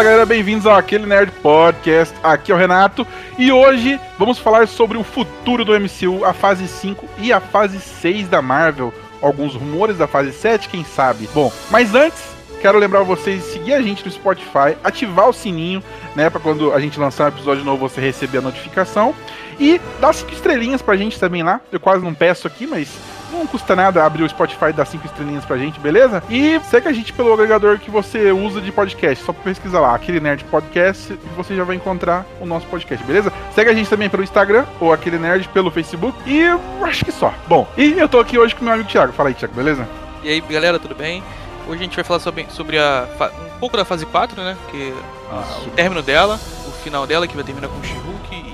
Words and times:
Fala 0.00 0.04
galera, 0.04 0.24
bem-vindos 0.24 0.66
ao 0.66 0.76
Aquele 0.76 1.04
Nerd 1.04 1.30
Podcast. 1.42 2.14
Aqui 2.22 2.50
é 2.50 2.54
o 2.54 2.58
Renato 2.58 3.06
e 3.38 3.52
hoje 3.52 4.00
vamos 4.18 4.38
falar 4.38 4.66
sobre 4.66 4.96
o 4.96 5.04
futuro 5.04 5.64
do 5.64 5.78
MCU, 5.78 6.24
a 6.24 6.32
fase 6.32 6.66
5 6.66 7.06
e 7.18 7.32
a 7.32 7.38
fase 7.38 7.78
6 7.78 8.26
da 8.28 8.40
Marvel. 8.40 8.94
Alguns 9.20 9.54
rumores 9.54 9.98
da 9.98 10.06
fase 10.06 10.32
7, 10.32 10.68
quem 10.68 10.84
sabe. 10.84 11.28
Bom, 11.34 11.52
mas 11.70 11.94
antes, 11.94 12.22
quero 12.62 12.78
lembrar 12.78 13.02
vocês 13.02 13.44
de 13.44 13.50
seguir 13.50 13.74
a 13.74 13.82
gente 13.82 14.04
no 14.04 14.10
Spotify, 14.10 14.76
ativar 14.82 15.28
o 15.28 15.32
sininho, 15.32 15.82
né, 16.16 16.30
para 16.30 16.40
quando 16.40 16.72
a 16.72 16.80
gente 16.80 16.98
lançar 16.98 17.24
um 17.24 17.28
episódio 17.28 17.64
novo 17.64 17.88
você 17.88 18.00
receber 18.00 18.38
a 18.38 18.42
notificação 18.42 19.14
e 19.60 19.80
dar 20.00 20.14
cinco 20.14 20.32
estrelinhas 20.32 20.80
pra 20.80 20.96
gente 20.96 21.20
também 21.20 21.42
lá. 21.42 21.60
Eu 21.70 21.78
quase 21.78 22.02
não 22.02 22.14
peço 22.14 22.46
aqui, 22.46 22.66
mas 22.66 22.88
não 23.30 23.46
custa 23.46 23.76
nada 23.76 24.04
abrir 24.04 24.22
o 24.22 24.28
Spotify 24.28 24.66
e 24.70 24.72
dar 24.72 24.86
cinco 24.86 25.06
estrelinhas 25.06 25.44
pra 25.44 25.56
gente, 25.56 25.78
beleza? 25.78 26.22
E 26.28 26.58
segue 26.64 26.88
a 26.88 26.92
gente 26.92 27.12
pelo 27.12 27.32
agregador 27.32 27.78
que 27.78 27.90
você 27.90 28.32
usa 28.32 28.60
de 28.60 28.72
podcast. 28.72 29.24
Só 29.24 29.32
pesquisa 29.32 29.78
lá, 29.78 29.94
aquele 29.94 30.18
Nerd 30.18 30.44
Podcast, 30.44 31.12
e 31.12 31.36
você 31.36 31.54
já 31.54 31.62
vai 31.62 31.76
encontrar 31.76 32.26
o 32.40 32.46
nosso 32.46 32.66
podcast, 32.66 33.04
beleza? 33.04 33.32
Segue 33.54 33.70
a 33.70 33.74
gente 33.74 33.88
também 33.88 34.08
pelo 34.08 34.22
Instagram, 34.22 34.64
ou 34.80 34.92
aquele 34.92 35.18
Nerd 35.18 35.48
pelo 35.50 35.70
Facebook. 35.70 36.18
E 36.26 36.42
acho 36.82 37.04
que 37.04 37.12
só. 37.12 37.32
Bom, 37.46 37.68
e 37.76 37.98
eu 37.98 38.08
tô 38.08 38.18
aqui 38.18 38.38
hoje 38.38 38.54
com 38.54 38.64
meu 38.64 38.74
amigo 38.74 38.88
Thiago. 38.88 39.12
Fala 39.12 39.28
aí, 39.28 39.34
Thiago, 39.34 39.54
beleza? 39.54 39.86
E 40.22 40.28
aí, 40.28 40.40
galera, 40.40 40.78
tudo 40.78 40.94
bem? 40.94 41.22
Hoje 41.68 41.80
a 41.80 41.84
gente 41.84 41.94
vai 41.94 42.04
falar 42.04 42.20
sobre, 42.20 42.46
sobre 42.50 42.78
a, 42.78 43.06
um 43.54 43.58
pouco 43.60 43.76
da 43.76 43.84
fase 43.84 44.04
4, 44.04 44.42
né? 44.42 44.56
Que 44.70 44.92
ah, 45.30 45.44
o 45.66 45.70
término 45.70 46.02
dela, 46.02 46.40
o 46.66 46.70
final 46.82 47.06
dela, 47.06 47.28
que 47.28 47.36
vai 47.36 47.44
terminar 47.44 47.68
com 47.68 47.82
She-Hulk 47.82 48.34
e 48.34 48.49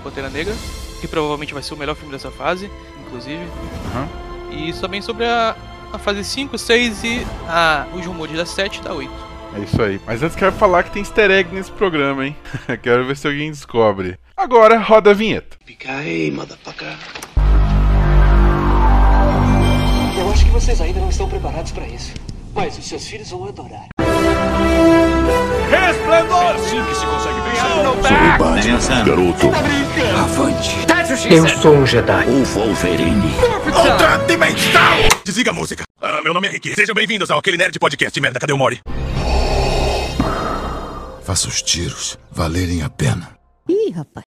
Pantera 0.00 0.28
Negra, 0.28 0.54
que 1.00 1.08
provavelmente 1.08 1.54
vai 1.54 1.62
ser 1.62 1.74
o 1.74 1.76
melhor 1.76 1.94
filme 1.94 2.12
dessa 2.12 2.30
fase, 2.30 2.70
inclusive. 3.06 3.42
Uhum. 3.42 4.08
E 4.50 4.72
também 4.74 5.00
sobre 5.00 5.24
a, 5.24 5.56
a 5.92 5.98
fase 5.98 6.24
5, 6.24 6.56
6 6.58 7.04
e 7.04 7.26
a, 7.48 7.86
os 7.94 8.04
rumores 8.04 8.36
da 8.36 8.46
7 8.46 8.78
e 8.78 8.82
da 8.82 8.94
8. 8.94 9.30
É 9.56 9.60
isso 9.60 9.82
aí. 9.82 10.00
Mas 10.06 10.22
antes 10.22 10.36
quero 10.36 10.52
falar 10.52 10.84
que 10.84 10.90
tem 10.90 11.02
easter 11.02 11.30
egg 11.30 11.52
nesse 11.52 11.72
programa, 11.72 12.26
hein? 12.26 12.36
quero 12.82 13.04
ver 13.06 13.16
se 13.16 13.26
alguém 13.26 13.50
descobre. 13.50 14.16
Agora, 14.36 14.78
roda 14.78 15.10
a 15.10 15.14
vinheta. 15.14 15.56
Fica 15.64 15.92
aí, 15.92 16.30
motherfucker. 16.30 16.96
Eu 20.18 20.30
acho 20.30 20.44
que 20.44 20.50
vocês 20.50 20.80
ainda 20.80 21.00
não 21.00 21.08
estão 21.08 21.28
preparados 21.28 21.72
para 21.72 21.86
isso. 21.86 22.14
Mas 22.54 22.78
os 22.78 22.86
seus 22.86 23.06
filhos 23.06 23.30
vão 23.30 23.48
adorar. 23.48 23.88
Resplendor! 25.70 26.42
É 26.42 26.54
assim 26.54 26.84
que 26.84 26.94
se 26.94 27.06
consegue 27.06 27.40
vencer. 27.40 28.38
Batman, 28.38 29.04
garoto. 29.04 29.46
Avante. 30.18 30.76
Eu 31.32 31.48
sou 31.48 31.74
um 31.76 31.86
Jedi. 31.86 32.26
O 32.26 32.44
Wolverine. 32.44 33.32
Outra 33.66 34.16
dimensão! 34.26 34.80
Desliga 35.24 35.50
a 35.50 35.54
música. 35.54 35.84
Ah, 36.00 36.20
meu 36.22 36.34
nome 36.34 36.48
é 36.48 36.50
Rick. 36.52 36.74
Sejam 36.74 36.94
bem-vindos 36.94 37.30
ao 37.30 37.38
Aquele 37.38 37.56
Nerd 37.56 37.78
Podcast. 37.78 38.20
Merda, 38.20 38.40
cadê 38.40 38.52
o 38.52 38.58
Mori? 38.58 38.80
Faça 41.22 41.46
os 41.48 41.62
tiros 41.62 42.18
valerem 42.32 42.82
a 42.82 42.90
pena. 42.90 43.28
Ih, 43.68 43.90
rapaz. 43.92 44.29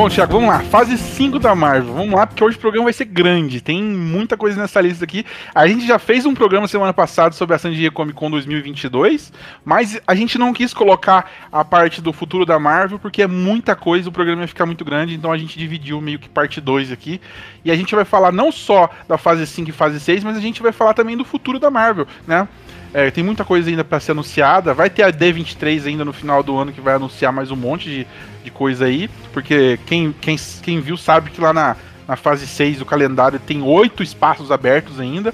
Bom, 0.00 0.08
Thiago, 0.08 0.32
vamos 0.32 0.48
lá. 0.48 0.60
Fase 0.60 0.96
5 0.96 1.38
da 1.38 1.54
Marvel. 1.54 1.92
Vamos 1.92 2.14
lá, 2.14 2.26
porque 2.26 2.42
hoje 2.42 2.56
o 2.56 2.60
programa 2.60 2.84
vai 2.84 2.92
ser 2.94 3.04
grande. 3.04 3.60
Tem 3.60 3.82
muita 3.82 4.34
coisa 4.34 4.58
nessa 4.58 4.80
lista 4.80 5.04
aqui. 5.04 5.26
A 5.54 5.66
gente 5.66 5.86
já 5.86 5.98
fez 5.98 6.24
um 6.24 6.34
programa 6.34 6.66
semana 6.66 6.94
passada 6.94 7.34
sobre 7.34 7.54
a 7.54 7.58
San 7.58 7.70
Diego 7.70 7.94
Comic 7.94 8.18
Con 8.18 8.30
2022, 8.30 9.30
mas 9.62 10.00
a 10.06 10.14
gente 10.14 10.38
não 10.38 10.54
quis 10.54 10.72
colocar 10.72 11.30
a 11.52 11.62
parte 11.66 12.00
do 12.00 12.14
futuro 12.14 12.46
da 12.46 12.58
Marvel, 12.58 12.98
porque 12.98 13.20
é 13.20 13.26
muita 13.26 13.76
coisa, 13.76 14.08
o 14.08 14.12
programa 14.12 14.40
ia 14.40 14.48
ficar 14.48 14.64
muito 14.64 14.86
grande, 14.86 15.14
então 15.14 15.30
a 15.30 15.36
gente 15.36 15.58
dividiu 15.58 16.00
meio 16.00 16.18
que 16.18 16.30
parte 16.30 16.62
2 16.62 16.90
aqui. 16.90 17.20
E 17.62 17.70
a 17.70 17.76
gente 17.76 17.94
vai 17.94 18.06
falar 18.06 18.32
não 18.32 18.50
só 18.50 18.88
da 19.06 19.18
fase 19.18 19.46
5 19.46 19.68
e 19.68 19.72
fase 19.74 20.00
6, 20.00 20.24
mas 20.24 20.34
a 20.34 20.40
gente 20.40 20.62
vai 20.62 20.72
falar 20.72 20.94
também 20.94 21.14
do 21.14 21.26
futuro 21.26 21.58
da 21.58 21.70
Marvel, 21.70 22.06
né? 22.26 22.48
É, 22.92 23.10
tem 23.10 23.22
muita 23.22 23.44
coisa 23.44 23.70
ainda 23.70 23.84
para 23.84 24.00
ser 24.00 24.12
anunciada. 24.12 24.74
Vai 24.74 24.90
ter 24.90 25.02
a 25.02 25.12
D23 25.12 25.86
ainda 25.86 26.04
no 26.04 26.12
final 26.12 26.42
do 26.42 26.56
ano 26.56 26.72
que 26.72 26.80
vai 26.80 26.94
anunciar 26.94 27.32
mais 27.32 27.50
um 27.50 27.56
monte 27.56 27.84
de, 27.88 28.06
de 28.42 28.50
coisa 28.50 28.86
aí. 28.86 29.08
Porque 29.32 29.78
quem, 29.86 30.12
quem, 30.20 30.36
quem 30.62 30.80
viu 30.80 30.96
sabe 30.96 31.30
que 31.30 31.40
lá 31.40 31.52
na, 31.52 31.76
na 32.08 32.16
fase 32.16 32.46
6 32.46 32.78
do 32.78 32.84
calendário 32.84 33.38
tem 33.38 33.62
oito 33.62 34.02
espaços 34.02 34.50
abertos 34.50 34.98
ainda. 34.98 35.32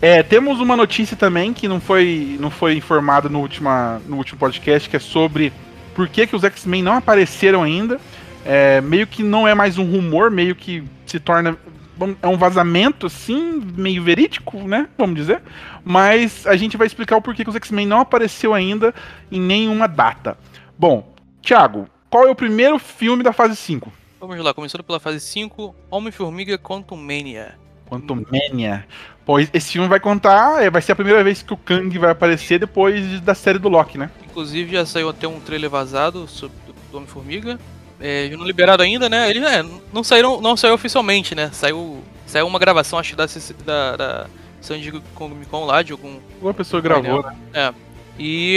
É, 0.00 0.22
temos 0.22 0.60
uma 0.60 0.76
notícia 0.76 1.16
também 1.16 1.52
que 1.52 1.68
não 1.68 1.80
foi, 1.80 2.36
não 2.40 2.50
foi 2.50 2.74
informada 2.74 3.28
no, 3.28 3.40
última, 3.40 4.00
no 4.06 4.16
último 4.16 4.38
podcast, 4.38 4.88
que 4.88 4.96
é 4.96 5.00
sobre 5.00 5.52
por 5.94 6.08
que, 6.08 6.26
que 6.26 6.36
os 6.36 6.44
X-Men 6.44 6.82
não 6.82 6.94
apareceram 6.94 7.62
ainda. 7.62 7.98
É, 8.44 8.80
meio 8.80 9.06
que 9.06 9.22
não 9.22 9.46
é 9.46 9.54
mais 9.54 9.76
um 9.76 9.84
rumor, 9.84 10.30
meio 10.30 10.54
que 10.54 10.84
se 11.04 11.18
torna 11.18 11.56
é 12.20 12.28
um 12.28 12.36
vazamento, 12.36 13.06
assim, 13.06 13.62
meio 13.76 14.02
verídico, 14.02 14.56
né? 14.66 14.88
Vamos 14.98 15.16
dizer. 15.16 15.42
Mas 15.84 16.46
a 16.46 16.56
gente 16.56 16.76
vai 16.76 16.86
explicar 16.86 17.16
o 17.16 17.22
porquê 17.22 17.44
que 17.44 17.50
os 17.50 17.56
X-Men 17.56 17.86
não 17.86 18.00
apareceu 18.00 18.52
ainda 18.52 18.94
em 19.30 19.40
nenhuma 19.40 19.86
data. 19.86 20.36
Bom, 20.78 21.14
Thiago, 21.42 21.88
qual 22.10 22.26
é 22.26 22.30
o 22.30 22.34
primeiro 22.34 22.78
filme 22.78 23.22
da 23.22 23.32
fase 23.32 23.56
5? 23.56 23.92
Vamos 24.20 24.38
lá, 24.42 24.52
começando 24.52 24.82
pela 24.82 24.98
fase 24.98 25.20
5, 25.20 25.74
Homem-Formiga 25.90 26.58
Quantum 26.58 26.96
Mania. 26.96 27.54
Quantum 27.88 28.24
Mania. 28.30 28.86
Pô, 29.24 29.38
esse 29.38 29.72
filme 29.72 29.88
vai 29.88 30.00
contar, 30.00 30.62
é, 30.62 30.70
vai 30.70 30.80
ser 30.82 30.92
a 30.92 30.96
primeira 30.96 31.22
vez 31.22 31.42
que 31.42 31.52
o 31.52 31.56
Kang 31.56 31.98
vai 31.98 32.10
aparecer 32.10 32.58
depois 32.58 33.20
da 33.20 33.34
série 33.34 33.58
do 33.58 33.68
Loki, 33.68 33.98
né? 33.98 34.10
Inclusive 34.24 34.72
já 34.72 34.86
saiu 34.86 35.08
até 35.08 35.26
um 35.26 35.40
trailer 35.40 35.70
vazado 35.70 36.28
sobre, 36.28 36.56
do 36.90 36.96
Homem-Formiga. 36.96 37.58
É, 38.00 38.28
não 38.36 38.44
liberado 38.44 38.82
ainda, 38.82 39.08
né? 39.08 39.30
Ele 39.30 39.44
é, 39.44 39.64
não 39.92 40.04
saíram, 40.04 40.40
não 40.40 40.56
saiu 40.56 40.74
oficialmente, 40.74 41.34
né? 41.34 41.50
Saiu, 41.52 42.02
saiu 42.26 42.46
uma 42.46 42.58
gravação, 42.58 42.98
acho 42.98 43.16
da, 43.16 43.26
da, 43.64 43.96
da 43.96 44.26
San 44.60 44.78
Diego 44.78 45.00
Comic 45.14 45.46
Con 45.46 45.64
lá, 45.64 45.82
de 45.82 45.92
algum. 45.92 46.18
Uma 46.40 46.52
pessoa 46.52 46.82
gravou, 46.82 47.22
né? 47.22 47.36
É. 47.54 47.74
E 48.18 48.56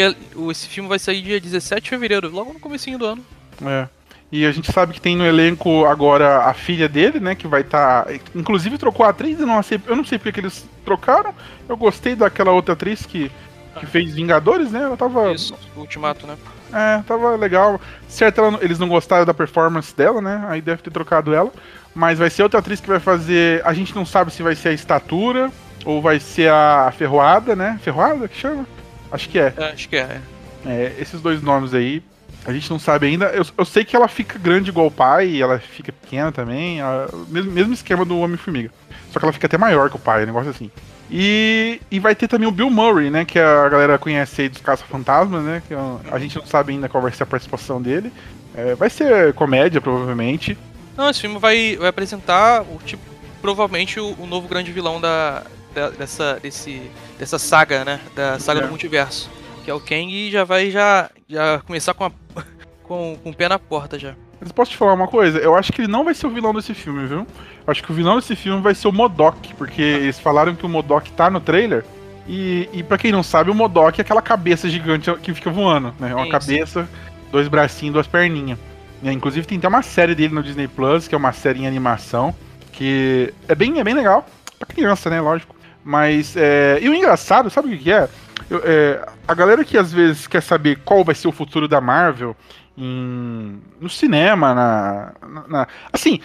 esse 0.50 0.68
filme 0.68 0.90
vai 0.90 1.00
sair 1.00 1.22
dia 1.22 1.40
17 1.40 1.84
de 1.84 1.90
fevereiro, 1.90 2.30
logo 2.30 2.54
no 2.54 2.60
comecinho 2.60 2.98
do 2.98 3.06
ano. 3.06 3.26
É. 3.66 3.88
E 4.32 4.46
a 4.46 4.52
gente 4.52 4.72
sabe 4.72 4.94
que 4.94 5.02
tem 5.02 5.16
no 5.16 5.26
elenco 5.26 5.86
agora 5.86 6.44
a 6.44 6.54
filha 6.54 6.88
dele, 6.88 7.20
né? 7.20 7.34
Que 7.34 7.48
vai 7.48 7.62
estar. 7.62 8.06
Tá... 8.06 8.14
Inclusive 8.36 8.78
trocou 8.78 9.06
a 9.06 9.10
atriz, 9.10 9.40
eu 9.40 9.48
não 9.48 9.62
sei, 9.64 9.82
eu 9.88 9.96
não 9.96 10.06
sei 10.06 10.20
porque 10.20 10.34
que 10.34 10.40
eles 10.42 10.68
trocaram. 10.86 11.34
Eu 11.68 11.76
gostei 11.76 12.16
daquela 12.16 12.52
outra 12.52 12.74
atriz 12.74 13.06
que, 13.06 13.32
que 13.80 13.86
fez 13.88 14.14
Vingadores, 14.14 14.72
né? 14.72 14.84
Ela 14.84 14.96
tava. 14.96 15.32
Isso, 15.34 15.56
Ultimato, 15.76 16.28
né? 16.28 16.38
É, 16.74 17.02
tava 17.04 17.36
legal. 17.36 17.80
Certo, 18.08 18.40
ela, 18.40 18.60
eles 18.62 18.80
não 18.80 18.88
gostaram 18.88 19.26
da 19.26 19.34
performance 19.34 19.96
dela, 19.96 20.22
né? 20.22 20.46
Aí 20.48 20.62
deve 20.62 20.82
ter 20.82 20.92
trocado 20.92 21.34
ela. 21.34 21.52
Mas 21.94 22.20
vai 22.20 22.30
ser 22.30 22.44
outra 22.44 22.60
atriz 22.60 22.80
que 22.80 22.88
vai 22.88 23.00
fazer. 23.00 23.66
A 23.66 23.74
gente 23.74 23.96
não 23.96 24.06
sabe 24.06 24.32
se 24.32 24.44
vai 24.44 24.56
ser 24.56 24.70
a 24.70 24.74
estatura 24.74 25.52
ou 25.86 26.02
vai 26.02 26.20
ser 26.20 26.52
a 26.52 26.92
ferroada, 26.96 27.56
né? 27.56 27.80
Ferroada 27.84 28.28
que 28.28 28.38
chama? 28.38 28.66
Acho 29.12 29.30
que 29.30 29.40
é. 29.40 29.54
é 29.58 29.72
acho 29.72 29.90
que 29.90 29.98
é. 29.98 30.22
é. 30.66 30.96
Esses 31.00 31.22
dois 31.22 31.42
nomes 31.42 31.74
aí. 31.74 32.04
A 32.46 32.54
gente 32.54 32.70
não 32.70 32.80
sabe 32.80 33.08
ainda. 33.08 33.26
Eu, 33.28 33.46
eu 33.58 33.66
sei 33.66 33.84
que 33.84 33.96
ela 33.96 34.08
fica 34.08 34.40
grande 34.40 34.70
igual 34.70 34.88
o 34.88 34.92
pai, 34.92 35.42
ela 35.42 35.60
fica 35.60 35.92
pequena 35.92 36.32
também. 36.32 36.80
Ela, 36.80 37.10
mesmo, 37.28 37.52
mesmo 37.52 37.74
esquema 37.74 38.06
do 38.06 38.18
Homem-Formiga. 38.20 38.72
Só 39.12 39.20
que 39.20 39.26
ela 39.26 39.34
fica 39.34 39.48
até 39.48 39.58
maior 39.58 39.90
que 39.90 39.98
o 39.98 40.00
pai, 40.00 40.24
um 40.24 40.28
negócio 40.28 40.50
assim. 40.50 40.72
E, 41.12 41.82
e 41.90 42.00
vai 42.00 42.14
ter 42.14 42.28
também 42.28 42.48
o 42.48 42.52
Bill 42.52 42.70
Murray, 42.70 43.10
né? 43.10 43.26
Que 43.26 43.40
a 43.40 43.68
galera 43.68 43.98
conhece 43.98 44.44
aí 44.44 44.50
dos 44.50 44.62
Caça-Fantasmas, 44.62 45.44
né? 45.44 45.64
Que 45.68 45.74
a 45.74 46.20
gente 46.20 46.38
não 46.38 46.46
sabe 46.46 46.74
ainda 46.74 46.88
qual 46.88 47.02
vai 47.02 47.12
ser 47.12 47.24
a 47.24 47.26
participação 47.26 47.82
dele. 47.82 48.12
É, 48.56 48.76
vai 48.76 48.90
ser 48.90 49.34
comédia, 49.34 49.82
provavelmente. 49.82 50.58
Não, 50.96 51.10
esse 51.10 51.22
filme 51.22 51.40
vai, 51.40 51.76
vai 51.78 51.90
apresentar 51.90 52.62
o 52.62 52.80
tipo, 52.86 53.02
provavelmente 53.42 54.00
o, 54.00 54.16
o 54.20 54.28
novo 54.28 54.48
grande 54.48 54.72
vilão 54.72 55.02
da, 55.02 55.44
da, 55.74 55.90
dessa, 55.90 56.40
desse, 56.42 56.92
dessa 57.18 57.40
saga, 57.40 57.84
né? 57.84 58.00
Da 58.16 58.40
saga 58.40 58.60
é. 58.60 58.64
do 58.64 58.70
multiverso. 58.70 59.32
Que 59.64 59.72
é 59.72 59.74
o 59.74 59.80
Kang 59.80 60.12
e 60.12 60.30
já 60.30 60.44
vai 60.44 60.70
já, 60.70 61.10
já 61.28 61.60
começar 61.66 61.94
com, 61.94 62.06
a, 62.06 62.12
com, 62.84 63.18
com 63.24 63.30
o 63.30 63.36
pé 63.36 63.50
na 63.50 63.58
porta 63.58 63.98
já. 63.98 64.14
Mas 64.40 64.52
posso 64.52 64.72
te 64.72 64.78
falar 64.78 64.94
uma 64.94 65.08
coisa? 65.08 65.38
Eu 65.38 65.56
acho 65.56 65.72
que 65.74 65.82
ele 65.82 65.92
não 65.92 66.04
vai 66.04 66.14
ser 66.14 66.28
o 66.28 66.30
vilão 66.30 66.54
desse 66.54 66.74
filme, 66.74 67.06
viu? 67.08 67.28
Acho 67.70 67.84
que 67.84 67.92
o 67.92 67.96
vilão 67.96 68.16
desse 68.16 68.36
filme 68.36 68.62
vai 68.62 68.76
ser 68.76 68.88
o 68.88 68.92
Modok, 68.92 69.54
porque 69.56 69.82
eles 69.82 70.20
falaram 70.20 70.56
que 70.56 70.66
o 70.66 70.70
Modok 70.70 71.12
tá 71.12 71.30
no 71.30 71.40
trailer. 71.40 71.86
E, 72.28 72.70
e 72.72 72.84
para 72.84 72.98
quem 72.98 73.12
não 73.12 73.24
sabe, 73.24 73.50
o 73.50 73.56
Modok 73.56 74.00
é 74.00 74.04
aquela 74.04 74.22
cabeça 74.22 74.70
gigante 74.70 75.12
que 75.16 75.34
fica 75.34 75.50
voando, 75.50 75.94
né? 76.00 76.12
É 76.12 76.16
uma 76.16 76.26
Sim, 76.26 76.32
cabeça, 76.32 76.90
dois 77.32 77.48
bracinhos, 77.48 77.94
duas 77.94 78.08
perninhas. 78.08 78.60
É, 79.04 79.12
inclusive 79.12 79.48
tem 79.48 79.58
até 79.58 79.68
uma 79.68 79.82
série 79.82 80.14
dele 80.14 80.34
no 80.34 80.44
Disney 80.44 80.68
Plus, 80.68 81.08
que 81.08 81.16
é 81.16 81.18
uma 81.18 81.32
série 81.32 81.62
em 81.62 81.68
animação, 81.68 82.36
que 82.72 83.34
é 83.48 83.56
bem, 83.56 83.80
é 83.80 83.84
bem 83.84 83.94
legal. 83.94 84.26
Pra 84.58 84.68
criança, 84.68 85.10
né? 85.10 85.22
Lógico. 85.22 85.56
Mas. 85.84 86.36
É... 86.36 86.78
E 86.82 86.90
o 86.90 86.94
engraçado, 86.94 87.50
sabe 87.50 87.70
o 87.70 87.72
que, 87.72 87.86
que 87.86 87.92
é? 87.92 88.10
Eu, 88.50 88.62
é? 88.64 89.06
A 89.28 89.34
galera 89.34 89.64
que 89.64 89.78
às 89.78 89.92
vezes 89.92 90.28
quer 90.28 90.42
saber 90.42 90.80
qual 90.84 91.04
vai 91.04 91.16
ser 91.16 91.28
o 91.28 91.32
futuro 91.32 91.68
da 91.68 91.80
Marvel 91.80 92.36
em... 92.78 93.60
no 93.80 93.90
cinema, 93.90 94.54
na, 94.54 95.12
na, 95.28 95.48
na... 95.48 95.68
Assim, 95.92 96.20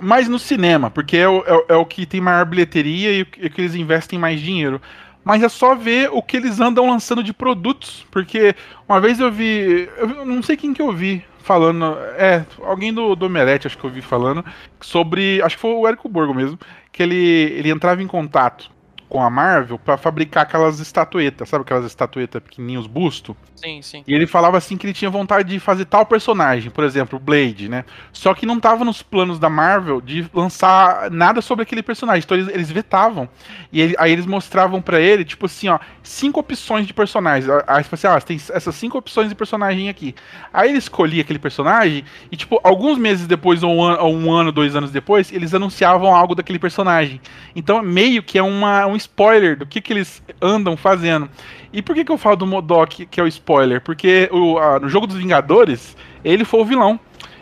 mais 0.00 0.28
no 0.28 0.38
cinema, 0.38 0.90
porque 0.90 1.16
é 1.16 1.28
o, 1.28 1.38
é, 1.46 1.74
é, 1.74 1.74
o 1.76 1.84
que 1.84 2.06
tem 2.06 2.20
maior 2.20 2.44
bilheteria 2.44 3.12
e 3.12 3.22
o 3.22 3.26
que 3.26 3.60
eles 3.60 3.74
investem 3.74 4.18
mais 4.18 4.40
dinheiro 4.40 4.80
mas 5.26 5.42
é 5.42 5.48
só 5.48 5.74
ver 5.74 6.08
o 6.12 6.22
que 6.22 6.36
eles 6.36 6.60
andam 6.60 6.88
lançando 6.88 7.20
de 7.20 7.32
produtos. 7.32 8.06
Porque 8.12 8.54
uma 8.88 9.00
vez 9.00 9.18
eu 9.18 9.32
vi. 9.32 9.90
Eu 9.96 10.24
não 10.24 10.40
sei 10.40 10.56
quem 10.56 10.72
que 10.72 10.80
eu 10.80 10.92
vi 10.92 11.24
falando. 11.40 11.98
É, 12.16 12.46
alguém 12.62 12.94
do, 12.94 13.16
do 13.16 13.26
Omelete, 13.26 13.66
acho 13.66 13.76
que 13.76 13.82
eu 13.82 13.90
vi 13.90 14.00
falando. 14.00 14.44
Sobre. 14.80 15.42
Acho 15.42 15.56
que 15.56 15.62
foi 15.62 15.72
o 15.72 15.84
Érico 15.84 16.08
Borgo 16.08 16.32
mesmo. 16.32 16.56
Que 16.92 17.02
ele, 17.02 17.16
ele 17.16 17.70
entrava 17.70 18.00
em 18.00 18.06
contato 18.06 18.70
com 19.08 19.20
a 19.20 19.28
Marvel 19.28 19.80
para 19.80 19.96
fabricar 19.96 20.44
aquelas 20.44 20.78
estatuetas, 20.78 21.48
sabe 21.48 21.62
aquelas 21.62 21.86
estatuetas 21.86 22.42
pequenininhas, 22.42 22.86
busto? 22.86 23.36
Sim, 23.56 23.80
sim. 23.82 24.04
E 24.06 24.14
ele 24.14 24.26
falava 24.26 24.58
assim 24.58 24.76
que 24.76 24.86
ele 24.86 24.92
tinha 24.92 25.10
vontade 25.10 25.48
de 25.48 25.58
fazer 25.58 25.86
tal 25.86 26.04
personagem, 26.04 26.70
por 26.70 26.84
exemplo, 26.84 27.18
Blade, 27.18 27.68
né? 27.68 27.84
Só 28.12 28.34
que 28.34 28.44
não 28.44 28.60
tava 28.60 28.84
nos 28.84 29.02
planos 29.02 29.38
da 29.38 29.48
Marvel 29.48 30.00
de 30.00 30.28
lançar 30.32 31.10
nada 31.10 31.40
sobre 31.40 31.62
aquele 31.62 31.82
personagem, 31.82 32.22
então 32.24 32.36
eles, 32.36 32.48
eles 32.48 32.70
vetavam. 32.70 33.28
E 33.72 33.80
ele, 33.80 33.94
aí 33.98 34.12
eles 34.12 34.26
mostravam 34.26 34.82
para 34.82 35.00
ele, 35.00 35.24
tipo 35.24 35.46
assim, 35.46 35.68
ó, 35.68 35.78
cinco 36.02 36.38
opções 36.40 36.86
de 36.86 36.92
personagens. 36.92 37.50
Aí 37.66 37.82
tipo 37.82 37.94
assim, 37.94 38.06
ó, 38.06 38.20
tem 38.20 38.36
essas 38.36 38.74
cinco 38.74 38.98
opções 38.98 39.28
de 39.28 39.34
personagem 39.34 39.88
aqui. 39.88 40.14
Aí 40.52 40.68
ele 40.68 40.78
escolhia 40.78 41.22
aquele 41.22 41.38
personagem 41.38 42.04
e, 42.30 42.36
tipo, 42.36 42.60
alguns 42.62 42.98
meses 42.98 43.26
depois, 43.26 43.62
ou 43.62 43.74
um, 43.74 43.82
ano, 43.82 44.02
ou 44.02 44.14
um 44.14 44.32
ano, 44.32 44.52
dois 44.52 44.76
anos 44.76 44.90
depois, 44.90 45.32
eles 45.32 45.54
anunciavam 45.54 46.14
algo 46.14 46.34
daquele 46.34 46.58
personagem. 46.58 47.20
Então, 47.54 47.82
meio 47.82 48.22
que 48.22 48.38
é 48.38 48.42
uma, 48.42 48.86
um 48.86 48.96
spoiler 48.96 49.56
do 49.56 49.66
que, 49.66 49.80
que 49.80 49.92
eles 49.92 50.22
andam 50.40 50.76
fazendo. 50.76 51.28
E 51.72 51.82
por 51.82 51.94
que, 51.94 52.04
que 52.04 52.12
eu 52.12 52.18
falo 52.18 52.36
do 52.36 52.46
Modok, 52.46 53.06
que 53.06 53.20
é 53.20 53.22
o 53.22 53.26
spoiler? 53.26 53.80
Porque 53.80 54.28
o, 54.32 54.58
a, 54.58 54.80
no 54.80 54.88
jogo 54.88 55.06
dos 55.06 55.16
Vingadores, 55.16 55.96
ele 56.24 56.44
foi 56.44 56.60
o 56.60 56.64
vilão. 56.64 57.00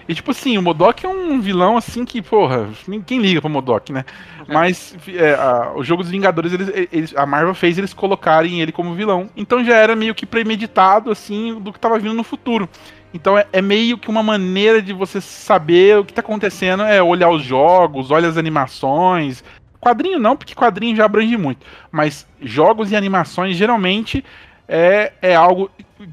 E 0.08 0.14
tipo 0.14 0.32
assim, 0.32 0.58
o 0.58 0.62
Modok 0.62 1.06
é 1.06 1.08
um 1.08 1.40
vilão 1.40 1.76
assim 1.76 2.04
que, 2.04 2.20
porra, 2.20 2.68
ninguém 2.86 3.20
liga 3.20 3.40
pro 3.40 3.48
Modok, 3.48 3.92
né? 3.92 4.04
Mas 4.46 4.94
é, 5.08 5.34
a, 5.34 5.72
o 5.74 5.82
jogo 5.82 6.02
dos 6.02 6.12
Vingadores, 6.12 6.52
eles, 6.52 6.88
eles, 6.92 7.16
a 7.16 7.24
Marvel 7.24 7.54
fez 7.54 7.78
eles 7.78 7.94
colocarem 7.94 8.60
ele 8.60 8.70
como 8.70 8.94
vilão. 8.94 9.30
Então 9.34 9.64
já 9.64 9.76
era 9.76 9.96
meio 9.96 10.14
que 10.14 10.26
premeditado, 10.26 11.10
assim, 11.10 11.58
do 11.58 11.72
que 11.72 11.80
tava 11.80 11.98
vindo 11.98 12.14
no 12.14 12.22
futuro. 12.22 12.68
Então 13.14 13.38
é, 13.38 13.46
é, 13.52 13.62
meio 13.62 13.96
que 13.96 14.10
uma 14.10 14.22
maneira 14.22 14.82
de 14.82 14.92
você 14.92 15.20
saber 15.20 15.98
o 15.98 16.04
que 16.04 16.12
tá 16.12 16.20
acontecendo, 16.20 16.82
é 16.82 17.02
olhar 17.02 17.30
os 17.30 17.42
jogos, 17.42 18.10
olhar 18.10 18.28
as 18.28 18.36
animações, 18.36 19.42
Quadrinho 19.84 20.18
não, 20.18 20.36
porque 20.36 20.54
quadrinho 20.54 20.96
já 20.96 21.04
abrange 21.04 21.36
muito. 21.36 21.66
Mas 21.92 22.26
jogos 22.40 22.90
e 22.90 22.96
animações 22.96 23.56
geralmente 23.56 24.24
é, 24.66 25.12
é 25.20 25.34
algo 25.34 25.70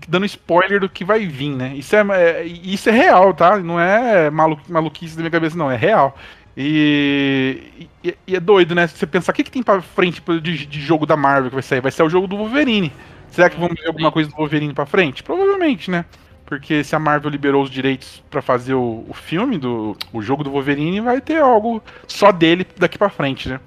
dando 0.08 0.26
spoiler 0.26 0.80
do 0.80 0.90
que 0.90 1.06
vai 1.06 1.26
vir, 1.26 1.56
né? 1.56 1.74
Isso 1.76 1.96
é, 1.96 2.02
é 2.12 2.46
isso 2.46 2.90
é 2.90 2.92
real, 2.92 3.34
tá? 3.34 3.58
Não 3.58 3.80
é 3.80 4.30
malu, 4.30 4.60
maluquice 4.68 5.16
da 5.16 5.22
minha 5.22 5.32
cabeça, 5.32 5.58
não, 5.58 5.72
é 5.72 5.78
real. 5.78 6.18
E, 6.56 7.88
e, 8.04 8.18
e, 8.28 8.36
é 8.36 8.40
doido, 8.40 8.76
né? 8.76 8.88
Você 8.88 9.08
pensar 9.08 9.32
o 9.32 9.36
que, 9.36 9.44
que 9.44 9.52
tem 9.52 9.64
pra 9.64 9.82
frente 9.82 10.22
de, 10.42 10.66
de, 10.66 10.82
jogo 10.82 11.06
da 11.06 11.16
Marvel 11.16 11.50
que 11.50 11.56
vai 11.56 11.64
sair? 11.64 11.80
Vai 11.80 11.92
ser 11.92 12.04
o 12.04 12.10
jogo 12.10 12.28
do 12.28 12.36
Wolverine. 12.36 12.92
Será 13.30 13.50
que 13.50 13.58
vamos 13.58 13.80
ver 13.80 13.88
alguma 13.88 14.12
coisa 14.12 14.30
do 14.30 14.36
Wolverine 14.36 14.74
pra 14.74 14.86
frente? 14.86 15.24
Provavelmente, 15.24 15.90
né? 15.90 16.04
Porque 16.52 16.84
se 16.84 16.94
a 16.94 17.00
Marvel 17.00 17.32
liberou 17.32 17.64
os 17.64 17.70
direitos 17.70 18.22
para 18.30 18.42
fazer 18.42 18.74
o, 18.74 19.06
o, 19.08 19.14
filme 19.14 19.58
do 19.58 19.96
o 20.12 20.22
jogo 20.22 20.44
do 20.44 20.52
Wolverine, 20.52 21.00
vai 21.00 21.22
ter 21.22 21.42
algo 21.42 21.82
só 22.06 22.30
dele 22.30 22.68
daqui 22.78 22.98
para 22.98 23.08
frente, 23.08 23.48
né? 23.48 23.58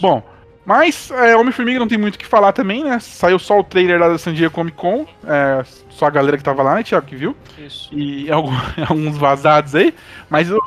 Bom, 0.00 0.22
mas 0.64 1.10
é, 1.10 1.34
Homem-Formiga 1.34 1.80
não 1.80 1.88
tem 1.88 1.98
muito 1.98 2.14
o 2.14 2.18
que 2.20 2.24
falar 2.24 2.52
também, 2.52 2.84
né? 2.84 3.00
Saiu 3.00 3.40
só 3.40 3.58
o 3.58 3.64
trailer 3.64 3.98
lá 3.98 4.06
da 4.06 4.18
San 4.18 4.32
Diego 4.32 4.54
Comic 4.54 4.76
Con, 4.76 5.04
é, 5.26 5.64
só 5.90 6.06
a 6.06 6.10
galera 6.10 6.38
que 6.38 6.44
tava 6.44 6.62
lá, 6.62 6.76
né, 6.76 6.84
Thiago, 6.84 7.04
que 7.04 7.16
viu? 7.16 7.36
Isso. 7.58 7.92
E 7.92 8.30
alguns 8.30 9.18
vazados 9.18 9.74
aí, 9.74 9.92
mas 10.30 10.48
eu, 10.48 10.60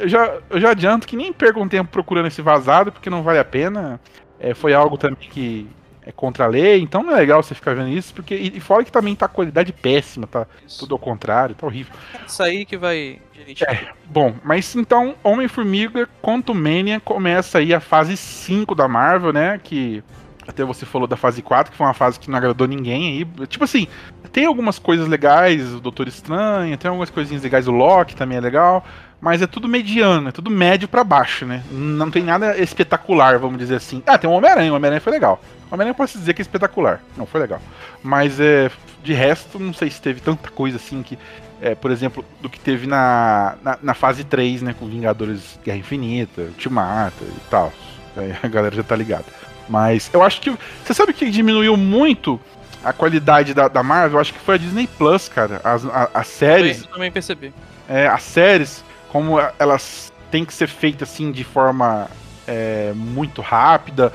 eu, 0.00 0.08
já, 0.10 0.36
eu 0.50 0.60
já 0.60 0.72
adianto 0.72 1.06
que 1.06 1.16
nem 1.16 1.32
perco 1.32 1.58
um 1.58 1.68
tempo 1.68 1.90
procurando 1.90 2.26
esse 2.26 2.42
vazado, 2.42 2.92
porque 2.92 3.08
não 3.08 3.22
vale 3.22 3.38
a 3.38 3.44
pena. 3.46 3.98
É, 4.38 4.52
foi 4.52 4.74
algo 4.74 4.98
também 4.98 5.26
que 5.30 5.66
é 6.08 6.12
contra 6.12 6.46
a 6.46 6.48
lei, 6.48 6.80
então 6.80 7.02
não 7.02 7.12
é 7.12 7.16
legal 7.16 7.42
você 7.42 7.54
ficar 7.54 7.74
vendo 7.74 7.90
isso, 7.90 8.14
porque. 8.14 8.34
E, 8.34 8.58
fora 8.60 8.82
que 8.82 8.90
também 8.90 9.14
tá 9.14 9.26
a 9.26 9.28
qualidade 9.28 9.74
péssima, 9.74 10.26
tá 10.26 10.46
isso. 10.66 10.78
tudo 10.78 10.94
ao 10.94 10.98
contrário, 10.98 11.54
tá 11.54 11.66
horrível. 11.66 11.92
Isso 12.26 12.42
aí 12.42 12.64
que 12.64 12.78
vai. 12.78 13.20
É, 13.46 13.88
bom, 14.06 14.34
mas 14.42 14.74
então, 14.74 15.14
Homem-Formiga 15.22 16.08
Mania 16.54 16.98
começa 16.98 17.58
aí 17.58 17.74
a 17.74 17.80
fase 17.80 18.16
5 18.16 18.74
da 18.74 18.88
Marvel, 18.88 19.34
né? 19.34 19.60
Que 19.62 20.02
até 20.46 20.64
você 20.64 20.86
falou 20.86 21.06
da 21.06 21.16
fase 21.16 21.42
4, 21.42 21.70
que 21.70 21.76
foi 21.76 21.86
uma 21.86 21.92
fase 21.92 22.18
que 22.18 22.30
não 22.30 22.38
agradou 22.38 22.66
ninguém 22.66 23.18
aí. 23.18 23.46
Tipo 23.46 23.64
assim, 23.64 23.86
tem 24.32 24.46
algumas 24.46 24.78
coisas 24.78 25.06
legais, 25.06 25.74
o 25.74 25.80
Doutor 25.80 26.08
Estranho, 26.08 26.76
tem 26.78 26.88
algumas 26.88 27.10
coisinhas 27.10 27.42
legais, 27.42 27.68
o 27.68 27.72
Loki 27.72 28.16
também 28.16 28.38
é 28.38 28.40
legal 28.40 28.82
mas 29.20 29.42
é 29.42 29.48
tudo 29.48 29.68
mediano, 29.68 30.28
é 30.28 30.32
tudo 30.32 30.48
médio 30.48 30.86
para 30.86 31.02
baixo, 31.02 31.44
né? 31.44 31.64
Não 31.72 32.08
tem 32.08 32.22
nada 32.22 32.56
espetacular, 32.56 33.36
vamos 33.38 33.58
dizer 33.58 33.74
assim. 33.74 34.00
Ah, 34.06 34.16
tem 34.16 34.30
o 34.30 34.32
Homem-Aranha, 34.32 34.72
o 34.72 34.76
Homem-Aranha 34.76 35.00
foi 35.00 35.12
legal. 35.12 35.40
O 35.70 35.74
Homem-Aranha 35.74 35.94
posso 35.94 36.18
dizer 36.18 36.34
que 36.34 36.40
é 36.40 36.44
espetacular. 36.44 37.00
Não, 37.16 37.26
foi 37.26 37.40
legal. 37.40 37.60
Mas 38.02 38.40
é, 38.40 38.70
de 39.02 39.12
resto, 39.12 39.58
não 39.58 39.72
sei 39.72 39.90
se 39.90 40.00
teve 40.00 40.20
tanta 40.20 40.50
coisa 40.50 40.76
assim 40.76 41.02
que. 41.02 41.18
É, 41.60 41.74
por 41.74 41.90
exemplo, 41.90 42.24
do 42.40 42.48
que 42.48 42.58
teve 42.60 42.86
na, 42.86 43.56
na, 43.64 43.78
na, 43.82 43.94
fase 43.94 44.22
3, 44.22 44.62
né? 44.62 44.74
Com 44.78 44.86
Vingadores 44.86 45.58
Guerra 45.64 45.78
Infinita, 45.78 46.42
Ultimata 46.42 47.24
e 47.24 47.50
tal. 47.50 47.72
Aí 48.16 48.32
a 48.42 48.48
galera 48.48 48.74
já 48.74 48.82
tá 48.82 48.94
ligada. 48.94 49.24
Mas 49.68 50.08
eu 50.12 50.22
acho 50.22 50.40
que. 50.40 50.56
Você 50.84 50.94
sabe 50.94 51.12
que 51.12 51.28
diminuiu 51.30 51.76
muito 51.76 52.40
a 52.82 52.92
qualidade 52.92 53.52
da, 53.54 53.66
da 53.66 53.82
Marvel? 53.82 54.18
Eu 54.18 54.20
acho 54.20 54.32
que 54.32 54.38
foi 54.38 54.54
a 54.54 54.58
Disney 54.58 54.86
Plus, 54.86 55.28
cara. 55.28 55.60
As, 55.64 55.84
a, 55.84 56.10
as 56.14 56.26
séries. 56.28 56.82
Eu 56.82 56.88
também 56.88 57.10
percebi. 57.10 57.52
É, 57.88 58.06
as 58.06 58.22
séries 58.22 58.84
como 59.08 59.38
elas 59.58 60.12
têm 60.30 60.44
que 60.44 60.52
ser 60.52 60.68
feitas 60.68 61.10
assim 61.10 61.32
de 61.32 61.44
forma 61.44 62.08
é, 62.46 62.92
muito 62.94 63.42
rápida, 63.42 64.12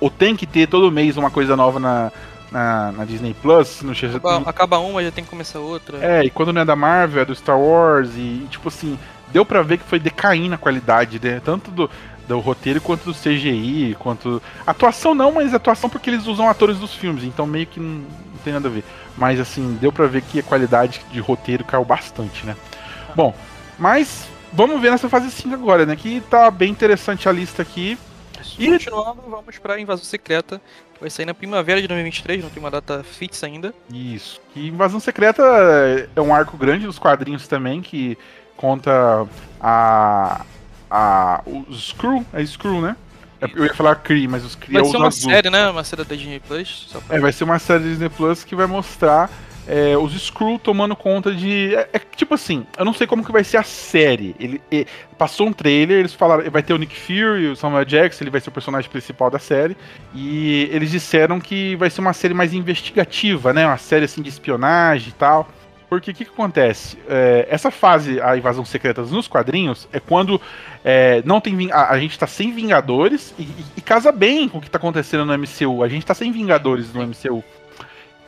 ou 0.00 0.10
tem 0.10 0.36
que 0.36 0.46
ter 0.46 0.68
todo 0.68 0.90
mês 0.90 1.16
uma 1.16 1.30
coisa 1.30 1.56
nova 1.56 1.78
na, 1.78 2.12
na, 2.50 2.92
na 2.92 3.04
Disney 3.04 3.34
Plus. 3.34 3.82
No... 3.82 3.92
Acaba, 3.92 4.50
acaba 4.50 4.78
uma, 4.78 5.02
já 5.02 5.10
tem 5.10 5.24
que 5.24 5.30
começar 5.30 5.60
outra. 5.60 5.98
É, 6.00 6.24
e 6.24 6.30
quando 6.30 6.52
não 6.52 6.62
é 6.62 6.64
da 6.64 6.76
Marvel, 6.76 7.22
é 7.22 7.24
do 7.24 7.34
Star 7.34 7.58
Wars, 7.58 8.10
e, 8.16 8.46
tipo 8.50 8.68
assim, 8.68 8.98
deu 9.32 9.44
para 9.44 9.62
ver 9.62 9.78
que 9.78 9.84
foi 9.84 9.98
decaindo 9.98 10.54
a 10.54 10.58
qualidade, 10.58 11.20
né? 11.22 11.40
Tanto 11.44 11.70
do, 11.70 11.90
do 12.26 12.38
roteiro 12.40 12.80
quanto 12.80 13.04
do 13.04 13.14
CGI, 13.14 13.96
quanto. 13.98 14.42
Atuação 14.66 15.14
não, 15.14 15.32
mas 15.32 15.54
atuação 15.54 15.88
porque 15.88 16.10
eles 16.10 16.26
usam 16.26 16.48
atores 16.48 16.78
dos 16.78 16.94
filmes, 16.94 17.24
então 17.24 17.46
meio 17.46 17.66
que 17.66 17.80
não, 17.80 17.98
não 17.98 18.38
tem 18.44 18.52
nada 18.52 18.68
a 18.68 18.70
ver. 18.70 18.84
Mas 19.16 19.40
assim, 19.40 19.76
deu 19.80 19.92
para 19.92 20.06
ver 20.06 20.22
que 20.22 20.40
a 20.40 20.42
qualidade 20.42 21.00
de 21.10 21.20
roteiro 21.20 21.64
caiu 21.64 21.84
bastante, 21.84 22.46
né? 22.46 22.56
Bom, 23.14 23.34
mas 23.78 24.28
vamos 24.52 24.80
ver 24.80 24.90
nessa 24.90 25.08
fase 25.08 25.30
5 25.30 25.54
agora, 25.54 25.84
né? 25.84 25.96
Que 25.96 26.20
tá 26.20 26.50
bem 26.50 26.70
interessante 26.70 27.28
a 27.28 27.32
lista 27.32 27.62
aqui. 27.62 27.98
E 28.58 28.66
continuando, 28.70 29.22
vamos 29.28 29.58
pra 29.58 29.80
Invasão 29.80 30.04
Secreta, 30.04 30.60
que 30.94 31.00
vai 31.00 31.10
sair 31.10 31.26
na 31.26 31.34
primavera 31.34 31.80
de 31.80 31.88
2023, 31.88 32.42
não 32.42 32.50
tem 32.50 32.62
uma 32.62 32.70
data 32.70 33.02
fixa 33.02 33.46
ainda. 33.46 33.74
Isso. 33.92 34.40
E 34.54 34.68
Invasão 34.68 35.00
Secreta 35.00 35.42
é 36.14 36.20
um 36.20 36.34
arco 36.34 36.56
grande 36.56 36.86
dos 36.86 36.98
quadrinhos 36.98 37.48
também, 37.48 37.80
que 37.82 38.16
conta 38.56 39.26
a. 39.60 40.44
a. 40.90 41.42
o 41.46 41.72
Screw, 41.74 42.24
é 42.32 42.44
Screw, 42.44 42.80
né? 42.80 42.96
Eu 43.40 43.64
ia 43.64 43.74
falar 43.74 43.94
Cree, 43.96 44.26
mas 44.26 44.44
os 44.44 44.56
Cree 44.56 44.74
Vai 44.74 44.82
é 44.82 44.84
ser 44.84 44.96
uma 44.96 45.06
azul. 45.06 45.30
série, 45.30 45.50
né? 45.50 45.68
Uma 45.70 45.84
série 45.84 46.04
da 46.04 46.16
Disney 46.16 46.40
Plus. 46.40 46.88
Pra... 47.06 47.16
É, 47.16 47.20
vai 47.20 47.32
ser 47.32 47.44
uma 47.44 47.58
série 47.58 47.84
da 47.84 47.88
Disney 47.88 48.08
Plus 48.08 48.42
que 48.42 48.56
vai 48.56 48.66
mostrar 48.66 49.30
é, 49.68 49.96
os 49.98 50.14
Skrull 50.14 50.58
tomando 50.58 50.96
conta 50.96 51.30
de. 51.30 51.74
É, 51.74 51.90
é, 51.92 51.98
tipo 51.98 52.34
assim, 52.34 52.66
eu 52.78 52.86
não 52.86 52.94
sei 52.94 53.06
como 53.06 53.22
que 53.22 53.30
vai 53.30 53.44
ser 53.44 53.58
a 53.58 53.62
série. 53.62 54.34
Ele, 54.40 54.60
passou 55.18 55.46
um 55.46 55.52
trailer, 55.52 55.98
eles 55.98 56.14
falaram, 56.14 56.50
vai 56.50 56.62
ter 56.62 56.72
o 56.72 56.78
Nick 56.78 56.98
Fury, 56.98 57.48
o 57.48 57.56
Samuel 57.56 57.84
Jackson, 57.84 58.24
ele 58.24 58.30
vai 58.30 58.40
ser 58.40 58.48
o 58.48 58.52
personagem 58.52 58.90
principal 58.90 59.30
da 59.30 59.38
série. 59.38 59.76
E 60.14 60.70
eles 60.72 60.90
disseram 60.90 61.38
que 61.38 61.76
vai 61.76 61.90
ser 61.90 62.00
uma 62.00 62.14
série 62.14 62.32
mais 62.32 62.54
investigativa, 62.54 63.52
né? 63.52 63.66
Uma 63.66 63.76
série 63.76 64.06
assim 64.06 64.22
de 64.22 64.30
espionagem 64.30 65.10
e 65.10 65.12
tal. 65.12 65.46
Porque 65.88 66.10
o 66.10 66.14
que, 66.14 66.24
que, 66.24 66.30
acontece? 66.30 66.98
É, 67.08 67.46
essa 67.50 67.70
fase, 67.70 68.20
a 68.20 68.36
invasão 68.36 68.64
secreta 68.64 69.02
nos 69.02 69.26
quadrinhos, 69.26 69.88
é 69.92 69.98
quando 69.98 70.40
é, 70.84 71.22
não 71.24 71.40
tem 71.40 71.70
a, 71.72 71.90
a, 71.92 71.98
gente 71.98 72.18
tá 72.18 72.26
sem 72.26 72.52
Vingadores 72.52 73.34
e, 73.38 73.42
e, 73.42 73.64
e, 73.78 73.80
casa 73.80 74.12
bem 74.12 74.48
com 74.48 74.58
o 74.58 74.60
que 74.60 74.70
tá 74.70 74.76
acontecendo 74.76 75.24
no 75.24 75.36
MCU. 75.36 75.82
A 75.82 75.88
gente 75.88 76.04
tá 76.04 76.14
sem 76.14 76.30
Vingadores 76.30 76.92
no 76.92 77.02
MCU. 77.06 77.42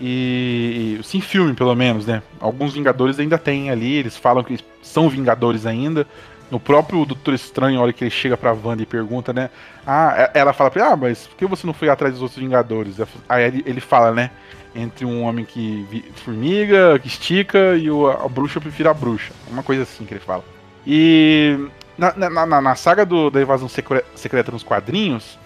E, 0.01 0.99
sim, 1.05 1.21
filme, 1.21 1.53
pelo 1.53 1.75
menos, 1.75 2.07
né? 2.07 2.23
Alguns 2.41 2.73
Vingadores 2.73 3.19
ainda 3.19 3.37
tem 3.37 3.71
ali, 3.71 3.97
eles 3.97 4.17
falam 4.17 4.43
que 4.43 4.59
são 4.83 5.09
Vingadores 5.09 5.67
ainda. 5.67 6.07
No 6.51 6.59
próprio 6.59 7.05
Doutor 7.05 7.35
Estranho, 7.35 7.79
a 7.79 7.83
hora 7.83 7.93
que 7.93 8.03
ele 8.03 8.11
chega 8.11 8.37
pra 8.37 8.53
Wanda 8.53 8.83
e 8.83 8.87
pergunta, 8.87 9.33
né? 9.33 9.51
Ah, 9.87 10.31
ela 10.35 10.53
fala 10.53 10.71
pra 10.71 10.83
ele, 10.83 10.93
ah, 10.93 10.97
mas 10.97 11.27
por 11.27 11.37
que 11.37 11.47
você 11.47 11.67
não 11.67 11.75
foi 11.75 11.89
atrás 11.89 12.15
dos 12.15 12.23
outros 12.23 12.41
Vingadores? 12.41 12.97
Aí 13.29 13.45
ele, 13.45 13.63
ele 13.67 13.81
fala, 13.81 14.13
né? 14.13 14.31
Entre 14.75 15.05
um 15.05 15.23
homem 15.23 15.45
que 15.45 16.05
formiga, 16.25 16.99
que 16.99 17.07
estica, 17.07 17.77
e 17.77 17.91
o, 17.91 18.09
a 18.09 18.29
bruxa 18.29 18.59
eu 18.59 18.63
prefiro 18.63 18.89
a 18.89 18.95
bruxa. 18.95 19.33
Uma 19.49 19.63
coisa 19.63 19.83
assim 19.83 20.05
que 20.05 20.15
ele 20.15 20.21
fala. 20.21 20.45
E 20.87 21.69
na, 21.99 22.15
na, 22.17 22.47
na, 22.47 22.61
na 22.61 22.75
saga 22.75 23.05
do, 23.05 23.31
da 23.31 23.43
invasão 23.43 23.69
secreta 23.69 24.51
nos 24.51 24.63
quadrinhos, 24.63 25.39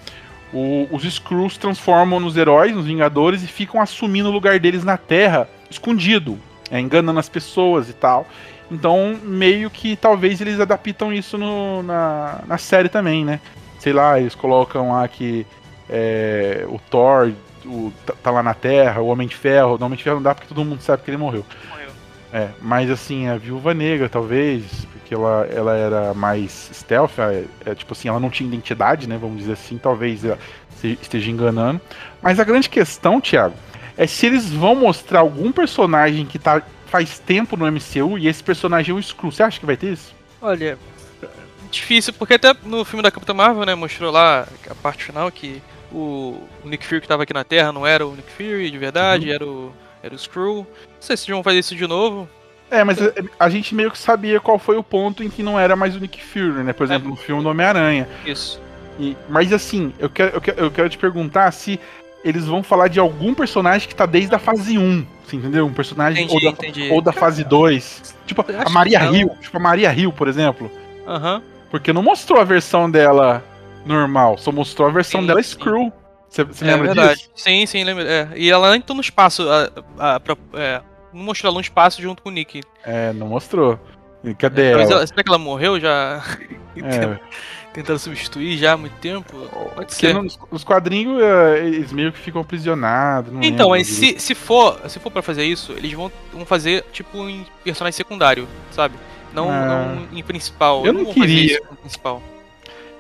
o, 0.55 0.89
os 0.91 1.05
Skrulls 1.05 1.59
transformam 1.59 2.21
nos 2.21 2.37
heróis, 2.37 2.75
nos 2.75 2.87
Vingadores, 2.87 3.43
e 3.43 3.47
ficam 3.47 3.81
assumindo 3.81 4.29
o 4.29 4.33
lugar 4.33 4.59
deles 4.61 4.85
na 4.85 4.97
Terra, 4.97 5.49
escondido, 5.69 6.39
é, 6.71 6.79
enganando 6.79 7.19
as 7.19 7.29
pessoas 7.29 7.91
e 7.91 7.93
tal. 7.93 8.27
Então, 8.71 9.19
meio 9.23 9.69
que 9.69 9.97
talvez 9.97 10.41
eles 10.41 10.61
adaptam 10.61 11.13
isso 11.13 11.37
no, 11.37 11.83
na, 11.83 12.41
na 12.47 12.57
série 12.57 12.89
também, 12.89 13.25
né? 13.25 13.41
Sei 13.79 13.93
lá, 13.93 14.19
eles 14.19 14.35
colocam 14.35 14.93
lá 14.93 15.07
que 15.07 15.45
é, 15.91 16.65
o 16.69 16.79
Thor 16.79 17.33
o, 17.67 17.93
tá, 18.07 18.15
tá, 18.23 18.31
lá 18.31 18.43
na 18.43 18.55
Terra, 18.55 19.01
o 19.01 19.09
Homem 19.09 19.27
de 19.27 19.37
Ferro. 19.37 19.77
O 19.79 19.85
Homem 19.85 19.97
de 19.97 20.05
Ferro 20.05 20.17
não 20.17 20.23
dá 20.23 20.35
porque 20.35 20.49
todo 20.49 20.65
mundo 20.65 20.81
sabe 20.81 21.03
que 21.03 21.11
ele 21.11 21.19
morreu. 21.19 21.45
Morreu. 21.69 21.91
É, 22.33 22.49
mas 22.61 22.91
assim, 22.91 23.29
a 23.29 23.37
Viúva 23.37 23.75
Negra, 23.75 24.09
talvez, 24.09 24.87
porque 25.05 25.15
ela, 25.15 25.47
ela 25.51 25.77
era 25.77 26.15
mais 26.15 26.71
stealth, 26.73 27.19
é, 27.19 27.45
é, 27.67 27.75
tipo 27.75 27.93
assim, 27.93 28.09
ela 28.09 28.19
não 28.19 28.31
tinha 28.31 28.49
identidade, 28.49 29.07
né? 29.07 29.19
Vamos 29.21 29.37
dizer 29.37 29.53
assim, 29.53 29.77
talvez 29.77 30.23
esteja 30.83 31.31
enganando. 31.31 31.79
Mas 32.23 32.41
a 32.41 32.45
grande 32.45 32.71
questão, 32.71 33.21
Thiago, 33.21 33.55
é 33.99 34.07
se 34.07 34.25
eles 34.25 34.51
vão 34.51 34.75
mostrar 34.75 35.21
algum 35.21 35.53
personagem 35.53 36.25
que 36.25 36.39
tá 36.39 36.63
faz 36.87 37.19
tempo 37.19 37.57
no 37.57 37.71
MCU 37.71 38.17
e 38.19 38.29
esse 38.29 38.43
personagem 38.43 38.93
é 38.93 38.97
o 38.97 39.01
Skrull. 39.01 39.31
Você 39.31 39.43
acha 39.43 39.61
que 39.61 39.67
vai 39.67 39.77
ter 39.77 39.93
isso? 39.93 40.15
Olha, 40.41 40.79
difícil, 41.71 42.15
porque 42.15 42.35
até 42.35 42.55
no 42.65 42.85
filme 42.85 43.03
da 43.03 43.11
Capitã 43.11 43.35
Marvel, 43.35 43.67
né, 43.67 43.75
mostrou 43.75 44.11
lá 44.11 44.47
a 44.71 44.75
parte 44.77 45.05
final 45.05 45.31
que 45.31 45.61
o, 45.93 46.41
Nick 46.65 46.87
Fury 46.87 47.01
que 47.01 47.09
tava 47.09 47.25
aqui 47.25 47.35
na 47.35 47.45
Terra 47.45 47.73
não 47.73 47.87
era 47.87 48.07
o 48.07 48.15
Nick 48.15 48.31
Fury 48.31 48.71
de 48.71 48.79
verdade, 48.79 49.29
uhum. 49.29 49.35
era 49.35 49.47
o 49.47 49.73
era 50.03 50.15
o 50.15 50.17
Skrull. 50.17 50.67
Não 50.85 51.01
sei 51.01 51.17
se 51.17 51.31
vão 51.31 51.43
fazer 51.43 51.59
isso 51.59 51.75
de 51.75 51.87
novo. 51.87 52.29
É, 52.75 52.83
mas 52.83 53.01
a, 53.01 53.13
a, 53.39 53.49
gente 53.49 53.75
meio 53.75 53.91
que 53.91 53.99
sabia 53.99 54.41
qual 54.41 54.59
foi 54.59 54.77
o 54.77 54.83
ponto 54.83 55.23
em 55.23 55.31
que 55.31 55.43
não 55.43 55.59
era 55.59 55.77
mais 55.77 55.95
o 55.95 56.01
Nick 56.01 56.23
Fury, 56.23 56.65
né? 56.65 56.73
Por 56.73 56.85
exemplo, 56.85 57.09
é. 57.09 57.11
no 57.11 57.17
filme 57.17 57.43
do 57.43 57.49
Homem-Aranha. 57.49 58.09
Isso. 58.27 58.61
E, 58.99 59.17
mas 59.29 59.53
assim, 59.53 59.93
eu 59.99 60.11
quero, 60.11 60.37
eu, 60.37 60.41
quero, 60.41 60.61
eu 60.61 60.71
quero 60.71 60.89
te 60.89 60.99
perguntar 60.99 61.51
se 61.53 61.79
eles 62.25 62.47
vão 62.47 62.63
falar 62.63 62.89
de 62.89 62.99
algum 62.99 63.35
personagem 63.35 63.89
que 63.89 63.95
tá 63.95 64.07
desde 64.07 64.35
a 64.35 64.39
fase 64.39 64.79
1. 64.79 65.07
Você 65.25 65.37
entendeu? 65.37 65.67
Um 65.67 65.73
personagem 65.73 66.25
entendi, 66.25 66.47
ou, 66.47 66.53
da, 66.53 66.59
entendi. 66.59 66.91
ou 66.91 67.01
da 67.01 67.13
fase 67.13 67.45
2. 67.45 68.15
Tipo, 68.27 68.45
a 68.67 68.71
Maria 68.71 69.05
Hill. 69.05 69.31
Tipo, 69.41 69.57
a 69.57 69.61
Maria 69.61 69.93
Hill, 69.95 70.13
por 70.13 70.27
exemplo. 70.27 70.71
Aham. 71.07 71.37
Uhum. 71.37 71.43
Porque 71.71 71.93
não 71.93 72.03
mostrou 72.03 72.41
a 72.41 72.45
versão 72.45 72.89
dela 72.89 73.43
normal, 73.85 74.39
só 74.39 74.53
mostrou 74.53 74.87
a 74.87 74.91
versão 74.93 75.21
sim, 75.21 75.27
dela 75.27 75.43
sim. 75.43 75.51
Screw. 75.51 75.93
Você 76.29 76.43
é, 76.43 76.67
lembra 76.67 76.87
verdade. 76.87 77.19
disso? 77.19 77.31
Sim, 77.35 77.67
sim, 77.67 77.85
lembro. 77.85 78.05
É. 78.05 78.29
E 78.37 78.51
ela 78.51 78.77
entrou 78.77 78.95
no 78.95 79.01
espaço. 79.01 79.45
A, 79.49 80.15
a, 80.15 80.21
pra, 80.21 80.37
é, 80.55 80.81
não 81.15 81.23
mostrou 81.23 81.51
ela 81.51 81.55
no 81.55 81.61
espaço 81.61 82.03
junto 82.03 82.23
com 82.23 82.29
o 82.29 82.33
Nick. 82.33 82.61
É, 82.85 83.13
não 83.13 83.29
mostrou. 83.29 83.79
E 84.23 84.35
cadê 84.35 84.63
é, 84.63 84.73
ela? 84.73 84.83
ela? 84.83 85.07
Será 85.07 85.23
que 85.23 85.29
ela 85.29 85.39
morreu 85.39 85.79
já? 85.79 86.23
É. 86.77 87.21
tentando 87.73 88.01
substituir 88.01 88.59
já 88.59 88.73
há 88.73 88.77
muito 88.77 88.95
tempo. 88.95 89.33
Pode 89.49 89.75
Porque 89.75 89.95
ser. 89.95 90.13
Nos 90.13 90.65
quadrinhos 90.65 91.23
é, 91.23 91.65
eles 91.65 91.93
meio 91.93 92.11
que 92.11 92.19
ficam 92.19 92.41
aprisionados. 92.41 93.33
Então, 93.43 93.69
mas 93.69 93.87
se, 93.87 94.19
se 94.19 94.35
for 94.35 94.81
se 94.89 94.99
for 94.99 95.09
para 95.09 95.23
fazer 95.23 95.45
isso, 95.45 95.71
eles 95.71 95.93
vão, 95.93 96.11
vão 96.33 96.45
fazer 96.45 96.85
tipo 96.93 97.29
em 97.29 97.47
personagem 97.63 97.97
secundário, 97.97 98.49
sabe? 98.73 98.97
Não, 99.33 99.49
ah, 99.49 99.95
não 100.11 100.19
em 100.19 100.23
principal. 100.25 100.85
Eu 100.85 100.93
não, 100.93 101.03
não 101.05 101.15
queria. 101.15 101.63
principal. 101.81 102.21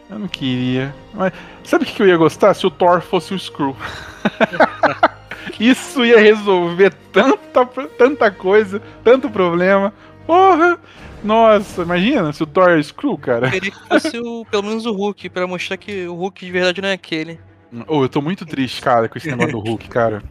Eu 0.08 0.20
não 0.20 0.28
queria. 0.28 0.94
Mas 1.12 1.32
sabe 1.64 1.84
o 1.84 1.86
que 1.88 2.00
eu 2.00 2.06
ia 2.06 2.16
gostar? 2.16 2.54
Se 2.54 2.64
o 2.64 2.70
Thor 2.70 3.00
fosse 3.00 3.34
um 3.34 3.38
Screw. 3.38 3.76
Isso 5.60 6.04
ia 6.04 6.18
resolver 6.18 6.92
tanta, 7.12 7.66
tanta 7.98 8.30
coisa, 8.30 8.80
tanto 9.02 9.30
problema. 9.30 9.92
Porra! 10.26 10.78
Nossa, 11.22 11.82
imagina 11.82 12.32
se 12.32 12.42
o 12.42 12.46
Thor 12.46 12.70
é 12.70 12.82
Screw, 12.82 13.16
cara. 13.16 13.46
Eu 13.46 13.52
queria 13.52 13.70
que 13.70 13.88
fosse 13.88 14.18
o, 14.18 14.44
pelo 14.44 14.64
menos 14.64 14.84
o 14.84 14.92
Hulk, 14.92 15.30
pra 15.30 15.46
mostrar 15.46 15.78
que 15.78 16.06
o 16.06 16.14
Hulk 16.14 16.44
de 16.44 16.52
verdade 16.52 16.82
não 16.82 16.88
é 16.90 16.92
aquele. 16.92 17.40
Oh, 17.88 18.02
eu 18.02 18.08
tô 18.08 18.20
muito 18.20 18.44
triste, 18.44 18.80
cara, 18.82 19.08
com 19.08 19.16
esse 19.18 19.28
negócio 19.28 19.52
do 19.52 19.58
Hulk, 19.58 19.88
cara. 19.88 20.22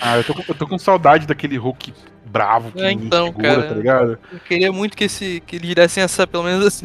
Ah, 0.00 0.16
eu 0.16 0.24
tô, 0.24 0.34
eu 0.48 0.54
tô 0.54 0.66
com 0.66 0.78
saudade 0.78 1.26
daquele 1.26 1.56
Hulk 1.56 1.92
bravo 2.24 2.70
que 2.72 2.82
é, 2.82 2.92
então, 2.92 3.26
segura, 3.26 3.48
cara, 3.48 3.62
tá 3.68 3.74
ligado? 3.74 4.18
Eu 4.32 4.40
queria 4.40 4.72
muito 4.72 4.96
que, 4.96 5.04
esse, 5.04 5.42
que 5.46 5.56
eles 5.56 5.74
dessem 5.74 6.02
essa, 6.02 6.26
pelo 6.26 6.44
menos 6.44 6.82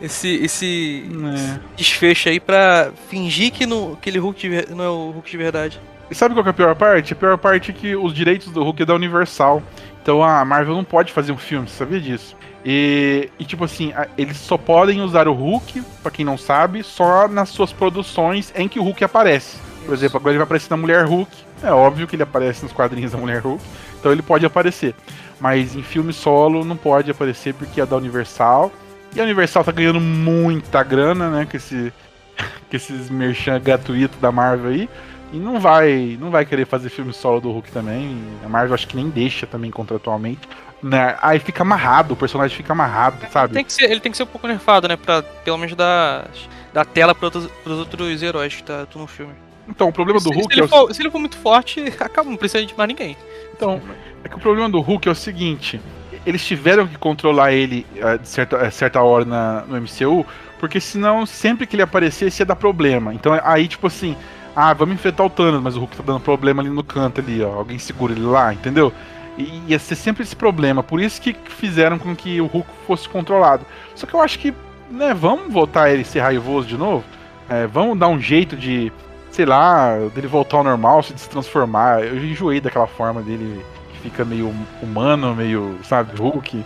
esse, 0.00 0.28
esse 0.36 1.04
é. 1.04 1.60
desfecho 1.76 2.28
aí 2.28 2.40
pra 2.40 2.92
fingir 3.08 3.52
que 3.52 3.66
no, 3.66 3.94
aquele 3.94 4.18
Hulk 4.18 4.48
de, 4.48 4.74
não 4.74 4.84
é 4.84 4.88
o 4.88 5.10
Hulk 5.10 5.30
de 5.30 5.36
verdade. 5.36 5.80
E 6.10 6.14
sabe 6.14 6.34
qual 6.34 6.44
é 6.44 6.50
a 6.50 6.52
pior 6.52 6.74
parte? 6.74 7.12
A 7.12 7.16
pior 7.16 7.38
parte 7.38 7.70
é 7.70 7.74
que 7.74 7.94
os 7.94 8.12
direitos 8.12 8.48
do 8.48 8.62
Hulk 8.64 8.82
é 8.82 8.86
da 8.86 8.94
Universal. 8.94 9.62
Então 10.02 10.22
a 10.22 10.44
Marvel 10.44 10.74
não 10.74 10.84
pode 10.84 11.12
fazer 11.12 11.30
um 11.30 11.36
filme, 11.36 11.68
você 11.68 11.76
sabia 11.76 12.00
disso? 12.00 12.36
E, 12.64 13.30
e, 13.38 13.44
tipo 13.44 13.64
assim, 13.64 13.92
eles 14.18 14.36
só 14.36 14.58
podem 14.58 15.00
usar 15.00 15.28
o 15.28 15.32
Hulk, 15.32 15.82
para 16.02 16.10
quem 16.10 16.24
não 16.24 16.36
sabe, 16.36 16.82
só 16.82 17.26
nas 17.26 17.48
suas 17.48 17.72
produções 17.72 18.52
em 18.54 18.68
que 18.68 18.78
o 18.78 18.82
Hulk 18.82 19.02
aparece. 19.04 19.56
Por 19.84 19.94
exemplo, 19.94 20.18
agora 20.18 20.32
ele 20.32 20.38
vai 20.38 20.44
aparecer 20.44 20.70
na 20.70 20.76
Mulher 20.76 21.06
Hulk. 21.06 21.30
É 21.62 21.72
óbvio 21.72 22.06
que 22.06 22.16
ele 22.16 22.22
aparece 22.22 22.62
nos 22.62 22.72
quadrinhos 22.72 23.12
da 23.12 23.18
Mulher 23.18 23.40
Hulk. 23.40 23.62
Então 23.98 24.12
ele 24.12 24.22
pode 24.22 24.44
aparecer. 24.44 24.94
Mas 25.40 25.74
em 25.74 25.82
filme 25.82 26.12
solo 26.12 26.64
não 26.64 26.76
pode 26.76 27.10
aparecer 27.10 27.54
porque 27.54 27.80
é 27.80 27.86
da 27.86 27.96
Universal. 27.96 28.70
E 29.14 29.20
a 29.20 29.24
Universal 29.24 29.64
tá 29.64 29.72
ganhando 29.72 30.00
muita 30.00 30.82
grana, 30.82 31.30
né? 31.30 31.46
Com, 31.50 31.56
esse, 31.56 31.92
com 32.70 32.76
esses 32.76 33.08
merchan 33.08 33.58
gratuito 33.58 34.18
da 34.18 34.30
Marvel 34.30 34.70
aí. 34.70 34.88
E 35.32 35.36
não 35.38 35.60
vai, 35.60 36.18
não 36.20 36.30
vai 36.30 36.44
querer 36.44 36.66
fazer 36.66 36.88
filme 36.88 37.12
solo 37.12 37.40
do 37.40 37.52
Hulk 37.52 37.70
também. 37.70 38.20
A 38.44 38.48
Marvel 38.48 38.74
acho 38.74 38.88
que 38.88 38.96
nem 38.96 39.08
deixa 39.08 39.46
também 39.46 39.70
contratualmente 39.70 40.48
né? 40.82 41.16
Aí 41.20 41.38
fica 41.38 41.62
amarrado, 41.62 42.14
o 42.14 42.16
personagem 42.16 42.56
fica 42.56 42.72
amarrado, 42.72 43.18
sabe? 43.30 43.54
Tem 43.54 43.64
que 43.64 43.72
ser, 43.72 43.90
ele 43.90 44.00
tem 44.00 44.10
que 44.10 44.16
ser 44.16 44.24
um 44.24 44.28
pouco 44.28 44.46
nerfado, 44.46 44.88
né? 44.88 44.96
Pra 44.96 45.22
pelo 45.22 45.58
menos 45.58 45.74
dar, 45.74 46.28
dar 46.72 46.84
tela 46.84 47.14
para 47.14 47.26
outros, 47.26 47.46
pros 47.62 47.78
outros 47.78 48.22
heróis 48.22 48.56
que 48.56 48.62
tá 48.62 48.86
no 48.94 49.06
filme. 49.06 49.34
Então, 49.68 49.88
o 49.88 49.92
problema 49.92 50.18
do 50.18 50.28
se, 50.28 50.34
Hulk 50.34 50.54
se 50.54 50.60
é. 50.60 50.62
Ele 50.62 50.68
for, 50.68 50.94
se 50.94 51.02
ele 51.02 51.10
for 51.10 51.18
muito 51.18 51.36
forte, 51.36 51.80
acaba, 52.00 52.28
não 52.28 52.36
precisa 52.36 52.64
de 52.64 52.76
mais 52.76 52.88
ninguém. 52.88 53.16
Então, 53.54 53.80
é 54.24 54.28
que 54.28 54.36
o 54.36 54.40
problema 54.40 54.68
do 54.68 54.80
Hulk 54.80 55.08
é 55.08 55.12
o 55.12 55.14
seguinte: 55.14 55.80
eles 56.26 56.44
tiveram 56.44 56.86
que 56.86 56.96
controlar 56.96 57.52
ele 57.52 57.86
a 58.02 58.14
eh, 58.14 58.20
certa, 58.22 58.56
a 58.56 58.70
certa 58.70 59.02
hora 59.02 59.24
na, 59.24 59.62
no 59.62 59.80
MCU, 59.80 60.26
porque 60.58 60.80
senão 60.80 61.24
sempre 61.26 61.66
que 61.66 61.76
ele 61.76 61.82
aparecesse 61.82 62.42
ia 62.42 62.46
dar 62.46 62.56
problema. 62.56 63.14
Então 63.14 63.38
aí, 63.44 63.68
tipo 63.68 63.86
assim, 63.86 64.16
ah, 64.60 64.74
vamos 64.74 64.94
enfrentar 64.94 65.24
o 65.24 65.30
Thanos, 65.30 65.62
mas 65.62 65.76
o 65.76 65.80
Hulk 65.80 65.96
tá 65.96 66.02
dando 66.04 66.20
problema 66.20 66.60
ali 66.62 66.70
no 66.70 66.84
canto 66.84 67.20
ali, 67.20 67.42
ó. 67.42 67.54
Alguém 67.54 67.78
segura 67.78 68.12
ele 68.12 68.24
lá, 68.24 68.52
entendeu? 68.52 68.92
E 69.38 69.62
ia 69.68 69.78
ser 69.78 69.94
sempre 69.94 70.22
esse 70.22 70.36
problema. 70.36 70.82
Por 70.82 71.00
isso 71.00 71.20
que 71.20 71.34
fizeram 71.48 71.98
com 71.98 72.14
que 72.14 72.40
o 72.40 72.46
Hulk 72.46 72.68
fosse 72.86 73.08
controlado. 73.08 73.64
Só 73.94 74.06
que 74.06 74.14
eu 74.14 74.20
acho 74.20 74.38
que, 74.38 74.52
né, 74.90 75.14
vamos 75.14 75.52
voltar 75.52 75.90
ele 75.90 76.04
ser 76.04 76.20
raivoso 76.20 76.68
de 76.68 76.76
novo. 76.76 77.04
É, 77.48 77.66
vamos 77.66 77.98
dar 77.98 78.08
um 78.08 78.20
jeito 78.20 78.56
de, 78.56 78.92
sei 79.30 79.46
lá, 79.46 79.96
dele 80.14 80.26
voltar 80.26 80.58
ao 80.58 80.64
normal, 80.64 81.02
se 81.02 81.14
destransformar. 81.14 82.00
Eu 82.00 82.22
enjoei 82.22 82.60
daquela 82.60 82.86
forma 82.86 83.22
dele 83.22 83.64
que 83.92 84.00
fica 84.00 84.24
meio 84.24 84.54
humano, 84.82 85.34
meio, 85.34 85.78
sabe, 85.84 86.20
Hulk. 86.20 86.64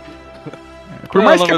Por 1.11 1.21
mais, 1.21 1.41
que, 1.41 1.51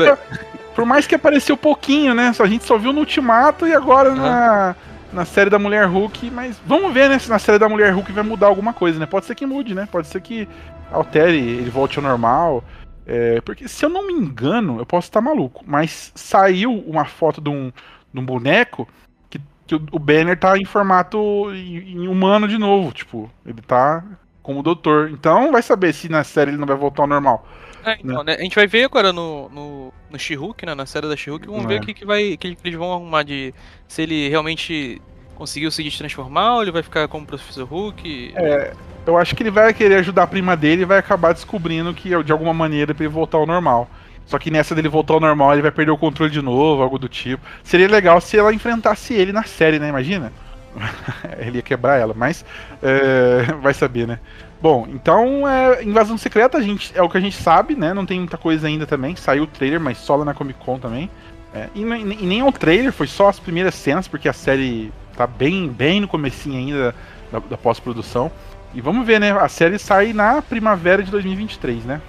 por 0.75 0.85
mais 0.85 1.07
que 1.07 1.15
apareceu 1.15 1.57
pouquinho, 1.57 2.13
né? 2.13 2.31
A 2.37 2.45
gente 2.45 2.63
só 2.63 2.77
viu 2.77 2.93
no 2.93 2.99
Ultimato 2.99 3.65
e 3.65 3.73
agora 3.73 4.13
na, 4.13 4.75
na 5.17 5.25
série 5.25 5.49
da 5.49 5.57
Mulher 5.57 5.87
Hulk. 5.87 6.29
Mas 6.29 6.61
vamos 6.65 6.93
ver, 6.93 7.09
né? 7.09 7.17
Se 7.17 7.29
na 7.29 7.39
série 7.39 7.57
da 7.57 7.67
Mulher 7.67 7.91
Hulk 7.93 8.11
vai 8.11 8.23
mudar 8.23 8.47
alguma 8.47 8.71
coisa, 8.71 8.99
né? 8.99 9.05
Pode 9.05 9.25
ser 9.25 9.35
que 9.35 9.45
mude, 9.45 9.73
né? 9.73 9.87
Pode 9.91 10.07
ser 10.07 10.21
que 10.21 10.47
altere, 10.91 11.37
ele 11.37 11.69
volte 11.69 11.97
ao 11.97 12.03
normal. 12.03 12.63
É, 13.05 13.41
porque 13.41 13.67
se 13.67 13.83
eu 13.83 13.89
não 13.89 14.05
me 14.05 14.13
engano, 14.13 14.79
eu 14.79 14.85
posso 14.85 15.07
estar 15.07 15.21
maluco, 15.21 15.63
mas 15.65 16.11
saiu 16.13 16.73
uma 16.85 17.05
foto 17.05 17.39
de 17.39 17.49
um, 17.49 17.71
de 18.13 18.19
um 18.19 18.25
boneco 18.25 18.87
que, 19.29 19.39
que 19.65 19.75
o, 19.75 19.81
o 19.93 19.99
Banner 19.99 20.37
tá 20.37 20.57
em 20.57 20.65
formato 20.65 21.17
em, 21.53 22.03
em 22.03 22.07
humano 22.07 22.47
de 22.47 22.57
novo. 22.57 22.91
Tipo, 22.91 23.29
ele 23.45 23.61
tá 23.61 24.03
como 24.43 24.61
doutor. 24.61 25.09
Então 25.09 25.51
vai 25.51 25.63
saber 25.63 25.93
se 25.93 26.07
na 26.07 26.23
série 26.23 26.51
ele 26.51 26.57
não 26.57 26.67
vai 26.67 26.77
voltar 26.77 27.03
ao 27.03 27.07
normal. 27.07 27.47
É, 27.85 27.97
então, 28.03 28.23
né? 28.23 28.33
né? 28.33 28.37
A 28.39 28.43
gente 28.43 28.55
vai 28.55 28.67
ver 28.67 28.85
agora 28.85 29.13
no, 29.13 29.49
no, 29.49 29.93
no 30.09 30.19
she 30.19 30.37
né? 30.65 30.75
Na 30.75 30.85
série 30.85 31.07
da 31.07 31.15
She-Hulk, 31.15 31.47
vamos 31.47 31.65
é. 31.65 31.67
ver 31.67 31.81
o 31.81 31.81
que, 31.81 31.93
que, 31.93 32.05
vai, 32.05 32.37
que 32.37 32.57
eles 32.63 32.77
vão 32.77 32.91
arrumar 32.93 33.23
de. 33.23 33.53
Se 33.87 34.01
ele 34.01 34.29
realmente 34.29 35.01
conseguiu 35.35 35.69
se 35.69 35.89
transformar 35.97 36.55
ou 36.55 36.61
ele 36.63 36.71
vai 36.71 36.81
ficar 36.81 37.07
como 37.07 37.25
Professor 37.25 37.63
Hulk. 37.63 38.33
É, 38.35 38.73
eu 39.05 39.17
acho 39.17 39.35
que 39.35 39.43
ele 39.43 39.51
vai 39.51 39.73
querer 39.73 39.95
ajudar 39.95 40.23
a 40.23 40.27
prima 40.27 40.57
dele 40.57 40.81
e 40.81 40.85
vai 40.85 40.97
acabar 40.97 41.33
descobrindo 41.33 41.93
que 41.93 42.09
de 42.23 42.31
alguma 42.31 42.53
maneira 42.53 42.93
pra 42.93 43.05
ele 43.05 43.13
voltar 43.13 43.37
ao 43.37 43.45
normal. 43.45 43.87
Só 44.25 44.37
que 44.37 44.51
nessa 44.51 44.75
dele 44.75 44.89
voltar 44.89 45.13
ao 45.13 45.19
normal, 45.21 45.53
ele 45.53 45.61
vai 45.61 45.71
perder 45.71 45.91
o 45.91 45.97
controle 45.97 46.31
de 46.31 46.41
novo, 46.41 46.81
algo 46.81 46.99
do 46.99 47.07
tipo. 47.07 47.45
Seria 47.63 47.87
legal 47.87 48.19
se 48.19 48.37
ela 48.37 48.53
enfrentasse 48.53 49.13
ele 49.13 49.31
na 49.31 49.43
série, 49.43 49.79
né? 49.79 49.87
Imagina? 49.87 50.33
ele 51.39 51.57
ia 51.57 51.61
quebrar 51.61 51.97
ela, 51.97 52.13
mas 52.13 52.43
é, 52.83 53.53
vai 53.61 53.73
saber, 53.73 54.07
né? 54.07 54.19
Bom, 54.61 54.87
então 54.89 55.47
é, 55.47 55.83
Invasão 55.83 56.17
Secreta 56.17 56.57
a 56.57 56.61
gente, 56.61 56.91
é 56.95 57.01
o 57.01 57.09
que 57.09 57.17
a 57.17 57.21
gente 57.21 57.35
sabe, 57.35 57.75
né? 57.75 57.93
Não 57.93 58.05
tem 58.05 58.19
muita 58.19 58.37
coisa 58.37 58.67
ainda 58.67 58.85
também. 58.87 59.15
Saiu 59.15 59.43
o 59.43 59.47
trailer, 59.47 59.79
mas 59.79 59.97
só 59.99 60.15
lá 60.15 60.25
na 60.25 60.33
Comic 60.33 60.59
Con 60.59 60.79
também. 60.79 61.09
É, 61.53 61.69
e, 61.75 61.83
nem- 61.83 62.11
e 62.23 62.25
nem 62.25 62.39
é 62.39 62.43
um 62.43 62.51
trailer, 62.51 62.91
foi 62.91 63.07
só 63.07 63.29
as 63.29 63.39
primeiras 63.39 63.75
cenas, 63.75 64.07
porque 64.07 64.27
a 64.27 64.33
série 64.33 64.91
tá 65.15 65.25
bem, 65.27 65.67
bem 65.67 66.01
no 66.01 66.07
comecinho 66.07 66.57
ainda 66.57 66.95
da, 67.31 67.39
da 67.39 67.57
pós-produção. 67.57 68.31
E 68.73 68.81
vamos 68.81 69.05
ver, 69.05 69.19
né? 69.19 69.31
A 69.31 69.47
série 69.47 69.79
sai 69.79 70.11
na 70.13 70.41
primavera 70.41 71.01
de 71.03 71.09
2023, 71.11 71.85
né? 71.85 72.01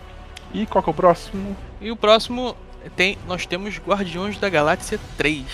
E 0.53 0.67
qual 0.67 0.83
que 0.83 0.91
é 0.91 0.93
o 0.93 0.95
próximo? 0.95 1.57
E 1.81 1.91
o 1.91 1.97
próximo 1.97 2.57
tem. 2.97 3.19
Nós 3.27 3.47
temos 3.47 3.79
Guardiões 3.79 4.39
da 4.39 4.49
Galáxia 4.49 4.99
3, 5.17 5.45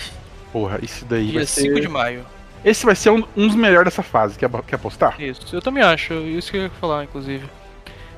Porra, 0.51 0.79
esse 0.81 1.03
daí 1.03 1.25
dia 1.25 1.33
vai 1.39 1.45
5 1.45 1.75
ser... 1.75 1.81
de 1.81 1.87
maio. 1.89 2.25
Esse 2.65 2.83
vai 2.83 2.95
ser 2.95 3.11
um, 3.11 3.23
um 3.37 3.47
dos 3.47 3.55
melhores 3.55 3.85
dessa 3.85 4.01
fase, 4.01 4.39
quer, 4.39 4.49
quer 4.63 4.75
apostar? 4.75 5.21
Isso, 5.21 5.55
eu 5.55 5.61
também 5.61 5.83
acho, 5.83 6.13
isso 6.15 6.49
que 6.49 6.57
eu 6.57 6.63
ia 6.63 6.69
falar, 6.71 7.03
inclusive. 7.03 7.45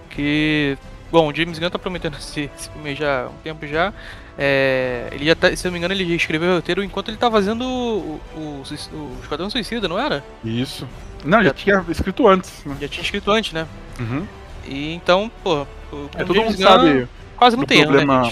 Que. 0.10 0.78
Bom, 1.12 1.30
o 1.30 1.36
James 1.36 1.60
Gunn 1.60 1.70
tá 1.70 1.78
prometendo 1.78 2.18
esse, 2.18 2.50
esse 2.58 2.70
filme 2.70 2.96
já 2.96 3.24
há 3.24 3.28
um 3.28 3.38
tempo 3.44 3.68
já. 3.68 3.94
É, 4.38 5.10
ele 5.12 5.26
já 5.26 5.36
tá, 5.36 5.54
se 5.56 5.66
eu 5.66 5.70
não 5.70 5.74
me 5.74 5.80
engano, 5.80 5.94
ele 5.94 6.16
escreveu 6.16 6.52
o 6.52 6.56
roteiro 6.56 6.84
enquanto 6.84 7.10
ele 7.10 7.18
tá 7.18 7.30
fazendo 7.30 7.64
o, 7.64 8.22
o, 8.36 8.40
o, 8.40 8.96
o 8.96 9.18
Esquadrão 9.22 9.50
Suicida, 9.50 9.88
não 9.88 10.00
era? 10.00 10.24
Isso. 10.44 10.88
Não, 11.26 11.44
já 11.44 11.54
tinha 11.54 11.84
escrito 11.90 12.28
antes, 12.28 12.64
né? 12.66 12.78
Já 12.80 12.88
tinha 12.88 13.04
escrito 13.04 13.32
antes, 13.32 13.52
né? 13.52 13.68
Uhum. 14.00 14.28
E 14.66 14.94
então, 14.94 15.32
pô, 15.44 15.66
o 15.92 16.10
É, 16.16 16.24
todo 16.24 16.36
James 16.36 16.52
mundo 16.52 16.58
Gunn 16.58 16.68
sabe 16.68 17.08
quase 17.36 17.58
não 17.58 17.66
tem 17.66 17.82
erro, 17.82 17.92
né, 17.92 17.98
problema-? 17.98 18.32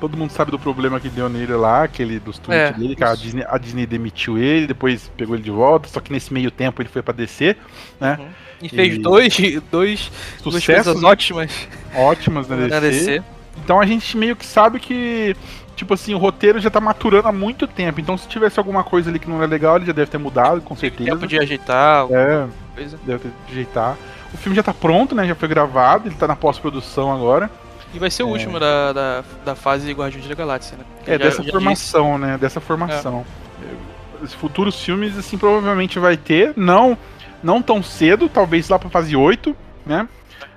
Todo 0.00 0.16
mundo 0.16 0.30
sabe 0.30 0.50
do 0.50 0.58
problema 0.58 0.98
que 1.00 1.08
deu 1.08 1.28
nele 1.28 1.54
lá, 1.54 1.84
aquele 1.84 2.18
dos 2.18 2.38
tweets 2.38 2.70
É, 2.70 2.72
dele, 2.78 2.96
que 2.96 3.04
a. 3.04 3.14
Disney, 3.14 3.44
a 3.48 3.56
Disney 3.58 3.86
demitiu 3.86 4.36
ele, 4.36 4.66
depois 4.66 5.10
pegou 5.16 5.34
ele 5.36 5.42
de 5.44 5.50
volta, 5.50 5.88
só 5.88 6.00
que 6.00 6.12
nesse 6.12 6.32
meio 6.32 6.50
tempo 6.50 6.82
ele 6.82 6.88
foi 6.88 7.00
pra 7.02 7.14
DC, 7.14 7.56
né? 8.00 8.16
Uhum. 8.20 8.26
E 8.62 8.68
fez 8.68 8.94
E- 8.94 8.98
dois, 8.98 9.36
dois, 9.70 10.10
duas 10.42 10.54
Sucessos 10.54 10.84
coisas 10.84 11.02
ótimas 11.04 11.68
ótimas 11.94 12.48
na 12.48 12.56
na 12.56 12.80
DC. 12.80 13.22
Então 13.64 13.80
a 13.80 13.86
gente 13.86 14.16
meio 14.16 14.34
que 14.36 14.44
sabe 14.44 14.80
que, 14.80 15.36
tipo 15.76 15.94
assim, 15.94 16.12
o 16.12 16.18
roteiro 16.18 16.58
já 16.58 16.68
tá 16.70 16.80
maturando 16.80 17.28
há 17.28 17.32
muito 17.32 17.66
tempo. 17.66 18.00
Então 18.00 18.18
se 18.18 18.26
tivesse 18.28 18.58
alguma 18.58 18.82
coisa 18.82 19.08
ali 19.10 19.18
que 19.18 19.28
não 19.30 19.42
é 19.42 19.46
legal, 19.46 19.76
ele 19.76 19.86
já 19.86 19.92
deve 19.92 20.10
ter 20.10 20.18
mudado, 20.18 20.60
com 20.60 20.74
certeza. 20.76 21.10
Tempo 21.10 21.26
de 21.26 21.38
ajeitar 21.38 22.06
É, 22.10 22.46
coisa. 22.74 22.98
deve 23.06 23.20
ter 23.20 23.28
de 23.46 23.52
ajeitar. 23.52 23.96
O 24.32 24.36
filme 24.36 24.56
já 24.56 24.62
tá 24.62 24.74
pronto, 24.74 25.14
né? 25.14 25.26
Já 25.28 25.34
foi 25.36 25.46
gravado, 25.48 26.08
ele 26.08 26.16
tá 26.16 26.26
na 26.26 26.34
pós-produção 26.36 27.12
agora. 27.12 27.48
E 27.94 27.98
vai 27.98 28.10
ser 28.10 28.24
o 28.24 28.28
último 28.28 28.58
da, 28.58 28.92
da, 28.92 29.24
da 29.44 29.54
fase 29.54 29.90
Guardiões 29.92 30.26
da 30.26 30.34
Galáxia, 30.34 30.76
né? 30.76 30.84
É, 31.06 31.12
Já- 31.12 31.18
dessa 31.18 31.42
já 31.42 31.52
formação, 31.52 32.18
né? 32.18 32.36
Dessa 32.38 32.60
formação. 32.60 33.24
Os 34.20 34.32
futuros 34.34 34.82
filmes, 34.82 35.16
assim, 35.16 35.38
provavelmente 35.38 35.98
vai 35.98 36.16
ter. 36.16 36.52
Não, 36.56 36.98
não 37.42 37.62
tão 37.62 37.82
cedo, 37.82 38.28
talvez 38.28 38.68
lá 38.68 38.78
pra 38.78 38.90
fase 38.90 39.14
8, 39.14 39.54
né? 39.86 40.08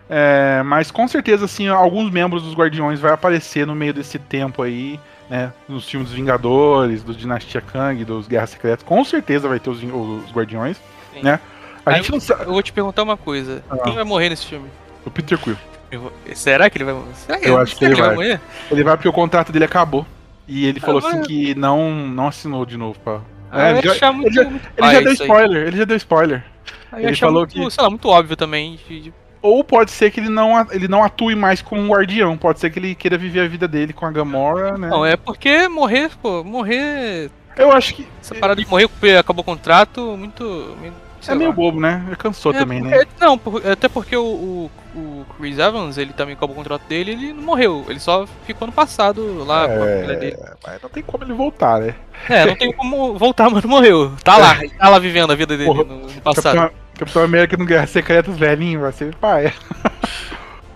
É, 0.10 0.64
mas 0.64 0.90
com 0.90 1.06
certeza, 1.08 1.46
assim, 1.46 1.68
alguns 1.68 2.10
membros 2.10 2.42
dos 2.42 2.54
Guardiões 2.56 3.00
vai 3.00 3.12
aparecer 3.12 3.68
no 3.68 3.76
meio 3.76 3.94
desse 3.94 4.18
tempo 4.18 4.64
aí, 4.64 4.98
né? 5.30 5.52
Nos 5.68 5.88
filmes 5.88 6.10
dos 6.10 6.18
Vingadores, 6.18 7.04
do 7.04 7.14
Dinastia 7.14 7.60
Kang, 7.62 8.04
dos 8.06 8.26
Guerras 8.28 8.52
Secretas. 8.52 8.84
Com 8.86 9.04
certeza 9.04 9.48
vai 9.50 9.60
ter 9.60 9.70
os, 9.70 9.84
os 9.84 10.32
Guardiões, 10.32 10.78
Sim. 11.14 11.24
né? 11.24 11.40
A 11.86 11.92
Aí 11.92 11.98
gente 11.98 12.12
não 12.12 12.20
sabe. 12.20 12.44
Eu 12.44 12.52
vou 12.54 12.64
te 12.64 12.72
perguntar 12.74 13.04
uma 13.04 13.18
coisa. 13.18 13.62
Ah. 13.70 13.78
Quem 13.84 13.94
vai 13.96 14.04
morrer 14.06 14.30
nesse 14.30 14.46
filme? 14.46 14.68
O 15.06 15.12
Peter 15.12 15.38
Quill. 15.38 15.58
Vou- 15.92 16.12
Será 16.34 16.70
que 16.70 16.78
ele 16.78 16.86
vai 16.86 16.94
morrer? 16.94 17.14
Será 17.16 17.40
Eu 17.40 17.58
acho 17.58 17.74
que 17.74 17.80
será 17.80 17.92
ele 17.92 18.02
vai. 18.02 18.16
morrer? 18.16 18.42
Ele 18.72 18.84
vai 18.84 18.98
porque 18.98 19.08
o 19.08 19.14
contrato 19.14 19.52
dele 19.52 19.66
acabou. 19.66 20.06
E 20.48 20.66
ele 20.66 20.80
falou 20.80 21.02
mas- 21.02 21.14
assim 21.14 21.24
que 21.24 21.56
não, 21.56 21.92
não 22.08 22.28
assinou 22.28 22.66
de 22.66 22.78
novo 22.78 22.98
pra. 23.00 23.20
Ah, 23.52 23.70
É, 23.70 23.78
ele 23.78 23.94
já- 23.94 24.12
muito, 24.12 24.28
ele 24.28 24.36
já- 24.36 24.42
Ele 24.44 24.60
paia 24.78 24.94
já 24.94 25.00
deu 25.00 25.10
aí. 25.10 25.14
spoiler, 25.14 25.68
ele 25.68 25.78
já 25.78 25.86
deu 25.86 25.98
spoiler. 25.98 26.46
Ia 26.94 27.08
ele 27.08 27.16
falou 27.16 27.42
muito, 27.42 27.54
que- 27.54 27.72
sei 27.72 27.84
lá, 27.84 27.90
muito 27.90 28.08
óbvio 28.10 28.36
também. 28.36 28.80
de- 28.88 29.14
Ou 29.42 29.64
pode 29.64 29.92
ser 29.92 30.10
que 30.12 30.20
ele 30.20 30.30
não, 30.30 30.66
ele 30.72 30.88
não 30.88 31.04
atue 31.04 31.36
mais 31.36 31.62
como 31.62 31.82
um 31.82 31.88
guardião. 31.90 32.36
Pode 32.38 32.60
ser 32.60 32.70
que 32.70 32.80
ele 32.80 32.96
queira 32.96 33.18
viver 33.18 33.42
a 33.42 33.48
vida 33.48 33.68
dele 33.68 33.94
com 33.94 34.06
a 34.06 34.12
Gamora, 34.12 34.78
né? 34.78 34.90
Não, 34.90 35.06
é 35.06 35.16
porque 35.16 35.68
morrer, 35.68 36.10
pô, 36.22 36.44
morrer. 36.44 37.30
Eu 37.56 37.72
acho 37.72 37.94
que 37.94 38.08
Essa 38.22 38.36
parada 38.36 38.62
de 38.62 38.68
morrer 38.70 38.90
acabou 39.18 39.42
o 39.42 39.46
contrato, 39.46 40.16
muito. 40.18 40.76
muito 40.80 40.96
é 41.20 41.26
sei 41.26 41.36
meio 41.36 41.50
lá. 41.50 41.56
bobo, 41.56 41.80
né? 41.80 42.04
Ele 42.08 42.16
cansou 42.16 42.52
É, 42.54 42.60
também, 42.60 42.82
né? 42.82 42.98
porque- 42.98 43.26
Não, 43.26 43.38
por- 43.38 43.68
até 43.68 43.88
porque 43.90 44.16
o, 44.16 44.24
o, 44.24 44.72
o 44.96 45.26
Chris 45.38 45.58
Evans, 45.60 45.98
ele 45.98 46.14
também 46.14 46.36
acabou 46.36 46.54
o 46.54 46.58
contrato 46.58 46.84
dele, 46.88 47.12
ele 47.12 47.34
não 47.34 47.44
morreu. 47.44 47.86
Ele 47.90 48.00
só 48.00 48.26
ficou 48.46 48.66
no 48.68 48.74
passado 48.74 49.44
lá 49.46 49.68
com 49.68 49.74
a 49.84 49.88
É. 49.88 49.96
família 49.96 50.16
dele. 50.18 50.38
Mas 50.66 50.82
não 50.82 50.90
tem 50.90 51.04
como 51.04 51.24
ele 51.24 51.34
voltar, 51.34 51.80
né? 51.82 51.96
É, 52.30 52.46
não 52.46 52.56
tem 52.56 52.72
como 52.74 53.18
voltar, 53.18 53.50
mas 53.50 53.64
não 53.64 53.70
morreu. 53.70 54.14
Tá 54.24 54.38
lá, 54.38 54.58
ele 54.64 54.70
tá 54.74 54.90
lá 54.90 55.00
vivendo 55.00 55.32
a 55.32 55.36
vida 55.36 55.56
dele 55.58 55.70
Porra, 55.70 55.84
no, 55.84 56.08
no 56.08 56.22
passado. 56.22 56.56
Capitão, 56.56 56.80
Capitão 56.98 57.24
América 57.24 57.58
no 57.58 57.66
Guerra 57.66 57.88
Secretas 57.88 58.38
velhinho, 58.38 58.82
vai 58.82 58.92
ser 58.92 59.14
pai. 59.16 59.54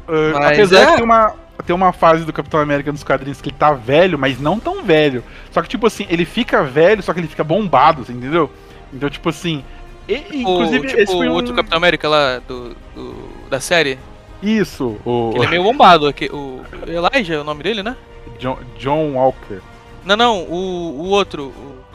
Uh, 0.08 0.36
apesar 0.38 0.82
é- 0.82 0.86
que 0.88 0.96
tem 0.96 1.04
uma, 1.06 1.34
tem 1.66 1.76
uma 1.76 1.94
fase 1.94 2.26
do 2.26 2.34
Capitão 2.34 2.60
América 2.60 2.92
nos 2.92 3.04
quadrinhos 3.04 3.40
que 3.42 3.50
ele 3.50 3.56
tá 3.58 3.72
velho, 3.72 4.20
mas 4.20 4.40
não 4.40 4.60
tão 4.60 4.84
velho. 4.84 5.24
Só 5.52 5.62
que, 5.62 5.70
tipo 5.70 5.88
assim, 5.88 6.06
ele 6.10 6.26
fica 6.26 6.64
velho, 6.64 7.02
só 7.02 7.14
que 7.14 7.20
ele 7.22 7.28
fica 7.28 7.44
bombado, 7.44 8.04
você 8.04 8.12
entendeu? 8.12 8.52
Então, 8.94 9.10
tipo 9.10 9.30
assim. 9.30 9.64
E- 10.08 10.26
inclusive, 10.42 10.88
o, 10.88 10.90
tipo, 10.90 11.12
foi 11.12 11.28
o 11.28 11.32
um... 11.32 11.34
outro 11.36 11.54
Capitão 11.54 11.78
América 11.78 12.08
lá 12.10 12.40
do, 12.40 12.76
do- 12.96 13.30
da 13.50 13.60
série, 13.60 13.98
Isso, 14.42 14.98
o 15.06 15.32
ele 15.36 15.46
é 15.46 15.50
meio 15.50 15.64
bombado. 15.64 16.08
aqui- 16.08 16.30
O 16.32 16.62
Elijah 16.88 17.36
é 17.36 17.40
o 17.40 17.44
nome 17.44 17.64
dele, 17.64 17.84
né? 17.84 17.96
John, 18.40 18.58
John 18.80 19.14
Walker. 19.14 19.60
Não, 20.04 20.18
não, 20.18 20.40
o, 20.44 21.02
o 21.02 21.10
outro, 21.10 21.46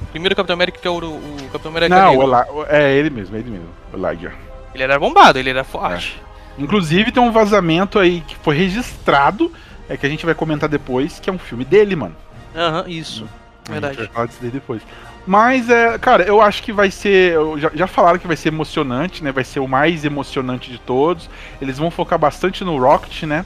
o 0.00 0.06
primeiro 0.12 0.36
Capitão 0.36 0.54
América 0.54 0.78
que 0.78 0.86
é 0.86 0.90
o, 0.90 0.96
o 0.96 1.36
Capitão 1.50 1.70
América 1.72 1.94
Não, 1.94 2.16
o 2.16 2.64
é 2.68 2.92
ele 2.94 3.10
mesmo, 3.10 3.34
é 3.36 3.40
ele 3.40 3.50
mesmo, 3.50 3.68
Elijah. 3.92 4.32
Ele 4.72 4.82
era 4.82 4.98
bombado, 4.98 5.38
ele 5.38 5.50
era 5.50 5.64
forte. 5.64 6.20
Inclusive 6.58 7.10
tem 7.10 7.22
um 7.22 7.32
vazamento 7.32 7.98
aí 7.98 8.20
que 8.20 8.36
foi 8.36 8.56
registrado, 8.56 9.52
é 9.88 9.96
que 9.96 10.06
a 10.06 10.08
gente 10.08 10.24
vai 10.24 10.34
comentar 10.34 10.68
depois, 10.68 11.18
que 11.18 11.28
é 11.28 11.32
um 11.32 11.38
filme 11.38 11.64
dele, 11.64 11.96
mano. 11.96 12.14
Aham, 12.54 12.84
isso. 12.86 13.24
A 13.68 13.72
gente 13.72 13.80
Verdade. 13.80 13.96
vai 13.96 14.06
falar 14.06 14.26
disso 14.26 14.38
depois. 14.42 14.82
Mas, 15.26 15.68
é, 15.68 15.98
cara, 15.98 16.22
eu 16.22 16.40
acho 16.40 16.62
que 16.62 16.72
vai 16.72 16.90
ser. 16.90 17.36
Já, 17.58 17.70
já 17.74 17.86
falaram 17.86 18.18
que 18.18 18.26
vai 18.26 18.36
ser 18.36 18.48
emocionante, 18.48 19.24
né? 19.24 19.32
Vai 19.32 19.42
ser 19.44 19.60
o 19.60 19.66
mais 19.66 20.04
emocionante 20.04 20.70
de 20.70 20.78
todos. 20.78 21.28
Eles 21.60 21.78
vão 21.78 21.90
focar 21.90 22.18
bastante 22.18 22.62
no 22.64 22.78
Rocket, 22.78 23.24
né? 23.24 23.44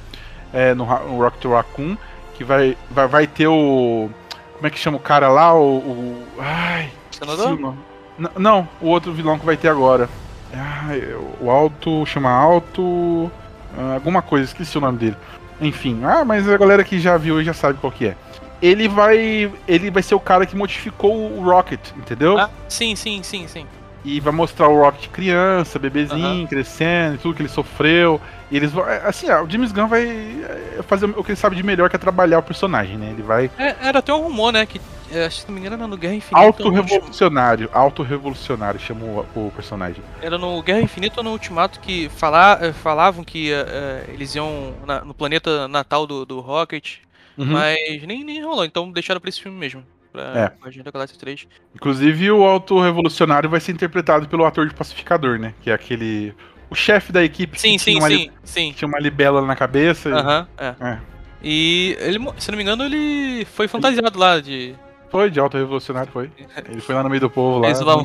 É, 0.52 0.74
no, 0.74 0.84
no 0.84 1.18
Rocket 1.22 1.44
Raccoon. 1.50 1.96
Que 2.34 2.44
vai, 2.44 2.76
vai, 2.90 3.06
vai 3.06 3.26
ter 3.26 3.46
o. 3.46 4.10
Como 4.54 4.66
é 4.66 4.70
que 4.70 4.78
chama 4.78 4.98
o 4.98 5.00
cara 5.00 5.28
lá? 5.28 5.54
O. 5.54 5.78
o 5.78 6.24
ai. 6.38 6.90
Senador? 7.10 7.38
esqueci 7.46 7.58
o 7.58 7.62
nome. 7.62 7.78
N- 8.18 8.30
Não, 8.36 8.68
o 8.80 8.88
outro 8.88 9.12
vilão 9.12 9.38
que 9.38 9.46
vai 9.46 9.56
ter 9.56 9.68
agora. 9.68 10.08
Ai, 10.54 11.02
o 11.40 11.50
Alto. 11.50 12.04
Chama 12.04 12.30
Alto. 12.30 13.30
ah, 13.78 13.94
alguma 13.94 14.20
coisa, 14.20 14.44
esqueci 14.44 14.76
o 14.76 14.80
nome 14.82 14.98
dele. 14.98 15.16
Enfim, 15.62 16.00
ah, 16.04 16.24
mas 16.24 16.48
a 16.48 16.56
galera 16.56 16.84
que 16.84 16.98
já 16.98 17.16
viu 17.16 17.40
e 17.40 17.44
já 17.44 17.52
sabe 17.54 17.78
qual 17.78 17.90
que 17.92 18.06
é. 18.06 18.16
Ele 18.62 18.88
vai. 18.88 19.50
Ele 19.66 19.90
vai 19.90 20.02
ser 20.02 20.14
o 20.14 20.20
cara 20.20 20.44
que 20.46 20.56
modificou 20.56 21.14
o 21.32 21.42
Rocket, 21.44 21.80
entendeu? 21.96 22.38
Ah, 22.38 22.50
sim, 22.68 22.94
sim, 22.94 23.22
sim, 23.22 23.46
sim. 23.48 23.66
E 24.04 24.18
vai 24.18 24.32
mostrar 24.32 24.68
o 24.68 24.80
Rocket 24.82 25.08
criança, 25.10 25.78
bebezinho, 25.78 26.48
crescendo, 26.48 27.18
tudo 27.18 27.34
que 27.34 27.42
ele 27.42 27.48
sofreu. 27.50 28.20
E 28.50 28.56
eles 28.56 28.72
vão. 28.72 28.88
é, 28.88 29.06
Assim, 29.06 29.28
ah, 29.30 29.42
o 29.42 29.48
James 29.48 29.72
Gunn 29.72 29.86
vai 29.88 30.04
é, 30.08 30.82
fazer 30.82 31.04
o 31.06 31.22
que 31.22 31.30
ele 31.32 31.36
sabe 31.36 31.54
de 31.54 31.62
melhor, 31.62 31.88
que 31.90 31.96
é 31.96 31.98
trabalhar 31.98 32.38
o 32.38 32.42
personagem, 32.42 32.96
né? 32.96 33.10
Ele 33.10 33.22
vai. 33.22 33.50
É, 33.58 33.76
era 33.82 33.98
até 33.98 34.12
um 34.12 34.22
rumor, 34.22 34.52
né? 34.52 34.64
Que, 34.66 34.80
é, 35.12 35.26
acho 35.26 35.36
que 35.36 35.42
se 35.42 35.48
não 35.48 35.54
me 35.54 35.60
engano, 35.60 35.76
era 35.76 35.86
no 35.86 35.96
Guerra 35.98 36.14
Infinita. 36.14 36.44
Auto-revolucionário. 36.46 37.68
Auto-revolucionário 37.72 38.80
chamou 38.80 39.26
o 39.34 39.52
personagem. 39.54 40.02
Era 40.22 40.38
no 40.38 40.62
Guerra 40.62 40.80
Infinita 40.80 41.20
ou 41.20 41.24
no 41.24 41.30
Ultimato 41.32 41.78
que 41.80 42.08
fala, 42.08 42.58
eh, 42.62 42.72
falavam 42.72 43.22
que 43.22 43.52
eh, 43.52 44.04
eles 44.08 44.34
iam 44.34 44.72
na- 44.86 45.04
no 45.04 45.12
planeta 45.14 45.68
natal 45.68 46.06
do, 46.06 46.24
do 46.24 46.40
Rocket, 46.40 46.96
Uhum. 47.40 47.52
mas 47.52 48.02
nem, 48.06 48.22
nem 48.24 48.42
rolou, 48.44 48.64
então 48.64 48.90
deixaram 48.92 49.20
pra 49.20 49.28
esse 49.28 49.40
filme 49.42 49.56
mesmo. 49.58 49.84
Pra 50.12 50.22
É. 50.22 50.52
Guardiões 50.62 50.84
da 50.84 50.90
Galáxia 50.90 51.16
3. 51.18 51.46
Inclusive, 51.74 52.30
o 52.32 52.42
auto-revolucionário 52.44 53.48
vai 53.48 53.60
ser 53.60 53.72
interpretado 53.72 54.28
pelo 54.28 54.44
ator 54.44 54.68
de 54.68 54.74
Pacificador, 54.74 55.38
né? 55.38 55.54
Que 55.62 55.70
é 55.70 55.72
aquele. 55.74 56.34
O 56.68 56.74
chefe 56.74 57.12
da 57.12 57.22
equipe 57.24 57.60
Sim, 57.60 57.72
que 57.72 57.78
sim, 57.78 57.90
tinha, 57.92 57.98
uma, 58.02 58.08
li- 58.08 58.30
sim, 58.44 58.68
sim. 58.68 58.72
tinha 58.72 58.86
uma 58.88 58.98
libela 58.98 59.40
na 59.42 59.54
cabeça. 59.56 60.08
e- 60.08 60.12
Aham, 60.12 60.48
é. 60.58 60.74
É. 60.80 60.98
E 61.42 61.96
ele, 62.00 62.18
se 62.38 62.50
não 62.50 62.56
me 62.56 62.62
engano, 62.62 62.84
ele 62.84 63.44
foi 63.46 63.66
fantasiado 63.68 64.18
lá 64.18 64.40
de. 64.40 64.74
Foi, 65.10 65.30
de 65.30 65.40
auto-revolucionário, 65.40 66.12
foi. 66.12 66.30
Ele 66.70 66.80
foi 66.80 66.94
lá 66.94 67.02
no 67.02 67.08
meio 67.08 67.20
do 67.22 67.28
povo 67.30 67.58
lá. 67.58 67.66
Fez 67.66 67.80
lá 67.80 67.96
um- 67.96 68.04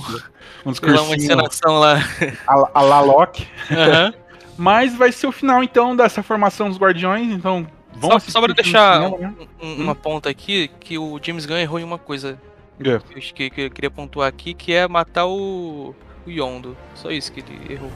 lá 0.66 1.02
uma 1.04 1.16
encenação 1.16 1.78
lá. 1.80 2.00
a, 2.48 2.70
a 2.74 2.82
La 2.82 3.00
Locke. 3.02 3.46
Aham. 3.72 4.12
Mas 4.58 4.96
vai 4.96 5.12
ser 5.12 5.28
o 5.28 5.32
final, 5.32 5.62
então, 5.62 5.96
dessa 5.96 6.24
formação 6.24 6.70
dos 6.70 6.78
Guardiões, 6.80 7.30
então... 7.30 7.68
Só, 8.02 8.16
assistir 8.16 8.32
só 8.32 8.42
pra 8.42 8.54
deixar 8.54 8.96
cinema, 9.04 9.18
né? 9.18 9.34
um- 9.62 9.68
um- 9.68 9.84
uma 9.84 9.96
ponta 9.96 10.30
aqui, 10.30 10.70
que 10.80 10.98
o 10.98 11.20
James 11.22 11.46
Gunn 11.46 11.58
errou 11.58 11.80
em 11.80 11.84
uma 11.84 11.98
coisa 11.98 12.40
É. 12.80 13.00
que, 13.34 13.50
que- 13.50 13.62
eu 13.62 13.72
queria 13.72 13.92
pontuar 13.92 14.28
aqui, 14.28 14.54
que 14.54 14.74
é 14.74 14.88
matar 14.88 15.26
o, 15.26 15.96
o 16.26 16.30
Yondo. 16.30 16.76
Só 16.96 17.10
isso 17.12 17.32
que 17.32 17.40
ele 17.42 17.74
errou. 17.74 17.92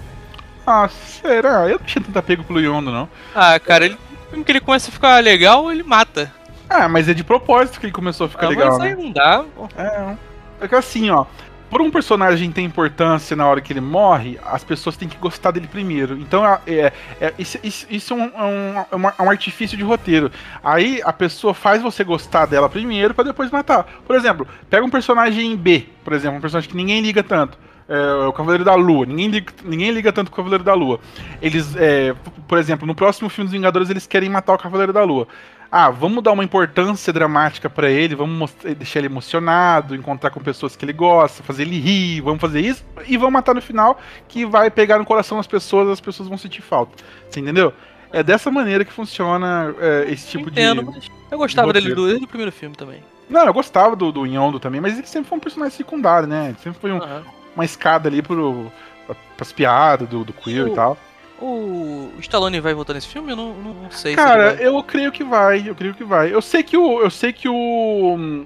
Ah, 0.65 0.87
será? 0.87 1.67
Eu 1.67 1.79
não 1.79 1.85
tinha 1.85 2.03
tanto 2.03 2.17
apego 2.19 2.43
pelo 2.43 2.59
Yondo, 2.61 2.91
não. 2.91 3.09
Ah, 3.33 3.59
cara, 3.59 3.85
ele, 3.85 3.97
que 4.45 4.51
ele 4.51 4.59
começa 4.61 4.89
a 4.89 4.93
ficar 4.93 5.23
legal, 5.23 5.71
ele 5.71 5.83
mata. 5.83 6.31
Ah, 6.69 6.87
mas 6.87 7.09
é 7.09 7.13
de 7.15 7.23
propósito 7.23 7.79
que 7.79 7.87
ele 7.87 7.93
começou 7.93 8.27
a 8.27 8.29
ficar 8.29 8.45
Ah, 8.45 8.49
legal, 8.49 8.69
mas 8.69 8.77
né? 8.79 8.87
aí 8.89 8.95
não 8.95 9.11
dá. 9.11 9.43
É, 9.75 10.15
é 10.61 10.67
que 10.67 10.75
assim, 10.75 11.09
ó. 11.09 11.25
Por 11.69 11.81
um 11.81 11.91
personagem 11.91 12.51
ter 12.51 12.61
importância 12.61 13.35
na 13.35 13.47
hora 13.47 13.61
que 13.61 13.71
ele 13.71 13.81
morre, 13.81 14.39
as 14.43 14.63
pessoas 14.63 14.97
têm 14.97 15.07
que 15.07 15.17
gostar 15.17 15.51
dele 15.51 15.67
primeiro. 15.67 16.17
Então, 16.17 16.45
é, 16.45 16.59
é, 16.67 16.93
é 17.21 17.33
isso, 17.37 17.59
isso, 17.63 18.13
é, 18.13 18.15
um, 18.15 18.23
é, 18.23 18.95
um, 18.95 19.07
é 19.07 19.21
um 19.21 19.29
artifício 19.29 19.77
de 19.77 19.83
roteiro. 19.83 20.31
Aí 20.63 21.01
a 21.03 21.13
pessoa 21.13 21.53
faz 21.53 21.81
você 21.81 22.03
gostar 22.03 22.45
dela 22.45 22.69
primeiro 22.69 23.13
para 23.13 23.25
depois 23.25 23.51
matar. 23.51 23.83
Por 24.05 24.15
exemplo, 24.15 24.47
pega 24.69 24.85
um 24.85 24.89
personagem 24.89 25.55
B, 25.55 25.85
por 26.03 26.13
exemplo, 26.13 26.37
um 26.37 26.41
personagem 26.41 26.69
que 26.69 26.77
ninguém 26.77 27.01
liga 27.01 27.21
tanto. 27.21 27.57
É, 27.87 28.27
o 28.27 28.31
Cavaleiro 28.31 28.63
da 28.63 28.75
Lua. 28.75 29.05
Ninguém 29.05 29.29
liga, 29.29 29.53
ninguém 29.63 29.91
liga 29.91 30.13
tanto 30.13 30.27
o 30.27 30.31
Cavaleiro 30.31 30.63
da 30.63 30.75
Lua. 30.75 30.99
Eles, 31.41 31.75
é, 31.75 32.15
por 32.47 32.59
exemplo, 32.59 32.85
no 32.85 32.93
próximo 32.93 33.29
filme 33.29 33.47
dos 33.47 33.53
Vingadores, 33.53 33.89
eles 33.89 34.05
querem 34.05 34.29
matar 34.29 34.53
o 34.53 34.59
Cavaleiro 34.59 34.93
da 34.93 35.03
Lua 35.03 35.27
ah, 35.71 35.89
vamos 35.89 36.23
dar 36.23 36.31
uma 36.31 36.43
importância 36.43 37.13
dramática 37.13 37.69
para 37.69 37.89
ele, 37.89 38.15
vamos 38.15 38.51
deixar 38.75 38.99
ele 38.99 39.07
emocionado, 39.07 39.95
encontrar 39.95 40.31
com 40.31 40.41
pessoas 40.41 40.75
que 40.75 40.83
ele 40.83 40.93
gosta, 40.93 41.43
fazer 41.43 41.63
ele 41.63 41.79
rir, 41.79 42.21
vamos 42.21 42.41
fazer 42.41 42.61
isso 42.61 42.83
e 43.07 43.17
vamos 43.17 43.33
matar 43.33 43.53
no 43.53 43.61
final 43.61 43.99
que 44.27 44.45
vai 44.45 44.71
pegar 44.71 44.97
no 44.97 45.05
coração 45.05 45.37
das 45.37 45.45
pessoas, 45.45 45.89
as 45.89 46.01
pessoas 46.01 46.27
vão 46.27 46.37
sentir 46.37 46.61
falta. 46.61 47.03
Você 47.29 47.39
entendeu? 47.39 47.71
É 48.11 48.23
dessa 48.23 48.49
maneira 48.49 48.83
que 48.83 48.91
funciona 48.91 49.75
é, 49.79 50.11
esse 50.11 50.27
tipo 50.27 50.49
Entendo, 50.49 50.91
de. 50.91 51.11
Eu 51.29 51.37
gostava 51.37 51.71
de 51.71 51.79
dele 51.79 51.93
do, 51.93 52.07
desde 52.07 52.25
o 52.25 52.27
primeiro 52.27 52.51
filme 52.51 52.75
também. 52.75 53.03
Não, 53.29 53.45
eu 53.45 53.53
gostava 53.53 53.95
do, 53.95 54.11
do 54.11 54.25
Yondo 54.25 54.59
também, 54.59 54.81
mas 54.81 54.97
ele 54.97 55.05
sempre 55.05 55.29
foi 55.29 55.37
um 55.37 55.41
personagem 55.41 55.77
secundário, 55.77 56.27
né? 56.27 56.47
Ele 56.47 56.57
sempre 56.63 56.79
foi 56.79 56.91
um, 56.91 56.97
uhum. 56.97 57.23
uma 57.55 57.63
escada 57.63 58.09
ali 58.09 58.23
pro, 58.23 58.71
pra, 59.05 59.15
pras 59.37 59.51
piadas 59.51 60.09
do, 60.09 60.23
do 60.23 60.33
Quill 60.33 60.69
e 60.69 60.73
tal. 60.73 60.97
O 61.41 62.11
Stallone 62.19 62.59
vai 62.59 62.73
voltar 62.73 62.93
nesse 62.93 63.07
filme? 63.07 63.31
Eu 63.31 63.35
não, 63.35 63.53
não 63.53 63.91
sei. 63.91 64.15
Cara, 64.15 64.57
se 64.57 64.63
eu 64.63 64.81
creio 64.83 65.11
que 65.11 65.23
vai. 65.23 65.67
Eu 65.67 65.75
creio 65.75 65.93
que 65.93 66.03
vai. 66.03 66.33
Eu 66.33 66.41
sei 66.41 66.63
que 66.63 66.77
o. 66.77 67.01
Eu 67.01 67.09
sei 67.09 67.31
que 67.31 67.47
o. 67.47 68.45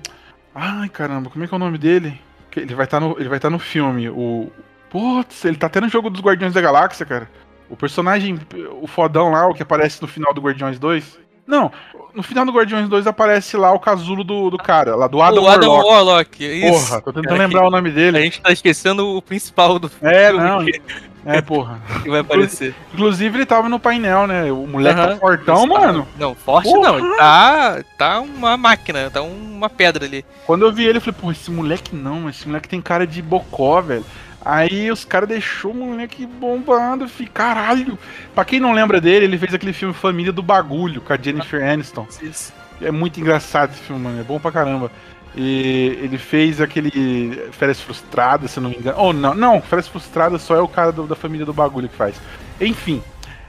Ai, 0.53 0.89
caramba, 0.89 1.29
como 1.29 1.43
é 1.43 1.47
que 1.47 1.53
é 1.53 1.57
o 1.57 1.59
nome 1.59 1.77
dele? 1.77 2.19
Ele 2.55 2.75
vai 2.75 2.85
estar 2.85 2.99
tá 2.99 3.05
no, 3.05 3.15
ele 3.17 3.29
vai 3.29 3.39
tá 3.39 3.49
no 3.49 3.59
filme. 3.59 4.09
O. 4.09 4.51
Putz, 4.89 5.43
ele 5.43 5.57
tá 5.57 5.65
até 5.65 5.81
no 5.81 5.89
jogo 5.89 6.09
dos 6.09 6.21
Guardiões 6.21 6.53
da 6.53 6.61
Galáxia, 6.61 7.05
cara. 7.05 7.29
O 7.67 7.75
personagem, 7.75 8.39
o 8.79 8.85
fodão 8.85 9.31
lá, 9.31 9.47
o 9.47 9.53
que 9.55 9.63
aparece 9.63 9.99
no 9.99 10.07
final 10.07 10.31
do 10.31 10.41
Guardiões 10.41 10.77
2. 10.77 11.19
Não, 11.47 11.71
no 12.13 12.21
final 12.21 12.45
do 12.45 12.51
Guardiões 12.51 12.87
2 12.87 13.07
aparece 13.07 13.57
lá 13.57 13.73
o 13.73 13.79
casulo 13.79 14.23
do, 14.23 14.51
do 14.51 14.57
cara, 14.57 14.95
lá 14.95 15.07
do 15.07 15.21
Adam, 15.21 15.43
o 15.43 15.47
Adam 15.47 15.69
Warlock. 15.71 15.91
Warlock. 15.91 16.45
Isso. 16.45 16.89
Porra, 16.89 17.01
tô 17.01 17.13
tentando 17.13 17.37
lembrar 17.37 17.67
o 17.67 17.71
nome 17.71 17.89
dele. 17.89 18.17
A 18.17 18.21
gente 18.21 18.39
tá 18.39 18.51
esquecendo 18.51 19.17
o 19.17 19.21
principal 19.21 19.79
do 19.79 19.87
é, 19.87 19.89
filme. 19.89 20.15
É, 20.15 20.31
não. 20.31 20.65
É, 21.25 21.39
porra. 21.41 21.79
que 22.01 22.09
vai 22.09 22.19
aparecer. 22.19 22.75
Inclusive, 22.93 23.37
ele 23.37 23.45
tava 23.45 23.69
no 23.69 23.79
painel, 23.79 24.27
né? 24.27 24.51
O 24.51 24.67
moleque 24.67 24.99
tá 24.99 25.15
fortão, 25.17 25.65
mano. 25.67 26.07
Não, 26.17 26.35
forte 26.35 26.69
porra. 26.69 26.99
não. 26.99 27.17
Tá, 27.17 27.83
tá 27.97 28.19
uma 28.19 28.57
máquina, 28.57 29.09
tá 29.09 29.21
uma 29.21 29.69
pedra 29.69 30.05
ali. 30.05 30.25
Quando 30.45 30.65
eu 30.65 30.71
vi 30.71 30.85
ele, 30.85 30.97
eu 30.97 31.01
falei, 31.01 31.19
pô, 31.19 31.31
esse 31.31 31.49
moleque 31.51 31.95
não, 31.95 32.29
esse 32.29 32.47
moleque 32.47 32.67
tem 32.67 32.81
cara 32.81 33.07
de 33.07 33.21
bocó, 33.21 33.81
velho. 33.81 34.05
Aí 34.45 34.91
os 34.91 35.05
caras 35.05 35.29
deixou 35.29 35.71
o 35.71 35.75
moleque 35.75 36.25
bombando, 36.25 37.07
fi, 37.07 37.25
caralho. 37.25 37.97
Pra 38.35 38.43
quem 38.43 38.59
não 38.59 38.73
lembra 38.73 38.99
dele, 38.99 39.25
ele 39.25 39.37
fez 39.37 39.53
aquele 39.53 39.71
filme 39.71 39.93
Família 39.93 40.33
do 40.33 40.43
Bagulho, 40.43 40.99
com 40.99 41.13
a 41.13 41.17
Jennifer 41.17 41.63
Aniston. 41.65 42.05
Isso. 42.21 42.51
É 42.81 42.91
muito 42.91 43.21
engraçado 43.21 43.71
esse 43.71 43.79
filme, 43.83 44.01
mano. 44.01 44.19
É 44.19 44.23
bom 44.23 44.39
pra 44.39 44.51
caramba. 44.51 44.91
E 45.35 45.97
ele 46.01 46.17
fez 46.17 46.61
aquele 46.61 47.49
Férias 47.51 47.81
Frustradas, 47.81 48.51
se 48.51 48.59
não 48.59 48.69
me 48.69 48.77
engano. 48.77 48.97
Ou 48.99 49.09
oh, 49.09 49.13
não, 49.13 49.33
não, 49.33 49.61
Férias 49.61 49.87
Frustradas 49.87 50.41
só 50.41 50.55
é 50.55 50.61
o 50.61 50.67
cara 50.67 50.91
do, 50.91 51.07
da 51.07 51.15
família 51.15 51.45
do 51.45 51.53
bagulho 51.53 51.89
que 51.89 51.95
faz. 51.95 52.15
Enfim. 52.61 53.01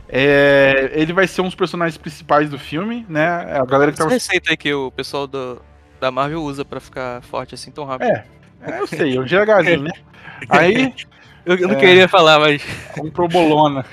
É, 0.09 0.91
ele 0.95 1.13
vai 1.13 1.27
ser 1.27 1.41
um 1.41 1.47
dos 1.47 1.55
personagens 1.55 1.99
principais 1.99 2.49
do 2.49 2.59
filme, 2.59 3.05
né? 3.09 3.27
A 3.27 3.65
galera 3.65 3.91
que 3.91 3.99
tava. 3.99 4.15
Essa 4.15 4.33
receita 4.33 4.51
aí 4.51 4.57
que 4.57 4.73
o 4.73 4.91
pessoal 4.91 5.27
do, 5.27 5.61
da 6.01 6.11
Marvel 6.11 6.43
usa 6.43 6.65
para 6.65 6.81
ficar 6.81 7.23
forte 7.23 7.55
assim 7.55 7.71
tão 7.71 7.85
rápido. 7.85 8.11
É, 8.11 8.25
é 8.63 8.81
eu 8.81 8.87
sei, 8.87 9.17
é 9.17 9.21
o 9.21 9.25
GHzinho, 9.25 9.83
né? 9.83 9.91
Aí. 10.49 10.95
Eu, 11.47 11.57
eu 11.57 11.69
não 11.69 11.77
é, 11.77 11.81
queria 11.81 12.09
falar, 12.09 12.39
mas. 12.39 12.63
Um 12.99 13.11
probolona. 13.11 13.85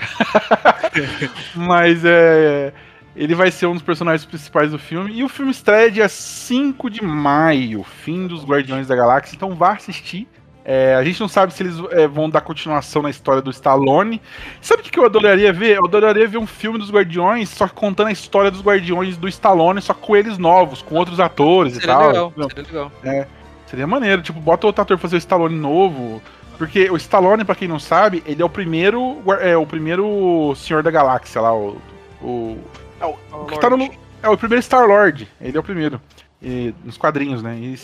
mas 1.54 2.02
é. 2.04 2.72
Ele 3.14 3.34
vai 3.34 3.50
ser 3.50 3.66
um 3.66 3.74
dos 3.74 3.82
personagens 3.82 4.24
principais 4.24 4.70
do 4.70 4.78
filme. 4.78 5.12
E 5.12 5.22
o 5.22 5.28
filme 5.28 5.50
estreia 5.50 5.90
dia 5.90 6.08
5 6.08 6.88
de 6.88 7.04
maio, 7.04 7.82
fim 7.82 8.26
dos 8.26 8.44
Guardiões 8.44 8.86
da 8.86 8.96
Galáxia. 8.96 9.36
Então 9.36 9.54
vá 9.54 9.72
assistir. 9.72 10.26
É, 10.64 10.94
a 10.94 11.02
gente 11.02 11.20
não 11.20 11.28
sabe 11.28 11.52
se 11.52 11.62
eles 11.62 11.74
é, 11.90 12.06
vão 12.06 12.30
dar 12.30 12.40
continuação 12.40 13.02
na 13.02 13.10
história 13.10 13.42
do 13.42 13.50
Stallone. 13.50 14.20
Sabe 14.60 14.82
o 14.82 14.84
que 14.84 14.98
eu 14.98 15.04
adoraria 15.04 15.52
ver? 15.52 15.76
Eu 15.76 15.84
adoraria 15.84 16.26
ver 16.26 16.38
um 16.38 16.46
filme 16.46 16.78
dos 16.78 16.90
Guardiões, 16.90 17.48
só 17.48 17.68
contando 17.68 18.08
a 18.08 18.12
história 18.12 18.50
dos 18.50 18.62
Guardiões 18.62 19.16
do 19.16 19.28
Stallone, 19.28 19.82
só 19.82 19.92
com 19.92 20.16
eles 20.16 20.38
novos, 20.38 20.80
com 20.80 20.94
outros 20.94 21.18
atores 21.18 21.74
seria 21.74 21.84
e 21.84 21.88
tal. 21.88 22.06
Legal, 22.08 22.32
seria 22.48 22.64
legal. 22.64 22.92
É, 23.02 23.26
seria 23.66 23.86
maneiro. 23.86 24.22
Tipo, 24.22 24.40
bota 24.40 24.66
outro 24.66 24.82
ator 24.82 24.98
fazer 24.98 25.16
o 25.16 25.18
Stallone 25.18 25.56
novo. 25.56 26.22
Porque 26.56 26.88
o 26.90 26.96
Stallone, 26.96 27.44
pra 27.44 27.56
quem 27.56 27.66
não 27.66 27.80
sabe, 27.80 28.22
ele 28.24 28.40
é 28.40 28.44
o 28.44 28.48
primeiro. 28.48 29.20
É 29.40 29.56
o 29.56 29.66
primeiro 29.66 30.54
Senhor 30.54 30.82
da 30.82 30.90
Galáxia 30.90 31.40
lá, 31.40 31.52
o. 31.52 31.76
o 32.22 32.58
é 33.02 33.06
o, 33.06 33.42
o 33.42 33.46
que 33.46 33.58
tá 33.58 33.68
no, 33.68 33.90
é 34.22 34.28
o 34.28 34.38
primeiro 34.38 34.62
Star-Lord. 34.62 35.28
Ele 35.40 35.56
é 35.56 35.60
o 35.60 35.62
primeiro. 35.62 36.00
E, 36.40 36.74
nos 36.84 36.96
quadrinhos, 36.96 37.42
né? 37.42 37.56
E, 37.56 37.74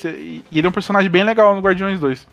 e, 0.53 0.59
ele 0.59 0.67
é 0.67 0.71
um 0.71 0.73
personagem 0.73 1.11
bem 1.11 1.25
legal 1.25 1.55
no 1.55 1.61
Guardiões 1.61 1.99
2. 1.99 2.27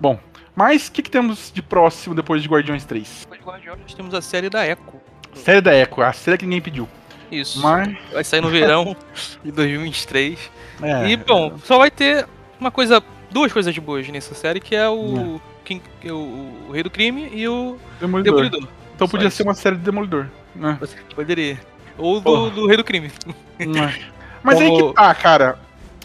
Bom, 0.00 0.18
mas 0.54 0.88
o 0.88 0.92
que, 0.92 1.02
que, 1.02 1.10
temos 1.10 1.50
de 1.54 1.62
próximo 1.62 2.14
depois 2.14 2.42
de 2.42 2.48
Guardiões 2.48 2.84
3? 2.84 3.20
Depois 3.22 3.40
de 3.40 3.46
Guardiões 3.46 3.94
temos 3.94 4.14
a 4.14 4.20
série 4.20 4.50
da 4.50 4.66
Echo. 4.66 5.00
Série 5.34 5.60
da 5.60 5.74
Echo, 5.74 6.02
a 6.02 6.12
série 6.12 6.38
que 6.38 6.44
ninguém 6.44 6.60
pediu. 6.60 6.88
Isso. 7.30 7.60
Mas... 7.60 7.96
Vai 8.12 8.24
sair 8.24 8.40
no 8.40 8.48
verão 8.48 8.96
de 9.44 9.52
2023. 9.52 10.50
É, 10.82 11.08
e, 11.08 11.16
bom, 11.16 11.56
só 11.64 11.78
vai 11.78 11.90
ter 11.90 12.26
uma 12.58 12.70
coisa, 12.70 13.02
duas 13.30 13.52
coisas 13.52 13.72
de 13.72 13.80
boas 13.80 14.08
nessa 14.08 14.34
série, 14.34 14.60
que 14.60 14.74
é 14.74 14.88
o, 14.88 15.36
é. 15.36 15.64
King, 15.64 15.82
o, 16.10 16.68
o, 16.68 16.70
Rei 16.72 16.82
do 16.82 16.90
Crime 16.90 17.28
e 17.32 17.46
o 17.48 17.76
Demolidor. 18.00 18.34
Demolidor. 18.34 18.68
Então 18.94 19.08
podia 19.08 19.30
ser 19.30 19.42
uma 19.42 19.54
série 19.54 19.76
de 19.76 19.82
Demolidor, 19.82 20.26
né? 20.54 20.78
Poderia. 21.14 21.58
Ou 21.98 22.20
do, 22.20 22.50
do 22.50 22.66
Rei 22.66 22.76
do 22.76 22.84
Crime. 22.84 23.10
Mas 24.42 24.58
Como... 24.58 24.60
aí 24.60 24.88
que 24.88 24.94
tá, 24.94 25.14
cara. 25.14 25.58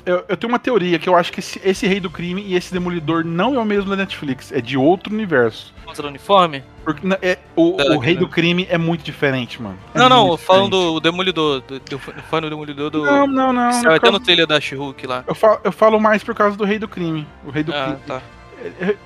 Eu, 0.05 0.25
eu, 0.27 0.35
tenho 0.35 0.51
uma 0.51 0.59
teoria 0.59 0.97
que 0.97 1.07
eu 1.07 1.15
acho 1.15 1.31
que 1.31 1.39
esse, 1.39 1.61
esse, 1.63 1.85
Rei 1.85 1.99
do 1.99 2.09
Crime 2.09 2.41
e 2.41 2.55
esse 2.55 2.73
Demolidor 2.73 3.23
não 3.23 3.55
é 3.55 3.59
o 3.59 3.65
mesmo 3.65 3.89
da 3.89 3.95
Netflix, 3.95 4.51
é 4.51 4.59
de 4.59 4.75
outro 4.75 5.13
universo. 5.13 5.73
Outro 5.85 6.07
uniforme? 6.07 6.63
Porque 6.83 7.07
é, 7.21 7.37
o, 7.55 7.79
o 7.93 7.99
Rei 7.99 8.15
do 8.15 8.27
Crime 8.27 8.65
é 8.69 8.77
muito 8.77 9.03
diferente, 9.03 9.61
mano. 9.61 9.77
É 9.93 9.99
não, 9.99 10.09
não, 10.09 10.37
falando 10.37 10.69
do 10.69 10.99
Demolidor, 10.99 11.61
do, 11.61 11.79
do, 11.79 11.97
do 11.97 12.49
Demolidor 12.49 12.89
do. 12.89 13.05
Não, 13.05 13.27
não, 13.27 13.53
não. 13.53 13.71
Saiu 13.73 13.93
até 13.93 14.09
no 14.09 14.19
trailer 14.19 14.47
da 14.47 14.59
she 14.59 14.75
lá. 15.05 15.23
Eu 15.27 15.35
falo, 15.35 15.59
eu 15.63 15.71
falo 15.71 15.99
mais 15.99 16.23
por 16.23 16.33
causa 16.33 16.57
do 16.57 16.63
Rei 16.63 16.79
do 16.79 16.87
Crime. 16.87 17.27
O 17.45 17.51
Rei 17.51 17.63
do 17.63 17.71
ah, 17.71 17.83
Crime. 17.83 17.99
Tá. 18.07 18.21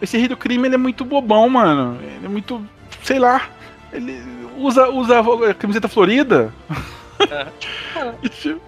Esse 0.01 0.17
Rei 0.17 0.29
do 0.29 0.37
Crime 0.37 0.67
ele 0.67 0.75
é 0.75 0.77
muito 0.77 1.03
bobão, 1.03 1.49
mano. 1.49 1.99
Ele 2.01 2.25
é 2.25 2.29
muito. 2.29 2.65
sei 3.03 3.19
lá. 3.19 3.49
Ele 3.91 4.23
usa, 4.57 4.89
usa 4.89 5.19
a 5.49 5.53
camiseta 5.53 5.87
florida. 5.87 6.53
É. 7.19 7.47
tipo, 8.29 8.61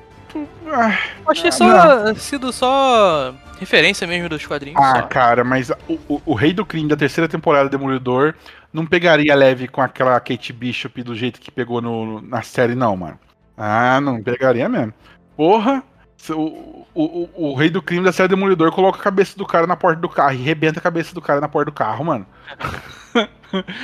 ah, 0.68 0.98
Acho 1.28 1.42
que 1.42 1.52
só 1.52 2.14
sido 2.16 2.52
só 2.52 3.34
referência 3.60 4.08
mesmo 4.08 4.30
dos 4.30 4.46
quadrinhos. 4.46 4.80
Ah, 4.80 5.02
só. 5.02 5.02
cara, 5.04 5.44
mas 5.44 5.70
o, 5.88 5.94
o, 6.08 6.22
o, 6.26 6.34
Rei 6.34 6.54
do 6.54 6.66
Crime 6.66 6.90
da 6.90 6.96
terceira 6.96 7.28
temporada 7.28 7.70
Demolidor 7.70 8.36
não 8.72 8.86
pegaria 8.86 9.34
leve 9.36 9.68
com 9.68 9.82
aquela 9.82 10.20
Kate 10.20 10.54
Bishop 10.54 11.02
do 11.04 11.16
jeito 11.16 11.40
que 11.40 11.52
pegou 11.52 11.82
no, 11.82 12.22
na 12.22 12.42
série, 12.42 12.76
não, 12.76 12.96
mano. 12.96 13.20
Ah, 13.58 14.00
não 14.00 14.22
pegaria 14.22 14.70
mesmo. 14.70 14.94
Porra, 15.36 15.84
o, 16.30 16.86
o, 16.94 17.30
o, 17.36 17.56
Rei 17.56 17.70
do 17.70 17.82
Crime 17.82 18.04
da 18.04 18.12
série 18.12 18.30
Demolidor 18.30 18.72
coloca 18.72 19.00
a 19.00 19.04
cabeça 19.04 19.38
do 19.38 19.46
cara 19.46 19.66
na 19.66 19.76
porta 19.76 20.02
do 20.02 20.10
carro 20.10 20.34
e 20.34 20.38
rebenta 20.38 20.80
a 20.80 20.84
cabeça 20.84 21.14
do 21.14 21.22
cara 21.22 21.42
na 21.42 21.48
porta 21.48 21.72
do 21.72 21.76
carro, 21.76 22.06
mano. 22.06 22.26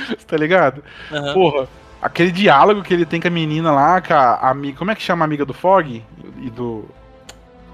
Você 0.08 0.24
tá 0.26 0.36
ligado? 0.36 0.84
Uhum. 1.10 1.34
Porra. 1.34 1.68
Aquele 2.04 2.30
diálogo 2.30 2.82
que 2.82 2.92
ele 2.92 3.06
tem 3.06 3.18
com 3.18 3.28
a 3.28 3.30
menina 3.30 3.72
lá, 3.72 3.98
com 3.98 4.12
a 4.12 4.50
amiga. 4.50 4.76
Como 4.76 4.90
é 4.90 4.94
que 4.94 5.00
chama 5.00 5.24
a 5.24 5.26
amiga 5.26 5.42
do 5.46 5.54
Fog? 5.54 6.04
E 6.42 6.50
do. 6.50 6.84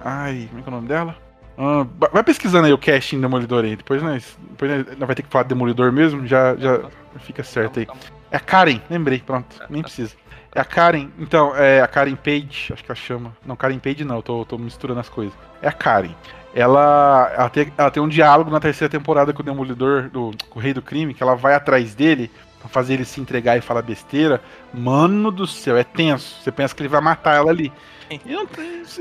Ai, 0.04 0.46
como 0.48 0.60
é 0.60 0.62
que 0.62 0.68
é 0.68 0.72
o 0.72 0.74
nome 0.76 0.86
dela? 0.86 1.16
Ah, 1.58 1.84
vai 2.12 2.22
pesquisando 2.22 2.66
aí 2.66 2.72
o 2.72 2.78
casting 2.78 3.20
Demolidor 3.20 3.64
aí. 3.64 3.74
Depois 3.74 4.00
nós, 4.00 4.38
depois 4.50 4.86
nós 4.86 4.98
vai 5.00 5.16
ter 5.16 5.24
que 5.24 5.28
falar 5.28 5.42
de 5.42 5.48
Demolidor 5.48 5.90
mesmo, 5.90 6.24
já, 6.28 6.54
já 6.54 6.80
fica 7.18 7.42
certo 7.42 7.80
aí. 7.80 7.88
É 8.30 8.36
a 8.36 8.40
Karen, 8.40 8.80
lembrei, 8.88 9.18
pronto, 9.18 9.60
nem 9.68 9.82
precisa. 9.82 10.14
É 10.54 10.60
a 10.60 10.64
Karen, 10.64 11.08
então, 11.18 11.52
é 11.56 11.80
a 11.80 11.88
Karen 11.88 12.14
Page, 12.14 12.72
acho 12.72 12.84
que 12.84 12.90
ela 12.90 12.94
chama. 12.94 13.36
Não, 13.44 13.56
Karen 13.56 13.80
Page 13.80 14.04
não, 14.04 14.16
eu 14.16 14.22
tô, 14.22 14.44
tô 14.44 14.56
misturando 14.56 15.00
as 15.00 15.08
coisas. 15.08 15.34
É 15.60 15.66
a 15.66 15.72
Karen. 15.72 16.14
Ela, 16.54 17.32
ela, 17.36 17.50
tem, 17.50 17.72
ela 17.76 17.90
tem 17.90 18.02
um 18.02 18.08
diálogo 18.08 18.48
na 18.48 18.60
terceira 18.60 18.90
temporada 18.90 19.32
com 19.32 19.42
o 19.42 19.44
Demolidor, 19.44 20.08
do, 20.08 20.30
com 20.48 20.60
o 20.60 20.62
Rei 20.62 20.72
do 20.72 20.80
Crime, 20.80 21.14
que 21.14 21.22
ela 21.22 21.34
vai 21.34 21.54
atrás 21.54 21.96
dele 21.96 22.30
pra 22.60 22.68
fazer 22.68 22.94
ele 22.94 23.04
se 23.04 23.20
entregar 23.20 23.56
e 23.56 23.60
falar 23.60 23.82
besteira, 23.82 24.40
mano 24.72 25.30
do 25.30 25.46
céu, 25.46 25.76
é 25.76 25.84
tenso. 25.84 26.40
Você 26.42 26.52
pensa 26.52 26.74
que 26.74 26.82
ele 26.82 26.88
vai 26.88 27.00
matar 27.00 27.36
ela 27.36 27.50
ali. 27.50 27.72
E 28.10 28.32
não, 28.32 28.46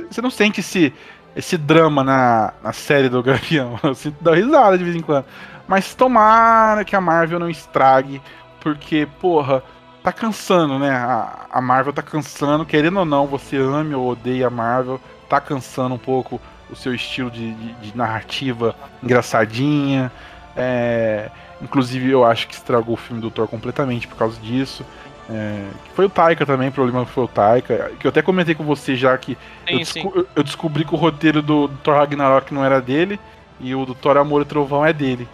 você 0.09 0.21
não 0.21 0.29
sente 0.29 0.61
esse, 0.61 0.93
esse 1.35 1.57
drama 1.57 2.03
na, 2.03 2.53
na 2.63 2.73
série 2.73 3.09
do 3.09 3.21
Gavião. 3.21 3.79
Eu 3.83 3.93
sinto 3.95 4.23
dar 4.23 4.35
risada 4.35 4.77
de 4.77 4.83
vez 4.83 4.95
em 4.95 5.01
quando. 5.01 5.25
Mas 5.67 5.93
tomara 5.93 6.83
que 6.85 6.95
a 6.95 7.01
Marvel 7.01 7.39
não 7.39 7.49
estrague, 7.49 8.21
porque, 8.59 9.07
porra, 9.19 9.63
tá 10.01 10.11
cansando, 10.11 10.79
né? 10.79 10.91
A, 10.91 11.47
a 11.51 11.61
Marvel 11.61 11.93
tá 11.93 12.01
cansando, 12.01 12.65
querendo 12.65 12.99
ou 12.99 13.05
não, 13.05 13.27
você 13.27 13.57
ame 13.57 13.93
ou 13.93 14.09
odeia 14.09 14.47
a 14.47 14.49
Marvel, 14.49 14.99
tá 15.27 15.39
cansando 15.39 15.95
um 15.95 15.99
pouco 15.99 16.41
o 16.69 16.75
seu 16.75 16.93
estilo 16.93 17.29
de, 17.31 17.53
de, 17.53 17.73
de 17.75 17.97
narrativa 17.97 18.75
engraçadinha 19.01 20.11
É, 20.55 21.31
inclusive, 21.61 22.09
eu 22.09 22.25
acho 22.25 22.47
que 22.47 22.53
estragou 22.53 22.93
o 22.93 22.97
filme 22.97 23.21
do 23.21 23.29
Thor 23.31 23.47
completamente 23.47 24.07
por 24.07 24.17
causa 24.17 24.39
disso. 24.39 24.85
É, 25.29 25.67
foi 25.93 26.05
o 26.05 26.09
Taika 26.09 26.45
também, 26.45 26.69
o 26.69 26.71
problema 26.71 27.05
foi 27.05 27.23
o 27.23 27.27
Taika. 27.27 27.91
Que 27.99 28.07
eu 28.07 28.09
até 28.09 28.21
comentei 28.21 28.55
com 28.55 28.63
você 28.63 28.95
já 28.95 29.15
que 29.17 29.37
Sim, 29.67 29.79
eu, 29.79 29.85
sim. 29.85 30.01
desco- 30.03 30.27
eu 30.35 30.43
descobri 30.43 30.83
que 30.85 30.93
o 30.93 30.97
roteiro 30.97 31.41
do, 31.41 31.67
do 31.67 31.77
Thor 31.77 31.95
Ragnarok 31.95 32.53
não 32.53 32.65
era 32.65 32.81
dele 32.81 33.19
e 33.59 33.75
o 33.75 33.85
do 33.85 33.93
Thor 33.93 34.17
Amor 34.17 34.41
e 34.41 34.45
Trovão 34.45 34.85
é 34.85 34.91
dele. 34.93 35.27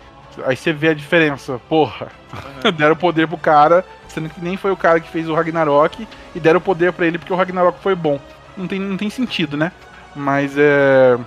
Aí 0.46 0.56
você 0.58 0.74
vê 0.74 0.90
a 0.90 0.94
diferença. 0.94 1.62
Porra, 1.70 2.08
deram 2.78 2.96
poder 2.96 3.26
pro 3.28 3.38
cara, 3.38 3.86
sendo 4.10 4.28
que 4.30 4.42
nem 4.42 4.58
foi 4.58 4.72
o 4.72 4.76
cara 4.78 5.00
que 5.00 5.08
fez 5.10 5.30
o 5.30 5.34
Ragnarok, 5.34 6.06
e 6.34 6.40
deram 6.42 6.60
poder 6.60 6.92
pra 6.92 7.06
ele 7.06 7.18
porque 7.18 7.32
o 7.32 7.38
Ragnarok 7.38 7.80
foi 7.82 7.96
bom. 7.96 8.20
Não 8.58 8.68
tem, 8.68 8.80
não 8.80 8.98
tem 8.98 9.10
sentido, 9.10 9.56
né? 9.56 9.72
Mas 10.14 10.56
é. 10.58 11.18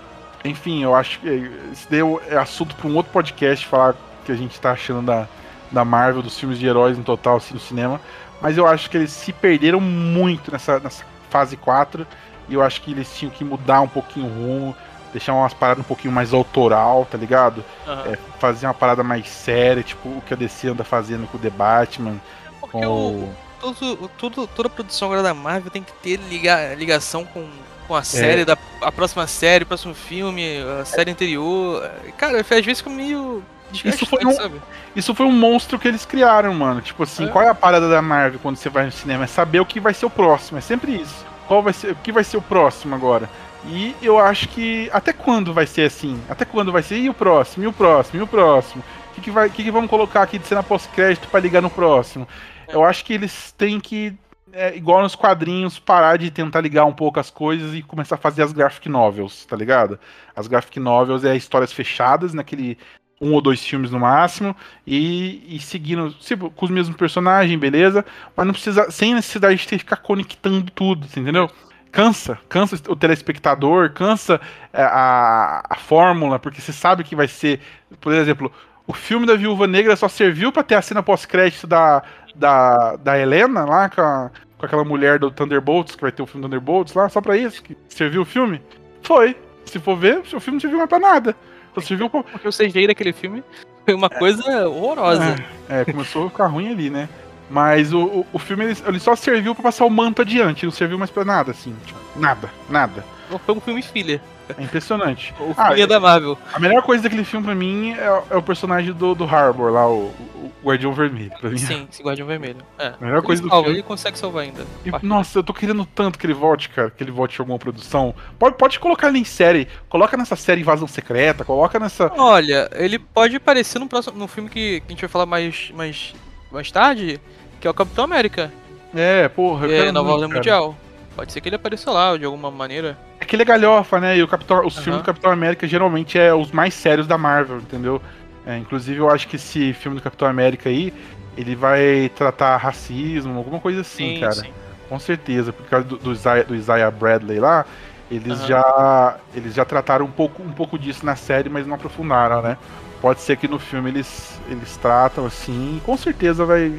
Enfim, 0.44 0.82
eu 0.82 0.94
acho 0.94 1.18
que 1.20 1.28
isso 1.72 1.86
deu 1.90 2.20
é 2.28 2.36
assunto 2.36 2.74
pra 2.76 2.86
um 2.88 2.94
outro 2.94 3.12
podcast 3.12 3.66
falar 3.66 3.94
que 4.28 4.32
a 4.32 4.36
gente 4.36 4.60
tá 4.60 4.72
achando 4.72 5.06
da, 5.06 5.26
da 5.72 5.84
Marvel, 5.84 6.20
dos 6.22 6.38
filmes 6.38 6.58
de 6.58 6.66
heróis 6.66 6.98
no 6.98 7.02
total, 7.02 7.38
assim, 7.38 7.54
no 7.54 7.60
cinema. 7.60 7.98
Mas 8.42 8.58
eu 8.58 8.66
acho 8.66 8.90
que 8.90 8.96
eles 8.98 9.10
se 9.10 9.32
perderam 9.32 9.80
muito 9.80 10.52
nessa, 10.52 10.78
nessa 10.78 11.02
fase 11.30 11.56
4. 11.56 12.06
E 12.46 12.54
eu 12.54 12.62
acho 12.62 12.82
que 12.82 12.92
eles 12.92 13.10
tinham 13.16 13.32
que 13.32 13.42
mudar 13.42 13.80
um 13.80 13.88
pouquinho 13.88 14.26
o 14.26 14.28
rumo, 14.28 14.76
deixar 15.12 15.32
umas 15.32 15.54
paradas 15.54 15.82
um 15.82 15.86
pouquinho 15.88 16.12
mais 16.12 16.34
autoral, 16.34 17.06
tá 17.10 17.16
ligado? 17.16 17.64
Aham. 17.86 18.12
É, 18.12 18.18
fazer 18.38 18.66
uma 18.66 18.74
parada 18.74 19.02
mais 19.02 19.28
séria, 19.28 19.82
tipo 19.82 20.08
o 20.08 20.22
que 20.26 20.34
a 20.34 20.36
DC 20.36 20.68
anda 20.68 20.84
fazendo 20.84 21.26
com 21.26 21.38
o 21.38 21.40
The 21.40 21.50
Batman, 21.50 22.20
Porque 22.60 22.72
com 22.72 22.86
o, 22.86 23.24
o. 23.24 23.34
todo, 23.60 24.10
tudo, 24.18 24.46
toda 24.46 24.68
a 24.68 24.70
produção 24.70 25.08
agora 25.08 25.22
da 25.22 25.34
Marvel 25.34 25.70
tem 25.70 25.82
que 25.82 25.92
ter 25.94 26.16
liga, 26.28 26.74
ligação 26.74 27.24
com, 27.24 27.48
com 27.86 27.94
a 27.94 28.02
série, 28.02 28.44
da, 28.44 28.56
a 28.82 28.92
próxima 28.92 29.26
série, 29.26 29.64
o 29.64 29.66
próximo 29.66 29.94
filme, 29.94 30.58
a 30.80 30.84
série 30.84 31.10
anterior. 31.10 31.90
Cara, 32.16 32.40
às 32.40 32.46
vezes 32.46 32.78
fica 32.78 32.90
meio. 32.90 33.42
Isso 33.72 34.06
foi 34.06 34.24
um- 34.24 34.32
sabe? 34.32 34.60
Isso 34.96 35.14
foi 35.14 35.26
um 35.26 35.32
monstro 35.32 35.78
que 35.78 35.86
eles 35.88 36.04
criaram, 36.04 36.54
mano. 36.54 36.80
Tipo 36.80 37.02
assim, 37.02 37.26
É. 37.26 37.28
qual 37.28 37.44
é 37.44 37.48
a 37.48 37.54
parada 37.54 37.88
da 37.88 38.00
Marvel 38.00 38.40
quando 38.42 38.56
você 38.56 38.68
vai 38.68 38.86
no 38.86 38.92
cinema? 38.92 39.24
É 39.24 39.26
saber 39.26 39.60
o 39.60 39.66
que 39.66 39.78
vai 39.80 39.92
ser 39.94 40.06
o 40.06 40.10
próximo. 40.10 40.58
É 40.58 40.60
sempre 40.60 40.92
isso. 40.94 41.24
Qual 41.46 41.62
vai 41.62 41.72
ser, 41.72 41.92
o 41.92 41.96
que 41.96 42.12
vai 42.12 42.24
ser 42.24 42.36
o 42.36 42.42
próximo 42.42 42.94
agora? 42.94 43.28
E 43.66 43.94
eu 44.00 44.18
acho 44.18 44.48
que 44.48 44.88
até 44.92 45.12
quando 45.12 45.52
vai 45.52 45.66
ser 45.66 45.82
assim? 45.82 46.20
Até 46.28 46.44
quando 46.44 46.70
vai 46.72 46.82
ser? 46.82 46.96
E 46.98 47.08
o 47.10 47.14
próximo? 47.14 47.64
E 47.64 47.66
o 47.66 47.72
próximo? 47.72 48.20
E 48.20 48.22
o 48.22 48.26
próximo? 48.26 48.82
O 49.10 49.14
que, 49.14 49.20
que, 49.22 49.30
vai, 49.30 49.50
que, 49.50 49.64
que 49.64 49.70
vamos 49.70 49.90
colocar 49.90 50.22
aqui 50.22 50.38
de 50.38 50.46
cena 50.46 50.62
pós-crédito 50.62 51.28
pra 51.28 51.40
ligar 51.40 51.60
no 51.60 51.68
próximo? 51.70 52.26
Eu 52.68 52.84
acho 52.84 53.04
que 53.04 53.12
eles 53.14 53.52
têm 53.58 53.80
que, 53.80 54.14
é, 54.52 54.76
igual 54.76 55.02
nos 55.02 55.14
quadrinhos, 55.16 55.78
parar 55.78 56.18
de 56.18 56.30
tentar 56.30 56.60
ligar 56.60 56.84
um 56.84 56.92
pouco 56.92 57.18
as 57.18 57.30
coisas 57.30 57.74
e 57.74 57.82
começar 57.82 58.14
a 58.14 58.18
fazer 58.18 58.42
as 58.42 58.52
graphic 58.52 58.88
novels, 58.88 59.44
tá 59.44 59.56
ligado? 59.56 59.98
As 60.36 60.46
graphic 60.46 60.78
novels 60.78 61.24
é 61.24 61.34
histórias 61.36 61.72
fechadas 61.72 62.32
naquele 62.32 62.78
um 63.20 63.32
ou 63.32 63.40
dois 63.40 63.64
filmes 63.64 63.90
no 63.90 63.98
máximo 63.98 64.54
e, 64.86 65.56
e 65.56 65.60
seguindo 65.60 66.10
tipo, 66.12 66.50
com 66.50 66.64
os 66.66 66.70
mesmos 66.70 66.96
personagens, 66.96 67.58
beleza? 67.58 68.04
Mas 68.36 68.46
não 68.46 68.52
precisa, 68.52 68.90
sem 68.90 69.14
necessidade 69.14 69.56
de 69.56 69.66
ter 69.66 69.78
ficar 69.78 69.96
conectando 69.96 70.70
tudo, 70.70 71.06
entendeu? 71.16 71.50
Cansa, 71.90 72.38
cansa 72.48 72.76
o 72.88 72.94
telespectador, 72.94 73.90
cansa 73.92 74.40
é, 74.72 74.82
a, 74.82 75.62
a 75.70 75.74
fórmula, 75.76 76.38
porque 76.38 76.60
você 76.60 76.72
sabe 76.72 77.02
que 77.02 77.16
vai 77.16 77.26
ser, 77.26 77.60
por 78.00 78.12
exemplo, 78.12 78.52
o 78.86 78.92
filme 78.92 79.26
da 79.26 79.34
Viúva 79.34 79.66
Negra 79.66 79.96
só 79.96 80.06
serviu 80.08 80.52
pra 80.52 80.62
ter 80.62 80.74
a 80.74 80.82
cena 80.82 81.02
pós-crédito 81.02 81.66
da, 81.66 82.02
da, 82.34 82.96
da 82.96 83.18
Helena 83.18 83.64
lá 83.64 83.88
com, 83.88 84.00
a- 84.02 84.30
com 84.58 84.66
aquela 84.66 84.84
mulher 84.84 85.18
do 85.18 85.30
Thunderbolts, 85.30 85.94
que 85.96 86.02
vai 86.02 86.12
ter 86.12 86.22
o 86.22 86.26
filme 86.26 86.44
Thunderbolts 86.44 86.94
lá, 86.94 87.08
só 87.08 87.20
pra 87.20 87.36
isso 87.36 87.62
que 87.62 87.76
serviu 87.88 88.22
o 88.22 88.26
filme? 88.26 88.60
Foi. 89.02 89.34
Se 89.64 89.78
for 89.78 89.96
ver, 89.96 90.18
o 90.18 90.40
filme 90.40 90.52
não 90.56 90.60
serviu 90.60 90.78
mais 90.78 90.88
pra 90.88 90.98
nada. 90.98 91.36
Só 91.80 91.88
serviu 91.88 92.10
pra, 92.10 92.22
Porque 92.22 92.48
o 92.48 92.52
CGI 92.52 92.86
daquele 92.86 93.12
filme 93.12 93.42
foi 93.84 93.94
uma 93.94 94.10
coisa 94.10 94.68
horrorosa. 94.68 95.36
É, 95.68 95.84
começou 95.84 96.26
a 96.26 96.30
ficar 96.30 96.46
ruim 96.46 96.70
ali, 96.70 96.90
né? 96.90 97.08
Mas 97.50 97.92
o, 97.92 98.04
o, 98.04 98.26
o 98.34 98.38
filme 98.38 98.64
ele, 98.64 98.76
ele 98.86 99.00
só 99.00 99.16
serviu 99.16 99.54
pra 99.54 99.64
passar 99.64 99.84
o 99.86 99.90
manto 99.90 100.22
adiante, 100.22 100.66
não 100.66 100.72
serviu 100.72 100.98
mais 100.98 101.10
pra 101.10 101.24
nada, 101.24 101.50
assim. 101.52 101.74
Tipo, 101.86 101.98
nada, 102.16 102.50
nada. 102.68 103.04
Foi 103.44 103.54
um 103.54 103.60
filme 103.60 103.82
filha. 103.82 104.20
É 104.56 104.62
impressionante. 104.62 105.34
O 105.40 105.54
Ah, 105.56 105.72
filha 105.72 105.86
da 105.86 105.98
Marvel. 105.98 106.38
A 106.52 106.58
melhor 106.58 106.82
coisa 106.82 107.02
daquele 107.02 107.24
filme 107.24 107.44
pra 107.46 107.54
mim 107.54 107.92
é, 107.94 108.22
é 108.30 108.36
o 108.36 108.42
personagem 108.42 108.92
do, 108.92 109.14
do 109.14 109.24
Harbor 109.24 109.72
lá, 109.72 109.88
o, 109.88 110.06
o 110.06 110.52
Guardião 110.62 110.92
Vermelho. 110.92 111.32
Pra 111.40 111.50
mim. 111.50 111.58
Sim, 111.58 111.86
esse 111.90 112.02
Guardião 112.02 112.26
Vermelho. 112.26 112.58
É. 112.78 112.92
Melhor 113.00 113.18
Ele 113.18 113.26
coisa 113.26 113.42
do 113.42 113.48
salva, 113.48 113.64
filme. 113.64 113.78
Ele 113.78 113.82
consegue 113.86 114.18
salvar 114.18 114.44
ainda. 114.44 114.66
E, 114.84 114.92
nossa, 115.06 115.38
eu 115.38 115.42
tô 115.42 115.52
querendo 115.54 115.84
tanto 115.86 116.18
que 116.18 116.26
ele 116.26 116.34
volte, 116.34 116.68
cara, 116.68 116.90
que 116.90 117.02
ele 117.02 117.10
volte 117.10 117.38
em 117.38 117.42
alguma 117.42 117.58
produção. 117.58 118.14
Pode, 118.38 118.56
pode 118.56 118.78
colocar 118.80 119.08
ele 119.08 119.18
em 119.18 119.24
série. 119.24 119.68
Coloca 119.88 120.16
nessa 120.16 120.36
série 120.36 120.60
Invasão 120.60 120.86
Secreta, 120.88 121.44
coloca 121.44 121.78
nessa. 121.78 122.12
Olha, 122.16 122.68
ele 122.74 122.98
pode 122.98 123.36
aparecer 123.36 123.78
no 123.78 123.86
próximo 123.88 124.18
no 124.18 124.28
filme 124.28 124.48
que, 124.48 124.80
que 124.80 124.86
a 124.86 124.90
gente 124.90 125.00
vai 125.00 125.08
falar 125.08 125.26
mais, 125.26 125.70
mais, 125.74 126.14
mais 126.50 126.70
tarde, 126.70 127.20
que 127.60 127.66
é 127.66 127.70
o 127.70 127.74
Capitão 127.74 128.04
América, 128.04 128.52
É, 128.94 129.28
porra, 129.28 129.66
é 129.66 129.68
quero 129.80 129.92
Nova 129.92 130.10
Ordem 130.12 130.28
cara. 130.28 130.38
Mundial. 130.38 130.76
Pode 131.18 131.32
ser 131.32 131.40
que 131.40 131.48
ele 131.48 131.56
apareça 131.56 131.90
lá 131.90 132.16
de 132.16 132.24
alguma 132.24 132.48
maneira. 132.48 132.96
É 133.18 133.24
que 133.24 133.34
ele 133.34 133.42
é 133.42 133.44
galhofa, 133.44 133.98
né? 133.98 134.16
E 134.16 134.22
o 134.22 134.28
Capitão, 134.28 134.64
os 134.64 134.76
Aham. 134.76 134.84
filmes 134.84 135.02
do 135.02 135.04
Capitão 135.04 135.32
América 135.32 135.66
geralmente 135.66 136.16
é 136.16 136.32
os 136.32 136.52
mais 136.52 136.72
sérios 136.72 137.08
da 137.08 137.18
Marvel, 137.18 137.56
entendeu? 137.56 138.00
É, 138.46 138.56
inclusive, 138.56 139.00
eu 139.00 139.10
acho 139.10 139.26
que 139.26 139.34
esse 139.34 139.72
filme 139.72 139.98
do 139.98 140.02
Capitão 140.02 140.28
América 140.28 140.68
aí, 140.68 140.94
ele 141.36 141.56
vai 141.56 142.08
tratar 142.14 142.56
racismo, 142.58 143.36
alguma 143.36 143.58
coisa 143.58 143.80
assim, 143.80 144.14
cara. 144.20 144.46
Com 144.88 144.96
certeza, 145.00 145.52
por 145.52 145.66
causa 145.66 145.88
do, 145.88 145.96
do, 145.96 146.12
Isaiah, 146.12 146.44
do 146.44 146.54
Isaiah 146.54 146.90
Bradley 146.92 147.40
lá, 147.40 147.66
eles 148.08 148.38
Aham. 148.38 148.46
já 148.46 149.16
eles 149.34 149.54
já 149.54 149.64
trataram 149.64 150.04
um 150.04 150.12
pouco, 150.12 150.40
um 150.40 150.52
pouco 150.52 150.78
disso 150.78 151.04
na 151.04 151.16
série, 151.16 151.48
mas 151.48 151.66
não 151.66 151.74
aprofundaram, 151.74 152.42
né? 152.42 152.56
Pode 153.00 153.22
ser 153.22 153.36
que 153.36 153.48
no 153.48 153.58
filme 153.58 153.90
eles, 153.90 154.40
eles 154.48 154.76
tratam 154.76 155.26
assim, 155.26 155.80
com 155.84 155.96
certeza 155.96 156.44
vai, 156.44 156.72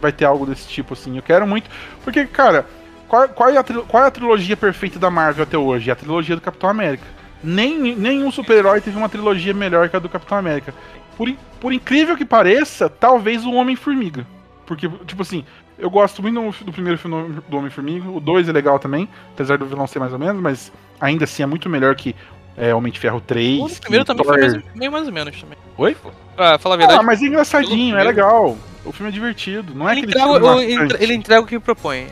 vai 0.00 0.10
ter 0.10 0.24
algo 0.24 0.44
desse 0.44 0.66
tipo 0.66 0.94
assim. 0.94 1.16
Eu 1.16 1.22
quero 1.22 1.46
muito, 1.46 1.70
porque, 2.02 2.26
cara, 2.26 2.66
qual, 3.14 3.28
qual, 3.28 3.50
é 3.50 3.56
a, 3.58 3.64
qual 3.64 4.02
é 4.02 4.06
a 4.08 4.10
trilogia 4.10 4.56
perfeita 4.56 4.98
da 4.98 5.08
Marvel 5.08 5.44
até 5.44 5.56
hoje? 5.56 5.88
É 5.88 5.92
a 5.92 5.96
trilogia 5.96 6.34
do 6.34 6.42
Capitão 6.42 6.68
América. 6.68 7.04
Nem, 7.42 7.94
nenhum 7.94 8.32
super-herói 8.32 8.80
teve 8.80 8.96
uma 8.96 9.08
trilogia 9.08 9.54
melhor 9.54 9.88
que 9.88 9.94
a 9.94 9.98
do 10.00 10.08
Capitão 10.08 10.36
América. 10.36 10.74
Por, 11.16 11.32
por 11.60 11.72
incrível 11.72 12.16
que 12.16 12.24
pareça, 12.24 12.88
talvez 12.88 13.44
o 13.44 13.52
Homem-Formiga. 13.52 14.26
Porque, 14.66 14.88
tipo 15.06 15.22
assim, 15.22 15.44
eu 15.78 15.88
gosto 15.90 16.22
muito 16.22 16.64
do, 16.64 16.72
primeiro 16.72 16.98
filme 16.98 17.40
do 17.48 17.56
Homem-Formiga. 17.56 18.10
O 18.10 18.18
2 18.18 18.48
é 18.48 18.52
legal 18.52 18.78
também, 18.80 19.08
apesar 19.32 19.58
do 19.58 19.66
vilão 19.66 19.86
ser 19.86 20.00
mais 20.00 20.12
ou 20.12 20.18
menos, 20.18 20.42
mas 20.42 20.72
ainda 21.00 21.24
assim 21.24 21.42
é 21.44 21.46
muito 21.46 21.68
melhor 21.68 21.94
que 21.94 22.16
é, 22.56 22.74
Homem 22.74 22.92
de 22.92 22.98
Ferro 22.98 23.20
3. 23.20 23.60
O 23.60 23.80
primeiro 23.80 24.04
também 24.04 24.24
Thor- 24.24 24.34
foi 24.34 24.48
mais, 24.50 24.64
meio 24.74 24.90
mais 24.90 25.06
ou 25.06 25.12
menos 25.12 25.40
também. 25.40 25.58
Oi? 25.76 25.96
Ah, 26.36 26.58
fala 26.58 26.74
a 26.74 26.78
verdade. 26.78 26.98
Ah, 26.98 27.02
mas 27.02 27.22
é 27.22 27.26
engraçadinho, 27.26 27.96
é 27.96 28.02
legal. 28.02 28.56
O 28.84 28.92
filme 28.92 29.10
é 29.10 29.12
divertido, 29.12 29.72
não 29.74 29.88
é 29.88 29.92
ele, 29.92 30.00
aquele 30.00 30.18
entrega, 30.20 30.58
filme 30.58 30.96
ele 30.98 31.14
entrega 31.14 31.40
o 31.40 31.46
que 31.46 31.60
propõe. 31.60 32.06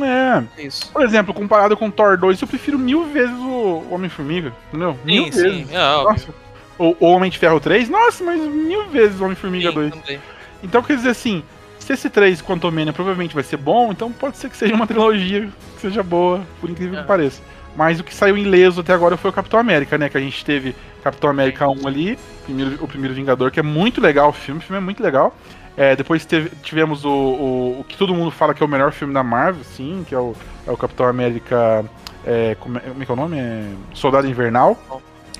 É. 0.00 0.62
É 0.62 0.66
isso. 0.66 0.90
Por 0.92 1.02
exemplo, 1.02 1.32
comparado 1.34 1.76
com 1.76 1.90
Thor 1.90 2.16
2, 2.16 2.40
eu 2.40 2.48
prefiro 2.48 2.78
mil 2.78 3.04
vezes 3.06 3.34
o 3.36 3.84
Homem-Formiga, 3.90 4.52
entendeu? 4.68 4.98
Mil 5.04 5.24
Sim, 5.26 5.32
sim. 5.32 5.42
vezes. 5.42 5.72
É, 5.72 5.78
óbvio. 5.80 6.10
Nossa. 6.12 6.44
O, 6.78 6.96
o 7.00 7.06
Homem 7.06 7.30
de 7.30 7.38
Ferro 7.38 7.60
3, 7.60 7.88
nossa, 7.88 8.24
mas 8.24 8.40
mil 8.40 8.88
vezes 8.88 9.20
o 9.20 9.24
Homem-Formiga 9.24 9.68
Sim, 9.68 9.74
2. 9.74 9.90
também. 9.94 10.20
Então, 10.62 10.82
quer 10.82 10.96
dizer 10.96 11.10
assim, 11.10 11.42
se 11.78 11.92
esse 11.92 12.10
3 12.10 12.42
Quantumania 12.42 12.92
provavelmente 12.92 13.34
vai 13.34 13.44
ser 13.44 13.58
bom, 13.58 13.92
então 13.92 14.10
pode 14.10 14.36
ser 14.38 14.48
que 14.50 14.56
seja 14.56 14.74
uma 14.74 14.86
trilogia 14.88 15.48
que 15.76 15.80
seja 15.80 16.02
boa, 16.02 16.40
por 16.60 16.68
incrível 16.70 16.98
É. 16.98 17.02
que 17.02 17.06
pareça. 17.08 17.42
Mas 17.76 17.98
o 18.00 18.04
que 18.04 18.14
saiu 18.14 18.36
ileso 18.38 18.80
até 18.80 18.92
agora 18.92 19.16
foi 19.16 19.30
o 19.30 19.32
Capitão 19.32 19.58
América, 19.60 19.98
né? 19.98 20.08
Que 20.08 20.16
a 20.16 20.20
gente 20.20 20.44
teve 20.44 20.74
Capitão 21.02 21.28
América 21.28 21.68
1 21.68 21.86
ali, 21.86 22.18
primeiro- 22.44 22.78
o 22.82 22.86
primeiro 22.88 23.14
Vingador, 23.14 23.50
que 23.50 23.58
é 23.60 23.64
muito 23.64 24.00
legal 24.00 24.30
o 24.30 24.32
filme, 24.32 24.60
o 24.60 24.62
filme 24.62 24.78
é 24.78 24.84
muito 24.84 25.02
legal. 25.02 25.36
É, 25.76 25.96
depois 25.96 26.24
teve- 26.24 26.50
tivemos 26.62 27.04
o, 27.04 27.10
o, 27.10 27.80
o 27.80 27.84
que 27.84 27.96
todo 27.96 28.14
mundo 28.14 28.30
fala 28.30 28.54
que 28.54 28.62
é 28.62 28.66
o 28.66 28.68
melhor 28.68 28.92
filme 28.92 29.12
da 29.12 29.22
Marvel, 29.24 29.64
sim, 29.64 30.04
que 30.08 30.14
é 30.14 30.18
o, 30.18 30.34
é 30.66 30.70
o 30.70 30.76
Capitão 30.76 31.06
América. 31.06 31.84
É, 32.24 32.54
como, 32.60 32.78
é, 32.78 32.80
como 32.80 33.02
é 33.02 33.04
que 33.04 33.10
é 33.10 33.14
o 33.14 33.16
nome? 33.16 33.36
É 33.38 33.68
Soldado 33.92 34.26
Invernal. 34.26 34.78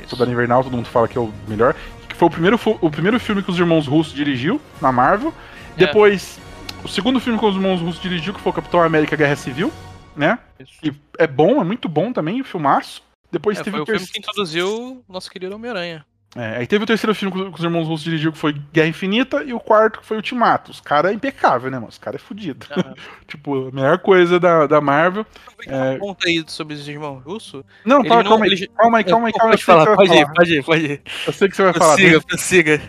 Isso. 0.00 0.10
Soldado 0.10 0.30
Invernal, 0.32 0.64
todo 0.64 0.76
mundo 0.76 0.86
fala 0.86 1.06
que 1.08 1.16
é 1.16 1.20
o 1.20 1.32
melhor. 1.46 1.74
Que 2.08 2.16
foi 2.16 2.28
o 2.28 2.30
primeiro, 2.30 2.58
o 2.80 2.90
primeiro 2.90 3.18
filme 3.20 3.42
que 3.42 3.50
os 3.50 3.58
irmãos 3.58 3.86
russos 3.86 4.12
dirigiu 4.12 4.60
na 4.82 4.90
Marvel. 4.92 5.32
É. 5.76 5.86
Depois, 5.86 6.38
o 6.84 6.88
segundo 6.88 7.20
filme 7.20 7.38
que 7.38 7.44
os 7.46 7.54
irmãos 7.54 7.80
russos 7.80 8.02
dirigiu, 8.02 8.34
que 8.34 8.40
foi 8.40 8.50
o 8.50 8.54
Capitão 8.54 8.82
América 8.82 9.16
Guerra 9.16 9.36
Civil, 9.36 9.72
né? 10.16 10.38
Isso. 10.60 10.72
E 10.82 10.92
é 11.18 11.26
bom, 11.26 11.60
é 11.60 11.64
muito 11.64 11.88
bom 11.88 12.12
também, 12.12 12.40
o 12.40 12.44
filmaço. 12.44 13.02
Depois 13.32 13.58
É, 13.58 13.62
teve 13.64 13.70
foi 13.76 13.80
o 13.80 13.82
o 13.82 13.86
filme 13.86 13.98
terceiro. 14.00 14.12
que 14.12 14.18
introduziu 14.30 15.02
o 15.08 15.12
nosso 15.12 15.30
querido 15.30 15.54
Homem-Aranha. 15.54 16.04
É, 16.36 16.56
aí 16.58 16.66
teve 16.66 16.82
o 16.82 16.86
terceiro 16.86 17.14
filme 17.14 17.32
que 17.52 17.58
os 17.58 17.62
irmãos 17.64 17.86
russos 17.86 18.02
dirigiu, 18.04 18.32
que 18.32 18.38
foi 18.38 18.52
Guerra 18.72 18.88
Infinita, 18.88 19.42
e 19.44 19.52
o 19.52 19.60
quarto 19.60 20.00
que 20.00 20.06
foi 20.06 20.16
Ultimato. 20.16 20.72
Os 20.72 20.80
caras 20.80 21.12
é 21.12 21.14
impecável, 21.14 21.70
né, 21.70 21.76
mano? 21.78 21.88
Os 21.88 21.98
caras 21.98 22.20
é 22.20 22.24
fudido. 22.24 22.66
Aham. 22.76 22.94
tipo, 23.28 23.68
a 23.68 23.72
melhor 23.72 23.98
coisa 23.98 24.40
da, 24.40 24.66
da 24.66 24.80
Marvel. 24.80 25.24
É. 25.66 25.96
Conta 25.98 26.28
aí 26.28 26.44
sobre 26.48 26.74
os 26.74 26.88
irmãos 26.88 27.22
russos. 27.22 27.62
Não, 27.84 28.04
fala, 28.04 28.22
não- 28.24 28.30
calma 28.30 28.44
aí, 28.46 28.50
ele- 28.52 28.66
calma 28.76 28.98
aí, 28.98 29.04
calma 29.04 29.26
aí, 29.28 29.32
calma 29.32 29.52
aí. 29.52 29.58
Pode 29.58 29.64
falar, 29.64 29.94
pode 29.96 30.12
ir, 30.12 30.26
pode 30.34 30.54
ir, 30.58 30.64
pode 30.64 30.84
ir. 30.84 31.02
Eu 31.26 31.32
sei 31.32 31.48
que 31.48 31.54
você 31.56 31.62
vai 31.62 31.72
falar. 31.72 31.94
Prossiga, 31.94 32.20
prossiga. 32.20 32.82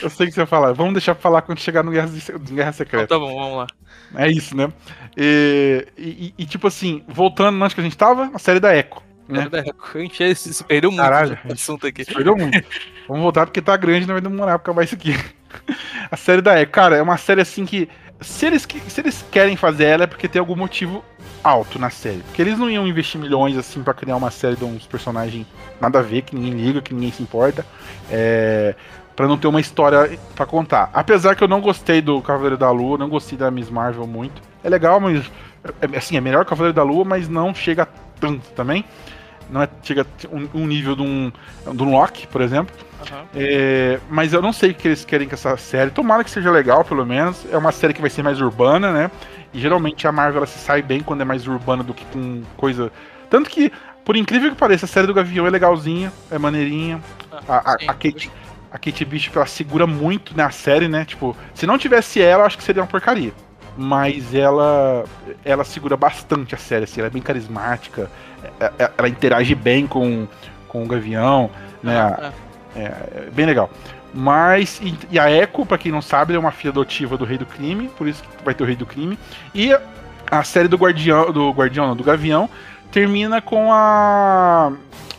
Eu 0.00 0.08
sei 0.10 0.26
que 0.28 0.32
você 0.32 0.40
vai 0.40 0.46
falar. 0.46 0.72
Vamos 0.72 0.92
deixar 0.94 1.16
pra 1.16 1.22
falar 1.22 1.42
quando 1.42 1.58
chegar 1.58 1.82
no 1.82 1.90
Guerra, 1.90 2.06
Guerra 2.06 2.68
Então 2.68 2.72
Secreta. 2.72 3.06
tá 3.08 3.18
bom, 3.18 3.34
vamos 3.34 3.56
lá. 3.56 3.66
É 4.16 4.30
isso, 4.30 4.56
né? 4.56 4.72
E, 5.16 5.84
e- 5.98 6.34
e, 6.38 6.46
tipo 6.46 6.68
assim, 6.68 7.02
voltando 7.08 7.60
onde 7.60 7.74
que 7.74 7.80
a 7.80 7.84
gente 7.84 7.96
tava, 7.96 8.30
a 8.32 8.38
série 8.38 8.60
da 8.60 8.72
Echo. 8.76 9.02
Né? 9.28 9.48
A 9.94 9.98
gente 9.98 10.34
se 10.34 10.64
perdeu 10.64 10.90
muito 10.90 11.02
Caralho, 11.02 11.38
assunto 11.50 11.86
aqui. 11.86 12.04
Perdeu 12.04 12.36
muito. 12.36 12.62
Vamos 13.08 13.22
voltar 13.22 13.46
porque 13.46 13.60
tá 13.62 13.76
grande, 13.76 14.06
não 14.06 14.14
vai 14.14 14.20
demorar 14.20 14.58
pra 14.58 14.72
acabar 14.72 14.84
isso 14.84 14.94
aqui. 14.94 15.14
A 16.10 16.16
série 16.16 16.42
da 16.42 16.60
Echo, 16.60 16.70
cara, 16.70 16.96
é 16.96 17.02
uma 17.02 17.16
série 17.16 17.40
assim 17.40 17.64
que. 17.64 17.88
Se 18.20 18.46
eles, 18.46 18.66
se 18.88 19.00
eles 19.00 19.24
querem 19.30 19.56
fazer 19.56 19.84
ela 19.84 20.04
é 20.04 20.06
porque 20.06 20.28
tem 20.28 20.38
algum 20.38 20.56
motivo 20.56 21.04
alto 21.42 21.78
na 21.78 21.90
série. 21.90 22.22
Porque 22.22 22.40
eles 22.40 22.58
não 22.58 22.70
iam 22.70 22.86
investir 22.86 23.20
milhões 23.20 23.56
assim 23.56 23.82
pra 23.82 23.92
criar 23.92 24.16
uma 24.16 24.30
série 24.30 24.56
de 24.56 24.64
uns 24.64 24.86
personagens 24.86 25.46
nada 25.80 25.98
a 25.98 26.02
ver, 26.02 26.22
que 26.22 26.34
ninguém 26.34 26.52
liga, 26.52 26.80
que 26.80 26.94
ninguém 26.94 27.12
se 27.12 27.22
importa. 27.22 27.66
É. 28.10 28.74
Pra 29.14 29.28
não 29.28 29.38
ter 29.38 29.46
uma 29.46 29.60
história 29.60 30.18
pra 30.34 30.44
contar. 30.44 30.90
Apesar 30.92 31.36
que 31.36 31.44
eu 31.44 31.48
não 31.48 31.60
gostei 31.60 32.00
do 32.00 32.20
Cavaleiro 32.20 32.56
da 32.56 32.70
Lua, 32.70 32.98
não 32.98 33.08
gostei 33.08 33.38
da 33.38 33.48
Miss 33.48 33.70
Marvel 33.70 34.06
muito. 34.06 34.42
É 34.62 34.68
legal, 34.68 34.98
mas. 34.98 35.30
é- 35.80 35.96
assim, 35.96 36.16
é 36.16 36.20
melhor 36.20 36.44
que 36.44 36.48
o 36.48 36.50
Cavaleiro 36.50 36.74
da 36.74 36.82
Lua, 36.82 37.04
mas 37.04 37.28
não 37.28 37.54
chega 37.54 37.86
tanto 38.18 38.50
também. 38.52 38.84
Não 39.50 39.62
é, 39.62 39.68
chega 39.82 40.02
a 40.02 40.34
um, 40.34 40.62
um 40.62 40.66
nível 40.66 40.96
de 40.96 41.02
um, 41.02 41.32
de 41.72 41.82
um 41.82 41.90
Loki, 41.90 42.26
por 42.26 42.40
exemplo. 42.40 42.74
Aham. 43.02 43.24
É, 43.34 44.00
mas 44.08 44.32
eu 44.32 44.40
não 44.40 44.52
sei 44.52 44.70
o 44.70 44.74
que 44.74 44.88
eles 44.88 45.04
querem 45.04 45.28
com 45.28 45.34
essa 45.34 45.56
série. 45.56 45.90
Tomara 45.90 46.24
que 46.24 46.30
seja 46.30 46.50
legal, 46.50 46.84
pelo 46.84 47.04
menos. 47.04 47.46
É 47.50 47.56
uma 47.56 47.72
série 47.72 47.92
que 47.92 48.00
vai 48.00 48.10
ser 48.10 48.22
mais 48.22 48.40
urbana, 48.40 48.92
né? 48.92 49.10
E 49.52 49.60
geralmente 49.60 50.06
a 50.06 50.12
Marvel 50.12 50.38
ela 50.38 50.46
se 50.46 50.58
sai 50.58 50.82
bem 50.82 51.00
quando 51.00 51.20
é 51.20 51.24
mais 51.24 51.46
urbana 51.46 51.82
do 51.82 51.94
que 51.94 52.04
com 52.06 52.42
coisa. 52.56 52.90
Tanto 53.30 53.50
que, 53.50 53.70
por 54.04 54.16
incrível 54.16 54.50
que 54.50 54.56
pareça, 54.56 54.86
a 54.86 54.88
série 54.88 55.06
do 55.06 55.14
Gavião 55.14 55.46
é 55.46 55.50
legalzinha, 55.50 56.12
é 56.30 56.38
maneirinha. 56.38 57.00
A, 57.48 57.72
a, 57.72 57.78
sim. 57.78 57.88
a 57.88 57.94
Kate, 57.94 58.30
a 58.72 58.78
Kate 58.78 59.04
Bishop 59.04 59.36
ela 59.36 59.46
segura 59.46 59.86
muito 59.86 60.36
na 60.36 60.50
série, 60.50 60.88
né? 60.88 61.04
Tipo, 61.04 61.36
se 61.54 61.66
não 61.66 61.78
tivesse 61.78 62.20
ela, 62.20 62.42
eu 62.42 62.46
acho 62.46 62.58
que 62.58 62.64
seria 62.64 62.82
uma 62.82 62.88
porcaria. 62.88 63.32
Mas 63.76 64.34
ela 64.34 65.04
ela 65.44 65.64
segura 65.64 65.96
bastante 65.96 66.54
a 66.54 66.58
série, 66.58 66.84
assim, 66.84 67.00
ela 67.00 67.08
é 67.08 67.10
bem 67.10 67.22
carismática, 67.22 68.10
é- 68.60 68.72
é- 68.78 68.90
ela 68.96 69.08
interage 69.08 69.54
bem 69.54 69.86
com, 69.86 70.28
com 70.68 70.84
o 70.84 70.86
Gavião, 70.86 71.50
né? 71.82 71.98
Ah, 71.98 72.32
É, 72.76 72.82
é 73.26 73.30
bem 73.32 73.46
legal. 73.46 73.70
Mas, 74.12 74.80
e, 74.82 74.96
e 75.10 75.18
a 75.18 75.30
Echo, 75.30 75.64
pra 75.66 75.78
quem 75.78 75.90
não 75.92 76.02
sabe, 76.02 76.34
é 76.34 76.38
uma 76.38 76.50
filha 76.52 76.70
adotiva 76.70 77.16
do 77.16 77.24
Rei 77.24 77.38
do 77.38 77.46
Crime, 77.46 77.88
por 77.96 78.06
isso 78.08 78.22
que 78.22 78.44
vai 78.44 78.54
ter 78.54 78.62
o 78.64 78.66
Rei 78.66 78.76
do 78.76 78.86
Crime. 78.86 79.18
E 79.54 79.72
a, 79.72 79.80
a 80.30 80.42
série 80.44 80.68
do 80.68 80.76
Guardião, 80.76 81.32
do 81.32 81.50
Guardião, 81.50 81.86
não, 81.88 81.96
do 81.96 82.04
Gavião, 82.04 82.48
termina 82.92 83.40
com 83.40 83.72
a 83.72 84.72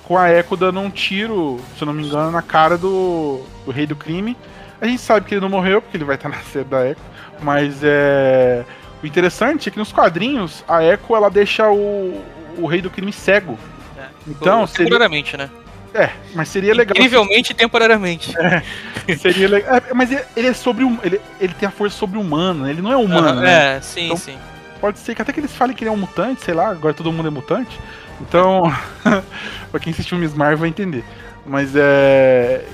com 0.03 0.17
a 0.17 0.31
Echo 0.31 0.55
dando 0.55 0.79
um 0.79 0.89
tiro, 0.89 1.59
se 1.77 1.81
eu 1.81 1.87
não 1.87 1.93
me 1.93 2.05
engano, 2.05 2.29
na 2.31 2.41
cara 2.41 2.77
do, 2.77 3.41
do 3.65 3.71
Rei 3.71 3.87
do 3.87 3.95
Crime. 3.95 4.37
A 4.85 4.89
gente 4.89 5.01
sabe 5.01 5.25
que 5.25 5.33
ele 5.33 5.41
não 5.41 5.49
morreu, 5.49 5.81
porque 5.81 5.97
ele 5.97 6.03
vai 6.05 6.15
estar 6.15 6.29
na 6.29 6.39
série 6.51 6.65
da 6.65 6.87
Echo, 6.87 7.01
mas 7.41 7.79
é 7.83 8.63
o 9.03 9.05
interessante 9.07 9.69
é 9.69 9.71
que 9.71 9.77
nos 9.77 9.91
quadrinhos 9.91 10.63
a 10.67 10.83
Echo 10.83 11.15
ela 11.15 11.29
deixa 11.29 11.69
o, 11.69 12.23
o 12.57 12.65
Rei 12.65 12.81
do 12.81 12.89
Crime 12.89 13.11
cego. 13.11 13.57
é. 13.97 14.05
Então, 14.27 14.65
seria, 14.65 14.85
temporariamente, 14.85 15.37
né? 15.37 15.49
é, 15.93 16.09
mas 16.33 16.49
seria 16.49 16.73
legal. 16.73 16.95
Incrivelmente 16.95 17.53
temporariamente. 17.53 18.33
Seria 19.19 19.47
legal. 19.47 19.75
É, 19.75 19.93
mas 19.93 20.09
ele 20.35 20.47
é 20.47 20.53
sobre 20.53 20.83
um, 20.83 20.97
ele, 21.03 21.21
ele 21.39 21.53
tem 21.53 21.67
a 21.67 21.71
força 21.71 21.95
sobre-humana, 21.97 22.69
ele 22.69 22.81
não 22.81 22.91
é 22.91 22.97
humano, 22.97 23.41
né? 23.41 23.77
É, 23.77 23.81
sim, 23.81 24.05
Então- 24.05 24.17
sim. 24.17 24.37
Pode 24.81 24.99
ser 24.99 25.15
que 25.15 25.21
até 25.21 25.31
que 25.31 25.39
eles 25.39 25.55
falem 25.55 25.75
que 25.75 25.83
ele 25.83 25.89
é 25.89 25.93
um 25.93 25.97
mutante, 25.97 26.43
sei 26.43 26.53
lá, 26.53 26.69
agora 26.69 26.93
todo 26.93 27.11
mundo 27.11 27.27
é 27.27 27.31
mutante. 27.31 27.79
Então, 28.21 28.63
pra 29.71 29.79
quem 29.79 29.91
assistiu 29.93 30.17
Miss 30.17 30.33
Marvel 30.33 30.57
vai 30.57 30.69
entender. 30.69 31.03
Mas 31.45 31.75
é. 31.75 32.65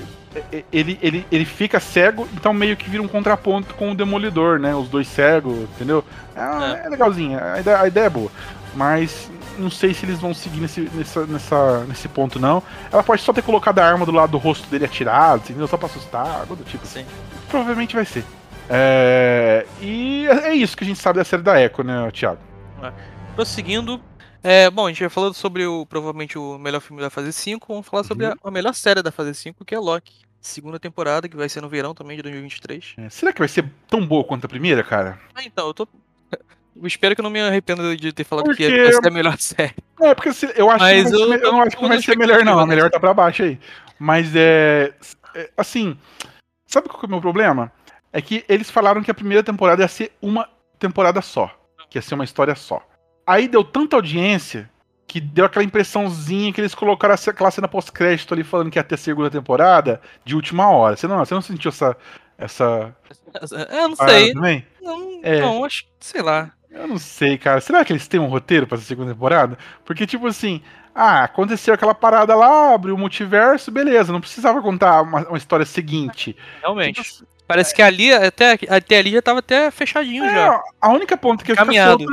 É- 0.52 0.64
Ele, 0.72 0.98
ele, 1.02 1.26
ele 1.30 1.44
fica 1.44 1.78
cego, 1.80 2.28
então 2.34 2.52
meio 2.52 2.76
que 2.76 2.88
vira 2.88 3.02
um 3.02 3.08
contraponto 3.08 3.74
com 3.74 3.92
o 3.92 3.94
Demolidor, 3.94 4.58
né? 4.58 4.74
Os 4.74 4.88
dois 4.88 5.06
cegos, 5.08 5.56
entendeu? 5.74 6.04
É, 6.34 6.86
é 6.86 6.88
legalzinho, 6.88 7.38
a 7.42 7.60
ideia, 7.60 7.80
a 7.80 7.86
ideia 7.88 8.06
é 8.06 8.10
boa. 8.10 8.30
Mas 8.74 9.30
não 9.58 9.70
sei 9.70 9.92
se 9.92 10.06
eles 10.06 10.18
vão 10.18 10.32
seguir 10.32 10.60
nesse, 10.60 10.80
nessa, 10.94 11.26
nessa, 11.26 11.84
nesse 11.84 12.08
ponto, 12.08 12.38
não. 12.38 12.62
Ela 12.90 13.02
pode 13.02 13.20
só 13.20 13.32
ter 13.32 13.42
colocado 13.42 13.78
a 13.80 13.84
arma 13.86 14.06
do 14.06 14.12
lado 14.12 14.30
do 14.30 14.38
rosto 14.38 14.66
dele 14.68 14.86
atirado, 14.86 15.42
entendeu? 15.44 15.68
Só 15.68 15.76
pra 15.76 15.86
assustar, 15.88 16.26
algo 16.40 16.56
do 16.56 16.64
tipo. 16.64 16.86
Sim. 16.86 17.04
Provavelmente 17.48 17.94
vai 17.94 18.04
ser. 18.06 18.24
É, 18.70 19.66
e 19.80 20.26
é 20.26 20.54
isso 20.54 20.74
que 20.76 20.84
a 20.84 20.86
gente 20.86 20.98
sabe 20.98 21.18
da 21.18 21.24
série 21.24 21.42
da 21.42 21.60
Echo, 21.60 21.82
né, 21.82 22.10
Thiago? 22.12 22.38
Prosseguindo. 23.36 24.00
É, 24.42 24.68
bom, 24.70 24.86
a 24.86 24.88
gente 24.88 25.00
já 25.00 25.10
falou 25.10 25.32
sobre 25.32 25.64
o 25.66 25.86
provavelmente 25.86 26.36
o 26.38 26.58
melhor 26.58 26.80
filme 26.80 27.00
da 27.00 27.10
fase 27.10 27.32
5. 27.32 27.66
Vamos 27.68 27.86
falar 27.86 28.02
sobre 28.04 28.26
Uhum. 28.26 28.32
a, 28.44 28.48
a 28.48 28.50
melhor 28.50 28.74
série 28.74 29.02
da 29.02 29.12
fase 29.12 29.34
5, 29.34 29.64
que 29.64 29.74
é 29.74 29.78
Loki. 29.78 30.22
Segunda 30.40 30.80
temporada, 30.80 31.28
que 31.28 31.36
vai 31.36 31.48
ser 31.48 31.60
no 31.60 31.68
verão 31.68 31.94
também 31.94 32.16
de 32.16 32.22
2023. 32.24 32.94
É, 32.98 33.08
será 33.08 33.32
que 33.32 33.38
vai 33.38 33.46
ser 33.48 33.64
tão 33.88 34.04
boa 34.04 34.24
quanto 34.24 34.44
a 34.44 34.48
primeira, 34.48 34.82
cara? 34.82 35.20
Ah, 35.34 35.44
então, 35.44 35.68
eu 35.68 35.74
tô. 35.74 35.86
Eu 36.74 36.82
espero 36.86 37.14
que 37.14 37.20
eu 37.20 37.22
não 37.22 37.30
me 37.30 37.40
arrependa 37.40 37.96
de 37.96 38.12
ter 38.12 38.24
falado 38.24 38.46
que 38.46 38.64
Porque- 38.66 38.82
vai 38.82 38.92
ser 38.92 39.06
a 39.06 39.10
melhor 39.10 39.36
série. 39.38 39.74
É, 40.00 40.14
porque 40.14 40.32
se- 40.32 40.52
eu 40.56 40.68
acho 40.68 40.80
Mas 40.82 41.04
que 41.04 41.12
não 41.12 41.28
vai 41.28 41.38
eu- 41.38 41.42
eu 41.42 41.52
não 41.52 41.62
acho 41.62 41.76
que 41.76 41.84
eu 41.84 41.88
vai 41.88 42.02
ser 42.02 42.16
melhor, 42.18 42.44
não. 42.44 42.58
A 42.58 42.66
melhor 42.66 42.90
tá 42.90 42.98
pra 42.98 43.14
baixo 43.14 43.44
aí. 43.44 43.60
Mas 44.00 44.34
é. 44.34 44.92
é, 45.36 45.50
Assim, 45.56 45.96
sabe 46.66 46.88
qual 46.88 46.98
que 46.98 47.06
é 47.06 47.08
o 47.08 47.10
meu 47.10 47.20
problema? 47.20 47.70
É 48.12 48.20
que 48.20 48.44
eles 48.48 48.68
falaram 48.68 49.00
que 49.04 49.10
a 49.12 49.14
primeira 49.14 49.44
temporada 49.44 49.80
ia 49.82 49.88
ser 49.88 50.10
uma 50.20 50.48
temporada 50.80 51.22
só. 51.22 51.48
Que 51.88 51.98
ia 51.98 52.02
ser 52.02 52.14
uma 52.16 52.24
história 52.24 52.56
só. 52.56 52.84
Aí 53.26 53.46
deu 53.48 53.62
tanta 53.64 53.96
audiência 53.96 54.70
que 55.06 55.20
deu 55.20 55.44
aquela 55.44 55.64
impressãozinha 55.64 56.52
que 56.52 56.60
eles 56.60 56.74
colocaram 56.74 57.14
essa- 57.14 57.30
aquela 57.30 57.50
cena 57.50 57.68
pós-crédito 57.68 58.32
ali 58.32 58.42
falando 58.42 58.70
que 58.70 58.78
ia 58.78 58.82
ter 58.84 58.94
a 58.94 58.98
segunda 58.98 59.30
temporada 59.30 60.00
de 60.24 60.34
última 60.34 60.68
hora. 60.70 60.96
Você 60.96 61.06
não, 61.06 61.18
você 61.18 61.34
não 61.34 61.42
sentiu 61.42 61.68
essa. 61.68 61.96
essa 62.38 62.94
É, 63.68 63.80
eu 63.84 63.88
não 63.90 63.96
sei. 63.96 64.32
também? 64.32 64.66
Não, 64.80 65.20
É. 65.22 65.40
não, 65.40 65.64
acho 65.64 65.84
que, 65.84 65.90
sei 66.00 66.22
lá. 66.22 66.50
Eu 66.70 66.86
não 66.88 66.98
sei, 66.98 67.36
cara. 67.36 67.60
Será 67.60 67.84
que 67.84 67.92
eles 67.92 68.08
têm 68.08 68.18
um 68.18 68.26
roteiro 68.28 68.66
pra 68.66 68.78
essa 68.78 68.86
segunda 68.86 69.12
temporada? 69.12 69.58
Porque, 69.84 70.06
tipo 70.06 70.26
assim, 70.26 70.62
ah, 70.94 71.24
aconteceu 71.24 71.74
aquela 71.74 71.94
parada 71.94 72.34
lá, 72.34 72.72
abriu 72.74 72.94
o 72.94 72.98
multiverso, 72.98 73.70
beleza, 73.70 74.10
não 74.12 74.20
precisava 74.20 74.62
contar 74.62 75.02
uma, 75.02 75.28
uma 75.28 75.36
história 75.38 75.66
seguinte. 75.66 76.34
Realmente. 76.62 77.02
Tipo, 77.02 77.26
Parece 77.46 77.74
que 77.74 77.82
ali, 77.82 78.10
até, 78.14 78.58
até 78.70 78.98
ali 78.98 79.10
já 79.12 79.20
tava 79.20 79.40
até 79.40 79.70
fechadinho 79.70 80.24
é, 80.24 80.34
já. 80.34 80.62
a 80.80 80.88
única 80.88 81.14
ponta 81.18 81.44
que 81.44 81.50
ia 81.50 81.54
ficar 81.54 81.66
Caminhado. 81.66 82.06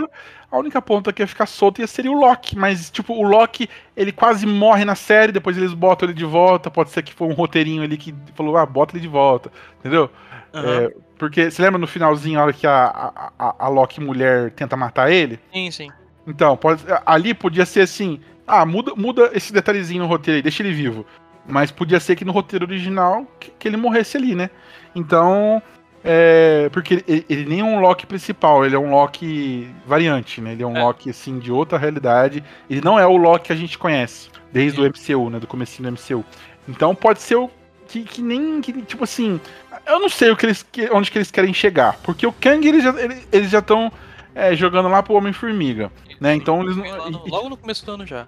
A 0.51 0.57
única 0.57 0.81
ponta 0.81 1.13
que 1.13 1.21
ia 1.21 1.27
ficar 1.27 1.45
solta 1.45 1.81
ia 1.81 1.87
seria 1.87 2.11
o 2.11 2.19
Loki, 2.19 2.57
mas, 2.57 2.89
tipo, 2.89 3.13
o 3.13 3.21
Loki, 3.21 3.69
ele 3.95 4.11
quase 4.11 4.47
morre 4.47 4.83
na 4.83 4.95
série, 4.95 5.31
depois 5.31 5.55
eles 5.57 5.73
botam 5.73 6.07
ele 6.09 6.17
de 6.17 6.25
volta. 6.25 6.71
Pode 6.71 6.89
ser 6.89 7.03
que 7.03 7.13
foi 7.13 7.27
um 7.27 7.33
roteirinho 7.33 7.83
ali 7.83 7.97
que 7.97 8.15
falou, 8.33 8.57
ah, 8.57 8.65
bota 8.65 8.93
ele 8.95 9.01
de 9.01 9.07
volta, 9.07 9.51
entendeu? 9.79 10.09
Aham. 10.53 10.67
É, 10.85 10.93
porque 11.19 11.51
você 11.51 11.61
lembra 11.61 11.77
no 11.77 11.85
finalzinho, 11.85 12.39
a 12.39 12.43
hora 12.43 12.53
que 12.53 12.65
a, 12.65 12.85
a, 12.85 13.31
a- 13.37 13.55
a 13.59 13.67
Loki 13.67 14.01
mulher 14.01 14.49
tenta 14.51 14.75
matar 14.75 15.11
ele? 15.11 15.39
Sim, 15.53 15.69
sim. 15.69 15.91
Então, 16.25 16.57
pode, 16.57 16.83
ali 17.05 17.33
podia 17.33 17.65
ser 17.65 17.81
assim, 17.81 18.19
ah, 18.47 18.65
muda, 18.65 18.93
muda 18.95 19.29
esse 19.33 19.53
detalhezinho 19.53 20.01
no 20.03 20.07
roteiro 20.09 20.37
aí, 20.37 20.41
deixa 20.41 20.63
ele 20.63 20.73
vivo. 20.73 21.05
Mas 21.47 21.69
podia 21.71 21.99
ser 21.99 22.15
que 22.15 22.25
no 22.25 22.31
roteiro 22.31 22.65
original 22.65 23.25
que, 23.39 23.51
que 23.51 23.67
ele 23.67 23.77
morresse 23.77 24.17
ali, 24.17 24.33
né? 24.35 24.49
Então, 24.95 25.61
é, 26.03 26.69
porque 26.71 27.03
ele, 27.07 27.25
ele 27.29 27.45
nem 27.45 27.59
é 27.59 27.63
um 27.63 27.79
Loki 27.79 28.05
principal, 28.05 28.65
ele 28.65 28.75
é 28.75 28.79
um 28.79 28.91
Loki 28.91 29.69
variante, 29.85 30.39
né? 30.41 30.53
Ele 30.53 30.63
é 30.63 30.67
um 30.67 30.75
É. 30.77 30.81
Loki, 30.83 31.09
assim, 31.09 31.39
de 31.39 31.51
outra 31.51 31.77
realidade. 31.77 32.43
Ele 32.69 32.81
não 32.81 32.97
é 32.99 33.05
o 33.05 33.17
Loki 33.17 33.47
que 33.47 33.53
a 33.53 33.55
gente 33.55 33.77
conhece, 33.77 34.29
desde 34.51 34.79
o 34.79 34.85
MCU, 34.85 35.29
né? 35.29 35.39
Do 35.39 35.47
comecinho 35.47 35.91
do 35.91 35.97
MCU. 35.99 36.23
Então 36.67 36.93
pode 36.95 37.21
ser 37.21 37.35
o 37.35 37.49
que, 37.87 38.03
que 38.03 38.21
nem, 38.21 38.61
que, 38.61 38.71
tipo 38.83 39.03
assim, 39.03 39.39
eu 39.85 39.99
não 39.99 40.09
sei 40.09 40.29
o 40.31 40.37
que 40.37 40.45
eles, 40.45 40.63
que- 40.71 40.89
onde 40.91 41.09
que 41.11 41.17
eles 41.17 41.31
querem 41.31 41.53
chegar. 41.53 41.97
Porque 42.03 42.25
o 42.27 42.31
Kang, 42.31 42.65
eles 42.67 42.83
já 42.83 42.91
estão 42.91 43.19
eles 43.31 43.49
já 43.49 43.63
é, 44.35 44.55
jogando 44.55 44.87
lá 44.89 45.01
pro 45.01 45.15
Homem-Formiga. 45.15 45.91
Né, 46.21 46.35
então 46.35 46.61
eles 46.61 46.75
no- 46.75 46.85
e- 46.85 47.29
logo 47.29 47.49
no 47.49 47.55
começo 47.57 47.85
do 47.85 47.91
ano 47.93 48.05
já. 48.05 48.27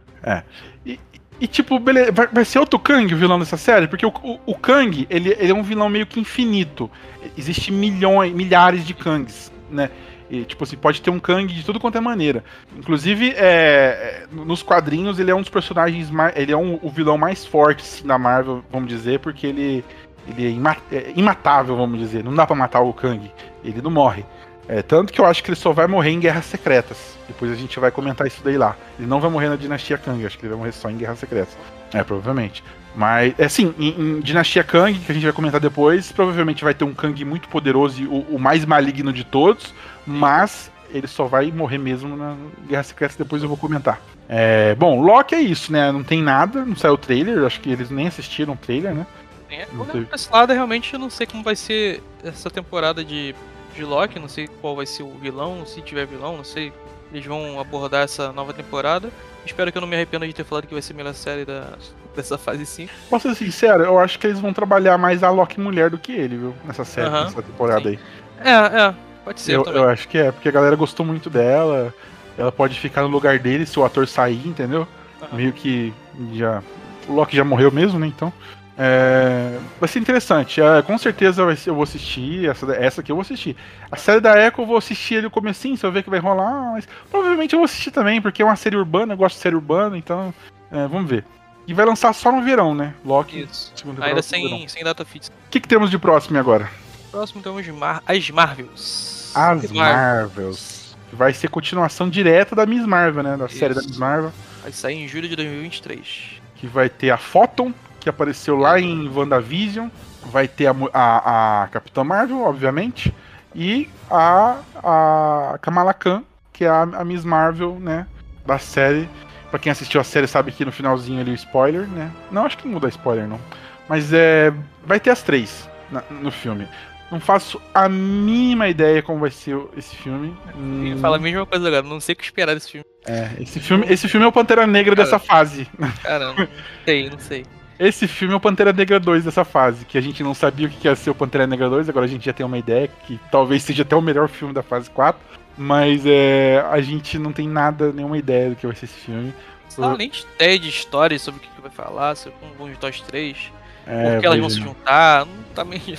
E 0.86 1.00
tipo, 1.48 1.80
beleza, 1.80 2.12
vai, 2.12 2.28
vai 2.28 2.46
ser 2.46 2.60
outro 2.60 2.78
Kang 2.78 3.14
o 3.14 3.18
vilão 3.18 3.40
dessa 3.40 3.58
série? 3.58 3.88
Porque 3.88 4.06
o, 4.06 4.14
o, 4.24 4.40
o 4.46 4.56
Kang, 4.56 5.08
ele, 5.10 5.36
ele 5.40 5.52
é 5.52 5.56
um 5.56 5.64
vilão 5.64 5.90
meio 5.90 6.06
que 6.06 6.20
infinito. 6.20 6.90
Existe 7.38 7.72
milhões, 7.72 8.34
milhares 8.34 8.86
de 8.86 8.94
Kangs, 8.94 9.52
né? 9.70 9.90
E, 10.32 10.46
tipo 10.46 10.64
assim, 10.64 10.78
pode 10.78 11.02
ter 11.02 11.10
um 11.10 11.20
Kang 11.20 11.54
de 11.54 11.62
tudo 11.62 11.78
quanto 11.78 11.98
é 11.98 12.02
maneira. 12.02 12.42
Inclusive, 12.78 13.32
é, 13.32 13.44
é, 13.44 14.28
nos 14.32 14.64
quadrinhos, 14.64 15.20
ele 15.20 15.30
é 15.30 15.36
um 15.36 15.42
dos 15.42 15.50
personagens 15.50 16.10
mais. 16.10 16.34
Ele 16.38 16.54
é 16.54 16.58
um, 16.58 16.80
o 16.82 16.90
vilão 16.90 17.18
mais 17.18 17.46
forte 17.46 17.82
assim, 17.82 18.08
da 18.08 18.18
Marvel, 18.18 18.64
vamos 18.72 18.88
dizer, 18.88 19.20
porque 19.20 19.46
ele, 19.46 19.84
ele 20.30 20.48
é, 20.48 20.96
é 20.96 21.14
imatável, 21.18 21.76
vamos 21.76 22.00
dizer. 22.00 22.24
Não 22.24 22.34
dá 22.34 22.48
pra 22.48 22.56
matar 22.56 22.80
o 22.80 22.94
Kang. 22.94 23.30
Ele 23.62 23.82
não 23.82 23.92
morre. 23.92 24.24
É, 24.72 24.82
tanto 24.82 25.12
que 25.12 25.20
eu 25.20 25.26
acho 25.26 25.44
que 25.44 25.50
ele 25.50 25.58
só 25.58 25.74
vai 25.74 25.86
morrer 25.86 26.12
em 26.12 26.20
Guerras 26.22 26.46
Secretas. 26.46 27.18
Depois 27.28 27.52
a 27.52 27.56
gente 27.56 27.78
vai 27.78 27.92
comentar 27.92 28.26
isso 28.26 28.40
daí 28.42 28.58
lá. 28.58 28.78
Ele 28.98 29.06
não 29.06 29.20
vai 29.20 29.30
morrer 29.30 29.50
na 29.50 29.58
Dinastia 29.58 29.98
Kang, 29.98 30.26
acho 30.26 30.38
que 30.38 30.46
ele 30.46 30.52
vai 30.52 30.60
morrer 30.60 30.72
só 30.72 30.90
em 30.90 30.96
Guerras 30.96 31.20
Secretas. 31.20 31.58
É, 31.94 32.02
provavelmente. 32.02 32.64
Mas, 32.96 33.38
é 33.38 33.44
assim, 33.44 33.76
em, 33.78 33.90
em 33.90 34.20
Dinastia 34.22 34.64
Kang, 34.64 34.98
que 34.98 35.12
a 35.12 35.14
gente 35.14 35.26
vai 35.26 35.34
comentar 35.34 35.60
depois, 35.60 36.14
provavelmente 36.14 36.64
vai 36.64 36.74
ter 36.74 36.86
um 36.86 36.94
Kang 36.94 37.26
muito 37.26 37.50
poderoso 37.50 38.02
e 38.02 38.08
o, 38.08 38.22
o 38.36 38.40
mais 38.40 38.64
maligno 38.64 39.12
de 39.12 39.26
todos, 39.26 39.74
mas 40.08 40.72
ele 40.94 41.08
só 41.08 41.26
vai 41.26 41.52
morrer 41.52 41.78
mesmo 41.78 42.16
na 42.16 42.38
Guerras 42.66 42.88
Secretas, 42.88 43.18
depois 43.18 43.44
eu 43.44 43.50
vou 43.50 43.58
comentar. 43.58 44.00
É, 44.30 44.74
bom, 44.76 45.02
Loki 45.02 45.36
é 45.36 45.42
isso, 45.42 45.70
né? 45.70 45.92
Não 45.92 46.02
tem 46.02 46.24
nada, 46.24 46.64
não 46.64 46.78
saiu 46.78 46.94
o 46.94 46.98
trailer, 46.98 47.44
acho 47.44 47.60
que 47.60 47.70
eles 47.70 47.90
nem 47.90 48.08
assistiram 48.08 48.54
o 48.54 48.58
trailer, 48.58 48.94
né? 48.94 49.06
É, 49.50 49.68
olhando 49.78 50.06
pra 50.06 50.16
esse 50.16 50.32
lado, 50.32 50.54
realmente 50.54 50.94
eu 50.94 51.00
não 51.00 51.10
sei 51.10 51.28
como 51.28 51.44
vai 51.44 51.58
ser 51.58 52.02
essa 52.24 52.50
temporada 52.50 53.04
de, 53.04 53.36
de 53.76 53.84
Loki, 53.84 54.20
não 54.20 54.28
sei 54.28 54.48
qual 54.62 54.76
vai 54.76 54.86
ser 54.86 55.04
o 55.04 55.12
vilão, 55.18 55.66
se 55.66 55.82
tiver 55.82 56.06
vilão, 56.06 56.38
não 56.38 56.44
sei 56.44 56.72
eles 57.14 57.26
vão 57.26 57.60
abordar 57.60 58.04
essa 58.04 58.32
nova 58.32 58.54
temporada. 58.54 59.10
Espero 59.46 59.72
que 59.72 59.78
eu 59.78 59.82
não 59.82 59.88
me 59.88 59.96
arrependa 59.96 60.26
de 60.26 60.34
ter 60.34 60.44
falado 60.44 60.66
que 60.66 60.74
vai 60.74 60.82
ser 60.82 60.94
a 60.94 60.96
melhor 60.96 61.14
série 61.14 61.44
da, 61.46 61.74
dessa 62.16 62.38
fase 62.38 62.66
5. 62.66 62.92
Posso 63.10 63.30
ser 63.30 63.46
sincero, 63.46 63.84
eu 63.84 64.00
acho 64.00 64.18
que 64.18 64.28
eles 64.28 64.40
vão 64.40 64.54
trabalhar 64.54 64.98
mais 64.98 65.24
a 65.24 65.30
Loki 65.30 65.60
mulher 65.60 65.90
do 65.90 65.98
que 65.98 66.12
ele, 66.12 66.38
viu? 66.38 66.56
Nessa 66.66 66.86
série, 66.86 67.08
Aham, 67.08 67.26
nessa 67.26 67.42
temporada 67.42 67.90
sim. 67.90 67.98
aí. 67.98 68.00
É, 68.44 68.82
é, 68.82 68.96
pode 69.24 69.42
ser 69.42 69.56
Eu, 69.56 69.64
também. 69.64 69.82
eu 69.82 69.90
acho 69.90 70.08
que 70.08 70.18
é, 70.18 70.32
porque 70.32 70.50
a 70.50 70.52
galera 70.52 70.76
gostou 70.76 71.06
muito 71.06 71.30
dela. 71.30 71.94
Ela 72.38 72.52
pode 72.52 72.80
ficar 72.80 73.02
no 73.02 73.10
lugar 73.10 73.38
dele 73.40 73.66
se 73.66 73.78
o 73.78 73.84
ator 73.84 74.08
sair, 74.08 74.48
entendeu? 74.48 74.88
Aham. 75.22 75.36
Meio 75.36 75.54
que 75.54 75.94
já. 76.34 76.64
O 77.08 77.14
Loki 77.14 77.36
já 77.36 77.44
morreu 77.44 77.72
mesmo, 77.72 78.00
né? 78.00 78.08
Então. 78.08 78.32
É, 78.78 79.60
vai 79.80 79.88
ser 79.88 80.00
interessante. 80.00 80.62
É, 80.62 80.82
com 80.82 80.98
certeza 80.98 81.42
eu 81.66 81.74
vou 81.76 81.84
assistir. 81.84 82.50
Essa, 82.50 82.72
essa 82.74 83.02
aqui 83.02 83.12
eu 83.12 83.16
vou 83.16 83.22
assistir. 83.22 83.56
A 83.92 83.96
série 83.98 84.20
da 84.20 84.38
Echo 84.40 84.62
eu 84.62 84.66
vou 84.66 84.78
assistir 84.78 85.18
ali 85.18 85.28
o 85.28 85.32
comecinho, 85.32 85.78
se 85.78 85.86
eu 85.86 85.92
ver 85.92 86.00
o 86.00 86.04
que 86.04 86.10
vai 86.10 86.20
rolar. 86.20 86.72
Mas 86.74 86.88
provavelmente 87.10 87.54
eu 87.54 87.60
vou 87.60 87.66
assistir 87.66 87.92
também, 87.92 88.22
porque 88.22 88.42
é 88.42 88.46
uma 88.46 88.56
série 88.56 88.76
urbana, 88.76 89.14
eu 89.14 89.18
gosto 89.18 89.36
de 89.36 89.42
série 89.42 89.56
urbana, 89.56 89.98
então. 89.98 90.34
é, 90.72 90.88
vamos 90.88 91.10
ver. 91.10 91.26
E 91.68 91.74
vai 91.74 91.86
lançar 91.86 92.12
só 92.14 92.32
no 92.32 92.42
verão, 92.42 92.74
né? 92.74 92.94
Loki. 93.06 93.42
Isso. 93.44 93.72
Ainda 93.86 93.94
no 93.94 94.06
verão. 94.06 94.22
sem, 94.22 94.68
sem 94.68 94.84
data 94.84 95.06
fixa. 95.06 95.32
O 95.32 95.50
que, 95.50 95.60
que 95.60 95.68
temos 95.68 95.92
de 95.92 95.98
próximo 96.00 96.38
agora? 96.38 96.70
Próximo 97.12 97.42
temos 97.44 97.68
Mar 97.68 98.02
as 98.06 98.30
Marvels. 98.30 99.32
As 99.36 99.72
Mar- 99.72 99.94
Marvels. 99.94 100.98
Vai 101.14 101.34
ser 101.34 101.50
continuação 101.50 102.10
direta 102.10 102.56
da 102.56 102.66
Miss 102.66 102.86
Marvel, 102.86 103.22
né? 103.22 103.38
Da 103.38 103.48
série 103.50 103.74
da 103.74 103.82
Isso. 103.82 103.90
Miss 103.90 103.98
Marvel. 103.98 104.32
Vai 104.64 104.72
sair 104.72 104.96
em 104.96 105.08
julho 105.08 105.28
de 105.28 105.36
2023. 105.36 106.42
Que 106.56 106.68
vai 106.68 106.90
ter 106.90 107.10
a 107.12 107.18
Photon, 107.18 107.74
que 108.02 108.10
apareceu 108.10 108.58
lá 108.58 108.78
em 108.80 109.08
WandaVision. 109.08 109.88
Vai 110.26 110.48
ter 110.48 110.68
a, 110.68 110.76
a, 110.94 111.64
a 111.64 111.68
Capitã 111.70 112.04
Marvel, 112.04 112.42
obviamente. 112.42 113.14
E 113.56 113.90
a, 114.10 114.58
a 114.84 115.58
Kamala 115.62 115.94
Khan, 115.94 116.24
que 116.52 116.66
é 116.66 116.70
a, 116.70 116.82
a 116.84 117.06
Miss 117.06 117.24
Marvel, 117.24 117.78
né? 117.80 118.06
Da 118.46 118.58
série. 118.60 119.08
Pra 119.50 119.60
quem 119.60 119.72
assistiu 119.72 120.00
a 120.00 120.04
série 120.04 120.28
sabe 120.28 120.52
que 120.52 120.64
no 120.66 120.72
finalzinho 120.72 121.20
ali 121.22 121.32
o 121.32 121.36
spoiler, 121.36 121.88
né? 121.88 122.10
Não, 122.32 122.46
acho 122.46 122.58
que 122.58 122.66
não 122.66 122.74
muda 122.74 122.88
spoiler, 122.90 123.28
não. 123.28 123.40
Mas 123.88 124.12
é. 124.14 124.54
Vai 124.86 125.00
ter 125.00 125.10
as 125.12 125.22
três 125.22 125.70
na- 125.92 126.04
no 126.10 126.32
filme. 126.32 126.68
Não 127.12 127.20
faço 127.20 127.62
a 127.74 127.90
mínima 127.90 128.70
ideia 128.70 129.02
como 129.04 129.20
vai 129.20 129.32
ser 129.32 129.58
esse 129.76 129.94
filme. 129.98 130.34
Hum, 130.56 130.98
fala 131.02 131.18
a 131.18 131.20
mesma 131.20 131.46
coisa 131.46 131.68
agora, 131.68 131.84
não 131.84 132.00
sei 132.00 132.14
o 132.14 132.16
que 132.16 132.24
esperar 132.24 132.54
desse 132.54 132.72
filme. 132.72 132.86
é, 133.06 133.32
esse 133.38 133.60
filme, 133.60 133.86
esse 133.90 134.08
filme 134.08 134.26
é 134.26 134.30
o 134.30 134.32
Pantera 134.32 134.66
Negra 134.66 134.96
Cara. 134.96 135.04
dessa 135.06 135.20
fase. 135.20 135.68
Caramba, 136.02 136.40
não 136.44 136.48
sei, 136.86 137.10
não 137.10 137.20
sei. 137.20 137.46
Esse 137.82 138.08
filme 138.08 138.32
é 138.32 138.38
o 138.38 138.40
Pantera 138.40 138.72
Negra 138.72 139.00
2 139.00 139.24
dessa 139.24 139.44
fase, 139.44 139.86
que 139.86 139.98
a 139.98 140.02
gente 140.02 140.22
não 140.22 140.36
sabia 140.36 140.68
o 140.68 140.70
que 140.70 140.88
ia 140.88 140.96
ser 140.96 141.10
o 141.10 141.16
Pantera 141.16 141.48
Negra 141.48 141.68
2, 141.68 141.90
agora 141.90 142.06
a 142.06 142.08
gente 142.08 142.24
já 142.24 142.32
tem 142.32 142.46
uma 142.46 142.60
ideia 142.60 142.88
que 142.88 143.20
talvez 143.32 143.64
seja 143.64 143.82
até 143.82 143.96
o 143.96 144.02
melhor 144.02 144.30
filme 144.30 144.54
da 144.54 144.62
fase 144.62 144.88
4, 144.92 145.20
mas 145.58 146.04
é, 146.06 146.64
a 146.70 146.80
gente 146.80 147.18
não 147.18 147.34
tem 147.34 147.50
nada, 147.50 147.92
nenhuma 147.92 148.20
ideia 148.20 148.52
do 148.52 148.56
que 148.56 148.68
vai 148.68 148.76
ser 148.76 148.86
esse 148.86 149.00
filme. 149.00 149.34
Não, 149.80 149.98
nem 149.98 150.12
de 150.12 150.24
ideia 150.36 150.60
de 150.60 150.70
história 150.70 151.18
sobre 151.18 151.40
o 151.40 151.42
que, 151.42 151.50
que 151.50 151.60
vai 151.60 151.72
falar, 151.72 152.16
sobre 152.16 152.38
como 152.40 152.54
vão 152.54 152.70
juntar 152.70 152.92
os 152.92 153.02
três. 153.02 153.52
É, 153.88 154.12
por 154.12 154.20
que 154.20 154.26
elas 154.28 154.40
vão 154.40 154.50
se 154.52 154.60
juntar, 154.60 155.26
não 155.26 155.44
tá 155.56 155.66
meio. 155.66 155.82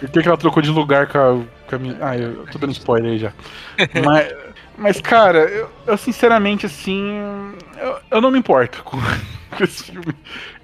Por 0.00 0.10
que, 0.10 0.20
que 0.20 0.28
ela 0.28 0.36
trocou 0.36 0.62
de 0.62 0.68
lugar 0.68 1.06
com 1.06 1.18
a, 1.18 1.68
com 1.70 1.76
a 1.76 1.78
minha... 1.78 1.96
Ah, 2.02 2.18
eu, 2.18 2.40
eu 2.40 2.46
tô 2.48 2.58
dando 2.58 2.72
spoiler 2.72 3.12
aí 3.12 3.18
já. 3.18 3.32
mas, 4.04 4.34
mas, 4.76 5.00
cara, 5.00 5.38
eu, 5.38 5.70
eu 5.86 5.96
sinceramente, 5.96 6.66
assim, 6.66 7.16
eu, 7.80 7.98
eu 8.10 8.20
não 8.20 8.30
me 8.30 8.38
importo 8.38 8.82
com, 8.82 8.98
com 9.56 9.64
esse 9.64 9.84
filme. 9.84 10.14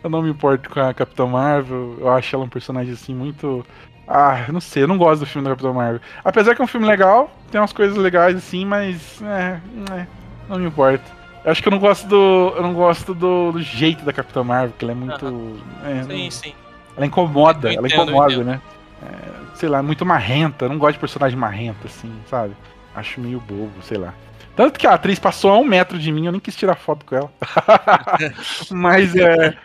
Eu 0.03 0.11
não 0.11 0.23
me 0.23 0.31
importo 0.31 0.71
com 0.71 0.81
a 0.81 0.95
Capitã 0.95 1.27
Marvel. 1.27 1.97
Eu 2.01 2.11
acho 2.11 2.35
ela 2.35 2.45
um 2.45 2.49
personagem, 2.49 2.93
assim, 2.93 3.15
muito... 3.15 3.65
Ah, 4.09 4.47
não 4.49 4.61
sei, 4.61 4.83
eu 4.83 4.89
não 4.89 4.99
gosto 4.99 5.21
do 5.21 5.27
filme 5.27 5.45
da 5.45 5.51
Capitã 5.55 5.73
Marvel. 5.73 6.01
Apesar 6.25 6.55
que 6.55 6.61
é 6.61 6.65
um 6.65 6.69
filme 6.69 6.87
legal, 6.87 7.31
tem 7.51 7.61
umas 7.61 7.73
coisas 7.73 7.97
legais, 7.97 8.37
assim, 8.37 8.65
mas... 8.65 9.23
É, 9.23 9.61
é 9.93 10.07
não 10.49 10.59
me 10.59 10.67
importa. 10.67 11.05
Eu 11.45 11.53
acho 11.53 11.63
que 11.63 11.69
eu 11.69 11.71
não 11.71 11.79
gosto 11.79 12.07
do. 12.07 12.53
Eu 12.57 12.63
não 12.63 12.75
gosto 12.75 13.15
do, 13.15 13.53
do 13.53 13.63
jeito 13.63 14.05
da 14.05 14.13
Capitã 14.13 14.43
Marvel, 14.43 14.75
que 14.77 14.85
ela 14.85 14.93
é 14.93 14.95
muito. 14.95 15.61
é, 15.85 16.03
Sim, 16.03 16.25
não- 16.25 16.31
sim. 16.31 16.53
ela 16.97 17.07
incomoda, 17.07 17.73
ela 17.73 17.87
entendo, 17.87 18.01
eu 18.01 18.05
incomoda, 18.05 18.45
né? 18.45 18.61
É, 19.03 19.07
sei 19.55 19.69
lá, 19.69 19.83
muito 19.83 20.05
marrenta. 20.05 20.67
Eu 20.67 20.69
não 20.69 20.79
gosto 20.79 20.95
de 20.95 21.01
personagem 21.01 21.39
marrenta, 21.39 21.87
assim, 21.87 22.13
sabe? 22.29 22.55
Acho 22.95 23.21
meio 23.21 23.41
bobo, 23.41 23.71
sei 23.83 23.97
lá. 23.97 24.13
Tanto 24.61 24.79
que 24.79 24.87
a 24.87 24.93
atriz 24.93 25.19
passou 25.19 25.51
a 25.53 25.57
um 25.59 25.65
metro 25.65 25.99
de 25.99 26.13
mim, 26.13 26.27
eu 26.27 26.33
nem 26.33 26.39
quis 26.39 26.55
tirar 26.55 26.75
foto 26.75 27.07
com 27.07 27.17
ela. 27.17 27.33
mas 28.71 29.17
é. 29.17 29.57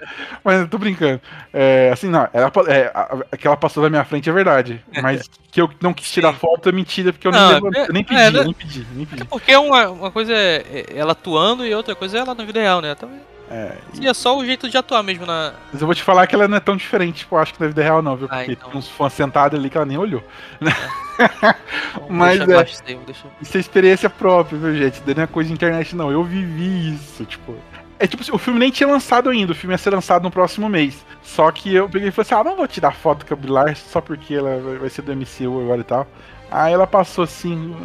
Mas 0.41 0.61
eu 0.61 0.69
tô 0.69 0.77
brincando. 0.77 1.19
É, 1.51 1.89
assim, 1.91 2.07
não, 2.07 2.25
ela, 2.31 2.49
é, 2.69 2.91
a, 2.95 3.35
que 3.35 3.45
ela 3.45 3.57
passou 3.57 3.83
na 3.83 3.89
minha 3.89 4.05
frente 4.05 4.29
é 4.29 4.31
verdade. 4.31 4.81
Mas 5.03 5.29
que 5.51 5.59
eu 5.59 5.69
não 5.81 5.93
quis 5.93 6.09
tirar 6.09 6.31
foto 6.31 6.69
é 6.69 6.71
mentira, 6.71 7.11
porque 7.11 7.27
eu 7.27 7.33
Não, 7.33 7.45
nem, 7.45 7.55
levantei, 7.55 7.81
é- 7.81 7.89
eu 7.89 7.93
nem 7.93 8.03
pedi, 8.05 8.21
é, 8.21 8.31
né? 8.31 8.43
nem 8.45 8.53
pedi, 8.53 8.87
nem 8.93 9.05
pedi. 9.05 9.21
É 9.23 9.25
porque 9.25 9.53
uma, 9.57 9.89
uma 9.89 10.11
coisa 10.11 10.33
é 10.33 10.63
é 10.65 10.97
ela 10.97 11.11
atuando 11.11 11.65
e 11.65 11.75
outra 11.75 11.93
coisa 11.93 12.17
é 12.17 12.21
ela 12.21 12.33
na 12.33 12.45
vida 12.45 12.61
real, 12.61 12.79
né? 12.79 12.93
Então, 12.93 13.09
É, 13.49 13.77
e 14.01 14.07
é 14.07 14.13
só 14.13 14.35
o 14.35 14.43
jeito 14.43 14.67
de 14.67 14.75
atuar 14.77 15.03
mesmo 15.03 15.25
na. 15.25 15.53
Mas 15.71 15.79
eu 15.79 15.85
vou 15.87 15.93
te 15.95 16.01
falar 16.01 16.25
que 16.25 16.33
ela 16.33 16.47
não 16.47 16.57
é 16.57 16.59
tão 16.59 16.75
diferente, 16.75 17.19
tipo, 17.19 17.35
acho 17.37 17.53
que 17.53 17.61
na 17.61 17.67
vida 17.67 17.83
real 17.83 18.01
não, 18.01 18.15
viu? 18.15 18.27
Ah, 18.31 18.37
Porque 18.37 18.53
então. 18.53 18.69
tem 18.69 18.79
uns 18.79 18.89
fãs 18.89 19.13
sentados 19.13 19.59
ali 19.59 19.69
que 19.69 19.77
ela 19.77 19.85
nem 19.85 19.97
olhou. 19.97 20.23
Mas 22.09 22.39
deixar 22.39 22.61
é. 22.61 22.63
isso 22.65 22.83
aí, 22.87 22.95
vou 22.95 23.05
deixar- 23.05 23.27
Isso 23.41 23.57
é 23.57 23.59
experiência 23.59 24.09
própria, 24.09 24.57
viu, 24.57 24.75
gente? 24.75 25.01
Não 25.15 25.23
é 25.23 25.27
coisa 25.27 25.47
de 25.47 25.53
internet, 25.53 25.95
não. 25.95 26.11
Eu 26.11 26.23
vivi 26.23 26.95
isso, 26.95 27.23
tipo. 27.25 27.55
É 27.97 28.05
tipo 28.07 28.21
assim, 28.23 28.31
o 28.33 28.37
filme 28.37 28.59
nem 28.59 28.71
tinha 28.71 28.89
lançado 28.89 29.29
ainda, 29.29 29.53
o 29.53 29.55
filme 29.55 29.73
ia 29.73 29.77
ser 29.77 29.91
lançado 29.93 30.23
no 30.23 30.31
próximo 30.31 30.67
mês. 30.67 31.05
Só 31.23 31.49
que 31.51 31.73
eu 31.73 31.87
peguei 31.87 32.09
e 32.09 32.11
falei 32.11 32.25
assim: 32.25 32.35
ah, 32.35 32.43
não 32.43 32.57
vou 32.57 32.67
tirar 32.67 32.91
foto 32.91 33.25
com 33.25 33.33
a 33.33 33.37
Bilar 33.37 33.75
só 33.77 34.01
porque 34.01 34.33
ela 34.33 34.59
vai- 34.59 34.77
vai 34.77 34.89
ser 34.89 35.01
do 35.01 35.13
MCU 35.15 35.61
agora 35.61 35.81
e 35.81 35.83
tal. 35.85 36.07
Aí 36.51 36.73
ela 36.73 36.85
passou 36.85 37.23
assim, 37.23 37.75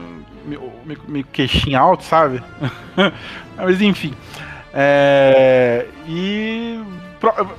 meio, 0.44 0.72
meio, 0.84 1.00
meio 1.06 1.24
queixinho 1.32 1.78
alto, 1.78 2.02
sabe? 2.04 2.42
Mas 3.56 3.80
enfim. 3.80 4.14
É, 4.74 5.86
e. 6.08 6.80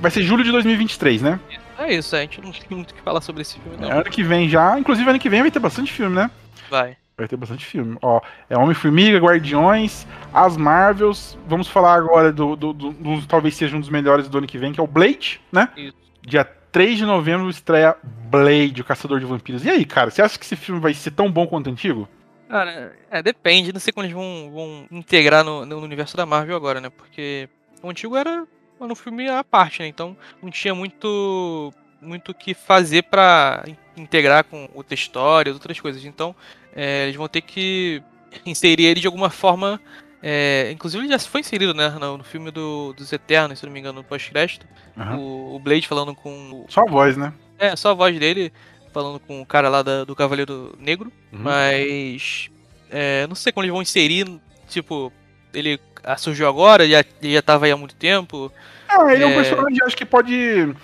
Vai 0.00 0.10
ser 0.10 0.22
julho 0.22 0.42
de 0.42 0.50
2023, 0.50 1.22
né? 1.22 1.38
É 1.78 1.94
isso, 1.94 2.14
é, 2.16 2.20
a 2.20 2.22
gente 2.22 2.40
não 2.40 2.50
tem 2.52 2.62
muito 2.70 2.90
o 2.90 2.94
que 2.94 3.00
falar 3.02 3.20
sobre 3.20 3.42
esse 3.42 3.58
filme, 3.58 3.78
não. 3.80 3.90
Ano 3.90 4.04
que 4.04 4.22
vem 4.22 4.48
já. 4.48 4.78
Inclusive, 4.78 5.08
ano 5.08 5.18
que 5.18 5.28
vem 5.28 5.42
vai 5.42 5.50
ter 5.50 5.58
bastante 5.60 5.92
filme, 5.92 6.14
né? 6.16 6.30
Vai. 6.70 6.96
Vai 7.16 7.28
ter 7.28 7.36
bastante 7.36 7.64
filme. 7.64 7.96
Ó, 8.02 8.20
é 8.50 8.56
Homem-Formiga, 8.56 9.18
Guardiões, 9.18 10.06
as 10.32 10.56
Marvels. 10.56 11.36
Vamos 11.46 11.68
falar 11.68 11.94
agora 11.94 12.32
do, 12.32 12.56
do, 12.56 12.72
do- 12.72 12.92
do- 12.92 13.26
talvez 13.26 13.54
seja 13.54 13.76
um 13.76 13.80
dos 13.80 13.88
melhores 13.88 14.28
do 14.28 14.38
ano 14.38 14.46
que 14.46 14.58
vem, 14.58 14.72
que 14.72 14.80
é 14.80 14.82
o 14.82 14.86
Blade, 14.86 15.40
né? 15.52 15.68
Isso. 15.76 15.94
Dia 16.26 16.44
3 16.44 16.98
de 16.98 17.04
novembro 17.04 17.48
estreia 17.50 17.94
Blade, 18.30 18.80
o 18.80 18.84
Caçador 18.84 19.20
de 19.20 19.26
Vampiros. 19.26 19.64
E 19.64 19.70
aí, 19.70 19.84
cara, 19.84 20.10
você 20.10 20.22
acha 20.22 20.38
que 20.38 20.44
esse 20.44 20.56
filme 20.56 20.80
vai 20.80 20.94
ser 20.94 21.10
tão 21.12 21.30
bom 21.30 21.46
quanto 21.46 21.66
o 21.68 21.70
antigo? 21.70 22.08
Cara, 22.52 22.94
é, 23.10 23.22
depende, 23.22 23.72
não 23.72 23.80
sei 23.80 23.94
como 23.94 24.04
eles 24.04 24.14
vão, 24.14 24.50
vão 24.52 24.86
integrar 24.90 25.42
no, 25.42 25.64
no 25.64 25.78
universo 25.80 26.18
da 26.18 26.26
Marvel 26.26 26.54
agora, 26.54 26.82
né? 26.82 26.90
Porque 26.90 27.48
o 27.82 27.88
antigo 27.88 28.14
era 28.14 28.46
um 28.78 28.94
filme 28.94 29.26
à 29.26 29.42
parte, 29.42 29.80
né? 29.80 29.88
Então 29.88 30.14
não 30.42 30.50
tinha 30.50 30.74
muito 30.74 31.72
muito 31.98 32.32
o 32.32 32.34
que 32.34 32.52
fazer 32.52 33.04
pra 33.04 33.64
in- 33.66 34.02
integrar 34.02 34.44
com 34.44 34.68
outra 34.74 34.92
história, 34.94 35.50
outras 35.50 35.80
coisas. 35.80 36.04
Então 36.04 36.36
é, 36.76 37.04
eles 37.04 37.16
vão 37.16 37.26
ter 37.26 37.40
que 37.40 38.02
inserir 38.44 38.84
ele 38.84 39.00
de 39.00 39.06
alguma 39.06 39.30
forma. 39.30 39.80
é, 40.22 40.70
inclusive 40.72 41.02
ele 41.04 41.12
já 41.12 41.18
foi 41.18 41.40
inserido, 41.40 41.72
né? 41.72 41.88
No, 41.88 42.18
no 42.18 42.24
filme 42.24 42.50
do, 42.50 42.92
dos 42.92 43.10
Eternos, 43.14 43.60
se 43.60 43.64
não 43.64 43.72
me 43.72 43.80
engano, 43.80 44.00
no 44.00 44.04
pós-crédito. 44.04 44.66
Aham. 44.98 45.16
O, 45.16 45.54
o 45.56 45.58
Blade 45.58 45.88
falando 45.88 46.14
com. 46.14 46.66
Só 46.68 46.82
a 46.82 46.90
voz, 46.90 47.16
né? 47.16 47.32
É, 47.58 47.74
só 47.76 47.92
a 47.92 47.94
voz 47.94 48.18
dele 48.18 48.52
falando 48.92 49.18
com 49.20 49.40
o 49.40 49.46
cara 49.46 49.68
lá 49.68 49.82
da- 49.82 50.04
do 50.04 50.14
Cavaleiro 50.14 50.74
Negro. 50.78 51.10
Uhum. 51.32 51.40
Mas. 51.42 52.50
é, 52.90 53.26
não 53.26 53.34
sei 53.34 53.52
como 53.52 53.64
eles 53.64 53.72
vão 53.72 53.82
inserir. 53.82 54.26
Tipo, 54.68 55.12
ele 55.54 55.78
ah, 56.04 56.16
surgiu 56.16 56.48
agora, 56.48 56.88
já, 56.88 57.04
já 57.22 57.42
tava 57.42 57.66
aí 57.66 57.72
há 57.72 57.76
muito 57.76 57.94
tempo. 57.94 58.50
Ah, 58.88 59.12
ele 59.14 59.22
é 59.24 59.26
um 59.26 59.30
É. 59.30 59.34
personagem, 59.34 59.78
acho 59.84 59.96
que 59.96 60.04
pode. 60.04 60.74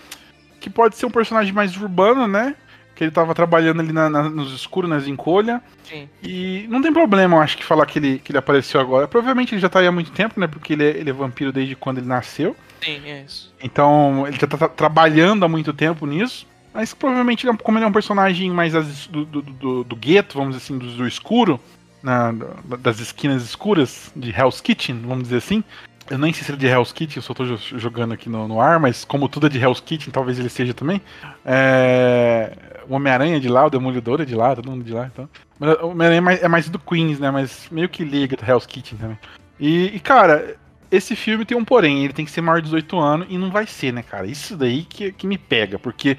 Que 0.61 0.69
pode 0.71 0.97
ser 0.97 1.07
um 1.07 1.11
personagem 1.11 1.53
mais 1.53 1.77
urbano, 1.77 2.27
né? 2.27 2.55
Que 2.95 3.05
ele 3.05 3.11
tava 3.13 3.33
trabalhando 3.35 3.81
ali 3.81 3.93
na- 3.93 4.11
na- 4.11 4.29
nos 4.29 4.53
escuros, 4.53 4.91
nas 4.91 5.07
encolhas. 5.07 5.61
Sim. 5.85 6.09
E 6.23 6.67
não 6.69 6.83
tem 6.83 6.93
problema, 6.93 7.37
eu 7.37 7.41
acho, 7.41 7.57
que 7.57 7.65
falar 7.65 7.87
que 7.87 7.99
ele, 7.99 8.19
que 8.19 8.33
ele 8.33 8.39
apareceu 8.39 8.81
agora. 8.81 9.07
Provavelmente 9.07 9.55
ele 9.55 9.61
já 9.61 9.69
tá 9.69 9.79
aí 9.79 9.87
há 9.87 9.93
muito 9.93 10.11
tempo, 10.11 10.39
né? 10.41 10.47
Porque 10.49 10.73
ele 10.73 10.85
é, 10.85 10.91
ele 10.97 11.11
é 11.11 11.13
vampiro 11.13 11.53
desde 11.53 11.77
quando 11.77 11.99
ele 11.99 12.07
nasceu. 12.09 12.57
Sim, 12.83 13.01
é 13.09 13.23
isso. 13.23 13.55
Então 13.63 14.27
ele 14.27 14.37
já 14.39 14.47
tá 14.47 14.57
tra- 14.59 14.69
trabalhando 14.69 15.45
há 15.45 15.49
muito 15.49 15.73
tempo 15.73 16.07
nisso. 16.07 16.47
Mas 16.79 16.95
provavelmente, 16.95 17.49
é 17.49 17.53
como 17.57 17.77
ele 17.77 17.85
é 17.85 17.89
um 17.89 17.93
personagem 17.93 18.49
mais 18.53 18.73
do, 19.09 19.25
do, 19.25 19.43
do- 19.43 19.83
do 19.83 19.97
gueto, 19.97 20.39
vamos 20.39 20.55
dizer 20.55 20.65
assim, 20.65 20.79
do, 20.79 20.87
do 20.97 21.09
escuro, 21.09 21.59
na- 22.01 22.31
da- 22.31 22.77
das 22.77 23.01
esquinas 23.01 23.43
escuras 23.43 24.13
de 24.15 24.31
Hell's 24.31 24.61
Kitchen, 24.61 25.01
vamos 25.05 25.25
dizer 25.25 25.39
assim. 25.39 25.65
Eu 26.09 26.19
nem 26.19 26.33
sei 26.33 26.45
se 26.45 26.53
ele 26.53 26.57
é 26.59 26.61
de 26.61 26.67
Hell's 26.69 26.93
Kitchen, 26.93 27.17
eu 27.17 27.23
só 27.23 27.35
tô 27.35 27.45
jo- 27.45 27.79
jogando 27.81 28.15
aqui 28.15 28.29
no, 28.29 28.47
no 28.47 28.61
ar, 28.61 28.79
mas 28.79 29.05
como 29.05 29.29
tudo 29.29 29.49
é 29.49 29.51
de 29.51 29.59
Hell's 29.59 29.81
Kitchen, 29.81 30.13
talvez 30.13 30.39
ele 30.39 30.49
seja 30.49 30.73
também. 30.73 31.03
É, 31.45 32.57
O 32.89 32.95
Homem-Aranha 32.95 33.39
é 33.39 33.41
de 33.41 33.49
lá, 33.49 33.67
o 33.67 33.71
Demolidor 33.71 34.21
é 34.21 34.25
de 34.25 34.37
lá, 34.37 34.55
todo 34.55 34.71
mundo 34.71 34.85
de 34.85 34.93
lá, 34.93 35.11
então. 35.13 35.29
Mas 35.59 35.75
o 35.81 35.89
Homem-Aranha 35.89 36.19
é 36.19 36.21
mais, 36.21 36.43
é 36.45 36.49
mais 36.49 36.69
do 36.71 36.79
Queens, 36.79 37.19
né? 37.19 37.29
Mas 37.33 37.67
meio 37.73 37.89
que 37.89 38.05
liga 38.05 38.37
do 38.37 38.49
Hell's 38.49 38.67
Kitchen 38.67 38.97
também. 38.99 39.19
E, 39.59 39.87
e, 39.97 39.99
cara, 39.99 40.55
esse 40.91 41.15
filme 41.15 41.45
tem 41.45 41.57
um 41.57 41.65
porém, 41.65 42.05
ele 42.05 42.13
tem 42.13 42.25
que 42.25 42.31
ser 42.31 42.41
maior 42.41 42.59
de 42.59 42.65
18 42.65 42.99
anos 42.99 43.27
e 43.31 43.37
não 43.37 43.51
vai 43.51 43.67
ser, 43.67 43.93
né, 43.93 44.03
cara? 44.03 44.27
Isso 44.27 44.57
daí 44.57 44.85
que, 44.85 45.13
que 45.13 45.27
me 45.27 45.37
pega, 45.37 45.79
porque 45.79 46.17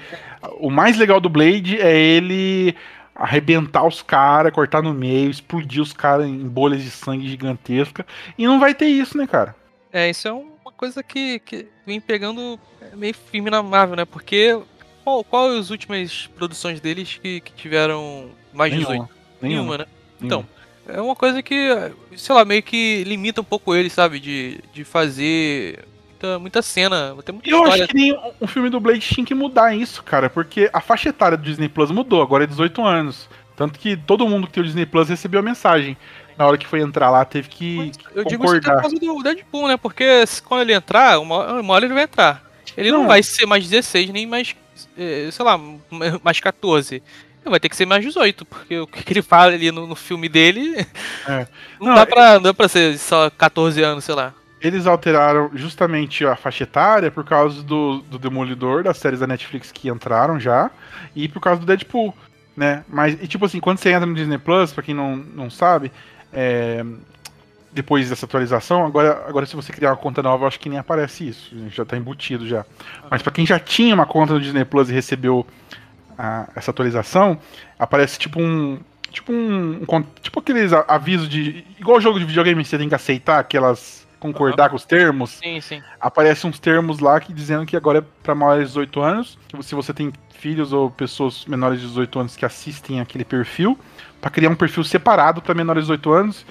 o 0.58 0.70
mais 0.70 0.96
legal 0.96 1.20
do 1.20 1.28
Blade 1.28 1.80
é 1.80 1.96
ele 1.96 2.74
arrebentar 3.14 3.86
os 3.86 4.00
caras, 4.00 4.52
cortar 4.52 4.82
no 4.82 4.94
meio, 4.94 5.30
explodir 5.30 5.82
os 5.82 5.92
caras 5.92 6.26
em 6.26 6.48
bolhas 6.48 6.82
de 6.82 6.90
sangue 6.90 7.28
gigantesca. 7.28 8.06
E 8.38 8.46
não 8.46 8.58
vai 8.58 8.74
ter 8.74 8.86
isso, 8.86 9.18
né, 9.18 9.26
cara? 9.26 9.54
É, 9.92 10.08
isso 10.08 10.26
é 10.26 10.32
uma 10.32 10.72
coisa 10.74 11.02
que, 11.02 11.38
que 11.40 11.66
vem 11.84 12.00
pegando 12.00 12.58
meio 12.94 13.14
firme 13.14 13.50
na 13.50 13.62
Marvel, 13.62 13.96
né? 13.96 14.04
Porque 14.04 14.58
qual, 15.04 15.24
qual 15.24 15.48
as 15.48 15.70
últimas 15.70 16.28
produções 16.28 16.80
deles 16.80 17.18
que, 17.20 17.40
que 17.40 17.52
tiveram 17.52 18.30
mais 18.54 18.72
de 18.72 18.78
18? 18.78 18.96
Nenhuma. 18.98 19.10
Nenhuma, 19.42 19.78
né? 19.78 19.86
Então, 20.22 20.46
é 20.94 21.00
uma 21.00 21.14
coisa 21.16 21.42
que, 21.42 21.68
sei 22.16 22.34
lá, 22.34 22.44
meio 22.44 22.62
que 22.62 23.04
limita 23.04 23.40
um 23.40 23.44
pouco 23.44 23.74
ele, 23.74 23.90
sabe? 23.90 24.18
De, 24.20 24.60
de 24.72 24.84
fazer 24.84 25.84
muita, 26.10 26.38
muita 26.38 26.62
cena, 26.62 27.14
tem 27.24 27.34
muita 27.34 27.50
Eu 27.50 27.58
história. 27.64 27.84
acho 27.84 27.88
que 27.92 27.94
nem 27.94 28.18
um 28.40 28.46
filme 28.46 28.68
do 28.70 28.80
Blade 28.80 29.00
tinha 29.00 29.24
que 29.24 29.34
mudar 29.34 29.74
isso, 29.74 30.02
cara, 30.02 30.28
porque 30.30 30.68
a 30.72 30.80
faixa 30.80 31.08
etária 31.08 31.36
do 31.36 31.44
Disney 31.44 31.68
Plus 31.68 31.90
mudou, 31.90 32.22
agora 32.22 32.44
é 32.44 32.46
18 32.46 32.82
anos. 32.84 33.28
Tanto 33.56 33.78
que 33.78 33.96
todo 33.96 34.26
mundo 34.28 34.46
que 34.46 34.52
tem 34.54 34.62
o 34.62 34.66
Disney 34.66 34.86
Plus 34.86 35.08
recebeu 35.08 35.40
a 35.40 35.42
mensagem. 35.42 35.96
Na 36.38 36.46
hora 36.46 36.56
que 36.56 36.66
foi 36.66 36.80
entrar 36.80 37.10
lá, 37.10 37.22
teve 37.26 37.48
que 37.50 37.76
Mas 37.76 37.90
eu 38.14 38.24
digo 38.24 38.44
isso 38.46 38.56
até 38.56 38.60
por 38.70 38.72
concordar. 38.72 38.80
causa 38.80 38.96
do 38.98 39.22
Deadpool, 39.22 39.68
né? 39.68 39.76
Porque 39.76 40.24
quando 40.46 40.62
ele 40.62 40.72
entrar, 40.72 41.18
uma, 41.20 41.60
uma 41.60 41.74
hora 41.74 41.84
ele 41.84 41.92
vai 41.92 42.04
entrar. 42.04 42.42
Ele 42.76 42.90
não, 42.90 43.00
Não. 43.00 43.06
vai 43.08 43.22
ser 43.22 43.44
mais 43.44 43.68
16, 43.68 44.08
nem 44.08 44.26
mais, 44.26 44.56
eh, 44.96 45.28
sei 45.30 45.44
lá, 45.44 45.60
mais 46.22 46.40
14. 46.40 47.02
Vai 47.44 47.58
ter 47.58 47.68
que 47.68 47.76
ser 47.76 47.86
mais 47.86 48.04
18, 48.04 48.44
porque 48.44 48.78
o 48.78 48.86
que 48.86 49.12
ele 49.12 49.22
fala 49.22 49.52
ali 49.52 49.72
no, 49.72 49.86
no 49.86 49.96
filme 49.96 50.28
dele 50.28 50.86
É. 51.26 51.46
não, 51.80 51.88
Não, 51.88 51.94
dá 51.94 52.06
pra, 52.06 52.34
não 52.34 52.42
dá 52.42 52.54
pra 52.54 52.68
ser 52.68 52.98
só 52.98 53.30
14 53.30 53.82
anos, 53.82 54.04
sei 54.04 54.14
lá. 54.14 54.34
Eles 54.60 54.86
alteraram 54.86 55.50
justamente 55.54 56.24
a 56.26 56.36
faixa 56.36 56.64
etária 56.64 57.10
por 57.10 57.24
causa 57.24 57.62
do, 57.62 58.00
do 58.02 58.18
Demolidor, 58.18 58.82
das 58.82 58.98
séries 58.98 59.20
da 59.20 59.26
Netflix 59.26 59.72
que 59.72 59.88
entraram 59.88 60.38
já, 60.38 60.70
e 61.16 61.28
por 61.28 61.40
causa 61.40 61.60
do 61.60 61.66
Deadpool, 61.66 62.14
né? 62.54 62.84
Mas, 62.86 63.14
e 63.22 63.26
tipo 63.26 63.46
assim, 63.46 63.58
quando 63.58 63.78
você 63.78 63.90
entra 63.90 64.04
no 64.04 64.14
Disney 64.14 64.36
Plus, 64.36 64.70
pra 64.70 64.82
quem 64.82 64.94
não, 64.94 65.16
não 65.16 65.48
sabe, 65.48 65.90
é, 66.30 66.84
depois 67.72 68.10
dessa 68.10 68.26
atualização, 68.26 68.84
agora, 68.84 69.24
agora 69.26 69.46
se 69.46 69.56
você 69.56 69.72
criar 69.72 69.90
uma 69.90 69.96
conta 69.96 70.22
nova, 70.22 70.44
eu 70.44 70.48
acho 70.48 70.60
que 70.60 70.68
nem 70.68 70.78
aparece 70.78 71.28
isso, 71.28 71.56
já 71.70 71.84
tá 71.84 71.96
embutido 71.96 72.46
já. 72.46 72.66
Mas 73.10 73.22
pra 73.22 73.32
quem 73.32 73.46
já 73.46 73.58
tinha 73.58 73.94
uma 73.94 74.06
conta 74.06 74.34
no 74.34 74.40
Disney 74.40 74.64
Plus 74.64 74.90
e 74.90 74.92
recebeu 74.92 75.46
a- 76.20 76.48
essa 76.54 76.70
atualização, 76.70 77.38
aparece 77.78 78.18
tipo 78.18 78.40
um. 78.40 78.78
Tipo 79.10 79.32
um. 79.32 79.82
um 79.88 80.02
tipo 80.22 80.38
aqueles 80.40 80.72
avisos 80.72 81.28
de. 81.28 81.64
Igual 81.78 82.00
jogo 82.00 82.18
de 82.18 82.24
videogame, 82.24 82.64
você 82.64 82.78
tem 82.78 82.88
que 82.88 82.94
aceitar 82.94 83.38
aquelas. 83.40 84.06
concordar 84.20 84.68
com 84.68 84.76
os 84.76 84.84
termos. 84.84 85.30
Sim, 85.42 85.60
sim. 85.62 85.82
Aparecem 85.98 86.48
uns 86.50 86.58
termos 86.58 87.00
lá 87.00 87.18
que 87.18 87.32
dizendo 87.32 87.64
que 87.64 87.74
agora 87.76 87.98
é 88.00 88.04
pra 88.22 88.34
maiores 88.34 88.64
de 88.68 88.74
18 88.74 89.00
anos. 89.00 89.38
que 89.48 89.62
Se 89.62 89.74
você 89.74 89.94
tem 89.94 90.12
filhos 90.34 90.72
ou 90.74 90.90
pessoas 90.90 91.44
menores 91.46 91.80
de 91.80 91.86
18 91.86 92.18
anos 92.20 92.36
que 92.36 92.44
assistem 92.44 93.00
aquele 93.00 93.24
perfil, 93.24 93.78
pra 94.20 94.30
criar 94.30 94.50
um 94.50 94.54
perfil 94.54 94.84
separado 94.84 95.40
pra 95.42 95.54
menores 95.54 95.84
de 95.84 95.92
18 95.96 96.12
anos. 96.12 96.44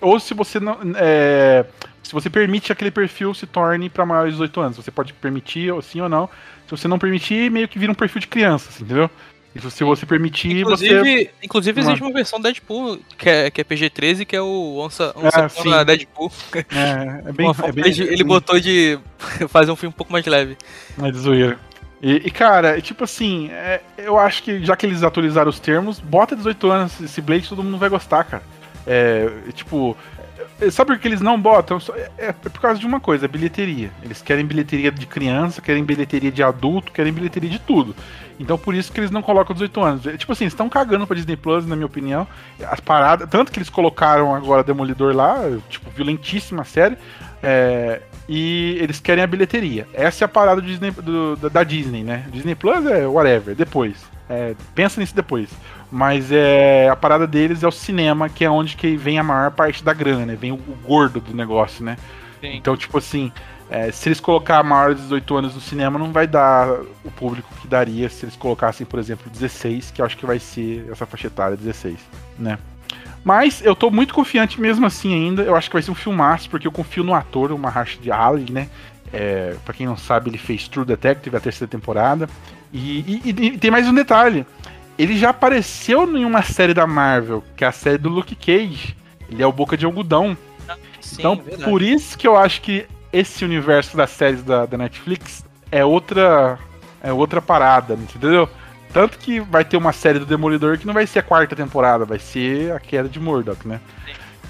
Ou 0.00 0.18
se 0.20 0.32
você 0.32 0.58
não. 0.60 0.78
é, 0.96 1.66
se 2.04 2.12
você 2.12 2.30
permite 2.30 2.66
que 2.66 2.72
aquele 2.72 2.90
perfil 2.92 3.34
se 3.34 3.46
torne 3.46 3.90
pra 3.90 4.06
maiores 4.06 4.32
de 4.32 4.36
18 4.38 4.60
anos. 4.60 4.76
Você 4.76 4.90
pode 4.92 5.12
permitir, 5.12 5.70
ou 5.72 5.82
sim 5.82 6.00
ou 6.00 6.08
não. 6.08 6.30
Se 6.68 6.76
você 6.76 6.86
não 6.86 6.98
permitir, 6.98 7.50
meio 7.50 7.66
que 7.66 7.78
vira 7.78 7.90
um 7.90 7.94
perfil 7.94 8.20
de 8.20 8.26
criança, 8.26 8.68
assim, 8.68 8.84
entendeu? 8.84 9.10
E 9.54 9.70
se 9.70 9.82
você 9.82 10.04
permitir, 10.04 10.62
você. 10.64 10.86
Inclusive, 10.86 11.30
inclusive 11.42 11.80
existe 11.80 12.02
uma 12.02 12.12
versão 12.12 12.40
Deadpool 12.40 13.00
que 13.16 13.28
é, 13.28 13.50
que 13.50 13.60
é 13.60 13.64
PG-13, 13.64 14.26
que 14.26 14.36
é 14.36 14.42
o 14.42 14.76
Onça, 14.78 15.14
Onça. 15.16 15.48
Panda 15.48 15.84
Deadpool. 15.84 16.30
É, 16.54 17.28
é 17.28 17.32
bem. 17.32 17.50
É 17.64 17.72
bem 17.72 17.92
de- 17.92 18.02
ele 18.02 18.22
botou 18.22 18.60
de 18.60 18.98
fazer 19.48 19.70
um 19.70 19.76
filme 19.76 19.92
um 19.92 19.96
pouco 19.96 20.12
mais 20.12 20.26
leve. 20.26 20.56
É 21.02 21.10
de 21.10 21.18
zoeira. 21.18 21.58
E, 22.00 22.16
e, 22.16 22.30
cara, 22.30 22.78
é 22.78 22.80
tipo 22.80 23.02
assim, 23.02 23.48
é, 23.50 23.80
eu 23.96 24.18
acho 24.18 24.42
que 24.42 24.64
já 24.64 24.76
que 24.76 24.86
eles 24.86 25.02
atualizaram 25.02 25.48
os 25.50 25.58
termos, 25.58 25.98
bota 25.98 26.36
18 26.36 26.70
anos 26.70 27.00
esse 27.00 27.20
Blade, 27.20 27.48
todo 27.48 27.64
mundo 27.64 27.78
vai 27.78 27.88
gostar, 27.88 28.22
cara. 28.24 28.42
É, 28.86 29.28
é, 29.48 29.52
tipo, 29.52 29.96
é, 30.17 30.17
sabe 30.70 30.92
por 30.92 30.98
que 30.98 31.08
eles 31.08 31.20
não 31.20 31.40
botam? 31.40 31.78
É, 32.18 32.26
é 32.28 32.32
por 32.32 32.60
causa 32.60 32.78
de 32.80 32.86
uma 32.86 33.00
coisa, 33.00 33.24
é 33.26 33.28
bilheteria. 33.28 33.90
Eles 34.02 34.20
querem 34.22 34.44
bilheteria 34.44 34.90
de 34.90 35.06
criança, 35.06 35.60
querem 35.62 35.84
bilheteria 35.84 36.30
de 36.32 36.42
adulto, 36.42 36.92
querem 36.92 37.12
bilheteria 37.12 37.50
de 37.50 37.58
tudo. 37.58 37.94
Então 38.40 38.56
por 38.58 38.74
isso 38.74 38.92
que 38.92 39.00
eles 39.00 39.10
não 39.10 39.22
colocam 39.22 39.52
18 39.54 39.80
anos. 39.80 40.06
É, 40.06 40.16
tipo 40.16 40.32
assim, 40.32 40.44
estão 40.46 40.68
cagando 40.68 41.06
pra 41.06 41.16
Disney 41.16 41.36
Plus, 41.36 41.66
na 41.66 41.74
minha 41.76 41.86
opinião. 41.86 42.26
As 42.70 42.80
paradas, 42.80 43.28
tanto 43.28 43.50
que 43.52 43.58
eles 43.58 43.70
colocaram 43.70 44.34
agora 44.34 44.62
Demolidor 44.62 45.14
lá, 45.14 45.36
tipo, 45.68 45.90
violentíssima 45.90 46.64
série. 46.64 46.96
É, 47.42 48.00
e 48.28 48.76
eles 48.80 49.00
querem 49.00 49.24
a 49.24 49.26
bilheteria. 49.26 49.86
Essa 49.94 50.24
é 50.24 50.26
a 50.26 50.28
parada 50.28 50.60
Disney, 50.60 50.90
do- 50.90 51.36
da, 51.36 51.48
da 51.48 51.62
Disney, 51.64 52.02
né? 52.02 52.24
Disney 52.30 52.54
Plus 52.54 52.84
é 52.84 53.06
whatever, 53.06 53.54
depois. 53.54 53.96
É, 54.28 54.54
pensa 54.74 55.00
nisso 55.00 55.14
depois. 55.14 55.48
Mas 55.90 56.30
é 56.30 56.88
a 56.90 56.96
parada 56.96 57.26
deles 57.26 57.62
é 57.62 57.68
o 57.68 57.72
cinema, 57.72 58.28
que 58.28 58.44
é 58.44 58.50
onde 58.50 58.76
que 58.76 58.96
vem 58.96 59.18
a 59.18 59.22
maior 59.22 59.50
parte 59.50 59.82
da 59.82 59.92
grana, 59.94 60.26
né? 60.26 60.36
Vem 60.36 60.52
o, 60.52 60.56
o 60.56 60.76
gordo 60.86 61.20
do 61.20 61.34
negócio, 61.34 61.84
né? 61.84 61.96
Sim. 62.40 62.56
Então, 62.56 62.76
tipo 62.76 62.98
assim, 62.98 63.32
é, 63.70 63.90
se 63.90 64.08
eles 64.08 64.20
colocar 64.20 64.62
maior 64.62 64.94
de 64.94 65.00
18 65.00 65.36
anos 65.36 65.54
no 65.54 65.60
cinema, 65.60 65.98
não 65.98 66.12
vai 66.12 66.26
dar 66.26 66.68
o 67.04 67.10
público 67.10 67.48
que 67.60 67.66
daria 67.66 68.08
se 68.10 68.24
eles 68.26 68.36
colocassem, 68.36 68.86
por 68.86 68.98
exemplo, 68.98 69.30
16, 69.30 69.90
que 69.90 70.02
eu 70.02 70.06
acho 70.06 70.16
que 70.16 70.26
vai 70.26 70.38
ser 70.38 70.86
essa 70.92 71.06
faixa 71.06 71.26
etária 71.28 71.56
16, 71.56 71.96
né? 72.38 72.58
Mas 73.24 73.62
eu 73.64 73.74
tô 73.74 73.90
muito 73.90 74.14
confiante 74.14 74.60
mesmo 74.60 74.86
assim 74.86 75.12
ainda. 75.14 75.42
Eu 75.42 75.56
acho 75.56 75.68
que 75.68 75.74
vai 75.74 75.82
ser 75.82 75.90
um 75.90 75.94
filmaço, 75.94 76.48
porque 76.48 76.66
eu 76.66 76.72
confio 76.72 77.02
no 77.02 77.14
ator, 77.14 77.50
o 77.50 77.58
Mahershala 77.58 78.28
Ali, 78.28 78.50
né? 78.52 78.68
É, 79.12 79.54
pra 79.64 79.74
quem 79.74 79.86
não 79.86 79.96
sabe, 79.96 80.30
ele 80.30 80.38
fez 80.38 80.68
True 80.68 80.84
Detective, 80.84 81.36
a 81.36 81.40
terceira 81.40 81.70
temporada. 81.70 82.28
E, 82.72 83.20
e- 83.24 83.30
e 83.54 83.58
tem 83.58 83.70
mais 83.70 83.86
um 83.88 83.94
detalhe. 83.94 84.46
Ele 84.98 85.16
já 85.16 85.30
apareceu 85.30 86.04
em 86.16 86.24
uma 86.24 86.42
série 86.42 86.74
da 86.74 86.86
Marvel, 86.86 87.44
que 87.56 87.64
é 87.64 87.68
a 87.68 87.72
série 87.72 87.98
do 87.98 88.08
Luke 88.08 88.34
Cage. 88.34 88.96
Ele 89.30 89.42
é 89.42 89.46
o 89.46 89.52
Boca 89.52 89.76
de 89.76 89.84
Algodão. 89.86 90.36
Sim, 91.00 91.16
Então, 91.20 91.36
verdade. 91.36 91.64
por 91.64 91.80
isso 91.82 92.18
que 92.18 92.26
eu 92.26 92.36
acho 92.36 92.60
que 92.60 92.84
esse 93.12 93.44
universo 93.44 93.96
das 93.96 94.10
séries 94.10 94.42
da, 94.42 94.66
da 94.66 94.76
Netflix 94.76 95.44
é 95.70 95.84
outra 95.84 96.58
é 97.00 97.12
outra 97.12 97.40
parada, 97.40 97.94
entendeu? 97.94 98.48
Tanto 98.92 99.18
que 99.18 99.38
vai 99.38 99.64
ter 99.64 99.76
uma 99.76 99.92
série 99.92 100.18
do 100.18 100.26
Demolidor 100.26 100.78
que 100.78 100.86
não 100.86 100.94
vai 100.94 101.06
ser 101.06 101.20
a 101.20 101.22
quarta 101.22 101.54
temporada, 101.54 102.04
vai 102.04 102.18
ser 102.18 102.72
a 102.72 102.80
queda 102.80 103.08
de 103.08 103.20
Murdoch, 103.20 103.66
né? 103.68 103.80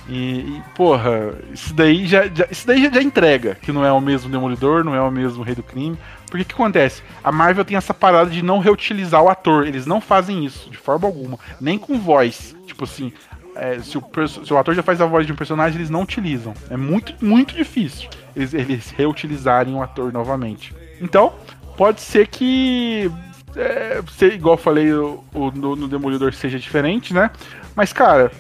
E, 0.09 0.39
e, 0.41 0.63
porra, 0.75 1.35
isso 1.53 1.75
daí 1.75 2.07
já, 2.07 2.27
já- 2.29 2.47
isso 2.51 2.67
daí 2.67 2.83
já, 2.85 2.91
já 2.91 3.03
entrega 3.03 3.55
que 3.57 3.71
não 3.73 3.85
é 3.85 3.93
o 3.93 4.01
mesmo 4.01 4.31
Demolidor, 4.31 4.83
não 4.83 4.95
é 4.95 5.01
o 5.03 5.11
mesmo 5.11 5.43
Rei 5.43 5.55
do 5.55 5.63
Crime. 5.63 5.99
Porque 6.31 6.45
que 6.45 6.55
acontece? 6.55 7.03
A 7.23 7.31
Marvel 7.31 7.65
tem 7.65 7.77
essa 7.77 7.93
parada 7.95 8.31
de 8.31 8.43
não 8.43 8.59
reutilizar 8.59 9.23
o 9.23 9.29
ator. 9.29 9.67
Eles 9.67 9.85
não 9.87 10.01
fazem 10.01 10.45
isso, 10.45 10.71
de 10.71 10.77
forma 10.79 11.07
alguma. 11.07 11.39
Nem 11.61 11.79
com 11.79 11.99
voz. 11.99 12.55
Tipo 12.67 12.85
assim, 12.85 13.13
é, 13.55 13.79
se, 13.81 13.99
o, 13.99 14.03
se 14.45 14.53
o 14.53 14.59
ator 14.59 14.75
já 14.75 14.83
faz 14.83 15.01
a 15.01 15.07
voz 15.07 15.27
de 15.27 15.33
um 15.33 15.37
personagem, 15.37 15.79
eles 15.79 15.91
não 15.91 16.03
utilizam. 16.03 16.55
É 16.71 16.77
muito, 16.77 17.15
muito 17.25 17.55
difícil 17.55 18.09
eles, 18.37 18.55
eles 18.55 18.91
reutilizarem 18.91 19.75
o 19.75 19.83
ator 19.83 20.11
novamente. 20.13 20.75
Então, 21.01 21.35
pode 21.77 22.01
ser 22.01 22.29
que. 22.29 23.11
É, 23.57 24.01
ser, 24.17 24.35
igual 24.35 24.55
eu 24.55 24.59
falei, 24.63 24.93
o, 24.93 25.25
o- 25.35 25.51
no, 25.51 25.75
no 25.75 25.89
Demolidor 25.89 26.33
seja 26.35 26.59
diferente, 26.59 27.13
né? 27.13 27.31
Mas, 27.75 27.93
cara, 27.93 28.31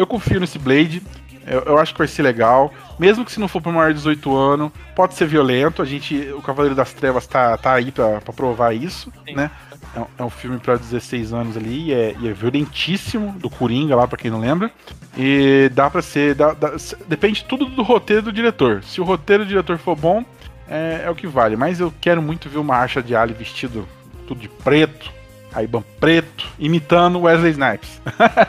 eu 0.00 0.06
confio 0.06 0.40
nesse 0.40 0.58
Blade. 0.58 1.02
Eu, 1.46 1.60
eu 1.62 1.78
acho 1.78 1.92
que 1.92 1.98
vai 1.98 2.06
ser 2.08 2.22
legal. 2.22 2.72
Mesmo 2.98 3.24
que 3.24 3.32
se 3.32 3.40
não 3.40 3.48
for 3.48 3.60
para 3.62 3.72
maior 3.72 3.88
de 3.88 3.94
18 3.98 4.36
anos, 4.36 4.70
pode 4.94 5.14
ser 5.14 5.26
violento. 5.26 5.80
A 5.82 5.84
gente, 5.84 6.14
o 6.36 6.42
Cavaleiro 6.42 6.74
das 6.76 6.92
Trevas 6.92 7.26
tá, 7.26 7.56
tá 7.56 7.72
aí 7.72 7.90
pra 7.90 8.20
pra 8.20 8.32
provar 8.32 8.74
isso, 8.74 9.12
Sim. 9.26 9.34
né? 9.34 9.50
É 9.96 10.00
um, 10.00 10.06
é 10.18 10.22
um 10.24 10.30
filme 10.30 10.58
para 10.58 10.76
16 10.76 11.32
anos 11.32 11.56
ali 11.56 11.88
e 11.88 11.92
é, 11.92 12.14
e 12.20 12.28
é 12.28 12.32
violentíssimo, 12.32 13.32
do 13.38 13.50
Coringa 13.50 13.96
lá, 13.96 14.06
pra 14.06 14.18
quem 14.18 14.30
não 14.30 14.38
lembra. 14.40 14.70
E 15.16 15.70
dá 15.74 15.90
pra 15.90 16.02
ser. 16.02 16.34
dá- 16.34 16.52
dá- 16.52 16.74
depende 17.08 17.44
tudo 17.44 17.64
do 17.66 17.82
roteiro 17.82 18.22
do 18.22 18.32
diretor. 18.32 18.84
Se 18.84 19.00
o 19.00 19.04
roteiro 19.04 19.44
do 19.44 19.48
diretor 19.48 19.78
for 19.78 19.96
bom, 19.96 20.24
é, 20.68 21.02
é 21.06 21.10
o 21.10 21.14
que 21.14 21.26
vale. 21.26 21.56
Mas 21.56 21.80
eu 21.80 21.92
quero 22.00 22.22
muito 22.22 22.48
ver 22.48 22.58
uma 22.58 22.76
Archa 22.76 23.02
de 23.02 23.16
Ali 23.16 23.32
vestido 23.34 23.88
tudo 24.28 24.40
de 24.40 24.48
preto, 24.48 25.10
Aiban 25.54 25.82
preto, 25.98 26.46
imitando 26.58 27.20
Wesley 27.20 27.52
Snipes. 27.52 28.00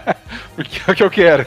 Porque 0.55 0.79
é 0.87 0.91
o 0.91 0.95
que 0.95 1.03
eu 1.03 1.09
quero. 1.11 1.45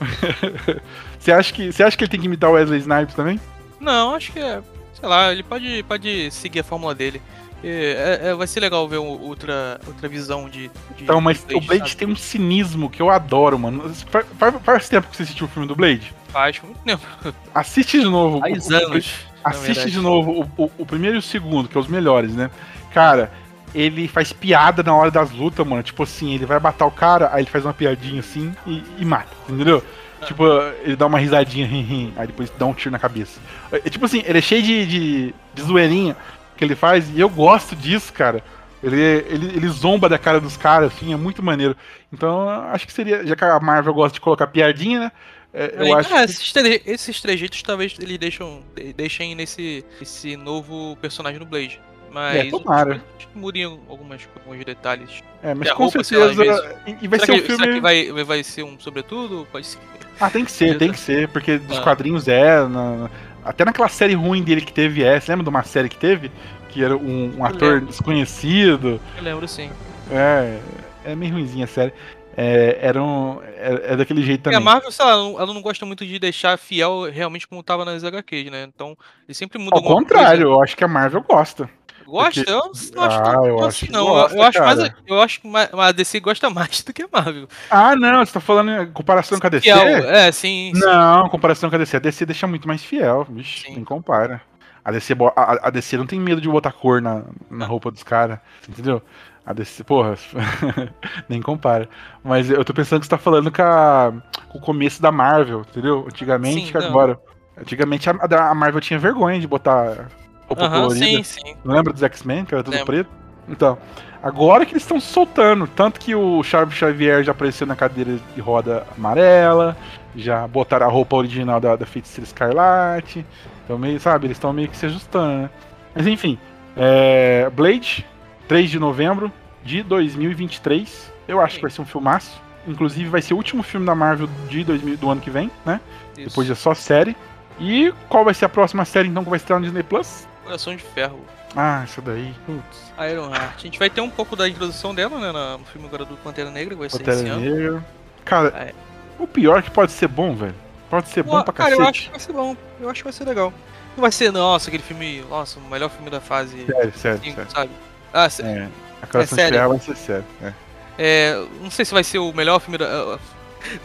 você, 1.18 1.32
acha 1.32 1.52
que, 1.52 1.72
você 1.72 1.82
acha 1.82 1.96
que 1.96 2.04
ele 2.04 2.10
tem 2.10 2.20
que 2.20 2.26
imitar 2.26 2.50
o 2.50 2.54
Wesley 2.54 2.80
Snipes 2.80 3.14
também? 3.14 3.40
Não, 3.80 4.14
acho 4.14 4.32
que 4.32 4.38
é. 4.38 4.60
Sei 4.98 5.08
lá, 5.08 5.32
ele 5.32 5.42
pode, 5.42 5.82
pode 5.84 6.30
seguir 6.30 6.60
a 6.60 6.64
fórmula 6.64 6.94
dele. 6.94 7.20
É, 7.66 8.20
é- 8.24 8.34
vai 8.34 8.46
ser 8.46 8.60
legal 8.60 8.86
ver 8.86 8.98
outra, 8.98 9.80
outra 9.86 10.06
visão 10.08 10.48
de. 10.50 10.68
de 10.96 11.02
Então, 11.04 11.20
mas 11.20 11.42
de 11.44 11.54
o 11.56 11.60
Blade 11.60 11.80
sabe? 11.90 11.96
tem 11.96 12.08
um 12.08 12.16
cinismo 12.16 12.90
que 12.90 13.00
eu 13.00 13.08
adoro, 13.10 13.58
mano. 13.58 13.92
Faz, 14.10 14.26
faz- 14.38 14.54
faz 14.62 14.88
tempo 14.88 15.08
que 15.08 15.16
você 15.16 15.22
assistiu 15.22 15.46
o 15.46 15.48
filme 15.48 15.66
do 15.66 15.74
Blade? 15.74 16.12
Faz 16.28 16.60
muito 16.60 16.78
tempo. 16.80 17.02
Assiste 17.54 17.98
de 18.00 18.04
novo. 18.06 18.40
Faz 18.40 18.68
o- 18.68 18.72
o- 18.72 18.76
anos. 18.76 19.14
na 19.42 19.50
Assiste 19.50 19.66
verdade. 19.76 19.90
de 19.92 19.98
novo 20.00 20.46
o, 20.58 20.64
o- 20.64 20.70
o 20.78 20.86
primeiro 20.86 21.16
e 21.16 21.18
o 21.18 21.22
segundo, 21.22 21.66
que 21.68 21.76
é 21.76 21.80
os 21.80 21.88
melhores, 21.88 22.34
né? 22.34 22.50
Cara, 22.92 23.32
ele 23.74 24.06
faz 24.08 24.32
piada 24.32 24.82
na 24.82 24.94
hora 24.94 25.10
das 25.10 25.30
lutas, 25.30 25.66
mano. 25.66 25.82
Tipo 25.82 26.04
assim, 26.04 26.34
ele 26.34 26.46
vai 26.46 26.60
matar 26.60 26.86
o 26.86 26.90
cara, 26.90 27.30
aí 27.32 27.42
ele 27.42 27.50
faz 27.50 27.64
uma 27.64 27.74
piadinha 27.74 28.20
assim 28.20 28.54
e, 28.66 28.82
e 28.98 29.04
mata, 29.04 29.30
entendeu? 29.48 29.82
Tipo, 30.24 30.44
ele 30.82 30.96
dá 30.96 31.06
uma 31.06 31.18
risadinha, 31.18 31.66
rim, 31.68 31.82
rim, 31.82 32.12
aí 32.16 32.26
depois 32.26 32.50
dá 32.58 32.66
um 32.66 32.74
tiro 32.74 32.90
na 32.90 32.98
cabeça. 32.98 33.40
É, 33.70 33.78
tipo 33.90 34.04
assim, 34.04 34.22
ele 34.24 34.38
é 34.38 34.42
cheio 34.42 34.62
de, 34.62 34.86
de, 34.86 35.34
de 35.54 35.62
zoeirinha 35.62 36.16
que 36.56 36.64
ele 36.64 36.76
faz, 36.76 37.10
e 37.10 37.20
eu 37.20 37.28
gosto 37.28 37.74
disso, 37.74 38.12
cara. 38.12 38.42
Ele, 38.82 39.00
ele, 39.00 39.56
ele 39.56 39.68
zomba 39.68 40.10
da 40.10 40.18
cara 40.18 40.38
dos 40.38 40.58
caras, 40.58 40.92
assim, 40.92 41.12
é 41.12 41.16
muito 41.16 41.42
maneiro. 41.42 41.74
Então, 42.12 42.48
acho 42.48 42.86
que 42.86 42.92
seria. 42.92 43.26
Já 43.26 43.34
que 43.34 43.42
a 43.42 43.58
Marvel 43.58 43.94
gosta 43.94 44.14
de 44.14 44.20
colocar 44.20 44.46
piadinha, 44.46 45.00
né? 45.00 45.12
É, 45.54 45.74
eu 45.78 45.96
acho 45.96 46.12
ah, 46.14 46.18
que. 46.18 46.32
esses, 46.32 46.52
tre- 46.52 46.82
esses 46.84 47.20
trejeitos 47.20 47.62
talvez 47.62 47.96
eles 47.98 48.18
deixam, 48.18 48.62
de- 48.74 48.92
deixem 48.92 49.34
nesse 49.34 49.84
esse 50.02 50.36
novo 50.36 50.98
personagem 51.00 51.38
no 51.38 51.46
Blade. 51.46 51.80
Mas 52.14 52.36
É, 52.46 52.50
tomara. 52.50 53.02
mudem 53.34 53.64
algumas, 53.64 54.20
alguns 54.46 54.64
detalhes. 54.64 55.10
É, 55.42 55.52
mas 55.52 55.66
E 55.68 55.70
a 55.70 55.74
com 55.74 55.82
roupa, 55.82 56.04
sei 56.04 56.16
lá, 56.18 56.32
certeza. 56.32 56.76
e 56.86 56.96
e 57.02 57.08
vai 57.08 57.18
será 57.18 57.26
ser 57.26 57.32
um 57.32 57.34
que, 57.40 57.46
filme. 57.46 57.58
será 57.64 57.74
que 57.74 57.80
vai, 57.80 58.24
vai 58.24 58.42
ser 58.44 58.62
um 58.62 58.78
sobretudo? 58.78 59.46
Pode 59.50 59.66
ser. 59.66 59.78
Ah, 60.20 60.30
tem 60.30 60.44
que 60.44 60.52
ser, 60.52 60.78
tem 60.78 60.92
que 60.92 60.98
ser, 61.00 61.26
porque 61.28 61.58
dos 61.58 61.78
Ah. 61.78 61.82
quadrinhos 61.82 62.28
é. 62.28 62.66
na- 62.68 63.10
Até 63.44 63.62
naquela 63.64 63.88
série 63.88 64.14
ruim 64.14 64.42
dele 64.42 64.62
que 64.62 64.72
teve 64.72 65.02
é. 65.04 65.20
Você 65.20 65.30
lembra 65.32 65.42
de 65.44 65.50
uma 65.50 65.62
série 65.64 65.88
que 65.88 65.98
teve? 65.98 66.30
Que 66.70 66.82
era 66.82 66.96
um, 66.96 67.34
um 67.36 67.44
ator 67.44 67.74
lembro. 67.74 67.86
desconhecido. 67.88 68.98
Eu 69.18 69.22
lembro 69.22 69.46
sim. 69.46 69.70
É. 70.10 70.58
É 71.04 71.14
meio 71.14 71.32
ruimzinha 71.34 71.64
a 71.64 71.68
série. 71.68 71.92
É, 72.36 72.78
era 72.80 73.02
um, 73.02 73.40
é, 73.42 73.92
é 73.92 73.96
daquele 73.96 74.22
jeito 74.22 74.48
a 74.48 74.52
também. 74.52 74.64
Marvel, 74.64 74.90
sei 74.90 75.04
lá, 75.04 75.12
ela 75.12 75.46
não- 75.52 75.60
gosta 75.60 75.84
muito 75.84 76.06
de 76.06 76.18
deixar 76.18 76.56
fiel 76.58 77.08
realmente 77.12 77.46
como 77.46 77.62
tava 77.62 77.84
nas 77.84 78.02
HQs, 78.02 78.50
né? 78.50 78.64
Então, 78.74 78.96
ele 79.28 79.34
sempre 79.34 79.58
muda 79.58 79.76
Ao 79.76 79.82
contrário, 79.82 80.44
eu 80.44 80.62
acho 80.62 80.74
que 80.76 80.82
a 80.82 80.88
Marvel 80.88 81.20
gosta. 81.22 81.68
Coisa. 82.04 82.44
Gosta? 82.44 82.44
porque- 82.44 82.50
Eu 82.50 82.96
não 82.96 83.04
acho, 83.04 83.20
Ah, 83.22 83.46
eu 83.46 83.64
acho 83.66 83.86
que 83.86 83.92
não. 83.92 84.04
gosta, 84.06 84.36
eu 84.36 84.42
acho 84.42 84.60
mais, 84.62 84.78
eu 85.06 85.20
acho 85.20 85.40
que 85.40 85.48
a 85.80 85.92
DC 85.92 86.20
gosta 86.20 86.50
mais 86.50 86.82
do 86.82 86.92
que 86.92 87.02
a 87.02 87.08
Marvel. 87.12 87.48
Ah, 87.70 87.96
não, 87.96 88.24
você 88.24 88.32
tá 88.32 88.40
falando 88.40 88.70
em 88.70 88.92
comparação 88.92 89.38
com 89.40 89.46
a 89.46 89.50
DC? 89.50 89.62
Fiel, 89.64 89.78
é, 90.10 90.30
sim. 90.32 90.72
sim. 90.74 90.80
Não, 90.80 91.28
comparação 91.28 91.68
com 91.70 91.76
a 91.76 91.78
DC. 91.78 91.96
A 91.96 92.00
DC 92.00 92.26
deixa 92.26 92.46
muito 92.46 92.68
mais 92.68 92.82
fiel. 92.82 93.26
Vixe, 93.30 93.66
Sim. 93.66 93.74
nem 93.76 93.84
compara. 93.84 94.40
A 94.84 94.90
DC, 94.92 95.14
a, 95.34 95.68
a 95.68 95.70
DC 95.70 95.96
não 95.96 96.06
tem 96.06 96.20
medo 96.20 96.40
de 96.40 96.48
botar 96.48 96.70
cor 96.72 97.00
na, 97.00 97.22
na 97.50 97.64
roupa 97.66 97.90
dos 97.90 98.02
caras. 98.02 98.38
Entendeu? 98.68 99.00
A 99.46 99.52
DC, 99.52 99.82
porra, 99.84 100.14
nem 101.28 101.40
compara. 101.40 101.88
Mas 102.22 102.50
eu 102.50 102.64
tô 102.64 102.72
pensando 102.74 103.00
que 103.00 103.06
você 103.06 103.10
tá 103.10 103.18
falando 103.18 103.50
com, 103.50 103.62
a- 103.62 104.12
com 104.48 104.58
o 104.58 104.60
começo 104.60 105.00
da 105.02 105.10
Marvel, 105.12 105.60
entendeu? 105.70 106.04
Antigamente 106.06 106.72
Sim, 106.72 106.78
agora. 106.86 107.18
Antigamente 107.56 108.10
a, 108.10 108.14
a 108.50 108.54
Marvel 108.54 108.80
tinha 108.80 108.98
vergonha 108.98 109.38
de 109.38 109.46
botar 109.46 110.08
roupa 110.48 110.64
Aham, 110.64 110.82
colorida. 110.82 111.06
sim, 111.06 111.22
sim. 111.22 111.54
Lembra 111.64 111.92
dos 111.92 112.02
X-Men, 112.02 112.44
que 112.44 112.54
era 112.54 112.62
tudo 112.62 112.74
Lembro. 112.74 112.86
preto? 112.86 113.10
Então, 113.48 113.78
agora 114.22 114.64
que 114.64 114.72
eles 114.72 114.82
estão 114.82 115.00
soltando. 115.00 115.66
Tanto 115.66 116.00
que 116.00 116.14
o 116.14 116.42
Charles 116.42 116.74
Xavier 116.74 117.22
já 117.22 117.32
apareceu 117.32 117.66
na 117.66 117.76
cadeira 117.76 118.18
de 118.34 118.40
roda 118.40 118.86
amarela, 118.96 119.76
já 120.16 120.46
botaram 120.46 120.86
a 120.86 120.90
roupa 120.90 121.16
original 121.16 121.60
da, 121.60 121.76
da 121.76 121.86
Feiticeira 121.86 122.24
Escarlate. 122.26 123.24
Então, 123.64 123.78
meio, 123.78 123.98
sabe, 124.00 124.26
eles 124.26 124.36
estão 124.36 124.52
meio 124.52 124.68
que 124.68 124.76
se 124.76 124.86
ajustando, 124.86 125.42
né? 125.42 125.50
Mas 125.94 126.06
enfim, 126.06 126.38
é, 126.76 127.50
Blade, 127.50 128.06
3 128.48 128.70
de 128.70 128.78
novembro 128.78 129.32
de 129.62 129.82
2023. 129.82 131.12
Eu 131.26 131.40
acho 131.40 131.56
que 131.56 131.62
vai 131.62 131.70
ser 131.70 131.80
um 131.82 131.86
filmaço. 131.86 132.42
Inclusive, 132.66 133.08
vai 133.08 133.20
ser 133.20 133.34
o 133.34 133.36
último 133.36 133.62
filme 133.62 133.84
da 133.86 133.94
Marvel 133.94 134.28
de 134.48 134.64
2000, 134.64 134.96
do 134.96 135.10
ano 135.10 135.20
que 135.20 135.30
vem, 135.30 135.50
né? 135.64 135.80
Isso. 136.16 136.28
Depois 136.28 136.48
é 136.50 136.54
só 136.54 136.74
série. 136.74 137.14
E 137.60 137.92
qual 138.08 138.24
vai 138.24 138.34
ser 138.34 138.46
a 138.46 138.48
próxima 138.48 138.84
série, 138.84 139.08
então, 139.08 139.22
que 139.22 139.30
vai 139.30 139.36
estrear 139.36 139.60
no 139.60 139.66
Disney 139.66 139.82
Plus? 139.82 140.26
Coração 140.44 140.76
de 140.76 140.82
Ferro. 140.82 141.20
Ah, 141.56 141.82
isso 141.84 142.00
daí. 142.02 142.34
Putz. 142.46 142.92
Iron 143.10 143.30
Heart. 143.34 143.54
A 143.58 143.60
gente 143.60 143.78
vai 143.78 143.88
ter 143.90 144.00
um 144.00 144.10
pouco 144.10 144.34
da 144.36 144.48
introdução 144.48 144.94
dela, 144.94 145.18
né? 145.20 145.56
No 145.58 145.64
filme 145.66 145.86
agora 145.86 146.04
do 146.04 146.16
Pantera 146.16 146.50
Negra, 146.50 146.74
que 146.74 146.80
vai 146.80 146.90
ser 146.90 146.98
Pantera 146.98 147.16
esse 147.16 147.26
ano. 147.28 147.40
Negra. 147.40 147.84
Cara, 148.24 148.48
É. 148.48 148.74
o 149.18 149.26
pior 149.26 149.58
é 149.58 149.62
que 149.62 149.70
pode 149.70 149.92
ser 149.92 150.08
bom, 150.08 150.34
velho. 150.34 150.54
Pode 150.90 151.08
ser 151.08 151.22
bom 151.22 151.38
Pô, 151.38 151.44
pra 151.44 151.52
cara, 151.52 151.70
cacete. 151.70 151.82
eu 151.82 151.88
acho 151.88 152.02
que 152.04 152.10
vai 152.10 152.20
ser 152.20 152.32
bom. 152.32 152.56
Eu 152.80 152.90
acho 152.90 153.00
que 153.00 153.04
vai 153.04 153.12
ser 153.12 153.24
legal. 153.24 153.52
Não 153.96 154.00
vai 154.02 154.10
ser, 154.12 154.32
nossa, 154.32 154.68
aquele 154.68 154.82
filme, 154.82 155.24
nossa, 155.30 155.58
o 155.58 155.62
melhor 155.62 155.88
filme 155.90 156.10
da 156.10 156.20
fase 156.20 156.66
Sério, 156.66 156.92
sério, 156.98 157.20
5, 157.22 157.36
sério. 157.36 157.50
sabe? 157.50 157.70
Ah, 158.12 158.28
sé- 158.28 158.42
É. 158.42 158.68
A 159.02 159.06
Coração 159.06 159.20
É 159.20 159.24
de 159.24 159.34
sério. 159.34 159.58
Ferro 159.58 159.68
vai 159.70 159.78
ser 159.80 159.96
sério. 159.96 160.24
É. 160.42 160.52
é, 160.98 161.46
não 161.60 161.70
sei 161.70 161.84
se 161.84 161.92
vai 161.94 162.02
ser 162.04 162.18
o 162.18 162.32
melhor 162.32 162.58
filme 162.60 162.78
da. 162.78 163.18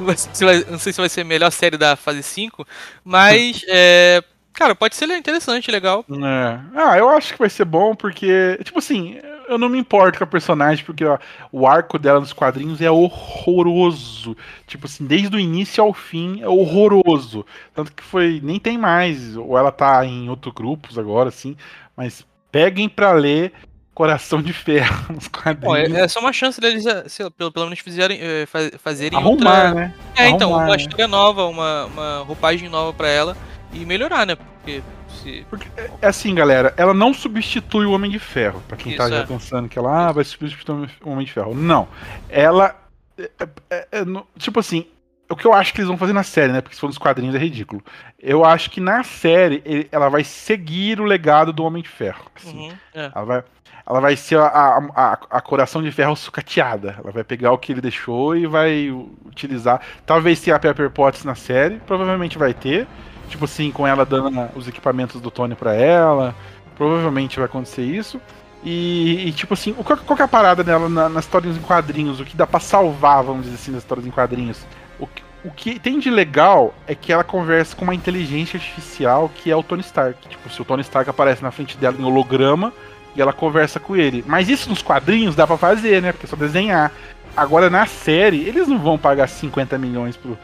não 0.69 0.79
sei 0.79 0.91
se 0.93 0.99
vai 0.99 1.09
ser 1.09 1.21
a 1.21 1.25
melhor 1.25 1.51
série 1.51 1.77
da 1.77 1.95
fase 1.95 2.23
5, 2.23 2.65
mas, 3.03 3.63
é, 3.69 4.23
cara, 4.59 4.75
pode 4.75 4.93
ser 4.95 5.09
interessante, 5.15 5.71
legal. 5.71 6.03
É. 6.11 6.59
Ah, 6.75 6.97
eu 6.97 7.09
acho 7.09 7.31
que 7.31 7.39
vai 7.39 7.49
ser 7.49 7.63
bom 7.63 7.95
porque, 7.95 8.59
tipo 8.63 8.79
assim, 8.79 9.17
eu 9.47 9.57
não 9.57 9.69
me 9.69 9.79
importo 9.79 10.17
com 10.17 10.25
a 10.25 10.27
personagem 10.27 10.83
porque 10.83 11.05
ó, 11.05 11.17
o 11.49 11.65
arco 11.65 11.97
dela 11.97 12.19
nos 12.19 12.33
quadrinhos 12.33 12.81
é 12.81 12.91
horroroso. 12.91 14.35
Tipo 14.67 14.85
assim, 14.85 15.05
desde 15.05 15.33
o 15.33 15.39
início 15.39 15.81
ao 15.81 15.93
fim 15.93 16.41
é 16.41 16.47
horroroso. 16.49 17.45
Tanto 17.73 17.93
que 17.93 18.03
foi, 18.03 18.41
nem 18.43 18.59
tem 18.59 18.77
mais, 18.77 19.37
ou 19.37 19.57
ela 19.57 19.71
tá 19.71 20.05
em 20.05 20.29
outros 20.29 20.53
grupos 20.53 20.99
agora, 20.99 21.29
assim, 21.29 21.55
mas 21.95 22.25
peguem 22.51 22.89
pra 22.89 23.13
ler 23.13 23.53
Coração 23.93 24.41
de 24.41 24.51
Ferro 24.51 25.05
nos 25.15 25.27
Bom, 25.29 25.39
quadrinhos. 25.41 25.93
é, 25.97 26.01
é 26.01 26.07
só 26.09 26.19
uma 26.19 26.33
chance 26.33 26.59
deles, 26.59 26.85
eh, 26.85 27.05
sei 27.07 27.29
pelo, 27.31 27.51
pelo 27.51 27.65
menos 27.65 27.79
fizerem, 27.79 28.19
eh, 28.21 28.45
fa- 28.45 28.77
fazerem 28.77 29.17
Arrumar, 29.17 29.67
outra. 29.67 29.73
né? 29.73 29.93
É, 30.17 30.29
então, 30.29 30.49
Arrumar, 30.49 30.65
uma 30.67 30.75
né? 30.75 30.81
história 30.81 31.07
nova, 31.07 31.45
uma, 31.45 31.85
uma 31.85 32.19
roupagem 32.19 32.67
nova 32.69 32.91
pra 32.93 33.07
ela 33.07 33.37
e 33.73 33.85
melhorar, 33.85 34.25
né? 34.25 34.35
Porque 34.35 34.81
se. 35.09 35.45
Porque 35.49 35.67
é 36.01 36.07
assim, 36.07 36.33
galera, 36.35 36.73
ela 36.77 36.93
não 36.93 37.13
substitui 37.13 37.85
o 37.85 37.91
Homem 37.91 38.09
de 38.11 38.19
Ferro. 38.19 38.61
Pra 38.67 38.77
quem 38.77 38.95
tá 38.95 39.05
Isso, 39.05 39.13
já 39.13 39.19
é. 39.21 39.25
pensando 39.25 39.69
que 39.69 39.77
ela 39.77 40.07
ah, 40.07 40.11
vai 40.11 40.23
substituir 40.23 40.89
o 41.03 41.09
Homem 41.11 41.25
de 41.25 41.31
Ferro. 41.33 41.53
Não. 41.55 41.87
Ela. 42.29 42.75
é- 43.17 43.29
é- 43.69 43.87
é 43.91 44.05
no- 44.05 44.25
tipo 44.37 44.59
assim, 44.59 44.85
o 45.29 45.35
que 45.35 45.45
eu 45.45 45.53
acho 45.53 45.73
que 45.73 45.79
eles 45.81 45.87
vão 45.89 45.97
fazer 45.97 46.13
na 46.13 46.23
série, 46.23 46.51
né? 46.53 46.61
Porque 46.61 46.75
se 46.75 46.81
for 46.81 46.87
nos 46.87 46.97
quadrinhos 46.97 47.35
é 47.35 47.37
ridículo. 47.37 47.83
Eu 48.17 48.45
acho 48.45 48.69
que 48.71 48.79
na 48.79 49.03
série 49.03 49.61
ele- 49.65 49.87
ela 49.91 50.09
vai 50.09 50.23
seguir 50.23 50.99
o 51.01 51.03
legado 51.03 51.51
do 51.53 51.63
Homem 51.63 51.83
de 51.83 51.89
Ferro. 51.89 52.23
assim. 52.35 52.69
Uhum, 52.69 52.73
é. 52.93 53.11
Ela 53.13 53.25
vai. 53.25 53.43
Ela 53.87 53.99
vai 54.01 54.15
ser 54.15 54.37
a, 54.37 54.45
a, 54.45 54.77
a- 54.95 55.19
a 55.31 55.41
coração 55.41 55.81
de 55.81 55.91
ferro 55.91 56.15
sucateada. 56.15 56.95
Ela 57.03 57.11
vai 57.11 57.23
pegar 57.23 57.51
o 57.51 57.57
que 57.57 57.71
ele 57.71 57.81
deixou 57.81 58.35
e 58.37 58.45
vai 58.45 58.91
utilizar. 59.25 59.81
Talvez 60.05 60.39
tenha 60.39 60.55
a 60.55 60.59
Pepper 60.59 60.91
Potts 60.91 61.23
na 61.23 61.33
série. 61.33 61.77
Provavelmente 61.87 62.37
vai 62.37 62.53
ter. 62.53 62.87
Tipo 63.29 63.45
assim, 63.45 63.71
com 63.71 63.85
ela 63.87 64.05
dando 64.05 64.49
os 64.55 64.67
equipamentos 64.67 65.21
do 65.21 65.31
Tony 65.31 65.55
pra 65.55 65.73
ela. 65.73 66.35
Provavelmente 66.75 67.37
vai 67.37 67.45
acontecer 67.45 67.83
isso. 67.83 68.19
E, 68.63 69.27
e, 69.27 69.31
tipo 69.31 69.53
assim, 69.53 69.71
qual, 69.73 69.97
qual 69.99 70.15
que 70.17 70.21
é 70.21 70.25
a 70.25 70.27
parada 70.27 70.63
dela 70.63 70.89
na- 70.89 71.07
nas 71.07 71.23
histórias 71.23 71.55
em 71.55 71.61
quadrinhos? 71.61 72.19
O 72.19 72.25
que 72.25 72.35
dá 72.35 72.45
pra 72.45 72.59
salvar, 72.59 73.23
vamos 73.23 73.43
dizer 73.43 73.55
assim, 73.55 73.71
nas 73.71 73.81
histórias 73.83 74.05
em 74.05 74.11
quadrinhos? 74.11 74.65
O 74.99 75.07
o 75.41 75.51
que 75.51 75.79
tem 75.79 75.99
de 75.99 76.09
legal 76.09 76.73
é 76.85 76.93
que 76.93 77.13
ela 77.13 77.23
conversa 77.23 77.73
com 77.73 77.85
uma 77.85 77.95
inteligência 77.95 78.57
artificial 78.57 79.31
que 79.33 79.49
é 79.49 79.55
o 79.55 79.63
Tony 79.63 79.79
Stark. 79.79 80.27
Tipo, 80.27 80.49
se 80.49 80.61
o 80.61 80.65
Tony 80.65 80.81
Stark 80.81 81.09
aparece 81.09 81.41
na 81.41 81.49
frente 81.49 81.77
dela 81.77 81.95
em 81.97 82.03
holograma 82.03 82.73
e 83.15 83.21
ela 83.21 83.31
conversa 83.31 83.79
com 83.79 83.95
ele. 83.95 84.21
Mas 84.27 84.49
isso 84.49 84.67
nos 84.69 84.81
quadrinhos 84.81 85.37
dá 85.37 85.47
pra 85.47 85.55
fazer, 85.57 86.01
né? 86.01 86.11
Porque 86.11 86.25
é 86.25 86.29
só 86.29 86.35
desenhar. 86.35 86.91
Agora 87.37 87.69
na 87.69 87.85
série, 87.85 88.41
eles 88.49 88.67
não 88.67 88.77
vão 88.79 88.97
pagar 88.97 89.27
50 89.29 89.77
milhões 89.77 90.17
pro 90.17 90.37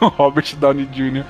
Robert 0.00 0.56
Downey 0.56 0.86
Jr. 0.86 1.24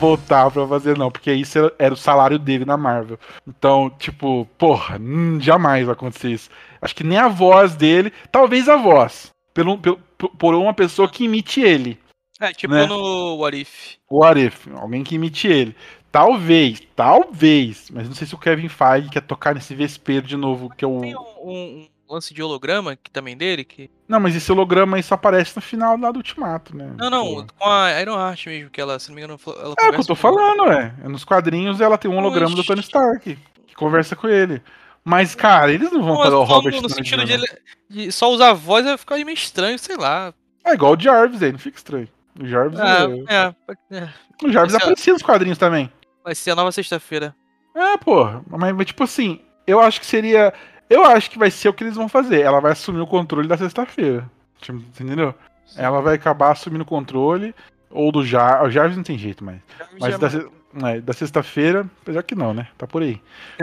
voltar 0.00 0.50
pra 0.50 0.66
fazer, 0.66 0.96
não, 0.96 1.10
porque 1.10 1.32
isso 1.32 1.58
era- 1.78 1.94
o 1.94 1.96
salário 1.96 2.38
dele 2.38 2.64
na 2.64 2.76
Marvel. 2.76 3.18
Então, 3.46 3.90
tipo, 3.98 4.46
porra, 4.58 4.98
hum, 4.98 5.38
jamais 5.40 5.84
vai 5.84 5.92
acontecer 5.92 6.30
isso. 6.30 6.50
Acho 6.80 6.94
que 6.96 7.04
nem 7.04 7.18
a 7.18 7.28
voz 7.28 7.76
dele, 7.76 8.12
talvez 8.32 8.68
a 8.68 8.76
voz, 8.76 9.30
pelo, 9.52 9.76
pelo, 9.78 9.98
por 10.38 10.54
uma 10.54 10.72
pessoa 10.74 11.08
que 11.08 11.24
imite 11.24 11.60
ele. 11.60 11.98
É, 12.40 12.52
tipo 12.52 12.72
Né? 12.72 12.86
no 12.86 13.36
What 13.36 13.60
If. 13.60 13.96
What 14.10 14.40
if? 14.40 14.66
Alguém 14.74 15.04
que 15.04 15.14
imite 15.14 15.46
ele. 15.46 15.76
Talvez, 16.10 16.82
talvez, 16.96 17.88
mas 17.90 18.08
não 18.08 18.14
sei 18.14 18.26
se 18.26 18.34
o 18.34 18.38
Kevin 18.38 18.68
Feige 18.68 19.10
quer 19.10 19.20
tocar 19.20 19.54
nesse 19.54 19.74
vespeiro 19.76 20.26
de 20.26 20.36
novo, 20.36 20.68
que 20.70 20.84
é 20.84 20.88
Tem 20.88 21.14
o. 21.14 21.20
um, 21.44 21.50
um 21.52 21.88
lance 22.14 22.34
de 22.34 22.42
holograma 22.42 22.96
que 22.96 23.10
também 23.10 23.36
dele, 23.36 23.64
que. 23.64 23.90
Não, 24.08 24.18
mas 24.20 24.34
esse 24.34 24.50
holograma 24.50 24.96
aí 24.96 25.02
só 25.02 25.14
aparece 25.14 25.54
no 25.56 25.62
final 25.62 25.96
lá 25.96 26.10
do 26.10 26.16
Ultimato, 26.18 26.76
né? 26.76 26.92
Não, 26.98 27.08
não, 27.10 27.24
Pô. 27.24 27.46
com 27.58 27.64
a 27.70 28.00
Iron 28.00 28.18
Heart 28.18 28.46
mesmo, 28.46 28.70
que 28.70 28.80
ela, 28.80 28.98
se 28.98 29.08
não 29.08 29.14
me 29.16 29.22
engano, 29.22 29.38
ela 29.46 29.74
É 29.78 29.88
o 29.88 29.92
que 29.92 30.00
eu 30.00 30.04
tô 30.06 30.14
falando, 30.14 30.70
é. 30.72 30.92
Nos 31.04 31.24
quadrinhos 31.24 31.80
ela 31.80 31.96
tem 31.98 32.10
um 32.10 32.16
holograma 32.18 32.54
do 32.54 32.64
Tony 32.64 32.80
Stark, 32.80 33.38
que 33.66 33.74
conversa 33.74 34.14
com 34.16 34.28
ele. 34.28 34.62
Mas, 35.04 35.34
cara, 35.34 35.72
eles 35.72 35.90
não 35.90 36.02
vão 36.02 36.22
pegar 36.22 36.38
o 36.38 36.44
Robert 36.44 36.80
no 36.82 36.88
sentido 36.90 37.24
de, 37.24 37.32
ele- 37.32 37.46
de 37.88 38.12
só 38.12 38.30
usar 38.30 38.50
a 38.50 38.52
voz 38.54 38.84
vai 38.84 38.98
ficar 38.98 39.16
meio 39.16 39.30
estranho, 39.30 39.78
sei 39.78 39.96
lá. 39.96 40.34
É 40.64 40.74
igual 40.74 40.94
o 40.94 41.00
Jarvis 41.00 41.42
aí, 41.42 41.52
não 41.52 41.58
fica 41.58 41.78
estranho. 41.78 42.06
O 42.38 42.46
Jarvis, 42.46 42.78
Ah, 42.78 43.06
é... 43.28 43.34
é, 43.34 43.98
é, 43.98 44.08
O 44.44 44.52
Jarvis 44.52 44.74
aparecia 44.74 45.12
nos 45.14 45.22
quadrinhos 45.22 45.56
também. 45.58 45.90
vai 46.22 46.34
ser 46.34 46.50
a 46.50 46.54
nova 46.54 46.70
sexta-feira. 46.70 47.34
É, 47.74 47.96
porra. 47.96 48.42
Mas, 48.48 48.74
mas, 48.74 48.86
tipo 48.86 49.02
assim, 49.04 49.40
eu 49.66 49.80
acho 49.80 49.98
que 50.00 50.06
seria. 50.06 50.52
Eu 50.90 51.04
acho 51.04 51.30
que 51.30 51.38
vai 51.38 51.50
ser 51.50 51.68
o 51.68 51.72
que 51.72 51.84
eles 51.84 51.94
vão 51.94 52.08
fazer. 52.08 52.40
Ela 52.40 52.60
vai 52.60 52.72
assumir 52.72 53.00
o 53.00 53.06
controle 53.06 53.46
da 53.48 53.56
sexta-feira. 53.56 54.28
Tipo, 54.60 54.78
entendeu? 54.78 55.32
Ela 55.76 56.00
vai 56.02 56.16
acabar 56.16 56.50
assumindo 56.50 56.82
o 56.82 56.86
controle. 56.86 57.54
Ou 57.88 58.10
do 58.12 58.24
Jarvis. 58.26 58.68
O 58.68 58.70
Jarvis 58.70 58.96
não 58.96 59.04
tem 59.04 59.16
jeito 59.16 59.44
mais. 59.44 59.58
Mas 60.00 60.12
Já- 60.12 60.18
da, 60.18 60.90
é, 60.90 61.00
da 61.00 61.12
sexta-feira, 61.12 61.86
apesar 62.02 62.22
que 62.22 62.34
não, 62.34 62.52
né? 62.54 62.66
Tá 62.78 62.86
por 62.86 63.02
aí. 63.02 63.20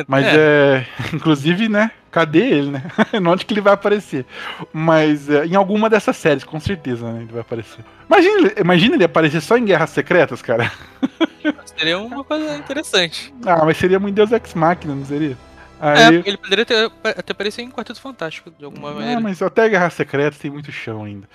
Mas 0.08 0.26
é. 0.26 0.86
inclusive, 1.14 1.70
né? 1.70 1.92
Cadê 2.12 2.40
ele, 2.46 2.72
né? 2.72 2.84
Onde 3.30 3.46
que 3.46 3.54
ele 3.54 3.62
vai 3.62 3.74
aparecer? 3.74 4.26
Mas 4.74 5.30
é, 5.30 5.46
em 5.46 5.56
alguma 5.56 5.90
dessas 5.90 6.16
séries, 6.18 6.44
com 6.44 6.60
certeza, 6.60 7.12
né? 7.12 7.22
Ele 7.24 7.32
vai 7.32 7.42
aparecer. 7.42 7.84
Imagina, 8.10 8.38
ele- 8.40 8.56
imagina 8.60 8.96
ele 8.96 9.04
aparecer 9.04 9.42
só 9.42 9.58
em 9.58 9.66
Guerras 9.66 9.90
Secretas, 9.92 10.42
cara. 10.42 10.72
Seria 11.78 12.00
uma 12.00 12.24
coisa 12.24 12.56
interessante. 12.58 13.34
Ah, 13.46 13.64
mas 13.64 13.78
seria 13.78 14.00
muito 14.00 14.16
Deus 14.16 14.32
Ex 14.32 14.54
Machina, 14.54 14.94
não 14.96 15.06
seria? 15.06 15.38
Aí, 15.80 16.16
É, 16.18 16.24
ele 16.26 16.38
poderia 16.38 16.66
ter, 16.66 16.92
até 17.04 17.32
aparecer 17.32 17.62
em 17.62 17.70
Quarteto 17.72 18.02
Fantástico, 18.02 18.52
de 18.58 18.66
alguma 18.66 18.90
É, 18.90 18.94
maneira. 18.94 19.20
mas 19.22 19.42
até 19.42 19.70
Guerra 19.70 19.90
Secreta 19.90 20.38
tem 20.40 20.50
muito 20.52 20.72
chão 20.72 21.04
ainda. 21.04 21.28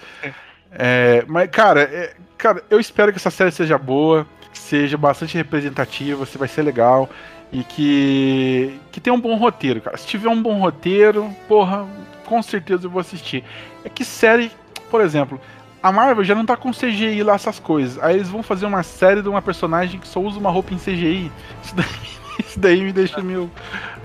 É, 0.70 1.24
mas, 1.28 1.50
cara, 1.50 1.82
é, 1.82 2.14
cara, 2.36 2.62
eu 2.70 2.80
espero 2.80 3.12
que 3.12 3.18
essa 3.18 3.30
série 3.30 3.50
seja 3.52 3.78
boa, 3.78 4.26
que 4.52 4.58
seja 4.58 4.96
bastante 4.96 5.36
representativa, 5.36 6.24
se 6.26 6.38
vai 6.38 6.48
ser 6.48 6.62
legal. 6.62 7.08
E 7.52 7.62
que, 7.64 8.80
que 8.90 8.98
tenha 8.98 9.12
um 9.12 9.20
bom 9.20 9.36
roteiro, 9.36 9.78
cara. 9.82 9.96
Se 9.98 10.06
tiver 10.06 10.30
um 10.30 10.42
bom 10.42 10.58
roteiro, 10.58 11.30
porra, 11.46 11.86
com 12.24 12.42
certeza 12.42 12.86
eu 12.86 12.90
vou 12.90 13.00
assistir. 13.00 13.44
É 13.84 13.90
que 13.90 14.06
série, 14.06 14.50
por 14.90 15.02
exemplo, 15.02 15.38
a 15.82 15.92
Marvel 15.92 16.24
já 16.24 16.34
não 16.34 16.46
tá 16.46 16.56
com 16.56 16.70
CGI 16.72 17.22
lá, 17.22 17.34
essas 17.34 17.58
coisas. 17.58 18.02
Aí 18.02 18.16
eles 18.16 18.30
vão 18.30 18.42
fazer 18.42 18.64
uma 18.64 18.82
série 18.82 19.20
de 19.20 19.28
uma 19.28 19.42
personagem 19.42 20.00
que 20.00 20.08
só 20.08 20.18
usa 20.18 20.38
uma 20.38 20.50
roupa 20.50 20.72
em 20.72 20.78
CGI. 20.78 21.30
Isso 21.62 21.76
daí, 21.76 21.86
isso 22.38 22.58
daí 22.58 22.80
me 22.82 22.92
deixa 22.92 23.20
meio, 23.22 23.50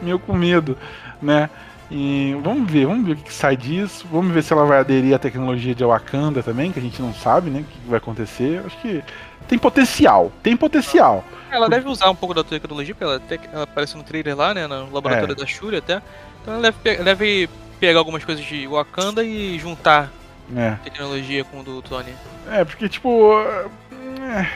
meio 0.01 0.19
com 0.19 0.33
medo, 0.33 0.77
né? 1.21 1.49
E 1.89 2.35
vamos 2.43 2.69
ver, 2.69 2.85
vamos 2.85 3.05
ver 3.05 3.13
o 3.13 3.15
que, 3.15 3.33
sai 3.33 3.55
disso. 3.55 4.05
Vamos 4.11 4.33
ver 4.33 4.43
se 4.43 4.51
ela 4.51 4.65
vai 4.65 4.79
aderir 4.79 5.15
à 5.15 5.19
tecnologia 5.19 5.73
de 5.73 5.85
Wakanda 5.85 6.43
também, 6.43 6.71
que 6.71 6.79
a 6.79 6.81
gente 6.81 7.01
não 7.01 7.13
sabe, 7.13 7.49
né? 7.49 7.61
O 7.61 7.63
que, 7.63 7.79
vai 7.87 7.97
acontecer. 7.97 8.61
Acho 8.65 8.77
que 8.79 9.01
tem 9.47 9.57
potencial, 9.57 10.31
tem 10.43 10.57
potencial. 10.57 11.23
Ela 11.49 11.69
deve 11.69 11.87
usar 11.87 12.09
um 12.09 12.15
pouco 12.15 12.33
da 12.33 12.43
tecnologia, 12.43 12.93
porque 12.93 13.05
ela, 13.05 13.15
até, 13.15 13.39
ela 13.53 13.63
aparece 13.63 13.95
no 13.95 14.03
trailer 14.03 14.35
lá, 14.35 14.53
né? 14.53 14.67
No 14.67 14.91
laboratório 14.91 15.31
É. 15.31 15.35
da 15.35 15.45
Shuri 15.45 15.77
até. 15.77 16.01
Então 16.41 16.55
ela 16.55 16.63
deve, 16.63 17.03
deve 17.03 17.49
pegar 17.79 17.99
algumas 17.99 18.25
coisas 18.25 18.43
de 18.43 18.67
Wakanda 18.67 19.23
e 19.23 19.57
juntar 19.57 20.11
É. 20.55 20.71
tecnologia 20.83 21.45
com 21.45 21.61
o 21.61 21.63
do 21.63 21.81
Tony. 21.81 22.13
É, 22.51 22.65
porque, 22.65 22.89
tipo. 22.89 23.31
é, 24.21 24.49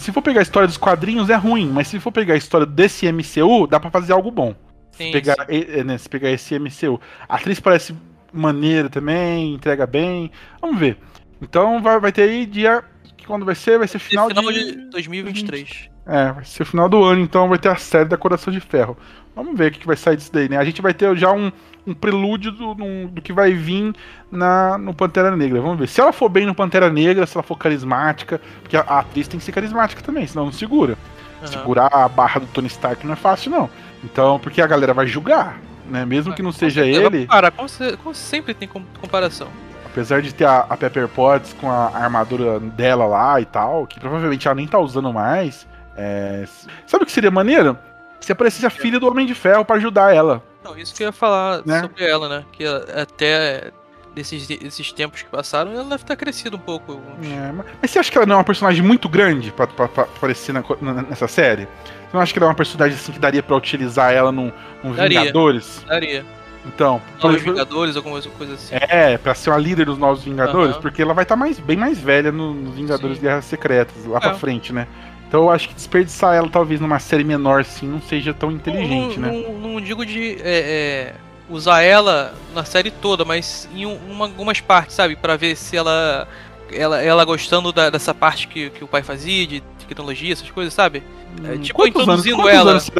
se 0.00 0.12
for 0.12 0.22
pegar 0.22 0.40
a 0.40 0.42
história 0.42 0.66
dos 0.66 0.76
quadrinhos 0.76 1.30
é 1.30 1.36
ruim, 1.36 1.68
mas 1.68 1.88
se 1.88 2.00
for 2.00 2.10
pegar 2.12 2.34
a 2.34 2.36
história 2.36 2.66
desse 2.66 3.10
MCU, 3.10 3.66
dá 3.66 3.78
pra 3.78 3.90
fazer 3.90 4.12
algo 4.12 4.30
bom. 4.30 4.54
Sim, 4.92 5.06
Se 5.06 5.12
pegar, 5.12 5.46
sim. 5.48 5.84
né, 5.84 5.98
se 5.98 6.08
pegar 6.08 6.30
esse 6.30 6.58
MCU. 6.58 7.00
A 7.28 7.36
atriz 7.36 7.60
parece 7.60 7.94
maneira 8.32 8.88
também, 8.88 9.54
entrega 9.54 9.86
bem. 9.86 10.30
Vamos 10.60 10.78
ver. 10.78 10.98
Então 11.40 11.82
vai, 11.82 11.98
vai 12.00 12.12
ter 12.12 12.22
aí 12.22 12.46
dia. 12.46 12.82
Quando 13.26 13.44
vai 13.44 13.54
ser? 13.54 13.78
Vai 13.78 13.86
ser 13.88 13.98
final, 13.98 14.28
Final 14.28 14.52
de. 14.52 14.72
de 14.72 14.90
2023. 14.90 15.88
É, 16.06 16.32
vai 16.32 16.44
ser 16.44 16.64
final 16.64 16.88
do 16.88 17.04
ano, 17.04 17.22
então 17.22 17.48
vai 17.48 17.58
ter 17.58 17.68
a 17.68 17.76
série 17.76 18.08
da 18.08 18.16
Coração 18.16 18.52
de 18.52 18.60
Ferro. 18.60 18.96
Vamos 19.36 19.56
ver 19.56 19.68
o 19.68 19.72
que, 19.72 19.80
que 19.80 19.86
vai 19.86 19.96
sair 19.96 20.16
disso 20.16 20.32
daí, 20.32 20.48
né? 20.48 20.56
A 20.56 20.64
gente 20.64 20.82
vai 20.82 20.92
ter 20.92 21.16
já 21.16 21.30
um, 21.32 21.52
um 21.86 21.94
prelúdio 21.94 22.50
do, 22.52 22.74
num- 22.74 23.06
do 23.06 23.20
que 23.22 23.32
vai 23.32 23.52
vir 23.52 23.94
na, 24.30 24.76
no 24.78 24.92
Pantera 24.94 25.34
Negra. 25.36 25.60
Vamos 25.60 25.78
ver. 25.78 25.88
Se 25.88 26.00
ela 26.00 26.12
for 26.12 26.28
bem 26.28 26.46
no 26.46 26.54
Pantera 26.54 26.90
Negra, 26.90 27.26
se 27.26 27.36
ela 27.36 27.42
for 27.42 27.56
carismática, 27.56 28.40
porque 28.62 28.76
a, 28.76 28.80
a 28.80 28.98
atriz 29.00 29.26
tem 29.28 29.38
que 29.38 29.44
ser 29.44 29.52
carismática 29.52 30.02
também, 30.02 30.26
senão 30.26 30.44
não 30.46 30.52
segura. 30.52 30.96
Aham. 31.42 31.46
Segurar 31.52 31.88
a 31.92 32.08
barra 32.08 32.40
do 32.40 32.46
Tony 32.48 32.66
Stark 32.68 33.06
não 33.06 33.14
é 33.14 33.16
fácil, 33.16 33.50
não. 33.50 33.70
Então, 34.04 34.38
porque 34.38 34.60
a 34.60 34.66
galera 34.66 34.92
vai 34.94 35.06
julgar, 35.06 35.58
né? 35.88 36.04
Mesmo 36.04 36.34
que 36.34 36.42
não 36.42 36.52
seja 36.52 36.82
Vai 36.82 36.90
ele, 36.90 37.20
comparar, 37.26 37.50
como, 37.50 37.68
como 38.02 38.14
sempre 38.14 38.52
tem 38.54 38.68
com- 38.68 38.82
comparação. 39.00 39.48
apesar 39.86 40.20
de 40.22 40.32
ter 40.34 40.44
a, 40.44 40.66
a 40.68 40.76
Pepper 40.76 41.08
Potts 41.08 41.54
com 41.60 41.70
a 41.70 41.88
armadura 41.96 42.60
dela 42.60 43.06
lá 43.06 43.40
e 43.40 43.44
tal, 43.46 43.86
que 43.86 43.98
provavelmente 43.98 44.46
ela 44.46 44.54
nem 44.54 44.66
tá 44.66 44.78
usando 44.78 45.12
mais. 45.12 45.66
é, 45.96 46.44
Sabe 46.86 47.04
o 47.04 47.06
que 47.06 47.12
seria 47.12 47.30
maneiro? 47.30 47.76
Se 48.20 48.30
aparecesse 48.32 48.66
a 48.66 48.70
filha 48.70 49.00
do 49.00 49.08
Homem 49.08 49.26
de 49.26 49.34
Ferro 49.34 49.64
pra 49.64 49.76
ajudar 49.76 50.14
ela. 50.14 50.42
Não, 50.64 50.76
isso 50.76 50.94
que 50.94 51.02
eu 51.02 51.06
ia 51.08 51.12
falar 51.12 51.62
Né? 51.64 51.80
sobre 51.80 52.04
ela, 52.04 52.28
né? 52.28 52.44
Que 52.52 52.64
até 52.66 53.70
desses, 54.14 54.46
desses 54.46 54.92
tempos 54.92 55.22
que 55.22 55.28
passaram, 55.30 55.72
ela 55.72 55.84
deve 55.84 55.96
estar 56.02 56.16
crescida 56.16 56.56
um 56.56 56.60
pouco. 56.60 57.00
É, 57.22 57.52
mas, 57.52 57.90
você 57.90 57.98
acha 57.98 58.10
que 58.10 58.18
ela 58.18 58.26
não 58.26 58.34
é 58.34 58.38
uma 58.38 58.44
personagem 58.44 58.82
muito 58.82 59.08
grande 59.08 59.50
pra, 59.52 59.66
pra- 59.66 59.88
pra 59.88 60.02
aparecer 60.04 60.52
na 60.52 60.62
nessa 61.08 61.28
série? 61.28 61.62
Você 61.64 62.14
não 62.16 62.20
acha 62.20 62.32
que 62.32 62.38
ela 62.38 62.46
é 62.46 62.50
uma 62.50 62.54
personagem 62.54 62.94
assim 62.96 63.12
que 63.12 63.18
daria 63.18 63.42
pra 63.42 63.56
utilizar 63.56 64.12
ela 64.12 64.30
num, 64.32 64.52
num 64.82 64.92
Daria. 64.92 65.20
Vingadores? 65.20 65.84
Daria. 65.86 66.24
Então, 66.66 67.00
Novos 67.22 67.36
exemplo, 67.36 67.52
Vingadores, 67.54 67.96
alguma 67.96 68.20
coisa 68.20 68.52
assim. 68.52 68.74
É, 68.78 69.16
pra 69.16 69.34
ser 69.34 69.48
uma 69.48 69.58
líder 69.58 69.86
dos 69.86 69.96
novos 69.96 70.22
Vingadores, 70.24 70.72
Aham. 70.72 70.82
porque 70.82 71.00
ela 71.00 71.14
vai 71.14 71.22
estar 71.22 71.34
mais, 71.36 71.58
bem 71.58 71.76
mais 71.76 71.98
velha 71.98 72.30
no- 72.30 72.52
nos 72.52 72.74
Vingadores 72.74 73.16
Sim. 73.16 73.22
Guerras 73.22 73.44
Secretas, 73.46 74.04
lá 74.04 74.20
pra 74.20 74.32
É. 74.32 74.34
frente, 74.34 74.70
né? 74.70 74.86
Então 75.30 75.42
eu 75.42 75.50
acho 75.50 75.68
que 75.68 75.74
desperdiçar 75.74 76.34
ela 76.34 76.48
talvez 76.48 76.80
numa 76.80 76.98
série 76.98 77.22
menor 77.22 77.60
assim 77.60 77.86
não 77.86 78.02
seja 78.02 78.34
tão 78.34 78.50
inteligente, 78.50 79.16
não, 79.20 79.28
né? 79.30 79.44
Não, 79.46 79.70
não 79.74 79.80
digo 79.80 80.04
de 80.04 80.32
é, 80.42 81.12
é, 81.12 81.14
usar 81.48 81.82
ela 81.82 82.34
na 82.52 82.64
série 82.64 82.90
toda, 82.90 83.24
mas 83.24 83.68
em 83.72 83.86
um- 83.86 83.96
uma- 84.10 84.24
algumas 84.26 84.60
partes, 84.60 84.96
sabe? 84.96 85.14
Pra 85.14 85.36
ver 85.36 85.54
se 85.56 85.76
ela. 85.76 86.26
Ela, 86.72 87.00
ela 87.02 87.24
gostando 87.24 87.72
da- 87.72 87.90
dessa 87.90 88.12
parte 88.14 88.46
que, 88.48 88.70
que 88.70 88.82
o 88.84 88.88
pai 88.88 89.02
fazia, 89.02 89.44
de 89.46 89.60
tecnologia, 89.86 90.32
essas 90.32 90.50
coisas, 90.50 90.72
sabe? 90.74 91.02
É, 91.44 91.52
Hum, 91.54 91.58
tipo, 91.60 91.76
quantos 91.76 91.96
anos, 92.08 92.24
introduzindo 92.26 92.36
quantos 92.36 92.52
ela. 92.54 92.70
anos 92.72 92.90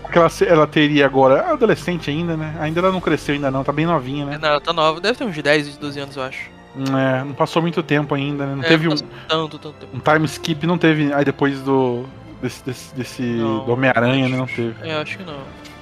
ela, 0.43 0.51
ela 0.53 0.66
teria 0.66 1.07
agora? 1.07 1.53
Adolescente 1.53 2.11
ainda, 2.11 2.37
né? 2.37 2.57
Ainda 2.61 2.78
ela 2.81 2.91
não 2.93 3.01
cresceu 3.01 3.35
ainda 3.35 3.49
não, 3.51 3.62
tá 3.64 3.72
bem 3.72 3.87
novinha, 3.87 4.24
né? 4.26 4.39
Não, 4.41 4.49
ela 4.49 4.61
tá 4.61 4.72
nova, 4.72 5.01
deve 5.01 5.18
ter 5.18 5.24
uns 5.24 5.37
10, 5.41 5.76
12 5.76 5.99
anos, 6.01 6.16
eu 6.16 6.22
acho. 6.24 6.51
É, 6.76 7.24
não 7.24 7.32
passou 7.32 7.60
muito 7.60 7.82
tempo 7.82 8.14
ainda, 8.14 8.46
né? 8.46 8.54
Não 8.54 8.62
É, 8.64 8.68
teve 8.68 8.86
um, 8.86 8.90
passou 8.92 9.08
Tanto, 9.28 9.58
tanto 9.58 9.74
tempo. 9.74 9.96
um 9.96 10.00
time 10.00 10.24
skip, 10.26 10.66
não 10.66 10.78
teve 10.78 11.12
aí 11.12 11.24
depois 11.24 11.60
do 11.62 12.04
desse, 12.40 12.64
desse, 12.64 12.94
desse 12.94 13.22
Não. 13.22 13.64
do 13.64 13.72
Homem-Aranha, 13.72 14.28
né? 14.28 14.36
Não 14.36 14.46
teve. 14.46 14.74
É, 14.82 14.94
acho 14.94 15.18
que 15.18 15.24
não. 15.24 15.38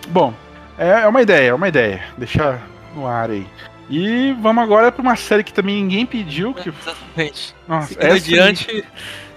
Bom, 0.08 0.32
é, 0.78 0.88
é 1.02 1.06
uma 1.06 1.20
ideia, 1.22 1.50
é 1.50 1.54
uma 1.54 1.68
ideia. 1.68 2.02
Deixa 2.16 2.58
no 2.94 3.06
ar 3.06 3.30
aí. 3.30 3.46
E 3.90 4.34
vamos 4.40 4.62
agora 4.64 4.90
pra 4.90 5.02
uma 5.02 5.16
série 5.16 5.42
que 5.44 5.52
também 5.52 5.76
ninguém 5.82 6.04
pediu. 6.06 6.52
Que... 6.54 6.68
Exatamente. 6.70 7.54
Nossa, 7.66 7.88
Seguindo 7.88 8.04
essa 8.06 8.16
adiante, 8.16 8.84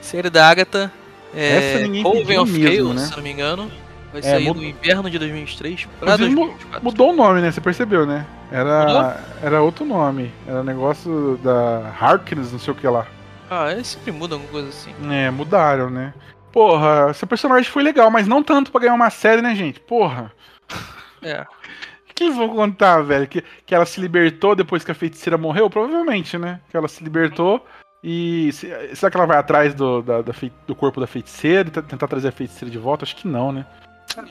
série 0.02 0.30
da 0.30 0.50
Agatha. 0.50 0.92
É, 1.34 1.76
Essa 1.76 1.84
ninguém 1.84 2.04
Coven 2.04 2.26
pediu 2.26 2.42
of 2.42 2.52
mesmo, 2.52 2.76
Chaos, 2.88 2.96
né? 2.96 3.08
se 3.08 3.16
não 3.16 3.24
me 3.24 3.32
engano. 3.32 3.72
Vai 4.12 4.20
É, 4.20 4.24
sair 4.24 4.44
muda- 4.46 4.60
no 4.60 4.66
inverno 4.66 5.10
de 5.10 5.18
2023 5.18 5.86
pra 6.00 6.14
Inclusive, 6.14 6.30
mu- 6.36 6.42
2024. 6.48 6.84
Mudou 6.84 7.10
o 7.12 7.16
nome, 7.16 7.42
né? 7.42 7.52
Você 7.52 7.62
percebeu, 7.62 8.06
né? 8.06 8.26
Era, 8.52 8.86
Mudou? 8.86 9.14
era 9.42 9.62
outro 9.62 9.86
nome. 9.86 10.32
Era 10.48 10.62
negócio 10.64 11.40
da 11.44 11.94
Harkness, 12.00 12.52
não 12.52 12.60
sei 12.60 12.74
o 12.74 12.76
que 12.76 12.88
lá. 12.88 13.06
Ah, 13.50 13.72
eles 13.72 13.88
sempre 13.88 14.12
mudam 14.12 14.38
alguma 14.38 14.52
coisa 14.52 14.70
assim. 14.70 14.94
É, 15.10 15.30
mudaram, 15.32 15.90
né? 15.90 16.14
Porra, 16.52 17.08
essa 17.10 17.26
personagem 17.26 17.70
foi 17.72 17.84
legal, 17.84 18.12
mas 18.12 18.28
não 18.28 18.44
tanto 18.44 18.72
pra 18.72 18.82
ganhar 18.82 18.94
uma 18.94 19.10
série, 19.10 19.42
né, 19.42 19.56
gente? 19.56 19.80
Porra. 19.80 20.32
É. 21.24 21.42
O 22.10 22.14
que 22.16 22.24
eles 22.26 22.36
vão 22.36 22.50
contar, 22.50 23.02
velho? 23.04 23.28
Que, 23.28 23.44
que 23.66 23.74
ela 23.76 23.86
se 23.86 24.02
libertou 24.02 24.56
depois 24.56 24.84
que 24.84 24.92
a 24.92 24.96
feiticeira 24.96 25.38
morreu? 25.38 25.70
Provavelmente, 25.70 26.36
né? 26.38 26.60
Que 26.70 26.76
ela 26.76 26.88
se 26.88 27.04
libertou 27.04 27.64
e. 28.04 28.52
se- 28.54 28.96
será 28.96 29.10
que 29.12 29.18
ela 29.18 29.26
vai 29.28 29.38
atrás 29.38 29.74
do, 29.76 30.02
da- 30.02 30.22
da 30.24 30.34
fei- 30.34 30.52
do 30.68 30.74
corpo 30.76 31.00
da 31.00 31.06
feiticeira 31.08 31.70
e 31.70 31.72
tentar 31.72 32.08
trazer 32.08 32.28
a 32.30 32.32
feiticeira 32.32 32.72
de 32.72 32.78
volta? 32.80 33.06
Acho 33.06 33.16
que 33.16 33.28
não, 33.28 33.52
né? 33.52 33.66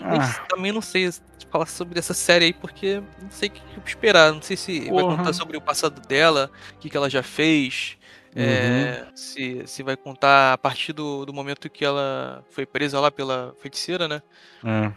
Mas 0.02 0.38
também 0.48 0.72
não 0.72 0.80
sei 0.82 1.10
falar 1.50 1.66
sobre 1.66 1.98
essa 1.98 2.14
série 2.14 2.46
aí, 2.46 2.52
porque 2.52 3.02
não 3.20 3.30
sei 3.30 3.48
o 3.48 3.52
que 3.52 3.88
esperar. 3.88 4.32
Não 4.32 4.42
sei 4.42 4.56
se 4.56 4.80
vai 4.80 4.88
Porra. 5.02 5.16
contar 5.16 5.32
sobre 5.32 5.56
o 5.56 5.60
passado 5.60 6.00
dela, 6.06 6.50
o 6.74 6.78
que, 6.78 6.88
que 6.90 6.96
ela 6.96 7.10
já 7.10 7.22
fez. 7.22 7.96
Uhum. 8.36 8.42
é, 8.44 9.06
se, 9.12 9.62
se 9.66 9.82
vai 9.82 9.96
contar 9.96 10.52
a 10.52 10.58
partir 10.58 10.92
do, 10.92 11.26
do 11.26 11.32
momento 11.32 11.68
que 11.68 11.84
ela 11.84 12.44
foi 12.52 12.64
presa 12.64 13.00
lá 13.00 13.10
pela 13.10 13.52
feiticeira, 13.60 14.06
né? 14.06 14.22
É. 14.64 14.92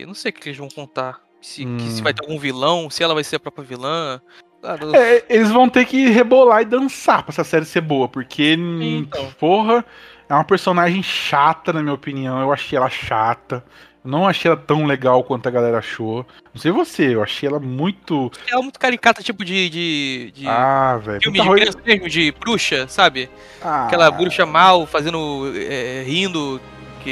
E 0.00 0.06
não 0.06 0.14
sei 0.14 0.30
o 0.30 0.32
que 0.32 0.48
eles 0.48 0.58
vão 0.58 0.68
contar. 0.68 1.20
Se, 1.40 1.64
que 1.64 1.68
Hum. 1.70 1.90
se 1.90 2.00
vai 2.02 2.14
ter 2.14 2.24
algum 2.24 2.38
vilão, 2.38 2.88
se 2.88 3.02
ela 3.02 3.12
vai 3.14 3.22
ser 3.22 3.36
a 3.36 3.40
própria 3.40 3.62
vilã. 3.62 4.20
Cara, 4.62 4.96
É, 4.96 5.24
eles 5.28 5.50
vão 5.50 5.68
ter 5.68 5.84
que 5.84 6.08
rebolar 6.08 6.62
e 6.62 6.64
dançar 6.64 7.22
pra 7.22 7.30
essa 7.30 7.44
série 7.44 7.66
ser 7.66 7.82
boa, 7.82 8.08
porque, 8.08 8.56
hum, 8.58 8.80
Então. 9.06 9.30
porra, 9.38 9.84
é 10.28 10.34
uma 10.34 10.42
personagem 10.44 11.02
chata, 11.02 11.72
na 11.74 11.82
minha 11.82 11.94
opinião. 11.94 12.40
Eu 12.40 12.50
achei 12.52 12.76
ela 12.78 12.88
chata. 12.88 13.62
Eu 14.04 14.10
não 14.10 14.26
achei 14.26 14.50
ela 14.50 14.56
tão 14.60 14.84
legal 14.86 15.22
quanto 15.24 15.46
a 15.48 15.50
galera 15.50 15.78
achou. 15.78 16.24
Não 16.54 16.60
sei 16.60 16.70
você, 16.70 17.14
eu 17.14 17.22
achei 17.22 17.48
ela 17.48 17.58
muito. 17.60 18.30
ela 18.50 18.60
é 18.60 18.62
muito 18.62 18.78
caricata, 18.78 19.22
tipo 19.22 19.44
de. 19.44 19.68
de, 19.68 20.32
de 20.34 20.46
Ah, 20.48 20.98
velho. 21.02 21.20
filme 21.22 21.40
de 21.40 21.48
criança 21.50 21.78
mesmo, 21.84 22.08
de 22.08 22.32
bruxa, 22.32 22.86
sabe? 22.88 23.28
Ah, 23.62 23.86
Aquela 23.86 24.10
bruxa 24.10 24.46
mal, 24.46 24.86
fazendo. 24.86 25.52
é, 25.56 26.02
rindo, 26.06 26.60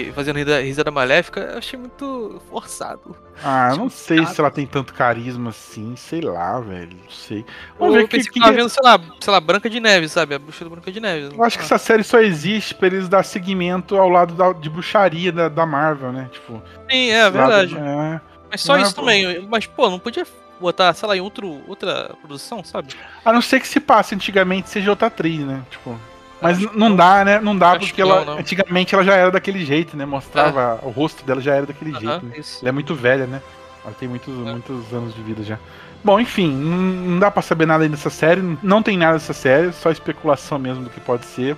que, 0.04 0.12
fazendo 0.12 0.36
risada, 0.36 0.60
risada 0.62 0.90
maléfica, 0.90 1.40
eu 1.40 1.58
achei 1.58 1.78
muito 1.78 2.40
forçado. 2.50 3.16
Ah, 3.42 3.68
eu 3.72 3.76
não 3.76 3.88
sei 3.90 4.24
se 4.26 4.40
ela 4.40 4.50
tem 4.50 4.66
tanto 4.66 4.92
carisma 4.94 5.50
assim, 5.50 5.94
sei 5.96 6.20
lá, 6.20 6.60
velho. 6.60 6.96
Não 7.02 7.10
sei. 7.10 7.40
Eu 7.40 7.44
Vamos 7.78 7.94
ver 7.94 8.02
que, 8.04 8.08
pensei 8.16 8.26
que- 8.30 8.34
que, 8.34 8.40
tava 8.40 8.52
vendo, 8.52 8.68
sei 8.68 8.82
lá, 8.82 9.00
sei 9.20 9.32
lá, 9.32 9.40
Branca 9.40 9.68
de 9.70 9.80
Neve, 9.80 10.08
sabe? 10.08 10.34
A 10.34 10.38
bruxa 10.38 10.64
do 10.64 10.70
Branca 10.70 10.90
de 10.92 11.00
Neve. 11.00 11.34
Eu 11.36 11.44
acho 11.44 11.58
que 11.58 11.64
essa 11.64 11.78
série 11.78 12.02
só 12.02 12.18
existe 12.20 12.74
pra 12.74 12.86
eles 12.88 13.08
dar 13.08 13.22
seguimento 13.24 13.96
ao 13.96 14.08
lado 14.08 14.34
da, 14.34 14.52
de 14.52 14.68
bruxaria 14.68 15.32
da, 15.32 15.48
da 15.48 15.64
Marvel, 15.66 16.12
né? 16.12 16.28
Tipo, 16.32 16.62
Sim, 16.90 17.10
é 17.10 17.30
verdade. 17.30 17.76
é. 17.76 18.20
Mas 18.50 18.60
só 18.60 18.76
Não, 18.76 18.82
isso 18.82 18.94
pô. 18.94 19.00
também. 19.02 19.46
Mas, 19.48 19.66
pô, 19.66 19.90
não 19.90 19.98
podia 19.98 20.26
botar, 20.60 20.94
sei 20.94 21.08
lá, 21.08 21.16
em 21.16 21.20
outro, 21.20 21.60
outra 21.68 22.14
produção, 22.20 22.62
sabe? 22.64 22.94
A 23.24 23.32
não 23.32 23.42
ser 23.42 23.60
que 23.60 23.68
se 23.68 23.80
passe 23.80 24.14
antigamente 24.14 24.70
seja 24.70 24.90
outra 24.90 25.08
atriz, 25.08 25.40
né? 25.40 25.62
Tipo. 25.70 25.98
Mas 26.40 26.58
não 26.74 26.94
dá, 26.94 27.24
né? 27.24 27.40
Não 27.40 27.56
dá 27.56 27.70
Acho 27.70 27.78
porque 27.80 27.94
que 27.94 28.02
ela 28.02 28.24
não, 28.24 28.34
não. 28.34 28.38
antigamente 28.40 28.94
ela 28.94 29.02
já 29.04 29.14
era 29.14 29.30
daquele 29.30 29.64
jeito, 29.64 29.96
né? 29.96 30.04
Mostrava 30.04 30.78
o 30.82 30.90
rosto 30.90 31.24
dela 31.24 31.40
já 31.40 31.54
era 31.54 31.66
daquele 31.66 31.92
Aham, 31.92 32.00
jeito. 32.00 32.26
Né? 32.26 32.38
isso. 32.38 32.58
Ela 32.62 32.68
é 32.68 32.72
muito 32.72 32.94
velha, 32.94 33.26
né? 33.26 33.40
Ela 33.84 33.94
tem 33.98 34.06
muitos, 34.08 34.34
É. 34.34 34.50
muitos 34.50 34.92
anos 34.92 35.14
de 35.14 35.22
vida 35.22 35.42
já. 35.42 35.58
Bom, 36.04 36.20
enfim, 36.20 36.52
não, 36.52 37.18
dá 37.18 37.30
pra 37.30 37.40
saber 37.42 37.66
nada 37.66 37.84
ainda 37.84 37.96
dessa 37.96 38.10
série. 38.10 38.42
Não 38.62 38.82
tem 38.82 38.96
nada 38.98 39.14
dessa 39.14 39.32
série, 39.32 39.72
só 39.72 39.90
especulação 39.90 40.58
mesmo 40.58 40.84
do 40.84 40.90
que 40.90 41.00
pode 41.00 41.24
ser. 41.24 41.56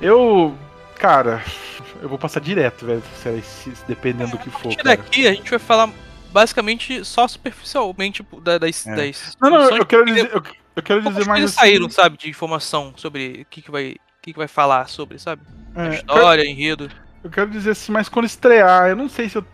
Eu, 0.00 0.54
cara, 0.98 1.42
eu 2.02 2.08
vou 2.08 2.18
passar 2.18 2.40
direto, 2.40 2.86
velho, 2.86 3.02
série, 3.22 3.42
se- 3.42 3.76
se- 3.76 3.84
dependendo 3.86 4.32
do 4.32 4.38
que 4.38 4.48
A 4.48 4.52
for. 4.52 4.70
Cara. 4.76 4.82
daqui 4.96 5.26
a 5.26 5.32
gente 5.34 5.50
vai 5.50 5.58
falar 5.58 5.90
basicamente 6.32 7.04
só 7.04 7.28
superficialmente 7.28 8.22
tipo, 8.22 8.40
da- 8.40 8.58
das. 8.58 8.86
É. 8.86 8.94
das 8.96 9.36
Não, 9.40 9.50
não, 9.50 9.76
eu 9.76 9.86
quero 9.86 10.04
dizer, 10.06 10.30
eu, 10.32 10.42
eu 10.74 10.82
quero 10.82 11.00
dizer 11.02 11.12
mais 11.26 11.26
coisas 11.26 11.50
assim, 11.50 11.60
saíram, 11.60 11.90
sabe, 11.90 12.16
de 12.18 12.28
informação 12.28 12.92
sobre 12.96 13.42
o 13.42 13.46
que, 13.50 13.62
que 13.62 13.70
vai. 13.70 13.96
Que, 14.26 14.32
que 14.32 14.38
vai 14.38 14.48
falar 14.48 14.88
sobre, 14.88 15.20
sabe? 15.20 15.40
é, 15.76 15.86
eu 15.86 15.92
história, 15.92 16.44
enredo. 16.44 16.90
Eu 17.22 17.30
quero 17.30 17.48
dizer 17.48 17.70
assim, 17.70 17.92
mas 17.92 18.08
quando 18.08 18.26
estrear, 18.26 18.88
eu 18.88 18.96
não 18.96 19.08
sei 19.08 19.28
se 19.28 19.38
eu. 19.38 19.44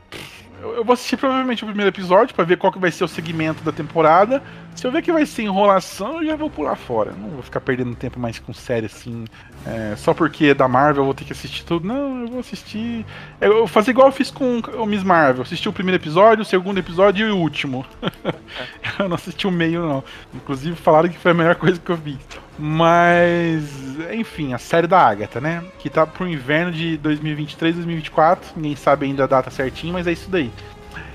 Eu 0.62 0.82
vou 0.82 0.94
assistir 0.94 1.18
provavelmente 1.18 1.62
o 1.62 1.66
primeiro 1.66 1.90
episódio 1.90 2.34
pra 2.34 2.42
ver 2.42 2.56
qual 2.56 2.72
que 2.72 2.78
vai 2.78 2.90
ser 2.90 3.04
o 3.04 3.08
segmento 3.08 3.62
da 3.62 3.72
temporada. 3.72 4.42
Se 4.74 4.86
eu 4.86 4.90
ver 4.90 5.02
que 5.02 5.12
vai 5.12 5.24
ser 5.26 5.42
enrolação, 5.42 6.20
eu 6.20 6.26
já 6.26 6.36
vou 6.36 6.50
pular 6.50 6.74
fora. 6.74 7.12
Não 7.12 7.28
vou 7.28 7.42
ficar 7.42 7.60
perdendo 7.60 7.94
tempo 7.94 8.18
mais 8.18 8.38
com 8.38 8.52
série 8.52 8.86
assim. 8.86 9.26
é, 9.66 9.94
só 9.96 10.12
porque 10.14 10.46
é 10.46 10.54
da 10.54 10.66
Marvel 10.66 11.02
eu 11.02 11.04
vou 11.04 11.14
ter 11.14 11.24
que 11.24 11.32
assistir 11.32 11.64
tudo. 11.64 11.86
Não, 11.86 12.22
eu 12.22 12.28
vou 12.28 12.40
assistir. 12.40 13.04
Eu 13.40 13.58
vou 13.58 13.66
fazer 13.66 13.90
igual 13.90 14.08
eu 14.08 14.12
fiz 14.12 14.30
com 14.30 14.58
o 14.58 14.86
Miss 14.86 15.04
Marvel. 15.04 15.42
Assisti 15.42 15.68
o 15.68 15.72
primeiro 15.72 16.02
episódio, 16.02 16.42
o 16.42 16.44
segundo 16.44 16.78
episódio 16.78 17.28
e 17.28 17.30
o 17.30 17.36
último. 17.36 17.86
eu 18.98 19.08
não 19.08 19.14
assisti 19.14 19.46
o 19.46 19.50
meio, 19.50 19.86
não. 19.86 20.04
Inclusive 20.34 20.74
falaram 20.74 21.08
que 21.08 21.18
foi 21.18 21.30
a 21.30 21.34
melhor 21.34 21.54
coisa 21.56 21.78
que 21.78 21.90
eu 21.90 21.96
vi. 21.96 22.18
Mas, 22.58 23.64
enfim, 24.12 24.52
a 24.52 24.58
série 24.58 24.86
da 24.86 24.98
Agatha, 24.98 25.40
né? 25.40 25.62
Que 25.78 25.88
tá 25.88 26.06
pro 26.06 26.28
inverno 26.28 26.72
de 26.72 26.96
2023, 26.96 27.76
2024. 27.76 28.52
Ninguém 28.56 28.76
sabe 28.76 29.06
ainda 29.06 29.24
a 29.24 29.26
data 29.26 29.50
certinho, 29.50 29.92
mas 29.92 30.06
é 30.06 30.12
isso 30.12 30.30
daí. 30.30 30.50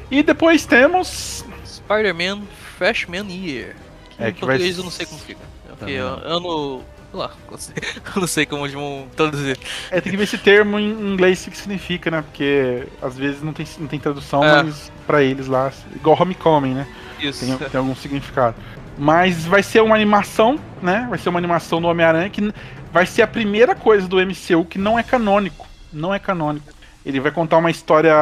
E 0.09 0.23
depois 0.23 0.65
temos. 0.65 1.45
Spider-Man 1.65 2.41
Freshman 2.77 3.27
Year. 3.31 3.75
Que 4.15 4.23
É, 4.23 4.29
em 4.29 4.33
que 4.33 4.41
vai 4.45 4.55
português 4.57 4.71
s- 4.71 4.77
eu 4.79 4.83
não 4.83 4.91
sei 4.91 5.05
como 5.05 5.19
fica. 5.19 5.41
É 5.69 5.75
porque 5.75 5.97
não. 5.99 6.07
ano. 6.07 6.83
Sei 7.09 7.19
lá, 7.19 7.31
não 7.49 7.57
sei- 7.57 7.73
eu 8.15 8.21
não 8.21 8.27
sei 8.27 8.45
como 8.45 8.63
eles 8.65 8.73
vão 8.73 9.07
traduzir. 9.15 9.57
É, 9.89 10.01
tem 10.01 10.11
que 10.11 10.17
ver 10.17 10.23
esse 10.25 10.37
termo 10.37 10.77
em 10.77 10.89
inglês 10.91 11.45
o 11.47 11.51
que 11.51 11.57
significa, 11.57 12.11
né? 12.11 12.21
Porque 12.21 12.85
às 13.01 13.17
vezes 13.17 13.41
não 13.41 13.53
tem, 13.53 13.65
não 13.79 13.87
tem 13.87 13.99
tradução, 13.99 14.43
É. 14.43 14.63
mas 14.63 14.91
pra 15.05 15.23
eles 15.23 15.47
lá, 15.47 15.71
igual 15.95 16.21
Homecoming, 16.21 16.73
né? 16.73 16.87
Isso. 17.19 17.45
Tem, 17.45 17.69
tem 17.69 17.77
algum 17.79 17.95
significado. 17.95 18.55
Mas 18.97 19.45
vai 19.45 19.61
ser 19.63 19.81
uma 19.81 19.95
animação, 19.95 20.59
né? 20.81 21.05
Vai 21.09 21.17
ser 21.19 21.29
uma 21.29 21.39
animação 21.39 21.79
do 21.81 21.87
Homem-Aranha 21.87 22.29
que 22.29 22.51
vai 22.91 23.05
ser 23.05 23.21
a 23.21 23.27
primeira 23.27 23.73
coisa 23.75 24.07
do 24.07 24.17
MCU 24.19 24.65
que 24.65 24.77
não 24.77 24.97
é 24.99 25.03
canônico. 25.03 25.65
Não 25.93 26.13
é 26.13 26.19
canônico. 26.19 26.67
Ele 27.05 27.19
vai 27.19 27.31
contar 27.31 27.57
uma 27.57 27.71
história 27.71 28.13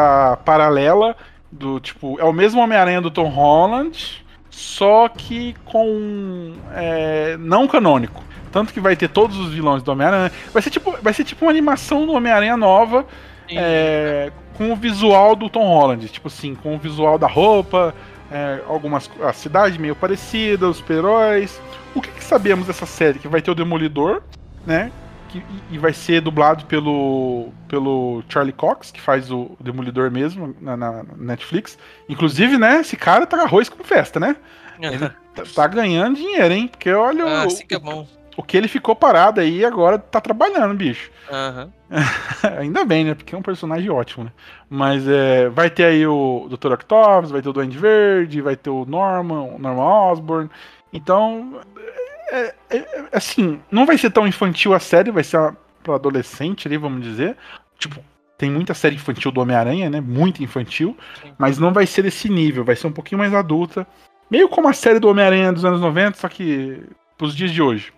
paralela 0.45 1.15
do 1.51 1.79
tipo. 1.79 2.19
É 2.19 2.23
o 2.23 2.33
mesmo 2.33 2.61
Homem-Aranha 2.61 3.01
do 3.01 3.09
Tom 3.09 3.29
Holland, 3.29 4.23
só 4.55 5.09
que 5.09 5.53
com. 5.65 6.53
é, 6.73 7.35
não 7.37 7.67
canônico. 7.67 8.23
Tanto 8.53 8.71
que 8.71 8.79
vai 8.79 8.95
ter 8.95 9.09
todos 9.09 9.37
os 9.37 9.53
vilões 9.53 9.83
do 9.83 9.91
Homem-Aranha. 9.91 10.31
Vai 10.53 10.61
ser 10.61 10.69
tipo, 10.69 10.97
vai 11.01 11.13
ser 11.13 11.25
tipo 11.25 11.43
uma 11.43 11.51
animação 11.51 12.05
do 12.05 12.13
Homem-Aranha 12.13 12.55
nova. 12.55 13.05
É, 13.49 14.31
com 14.57 14.71
o 14.71 14.75
visual 14.77 15.35
do 15.35 15.49
Tom 15.49 15.65
Holland, 15.65 16.07
tipo 16.07 16.29
assim, 16.29 16.55
com 16.55 16.73
o 16.73 16.77
visual 16.79 17.17
da 17.17 17.27
roupa, 17.27 17.93
é, 18.31 18.61
algumas 18.65 19.11
a 19.21 19.33
cidade 19.33 19.77
meio 19.77 19.93
parecida, 19.93 20.69
os 20.69 20.77
super-heróis. 20.77 21.61
O 21.93 22.01
que, 22.01 22.09
que 22.09 22.23
sabemos 22.23 22.65
dessa 22.65 22.85
série? 22.85 23.19
Que 23.19 23.27
vai 23.27 23.41
ter 23.41 23.51
o 23.51 23.55
Demolidor, 23.55 24.23
né? 24.65 24.89
Que, 25.35 25.43
e- 25.71 25.77
vai 25.77 25.91
ser 25.91 26.21
dublado 26.21 26.65
pelo, 26.65 27.49
pelo 27.67 28.23
Charlie 28.29 28.53
Cox, 28.53 28.89
que 28.89 29.01
faz 29.01 29.29
o 29.29 29.57
Demolidor 29.59 30.09
mesmo 30.09 30.55
na, 30.61 30.77
na 30.77 31.03
Netflix. 31.17 31.77
Inclusive, 32.07 32.57
né? 32.57 32.79
Esse 32.79 32.95
cara 32.95 33.27
tá 33.27 33.41
arroz 33.41 33.67
com 33.67 33.83
festa, 33.83 34.19
né? 34.19 34.35
Tá, 35.35 35.43
tá 35.53 35.67
ganhando 35.67 36.15
dinheiro, 36.15 36.53
hein? 36.53 36.65
Porque 36.69 36.89
olha 36.89 37.25
ah, 37.25 37.43
o, 37.43 37.47
assim 37.47 37.67
que 37.67 37.75
é 37.75 37.79
bom. 37.79 38.07
o 38.37 38.41
que 38.41 38.55
ele 38.55 38.69
ficou 38.69 38.95
parado 38.95 39.41
aí 39.41 39.57
e 39.57 39.65
agora 39.65 39.99
tá 39.99 40.21
trabalhando, 40.21 40.73
bicho. 40.73 41.11
Aham. 41.29 41.69
Ainda 42.57 42.85
bem, 42.85 43.03
né? 43.03 43.13
Porque 43.13 43.35
é 43.35 43.37
um 43.37 43.41
personagem 43.41 43.89
ótimo, 43.89 44.23
né? 44.23 44.31
Mas 44.69 45.05
é, 45.05 45.49
vai 45.49 45.69
ter 45.69 45.83
aí 45.83 46.07
o 46.07 46.47
Dr. 46.49 46.71
Octopus, 46.71 47.31
vai 47.31 47.41
ter 47.41 47.49
o 47.49 47.53
Duende 47.53 47.77
Verde, 47.77 48.39
vai 48.39 48.55
ter 48.55 48.69
o 48.69 48.85
Norman, 48.85 49.41
o 49.41 49.59
Norman 49.59 49.83
Osborn. 49.83 50.49
Então, 50.93 51.59
é, 52.29 52.55
é- 52.69 52.77
é- 52.77 53.09
assim, 53.11 53.59
não 53.71 53.85
vai 53.85 53.97
ser 53.97 54.11
tão 54.11 54.27
infantil 54.27 54.73
a 54.73 54.79
série, 54.79 55.11
vai 55.11 55.23
ser 55.23 55.53
para 55.83 55.95
adolescente 55.95 56.67
ali, 56.67 56.77
vamos 56.77 57.03
dizer. 57.03 57.37
Tipo, 57.77 58.03
tem 58.37 58.49
muita 58.49 58.73
série 58.73 58.95
infantil 58.95 59.31
do 59.31 59.41
Homem-Aranha, 59.41 59.89
né? 59.89 60.01
Muito 60.01 60.43
infantil. 60.43 60.97
Sim. 61.21 61.33
Mas 61.37 61.57
não 61.57 61.71
vai 61.71 61.85
ser 61.85 62.01
desse 62.01 62.29
nível, 62.29 62.65
vai 62.65 62.75
ser 62.75 62.87
um 62.87 62.91
pouquinho 62.91 63.19
mais 63.19 63.33
adulta. 63.33 63.87
Meio 64.29 64.49
como 64.49 64.67
a 64.67 64.73
série 64.73 64.99
do 64.99 65.07
Homem-Aranha 65.07 65.53
dos 65.53 65.63
anos 65.63 65.79
90, 65.79 66.17
só 66.17 66.27
que 66.27 66.83
pros 67.17 67.35
dias 67.35 67.51
de 67.51 67.61
hoje. 67.61 67.93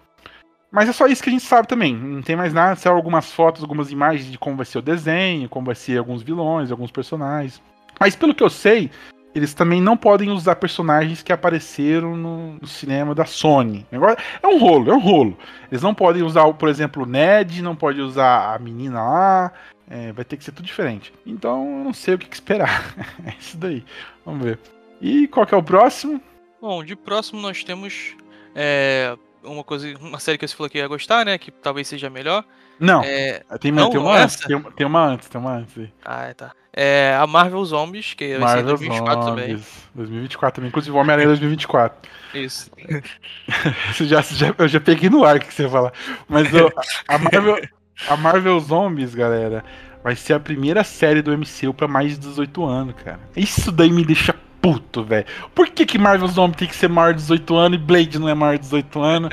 Mas 0.70 0.90
é 0.90 0.92
só 0.92 1.08
isso 1.08 1.24
que 1.24 1.30
a 1.30 1.32
gente 1.32 1.46
sabe 1.46 1.68
também. 1.68 1.96
Não 1.96 2.22
tem 2.22 2.36
mais 2.36 2.54
nada. 2.54 2.76
São 2.76 2.94
algumas 2.94 3.32
fotos, 3.32 3.64
algumas 3.64 3.92
imagens 3.92 4.30
de 4.30 4.38
como 4.38 4.58
vai 4.58 4.66
ser 4.66 4.80
o 4.80 4.82
desenho, 4.82 5.48
como 5.50 5.66
vai 5.66 5.76
ser 5.76 5.98
alguns 5.98 6.22
vilões, 6.22 6.72
alguns 6.72 6.92
personagens. 6.92 7.62
Mas 8.00 8.16
pelo 8.16 8.36
que 8.36 8.44
eu 8.44 8.50
sei, 8.50 8.92
eles 9.38 9.54
também 9.54 9.80
não 9.80 9.96
podem 9.96 10.32
usar 10.32 10.56
personagens 10.56 11.22
que 11.22 11.32
apareceram 11.32 12.16
no, 12.16 12.68
cinema 12.68 13.14
da 13.14 13.26
Sony. 13.26 13.86
Agora, 13.92 14.18
é 14.42 14.48
um 14.48 14.58
rolo, 14.58 14.92
é 14.92 14.96
um 14.96 15.00
rolo. 15.00 15.38
Eles 15.72 15.82
não 15.82 15.94
podem 15.94 16.24
usar, 16.24 16.52
por 16.54 16.68
exemplo, 16.68 17.04
o 17.04 17.06
Ned, 17.06 17.62
não 17.62 17.76
pode 17.76 18.02
usar 18.02 18.56
a 18.56 18.60
menina 18.60 19.02
lá. 19.02 19.54
É, 19.90 20.12
vai 20.12 20.26
ter 20.26 20.38
que 20.38 20.44
ser 20.44 20.52
tudo 20.52 20.66
diferente. 20.66 21.14
Então, 21.26 21.78
eu 21.80 21.84
não 21.84 21.94
sei 21.94 22.16
o 22.16 22.18
que, 22.18 22.28
que 22.28 22.36
esperar. 22.36 22.96
é 23.26 23.34
isso 23.40 23.56
daí. 23.58 23.86
Vamos 24.26 24.44
ver. 24.44 24.60
E 25.00 25.28
qual 25.28 25.46
que 25.46 25.54
é 25.54 25.58
o 25.58 25.64
próximo? 25.64 26.20
Bom, 26.60 26.84
de 26.84 26.96
próximo 26.96 27.40
nós 27.40 27.64
temos 27.64 28.16
é, 28.56 29.16
uma 29.44 29.64
coisa, 29.64 29.96
uma 30.00 30.20
série 30.20 30.38
que 30.38 30.48
você 30.48 30.56
falou 30.56 30.70
que 30.70 30.80
ia 30.80 30.88
gostar, 30.88 31.26
né? 31.26 31.38
Que 31.38 31.52
talvez 31.52 31.88
seja 31.88 32.10
melhor. 32.10 32.44
Não, 32.80 33.02
É, 33.04 33.42
tem, 33.60 33.72
não, 33.72 33.90
tem 33.90 34.00
uma 34.00 34.18
antes. 34.18 34.36
Tem, 34.38 34.56
uma- 34.56 34.72
tem 34.72 34.86
uma 34.88 35.04
antes, 35.06 35.28
tem 35.30 35.42
uma 35.42 35.52
antes. 35.54 35.90
ah, 36.06 36.34
tá. 36.36 36.52
É 36.80 37.18
a 37.20 37.26
Marvel 37.26 37.66
Zombies, 37.66 38.14
que 38.14 38.38
vai 38.38 38.50
ser 38.50 38.60
em 38.60 38.64
Marvel 38.66 38.78
2024 38.78 39.26
também. 39.26 39.48
Zombies. 39.48 39.90
2024 39.96 40.56
também. 40.58 40.68
Inclusive, 40.70 40.96
o 40.96 41.00
Homem-Aranha 41.00 41.28
2024. 41.30 42.10
Isso. 42.36 42.70
Já, 44.06 44.22
já- 44.22 44.54
eu 44.58 44.68
já 44.68 44.80
peguei 44.80 45.10
no 45.10 45.24
ar 45.24 45.38
o 45.38 45.40
que 45.40 45.52
você 45.54 45.64
ia 45.64 45.70
falar. 45.70 45.92
Mas 46.28 46.48
ó, 46.54 46.70
a, 47.08 47.18
Marvel, 47.18 47.62
a 48.08 48.18
Marvel 48.18 48.60
Zombies, 48.60 49.16
galera, 49.16 49.64
vai 50.04 50.16
ser 50.16 50.34
a 50.34 50.40
primeira 50.40 50.84
série 50.84 51.22
do 51.24 51.32
MCU 51.36 51.74
pra 51.74 51.88
mais 51.88 52.12
de 52.12 52.20
18 52.20 52.64
anos, 52.66 52.94
cara. 53.04 53.20
Isso 53.36 53.72
daí 53.72 53.92
me 53.92 54.06
deixa 54.06 54.36
puto, 54.62 55.04
velho. 55.04 55.26
Por 55.56 55.68
que, 55.70 55.86
que 55.86 55.98
Marvel 55.98 56.28
Zombies 56.28 56.58
tem 56.60 56.68
que 56.68 56.76
ser 56.76 56.90
maior 56.90 57.14
de 57.14 57.22
18 57.22 57.56
anos 57.56 57.80
e 57.80 57.82
Blade 57.82 58.20
não 58.20 58.30
é 58.30 58.34
maior 58.36 58.54
de 58.56 58.62
18 58.62 59.02
anos? 59.02 59.30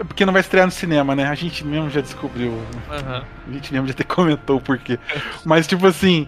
É 0.00 0.04
Porque 0.04 0.24
não 0.24 0.32
vai 0.32 0.40
estrear 0.40 0.64
no 0.64 0.72
cinema, 0.72 1.14
né? 1.14 1.26
A 1.26 1.34
gente 1.34 1.64
mesmo 1.64 1.90
já 1.90 2.00
descobriu. 2.00 2.58
Aham. 2.90 3.22
A 3.46 3.52
gente 3.52 3.70
mesmo 3.70 3.86
já 3.86 3.92
até 3.92 4.02
comentou 4.04 4.56
o 4.56 4.60
porquê. 4.60 4.98
Mas, 5.44 5.66
tipo 5.66 5.86
assim, 5.86 6.26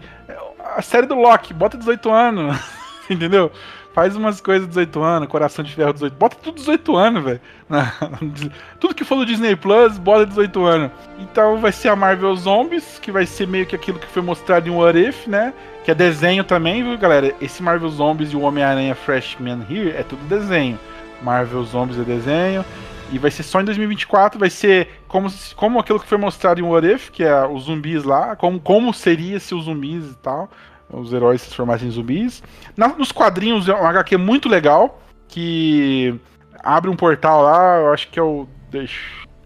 a 0.76 0.82
série 0.82 1.06
do 1.06 1.14
Loki, 1.14 1.54
bota 1.54 1.78
18 1.78 2.10
anos. 2.12 2.58
Entendeu? 3.08 3.50
Faz 3.94 4.14
umas 4.14 4.40
coisas 4.40 4.68
18 4.68 5.02
anos, 5.02 5.28
Coração 5.28 5.64
de 5.64 5.74
Ferro 5.74 5.92
18. 5.92 6.14
Bota 6.14 6.36
tudo 6.42 6.56
18 6.56 6.96
anos, 6.96 7.24
velho. 7.24 7.40
Tudo 8.80 8.94
que 8.94 9.04
for 9.04 9.16
do 9.16 9.26
Disney 9.26 9.54
Plus, 9.54 9.98
bota 9.98 10.24
18 10.24 10.64
anos. 10.64 10.90
Então 11.18 11.58
vai 11.58 11.72
ser 11.72 11.88
a 11.88 11.96
Marvel 11.96 12.34
Zombies, 12.36 12.98
que 12.98 13.12
vai 13.12 13.26
ser 13.26 13.46
meio 13.46 13.66
que 13.66 13.76
aquilo 13.76 13.98
que 13.98 14.06
foi 14.06 14.22
mostrado 14.22 14.66
em 14.66 14.72
What 14.72 14.98
If, 14.98 15.26
né? 15.26 15.52
Que 15.84 15.90
é 15.90 15.94
desenho 15.94 16.42
também, 16.42 16.82
viu, 16.82 16.96
galera? 16.96 17.34
Esse 17.38 17.62
Marvel 17.62 17.90
Zombies 17.90 18.32
e 18.32 18.36
o 18.36 18.40
Homem-Aranha 18.40 18.94
Freshman 18.94 19.66
Here 19.68 19.90
é 19.90 20.02
tudo 20.02 20.26
desenho. 20.26 20.78
Marvel 21.22 21.62
Zombies 21.64 21.98
é 21.98 22.02
desenho. 22.02 22.64
E 23.12 23.18
vai 23.18 23.30
ser 23.30 23.42
só 23.42 23.60
em 23.60 23.64
2024, 23.64 24.40
vai 24.40 24.48
ser 24.48 24.88
como, 25.06 25.30
como 25.54 25.78
aquilo 25.78 26.00
que 26.00 26.06
foi 26.06 26.16
mostrado 26.18 26.60
em 26.60 26.92
If, 26.94 27.10
que 27.10 27.22
é 27.22 27.46
os 27.46 27.64
zumbis 27.64 28.02
lá, 28.04 28.34
como, 28.34 28.58
como 28.58 28.92
seria 28.94 29.38
se 29.38 29.54
os 29.54 29.64
zumbis 29.66 30.06
e 30.12 30.16
tal, 30.16 30.50
os 30.90 31.12
heróis 31.12 31.42
se 31.42 31.48
transformassem 31.48 31.88
em 31.88 31.90
zumbis. 31.90 32.42
Na- 32.76 32.88
nos 32.88 33.12
quadrinhos 33.12 33.68
é 33.68 33.74
um 33.74 33.86
HQ 33.86 34.16
muito 34.16 34.48
legal, 34.48 35.00
que 35.28 36.14
abre 36.62 36.88
um 36.90 36.96
portal 36.96 37.42
lá, 37.42 37.78
eu 37.80 37.92
acho 37.92 38.08
que 38.08 38.18
é 38.18 38.22
o. 38.22 38.46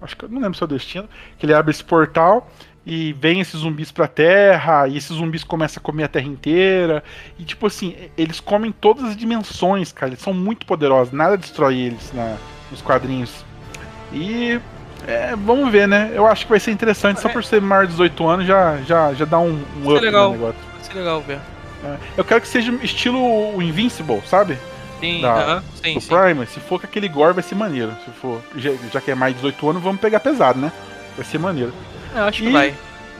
Acho 0.00 0.16
que 0.16 0.24
eu 0.24 0.28
não 0.28 0.40
lembro 0.40 0.56
se 0.56 0.62
é 0.62 0.66
o 0.66 0.68
Destino, 0.68 1.08
que 1.38 1.46
ele 1.46 1.54
abre 1.54 1.70
esse 1.70 1.82
portal 1.82 2.48
e 2.84 3.12
vem 3.14 3.40
esses 3.40 3.60
zumbis 3.60 3.90
pra 3.90 4.06
Terra, 4.06 4.86
e 4.86 4.96
esses 4.96 5.16
zumbis 5.16 5.42
começam 5.42 5.80
a 5.80 5.82
comer 5.82 6.04
a 6.04 6.08
Terra 6.08 6.26
inteira. 6.26 7.02
E 7.38 7.44
tipo 7.44 7.66
assim, 7.66 7.96
eles 8.16 8.38
comem 8.38 8.70
todas 8.70 9.04
as 9.04 9.16
dimensões, 9.16 9.90
cara. 9.92 10.10
Eles 10.10 10.20
são 10.22 10.32
muito 10.34 10.66
poderosos, 10.66 11.12
nada 11.12 11.36
destrói 11.36 11.76
eles 11.78 12.12
na- 12.12 12.36
nos 12.70 12.82
quadrinhos. 12.82 13.44
E 14.16 14.60
é, 15.06 15.34
vamos 15.36 15.70
ver, 15.70 15.86
né? 15.86 16.10
Eu 16.14 16.26
acho 16.26 16.44
que 16.44 16.50
vai 16.50 16.58
ser 16.60 16.70
interessante, 16.70 17.20
só 17.20 17.28
por 17.28 17.44
ser 17.44 17.60
maior 17.60 17.84
de 17.86 17.92
18 17.92 18.26
anos 18.26 18.46
já, 18.46 18.78
já, 18.78 19.12
já 19.14 19.24
dá 19.24 19.38
um, 19.38 19.62
um 19.82 19.90
up 19.94 20.00
legal. 20.00 20.26
no 20.30 20.32
negócio. 20.38 20.60
Vai 20.74 20.84
ser 20.84 20.94
legal 20.94 21.20
ver. 21.22 21.38
É, 21.84 21.96
Eu 22.16 22.24
quero 22.24 22.40
que 22.40 22.48
seja 22.48 22.72
estilo 22.82 23.54
o 23.54 23.60
Invincible, 23.62 24.22
sabe? 24.26 24.58
Sim, 25.00 25.20
Da- 25.20 25.34
aham, 25.34 25.64
sim, 25.84 25.94
Do 25.94 26.00
sim. 26.00 26.08
Prime. 26.08 26.46
Se 26.46 26.58
for 26.60 26.80
com 26.80 26.86
aquele 26.86 27.08
gore, 27.08 27.34
vai 27.34 27.42
ser 27.42 27.54
maneiro. 27.54 27.92
Se 28.04 28.10
for, 28.12 28.40
já, 28.56 28.70
já 28.90 29.00
que 29.00 29.10
é 29.10 29.14
mais 29.14 29.34
de 29.34 29.40
18 29.42 29.68
anos, 29.70 29.82
vamos 29.82 30.00
pegar 30.00 30.20
pesado, 30.20 30.58
né? 30.58 30.72
Vai 31.14 31.24
ser 31.24 31.38
maneiro. 31.38 31.72
É, 32.14 32.20
acho 32.20 32.42
que 32.42 32.48
E- 32.48 32.52
vai. 32.52 32.74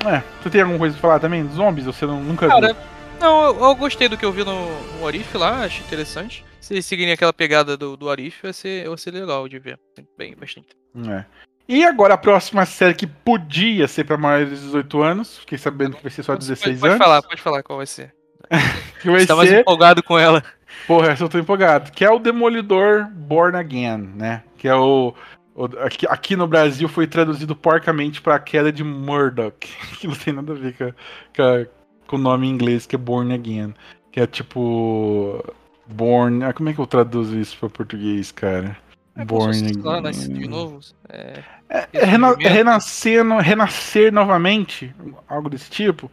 É, 0.07 0.23
tu 0.43 0.49
tem 0.51 0.61
alguma 0.63 0.79
coisa 0.79 0.95
pra 0.95 1.03
falar 1.03 1.19
também? 1.21 1.47
Zombies? 1.53 1.85
Você 1.87 2.07
não- 2.07 2.21
nunca 2.23 2.49
Cara, 2.49 2.69
viu? 2.69 2.77
não, 3.21 3.45
eu, 3.47 3.61
eu 3.65 3.75
gostei 3.75 4.09
do 4.09 4.17
que 4.17 4.25
eu 4.25 4.33
vi 4.33 4.45
no, 4.45 4.81
no 4.99 5.07
Arif 5.07 5.35
lá, 5.37 5.65
acho 5.65 5.83
interessante. 5.83 6.45
Se 6.61 6.73
eles 6.75 6.87
seguirem 6.87 7.13
aquela 7.13 7.33
pegada 7.33 7.77
do, 7.77 7.97
do 7.97 8.09
Arif, 8.11 8.43
vai 8.43 8.53
ser, 8.53 8.89
vai 8.89 8.99
ser 8.99 9.11
legal 9.13 9.47
de 9.49 9.59
ver. 9.59 9.79
Bem, 10.19 10.35
bastante. 10.35 10.69
É. 11.09 11.25
E 11.69 11.85
agora 11.85 12.15
a 12.15 12.19
próxima 12.19 12.65
série 12.65 12.95
que 12.95 13.07
podia 13.07 13.89
ser 13.89 14.05
pra 14.05 14.17
maiores 14.17 14.51
de 14.51 14.65
18 14.67 15.03
anos, 15.03 15.39
fiquei 15.39 15.59
sabendo 15.59 15.97
que 15.97 16.03
vai 16.03 16.13
ser 16.13 16.23
só 16.23 16.37
16 16.37 16.79
pode, 16.79 16.81
pode 16.81 16.93
anos. 16.95 17.05
falar, 17.05 17.23
pode 17.23 17.43
falar 17.43 17.63
qual 17.63 17.79
vai 17.79 17.87
ser. 17.87 18.15
Que 19.03 19.11
vai 19.11 19.21
Você 19.21 19.27
tá 19.27 19.37
mais 19.37 19.49
ser 19.51 19.61
empolgado 19.61 20.03
com 20.03 20.19
ela. 20.19 20.43
Porra, 20.87 21.09
essa 21.11 21.25
eu 21.25 21.29
tô 21.29 21.39
empolgado. 21.39 21.91
Que 21.93 22.05
é 22.05 22.11
o 22.11 22.19
Demolidor 22.19 23.07
Born 23.11 23.57
Again, 23.57 23.99
né? 24.17 24.43
Que 24.57 24.69
é 24.69 24.75
o. 24.77 25.13
o- 25.55 25.65
aqui, 25.85 26.07
aqui 26.09 26.37
no 26.37 26.47
Brasil 26.47 26.89
foi 26.89 27.07
traduzido 27.07 27.55
porcamente 27.57 28.21
pra 28.23 28.39
queda 28.39 28.71
de 28.73 28.85
Murdoch. 28.85 29.57
Que 29.99 30.07
não 30.07 30.15
tem 30.15 30.33
nada 30.33 30.53
a 30.53 30.57
ver 30.57 30.75
com, 30.77 30.93
com, 31.37 31.67
com 32.07 32.17
o 32.17 32.19
nome 32.21 32.47
em 32.47 32.51
inglês, 32.51 32.87
que 32.87 32.95
é 32.95 32.99
Born 32.99 33.33
Again. 33.35 33.75
Que 34.13 34.21
é 34.21 34.27
tipo. 34.27 35.43
Born. 35.87 36.45
ah, 36.45 36.53
Como 36.53 36.69
é 36.69 36.73
que 36.73 36.79
eu 36.79 36.87
traduzo 36.87 37.37
isso 37.39 37.57
pra 37.59 37.69
português, 37.69 38.31
cara? 38.33 38.77
É 39.17 39.25
Born 39.25 39.73
lá, 39.83 39.99
Again. 39.99 40.29
de 40.35 40.49
novo. 40.49 40.81
É, 41.09 41.43
É, 41.69 41.89
é 41.93 42.05
rena- 42.05 42.37
é 42.39 42.49
renascer, 42.49 43.25
no- 43.25 43.39
renascer 43.39 44.13
novamente, 44.13 44.95
algo 45.29 45.49
desse 45.49 45.71
tipo. 45.71 46.11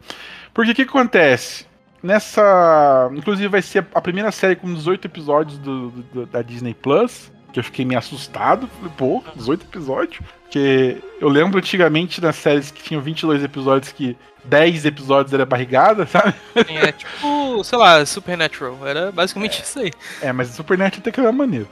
Porque 0.52 0.70
o 0.72 0.74
que 0.74 0.82
acontece? 0.82 1.66
Nessa. 2.02 3.10
Inclusive, 3.14 3.48
vai 3.48 3.62
ser 3.62 3.86
a 3.94 4.00
primeira 4.00 4.30
série 4.32 4.56
com 4.56 4.72
18 4.72 5.06
episódios 5.06 5.58
do, 5.58 5.90
do- 5.90 6.26
da 6.26 6.42
Disney 6.42 6.74
Plus. 6.74 7.32
Que 7.52 7.60
eu 7.60 7.64
fiquei 7.64 7.84
meio 7.84 7.98
assustado. 7.98 8.68
Falei, 8.78 8.92
pô, 8.96 9.22
18 9.36 9.64
episódios? 9.66 10.18
Porque 10.42 10.96
eu 11.20 11.28
lembro 11.28 11.58
antigamente 11.58 12.20
das 12.20 12.34
séries 12.36 12.70
que 12.72 12.82
tinham 12.82 13.00
22 13.00 13.44
episódios 13.44 13.92
que 13.92 14.16
10 14.44 14.84
episódios 14.84 15.32
era 15.32 15.46
barrigada, 15.46 16.04
sabe? 16.08 16.34
é 16.54 16.90
tipo, 16.90 17.62
sei 17.62 17.78
lá, 17.78 18.04
Supernatural. 18.04 18.76
Era 18.84 19.12
basicamente 19.12 19.62
isso 19.62 19.78
aí. 19.78 19.92
É, 20.20 20.32
mas 20.32 20.48
Supernatural 20.48 21.00
até 21.00 21.10
que 21.12 21.20
era 21.20 21.30
maneiro. 21.30 21.68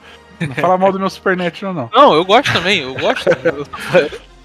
Não 0.48 0.54
fala 0.54 0.78
mal 0.78 0.92
do 0.92 0.98
meu 0.98 1.10
Supernatural, 1.10 1.72
não. 1.74 1.90
Não, 1.92 2.14
eu 2.14 2.24
gosto 2.24 2.52
também, 2.52 2.80
eu 2.80 2.94
gosto. 2.94 3.28
eu, 3.28 3.66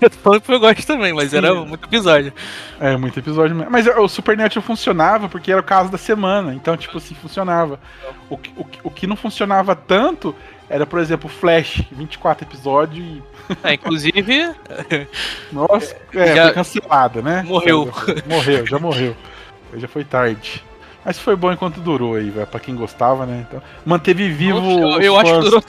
eu 0.01 0.09
tô 0.09 0.17
falando 0.17 0.41
que 0.41 0.53
eu 0.53 0.59
gosto 0.59 0.85
também, 0.85 1.13
mas 1.13 1.33
era 1.33 1.51
Sim. 1.51 1.65
muito 1.65 1.85
episódio. 1.87 2.33
É, 2.79 2.95
muito 2.97 3.19
episódio 3.19 3.55
mesmo. 3.55 3.71
Mas 3.71 3.87
o 3.87 4.07
Supernatural 4.07 4.63
funcionava 4.65 5.27
porque 5.29 5.51
era 5.51 5.61
o 5.61 5.63
caso 5.63 5.89
da 5.91 5.97
semana. 5.97 6.53
Então, 6.53 6.75
tipo 6.77 6.97
assim, 6.97 7.15
funcionava. 7.15 7.79
O, 8.29 8.37
que- 8.37 8.51
o, 8.57 8.65
o 8.83 8.91
que 8.91 9.07
não 9.07 9.15
funcionava 9.15 9.75
tanto 9.75 10.35
era, 10.69 10.85
por 10.85 10.99
exemplo, 10.99 11.29
Flash, 11.29 11.81
24 11.91 12.45
episódios 12.45 13.05
e. 13.05 13.23
É, 13.63 13.73
inclusive, 13.73 14.51
Nossa, 15.51 15.95
é, 16.13 16.35
Já- 16.35 16.43
foi 16.45 16.53
cancelada, 16.53 17.21
né? 17.21 17.43
Morreu. 17.47 17.89
Morreu, 18.27 18.65
já 18.67 18.77
morreu. 18.77 19.15
Já 19.75 19.87
foi 19.87 20.03
tarde. 20.03 20.63
Mas 21.07 21.17
foi 21.17 21.37
bom 21.37 21.49
enquanto 21.53 21.79
durou 21.79 22.15
aí, 22.15 22.29
velho. 22.29 22.45
Pra 22.47 22.59
quem 22.59 22.75
gostava, 22.75 23.25
né? 23.25 23.45
Então, 23.47 23.63
manteve 23.85 24.27
vivo. 24.29 24.59
eu, 24.59 25.01
eu 25.01 25.17
acho 25.17 25.33
que 25.35 25.39
durou, 25.39 25.63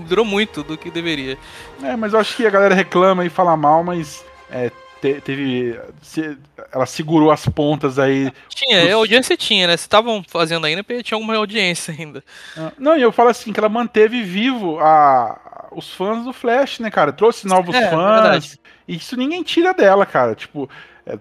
durou 0.00 0.24
muito 0.26 0.62
do 0.62 0.76
que 0.76 0.90
deveria. 0.90 1.38
É, 1.82 1.96
mas 1.96 2.12
eu 2.12 2.18
acho 2.18 2.36
que 2.36 2.46
a 2.46 2.50
galera 2.50 2.74
reclama 2.74 3.24
e 3.24 3.30
fala 3.30 3.56
mal, 3.56 3.82
mas. 3.82 4.22
é, 4.50 4.70
te- 5.00 5.22
teve. 5.22 5.80
se- 6.02 6.36
ela 6.70 6.84
segurou 6.84 7.30
as 7.30 7.46
pontas 7.48 7.98
aí 7.98 8.30
Tinha, 8.50 8.92
a 8.92 8.96
audiência 8.96 9.36
tinha, 9.38 9.66
né? 9.66 9.74
Se 9.76 9.84
estavam 9.84 10.22
fazendo 10.28 10.66
ainda, 10.66 10.84
porque 10.84 11.02
tinha 11.02 11.16
alguma 11.16 11.34
audiência 11.34 11.94
ainda. 11.98 12.22
Ah, 12.54 12.70
Não, 12.78 12.94
e 12.94 13.00
eu 13.00 13.10
falo 13.10 13.30
assim, 13.30 13.54
que 13.54 13.58
ela 13.60 13.70
manteve 13.70 14.22
vivo 14.22 14.78
a, 14.80 15.68
os 15.72 15.90
fãs 15.94 16.24
do 16.26 16.32
Flash, 16.34 16.78
né, 16.80 16.90
cara? 16.90 17.10
Trouxe 17.10 17.46
novos 17.46 17.74
É, 17.74 17.88
fãs. 17.88 18.20
verdade. 18.22 18.60
E 18.86 18.96
isso 18.96 19.16
ninguém 19.16 19.42
tira 19.42 19.72
dela, 19.72 20.04
cara. 20.04 20.34
Tipo, 20.34 20.68
é, 21.06 21.18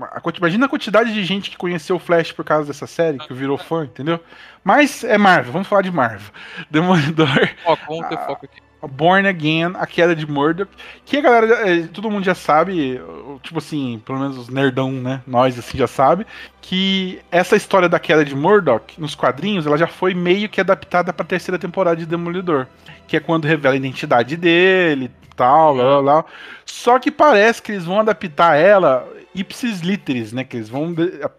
a 0.00 0.20
imagina 0.36 0.66
a 0.66 0.68
quantidade 0.68 1.12
de 1.12 1.24
gente 1.24 1.50
que 1.50 1.56
conheceu 1.56 1.96
o 1.96 1.98
Flash 1.98 2.32
por 2.32 2.44
causa 2.44 2.66
dessa 2.66 2.86
série, 2.86 3.18
que 3.18 3.32
virou 3.32 3.56
fã, 3.56 3.84
entendeu? 3.84 4.20
Mas 4.62 5.04
é 5.04 5.16
Marvel, 5.16 5.52
vamos 5.52 5.68
falar 5.68 5.82
de 5.82 5.90
Marvel. 5.90 6.32
Demolidor, 6.70 7.48
Foco, 7.64 7.82
vamos 7.88 8.08
ter 8.08 8.18
foco 8.18 8.44
aqui. 8.44 8.60
Born 8.86 9.28
Again, 9.28 9.74
a 9.76 9.86
queda 9.86 10.14
de 10.14 10.26
Murdoch, 10.26 10.68
que 11.04 11.16
a 11.16 11.20
galera, 11.20 11.70
é, 11.70 11.86
todo 11.86 12.10
mundo 12.10 12.24
já 12.24 12.34
sabe, 12.34 13.00
tipo 13.42 13.58
assim, 13.58 14.02
pelo 14.04 14.18
menos 14.18 14.36
os 14.36 14.48
nerdão, 14.48 14.90
né, 14.90 15.22
nós 15.24 15.56
assim 15.56 15.78
já 15.78 15.86
sabe, 15.86 16.26
que 16.60 17.20
essa 17.30 17.54
história 17.54 17.88
da 17.88 18.00
queda 18.00 18.24
de 18.24 18.34
Murdoch 18.34 19.00
nos 19.00 19.14
quadrinhos, 19.14 19.66
ela 19.66 19.78
já 19.78 19.86
foi 19.86 20.14
meio 20.14 20.48
que 20.48 20.60
adaptada 20.60 21.12
pra 21.12 21.24
terceira 21.24 21.58
temporada 21.58 21.96
de 21.96 22.06
Demolidor, 22.06 22.66
que 23.06 23.16
é 23.16 23.20
quando 23.20 23.44
revela 23.44 23.74
a 23.74 23.78
identidade 23.78 24.36
dele, 24.36 25.12
tal, 25.36 25.74
lá, 25.74 25.84
lá, 25.84 26.00
lá. 26.00 26.24
Só 26.64 26.98
que 26.98 27.10
parece 27.10 27.62
que 27.62 27.72
eles 27.72 27.84
vão 27.84 28.00
adaptar 28.00 28.56
ela 28.56 29.06
ipsis 29.34 29.80
literis, 29.80 30.32
né, 30.32 30.44
que 30.44 30.56
eles 30.56 30.68
vão 30.68 30.94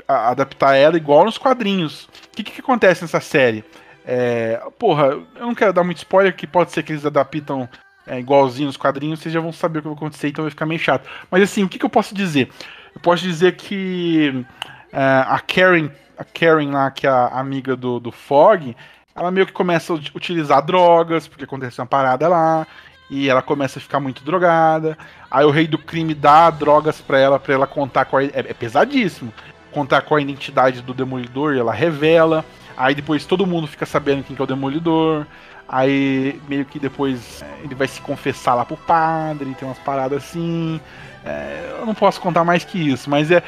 adaptar 0.08 0.76
ela 0.76 0.98
igual 0.98 1.26
nos 1.26 1.38
quadrinhos. 1.38 2.06
O 2.06 2.36
que 2.36 2.44
que, 2.44 2.62
acontece 2.62 3.02
nessa 3.02 3.20
série? 3.20 3.64
É, 4.06 4.62
porra, 4.78 5.08
eu 5.08 5.46
não 5.46 5.56
quero 5.56 5.74
dar 5.74 5.84
muito 5.84 5.98
spoiler, 5.98 6.36
que 6.36 6.48
pode 6.48 6.72
ser 6.72 6.84
que 6.84 6.92
eles 6.92 7.06
adaptam 7.06 7.70
é, 8.06 8.20
igualzinho 8.20 8.68
nos 8.68 8.78
quadrinhos, 8.78 9.20
vocês 9.20 9.34
já 9.34 9.40
vão 9.40 9.52
saber 9.54 9.80
o 9.80 9.82
que 9.82 9.88
vai 9.88 9.98
acontecer, 9.98 10.28
então 10.28 10.44
vai 10.44 10.52
ficar 10.52 10.66
meio 10.66 10.80
chato. 10.80 11.08
Mas 11.30 11.44
assim, 11.44 11.64
o 11.64 11.70
que, 11.70 11.80
que 11.80 11.86
eu 11.86 11.90
posso 11.90 12.14
dizer? 12.14 12.50
Eu 12.94 13.02
posso 13.02 13.24
dizer 13.24 13.56
que 13.56 14.46
é, 14.92 15.02
a 15.28 15.40
Karen, 15.40 15.90
a 16.18 16.24
Karen 16.24 16.72
lá, 16.72 16.92
que 16.92 17.08
é 17.08 17.10
a 17.10 17.40
amiga 17.40 17.76
do, 17.76 18.00
do 18.00 18.12
Fog, 18.12 18.76
ela 19.16 19.32
meio 19.32 19.46
que 19.46 19.54
começa 19.54 19.94
a 19.94 19.96
ut- 19.96 20.12
utilizar 20.16 20.66
drogas, 20.66 21.28
porque 21.28 21.44
acontece 21.44 21.80
uma 21.80 21.88
parada 21.88 22.28
lá, 22.28 22.68
e 23.14 23.30
ela 23.30 23.44
começa 23.44 23.78
a 23.78 23.82
ficar 23.82 24.00
muito 24.00 24.24
drogada. 24.24 24.98
Aí 25.30 25.46
o 25.46 25.52
rei 25.52 25.68
do 25.68 25.78
crime 25.78 26.16
dá 26.16 26.50
drogas 26.50 27.00
pra 27.00 27.20
ela, 27.20 27.40
pra 27.40 27.54
ela 27.54 27.68
contar 27.68 28.06
com. 28.06 28.20
É, 28.20 28.32
é 28.34 28.54
pesadíssimo. 28.56 29.32
Contar 29.72 30.02
com 30.02 30.16
a 30.16 30.22
identidade 30.22 30.82
do 30.82 30.96
demolidor, 30.96 31.54
e 31.54 31.60
ela 31.60 31.72
revela. 31.72 32.44
Aí 32.76 32.96
depois 32.96 33.24
todo 33.24 33.46
mundo 33.46 33.68
fica 33.68 33.86
sabendo 33.86 34.24
quem 34.24 34.36
que 34.36 34.42
é 34.42 34.46
o 34.46 34.48
demolidor. 34.48 35.28
Aí 35.70 36.42
meio 36.50 36.66
que 36.66 36.80
depois 36.80 37.44
é, 37.44 37.64
ele 37.64 37.76
vai 37.76 37.88
se 37.88 38.02
confessar 38.02 38.56
lá 38.56 38.66
pro 38.66 38.78
padre, 38.78 39.54
tem 39.54 39.68
umas 39.68 39.78
paradas 39.78 40.24
assim. 40.24 40.82
É, 41.24 41.78
eu 41.80 41.86
não 41.86 41.94
posso 41.94 42.20
contar 42.20 42.44
mais 42.44 42.64
que 42.64 42.80
isso, 42.80 43.10
mas 43.12 43.30
é, 43.30 43.44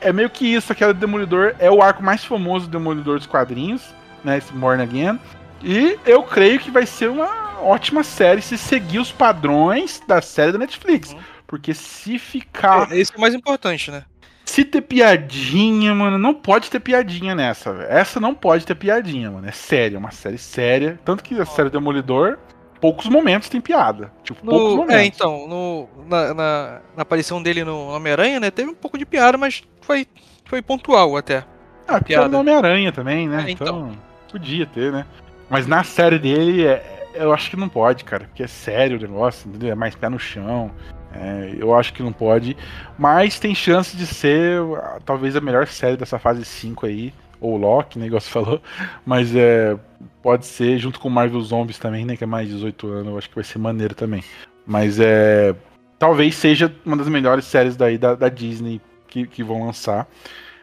é 0.00 0.12
meio 0.12 0.30
que 0.30 0.46
isso, 0.46 0.72
aquela 0.72 0.94
Demolidor 0.94 1.54
é 1.58 1.70
o 1.70 1.82
arco 1.82 2.04
mais 2.04 2.24
famoso 2.24 2.66
do 2.66 2.78
Demolidor 2.78 3.18
dos 3.18 3.26
quadrinhos, 3.26 3.82
né? 4.22 4.38
Esse 4.38 4.52
Born 4.52 4.80
Again. 4.80 5.18
E 5.62 5.98
eu 6.04 6.22
creio 6.22 6.58
que 6.58 6.70
vai 6.70 6.86
ser 6.86 7.08
uma 7.08 7.60
ótima 7.60 8.02
série 8.02 8.42
se 8.42 8.58
seguir 8.58 8.98
os 8.98 9.12
padrões 9.12 10.02
da 10.06 10.20
série 10.20 10.52
da 10.52 10.58
Netflix. 10.58 11.14
Porque 11.46 11.74
se 11.74 12.18
ficar. 12.18 12.90
É, 12.92 12.98
Esse 12.98 13.12
é 13.12 13.16
o 13.16 13.20
mais 13.20 13.34
importante, 13.34 13.90
né? 13.90 14.04
Se 14.44 14.64
ter 14.64 14.82
piadinha, 14.82 15.94
mano, 15.94 16.18
não 16.18 16.34
pode 16.34 16.68
ter 16.70 16.80
piadinha 16.80 17.34
nessa, 17.34 17.72
velho. 17.72 17.90
Essa 17.90 18.18
não 18.18 18.34
pode 18.34 18.66
ter 18.66 18.74
piadinha, 18.74 19.30
mano. 19.30 19.46
É 19.48 19.52
séria, 19.52 19.96
é 19.96 19.98
uma 19.98 20.10
série 20.10 20.36
séria. 20.38 20.98
Tanto 21.04 21.22
que 21.22 21.40
a 21.40 21.46
série 21.46 21.70
Demolidor, 21.70 22.38
poucos 22.80 23.06
momentos 23.06 23.48
tem 23.48 23.60
piada. 23.60 24.12
Tipo, 24.24 24.44
poucos 24.44 24.70
No, 24.70 24.76
momentos. 24.78 24.96
é, 24.96 25.04
então, 25.04 25.46
no, 25.46 25.88
na, 26.06 26.34
na, 26.34 26.80
na 26.96 27.02
aparição 27.02 27.42
dele 27.42 27.64
no 27.64 27.88
Homem-Aranha, 27.88 28.40
né? 28.40 28.50
Teve 28.50 28.70
um 28.70 28.74
pouco 28.74 28.98
de 28.98 29.06
piada, 29.06 29.38
mas 29.38 29.62
foi, 29.80 30.06
foi 30.44 30.60
pontual 30.60 31.16
até. 31.16 31.44
Ah, 31.86 31.94
porque 31.98 32.06
piada. 32.14 32.26
era 32.26 32.36
o 32.36 32.40
Homem-Aranha 32.40 32.92
também, 32.92 33.28
né? 33.28 33.44
É, 33.46 33.50
então. 33.52 33.66
então. 33.66 33.98
podia 34.30 34.66
ter, 34.66 34.90
né? 34.90 35.06
Mas 35.52 35.66
na 35.66 35.84
série 35.84 36.18
dele, 36.18 36.64
é- 36.64 37.10
eu 37.14 37.30
acho 37.30 37.50
que 37.50 37.58
não 37.58 37.68
pode, 37.68 38.04
cara. 38.04 38.24
Porque 38.24 38.42
é 38.42 38.46
sério 38.46 38.96
o 38.96 39.00
negócio, 39.02 39.46
entendeu? 39.46 39.70
É 39.70 39.74
mais 39.74 39.94
pé 39.94 40.08
no 40.08 40.18
chão. 40.18 40.70
É, 41.14 41.54
eu 41.58 41.74
acho 41.74 41.92
que 41.92 42.02
não 42.02 42.10
pode. 42.10 42.56
Mas 42.98 43.38
tem 43.38 43.54
chance 43.54 43.94
de 43.94 44.06
ser 44.06 44.62
ah, 44.78 44.98
talvez 45.04 45.36
a 45.36 45.42
melhor 45.42 45.66
série 45.66 45.98
dessa 45.98 46.18
fase 46.18 46.42
5 46.42 46.86
aí. 46.86 47.12
Ou 47.38 47.58
Loki, 47.58 47.98
né? 47.98 48.08
Você 48.08 48.30
falou. 48.32 48.62
Mas 49.04 49.36
é. 49.36 49.76
Pode 50.22 50.46
ser, 50.46 50.78
junto 50.78 50.98
com 50.98 51.10
Marvel 51.10 51.40
Zombies 51.42 51.78
também, 51.78 52.06
né? 52.06 52.16
Que 52.16 52.24
é 52.24 52.26
mais 52.26 52.48
de 52.48 52.54
18 52.54 52.86
anos. 52.88 53.08
Eu 53.08 53.18
acho 53.18 53.28
que 53.28 53.34
vai 53.34 53.44
ser 53.44 53.58
maneiro 53.58 53.94
também. 53.94 54.24
Mas 54.66 54.98
é. 54.98 55.54
Talvez 55.98 56.34
seja 56.34 56.74
uma 56.82 56.96
das 56.96 57.08
melhores 57.08 57.44
séries 57.44 57.76
daí 57.76 57.98
da, 57.98 58.14
da 58.14 58.30
Disney 58.30 58.80
que, 59.06 59.26
que 59.26 59.44
vão 59.44 59.66
lançar. 59.66 60.08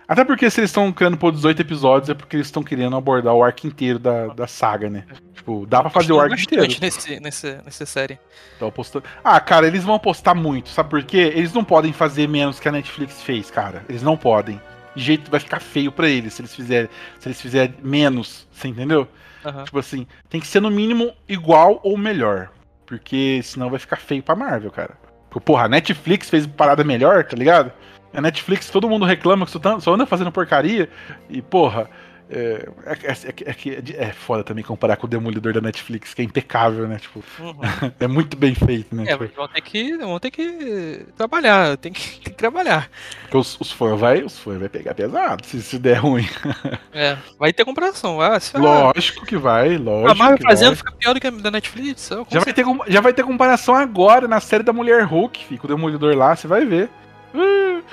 Até 0.10 0.26
porque 0.26 0.49
se 0.49 0.60
eles 0.60 0.72
estão 0.72 0.91
criando 0.91 1.18
por 1.18 1.32
18 1.32 1.62
episódios 1.62 2.10
é 2.10 2.16
porque 2.16 2.36
eles 2.36 2.47
estão 2.47 2.64
querendo 2.64 2.95
abordar 2.95 3.32
o 3.36 3.43
arco 3.43 3.68
inteiro 3.68 3.99
da, 3.99 4.26
da 4.30 4.47
saga, 4.47 4.89
né? 4.89 5.05
Tipo, 5.36 5.68
dá 5.68 5.82
pra 5.82 5.91
fazer 5.91 6.12
o 6.14 6.20
arco 6.20 6.34
inteiro. 6.34 6.66
nesse, 6.82 7.20
nesse, 7.20 7.62
nessa 7.64 7.86
série. 7.86 8.18
Tô 8.57 8.66
apostando. 8.66 9.05
Ah, 9.24 9.39
cara, 9.39 9.68
eles 9.68 9.84
vão 9.84 9.93
apostar 9.93 10.36
muito, 10.36 10.70
sabe 10.70 10.89
por 10.89 11.03
quê? 11.03 11.32
Eles 11.36 11.53
não 11.53 11.64
podem 11.64 11.93
fazer 11.93 12.28
menos 12.28 12.60
que 12.60 12.68
a 12.68 12.72
Netflix 12.72 13.22
fez, 13.22 13.51
cara. 13.51 13.86
Eles 13.88 14.01
não 14.01 14.18
podem. 14.18 14.60
De 14.95 15.03
jeito 15.03 15.30
vai 15.30 15.39
ficar 15.39 15.60
feio 15.60 15.91
pra 15.91 16.10
eles 16.10 16.34
se 16.34 16.41
eles 16.41 16.55
fizerem, 16.55 16.89
se 17.20 17.28
eles 17.28 17.39
fizerem 17.39 17.76
menos, 17.84 18.47
você 18.51 18.68
entendeu? 18.68 19.07
Aham. 19.45 19.64
Tipo 19.64 19.78
assim, 19.78 20.07
tem 20.28 20.41
que 20.41 20.47
ser 20.47 20.60
no 20.60 20.72
mínimo 20.72 21.14
igual 21.28 21.80
ou 21.84 21.95
melhor, 21.95 22.49
porque 22.84 23.41
senão 23.43 23.70
vai 23.70 23.78
ficar 23.78 23.97
feio 23.97 24.24
pra 24.24 24.36
Marvel, 24.36 24.72
cara. 24.72 24.97
Porque, 25.30 25.45
porra, 25.45 25.66
a 25.66 25.70
Netflix 25.70 26.32
fez 26.32 26.47
parada 26.47 26.84
melhor, 26.84 27.24
tá 27.26 27.38
ligado? 27.38 27.72
A 28.14 28.22
Netflix, 28.22 28.70
todo 28.70 28.89
mundo 28.89 29.05
reclama 29.05 29.45
que 29.45 29.51
só, 29.51 29.60
tá- 29.60 29.78
anda 29.88 30.05
fazendo 30.05 30.32
porcaria. 30.32 30.89
E, 31.30 31.41
porra, 31.41 31.89
é, 32.32 32.70
é, 32.86 33.12
é, 33.12 33.51
é, 33.51 34.07
é 34.10 34.12
foda 34.14 34.43
também 34.43 34.64
comparar 34.64 34.97
com 34.97 35.07
o 35.07 35.10
Demolidor 35.10 35.51
da 35.53 35.62
Netflix, 35.62 36.14
que 36.14 36.22
é 36.22 36.26
impecável, 36.26 36.88
né? 36.88 36.97
Tipo, 36.99 37.24
Uhum. 37.39 37.55
é 37.99 38.07
muito 38.07 38.38
bem 38.38 38.53
feito, 38.53 38.95
né? 38.95 39.03
É, 39.07 39.18
Tipo, 39.18 39.36
vão 39.36 39.47
ter 39.47 39.62
que, 39.62 39.97
vão 39.97 40.20
ter 40.20 40.30
que 40.32 41.05
trabalhar, 41.18 41.76
tem 41.78 41.91
que, 41.91 42.01
tem 42.20 42.22
que 42.22 42.38
trabalhar. 42.38 42.89
porque 43.22 43.38
os, 43.38 43.60
os 43.60 43.72
fãs 43.72 43.99
vai, 43.99 44.22
os 44.24 44.38
fãs 44.38 44.60
vai 44.60 44.70
pegar 44.70 44.93
pesado 44.95 45.43
se, 45.45 45.62
se 45.62 45.78
der 45.80 45.97
ruim. 45.99 46.28
É, 46.93 47.18
vai 47.39 47.51
ter 47.53 47.66
comparação. 47.66 48.20
Ah, 48.22 48.38
ah, 48.53 48.57
Lógico 48.60 49.26
que 49.26 49.38
vai, 49.38 49.78
lógico. 49.78 50.12
a 50.12 50.16
Marvel 50.16 50.38
fazendo 50.43 50.68
vai. 50.70 50.76
fica 50.78 50.91
pior 50.93 51.14
do 51.14 51.20
que 51.20 51.28
a 51.28 51.32
da 51.32 51.51
Netflix. 51.51 52.10
Já 52.30 52.39
vai, 52.41 52.53
ter, 52.53 52.66
já 52.88 53.01
vai 53.01 53.14
ter 53.14 53.24
comparação 53.24 53.76
agora 53.76 54.28
na 54.28 54.39
série 54.39 54.64
da 54.64 54.74
Mulher 54.74 55.03
Hulk, 55.03 55.45
fica 55.45 55.66
o 55.66 55.68
Demolidor 55.68 56.16
lá, 56.16 56.36
você 56.36 56.47
vai 56.47 56.66
ver. 56.66 56.89
Uh. 57.34 57.84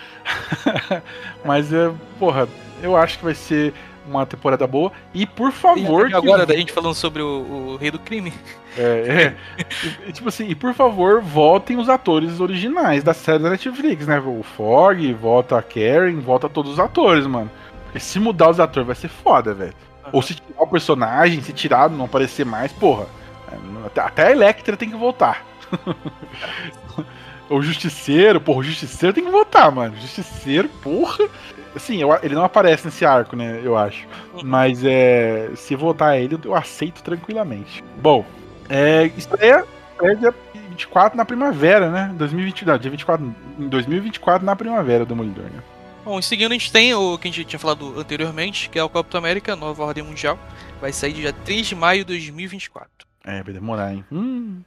Mas 1.44 1.72
é, 1.72 1.92
porra, 2.18 2.48
eu 2.82 2.96
acho 2.96 3.18
que 3.18 3.24
vai 3.24 3.34
ser 3.34 3.72
uma 4.06 4.24
temporada 4.24 4.66
boa. 4.66 4.92
E 5.12 5.26
por 5.26 5.52
favor. 5.52 6.10
E 6.10 6.14
agora, 6.14 6.46
que... 6.46 6.52
da 6.52 6.58
gente 6.58 6.72
falando 6.72 6.94
sobre 6.94 7.22
o, 7.22 7.72
o 7.72 7.76
Rei 7.76 7.90
do 7.90 7.98
Crime. 7.98 8.32
É, 8.76 9.36
é. 9.58 9.64
e, 10.08 10.12
tipo 10.12 10.28
assim, 10.28 10.48
e 10.48 10.54
por 10.54 10.72
favor, 10.74 11.20
voltem 11.20 11.76
os 11.78 11.88
atores 11.88 12.40
originais 12.40 13.02
da 13.02 13.12
série 13.12 13.42
da 13.42 13.50
Netflix, 13.50 14.06
né? 14.06 14.20
O 14.20 14.42
Fog, 14.42 15.12
volta 15.14 15.58
a 15.58 15.62
Karen, 15.62 16.20
volta 16.20 16.48
todos 16.48 16.72
os 16.72 16.78
atores, 16.78 17.26
mano. 17.26 17.50
Porque 17.84 18.00
se 18.00 18.18
mudar 18.18 18.50
os 18.50 18.60
atores 18.60 18.86
vai 18.86 18.96
ser 18.96 19.08
foda, 19.08 19.54
velho. 19.54 19.74
Uhum. 20.04 20.10
Ou 20.12 20.22
se 20.22 20.34
tirar 20.34 20.62
o 20.62 20.66
personagem, 20.66 21.42
se 21.42 21.52
tirar, 21.52 21.90
não 21.90 22.04
aparecer 22.04 22.44
mais, 22.46 22.72
porra. 22.72 23.06
É, 23.50 23.86
até, 23.86 24.00
até 24.00 24.26
a 24.28 24.32
Electra 24.32 24.76
tem 24.76 24.90
que 24.90 24.96
voltar. 24.96 25.44
o 27.48 27.62
Justiceiro, 27.62 28.40
porra, 28.40 28.60
o 28.60 28.62
Justiceiro 28.62 29.14
tem 29.14 29.24
que 29.24 29.30
voltar, 29.30 29.70
mano. 29.70 29.96
Justiceiro, 29.96 30.68
porra. 30.82 31.28
Assim, 31.74 32.00
eu, 32.00 32.08
ele 32.22 32.34
não 32.34 32.44
aparece 32.44 32.86
nesse 32.86 33.04
arco, 33.04 33.36
né? 33.36 33.60
Eu 33.62 33.76
acho. 33.76 34.06
Uhum. 34.34 34.40
Mas 34.44 34.82
é, 34.84 35.50
se 35.54 35.76
voltar 35.76 36.16
ele, 36.16 36.38
eu 36.44 36.54
aceito 36.54 37.02
tranquilamente. 37.02 37.84
Bom, 38.00 38.24
é, 38.68 39.10
estreia, 39.16 39.64
estreia 39.92 40.16
dia 40.16 40.34
24 40.70 41.16
na 41.16 41.24
primavera, 41.24 41.90
né? 41.90 42.14
2020, 42.16 42.64
não, 42.64 42.78
dia 42.78 42.90
24, 42.90 43.34
em 43.58 43.68
2024 43.68 44.44
na 44.44 44.56
primavera 44.56 45.04
do 45.04 45.08
Demolidor, 45.08 45.44
né? 45.44 45.62
Bom, 46.04 46.18
em 46.18 46.22
seguida 46.22 46.48
a 46.48 46.56
gente 46.56 46.70
tem 46.70 46.94
o 46.94 47.18
que 47.18 47.28
a 47.28 47.32
gente 47.32 47.44
tinha 47.44 47.58
falado 47.58 47.98
anteriormente, 47.98 48.70
que 48.70 48.78
é 48.78 48.84
o 48.84 48.88
Capitão 48.88 49.18
América, 49.18 49.56
Nova 49.56 49.84
Ordem 49.84 50.04
Mundial. 50.04 50.38
Vai 50.80 50.92
sair 50.92 51.12
dia 51.12 51.32
3 51.32 51.66
de 51.66 51.74
maio 51.74 52.00
de 52.00 52.04
2024. 52.04 52.88
É, 53.24 53.42
vai 53.42 53.52
demorar, 53.52 53.92
hein? 53.92 54.04
Hum. 54.12 54.60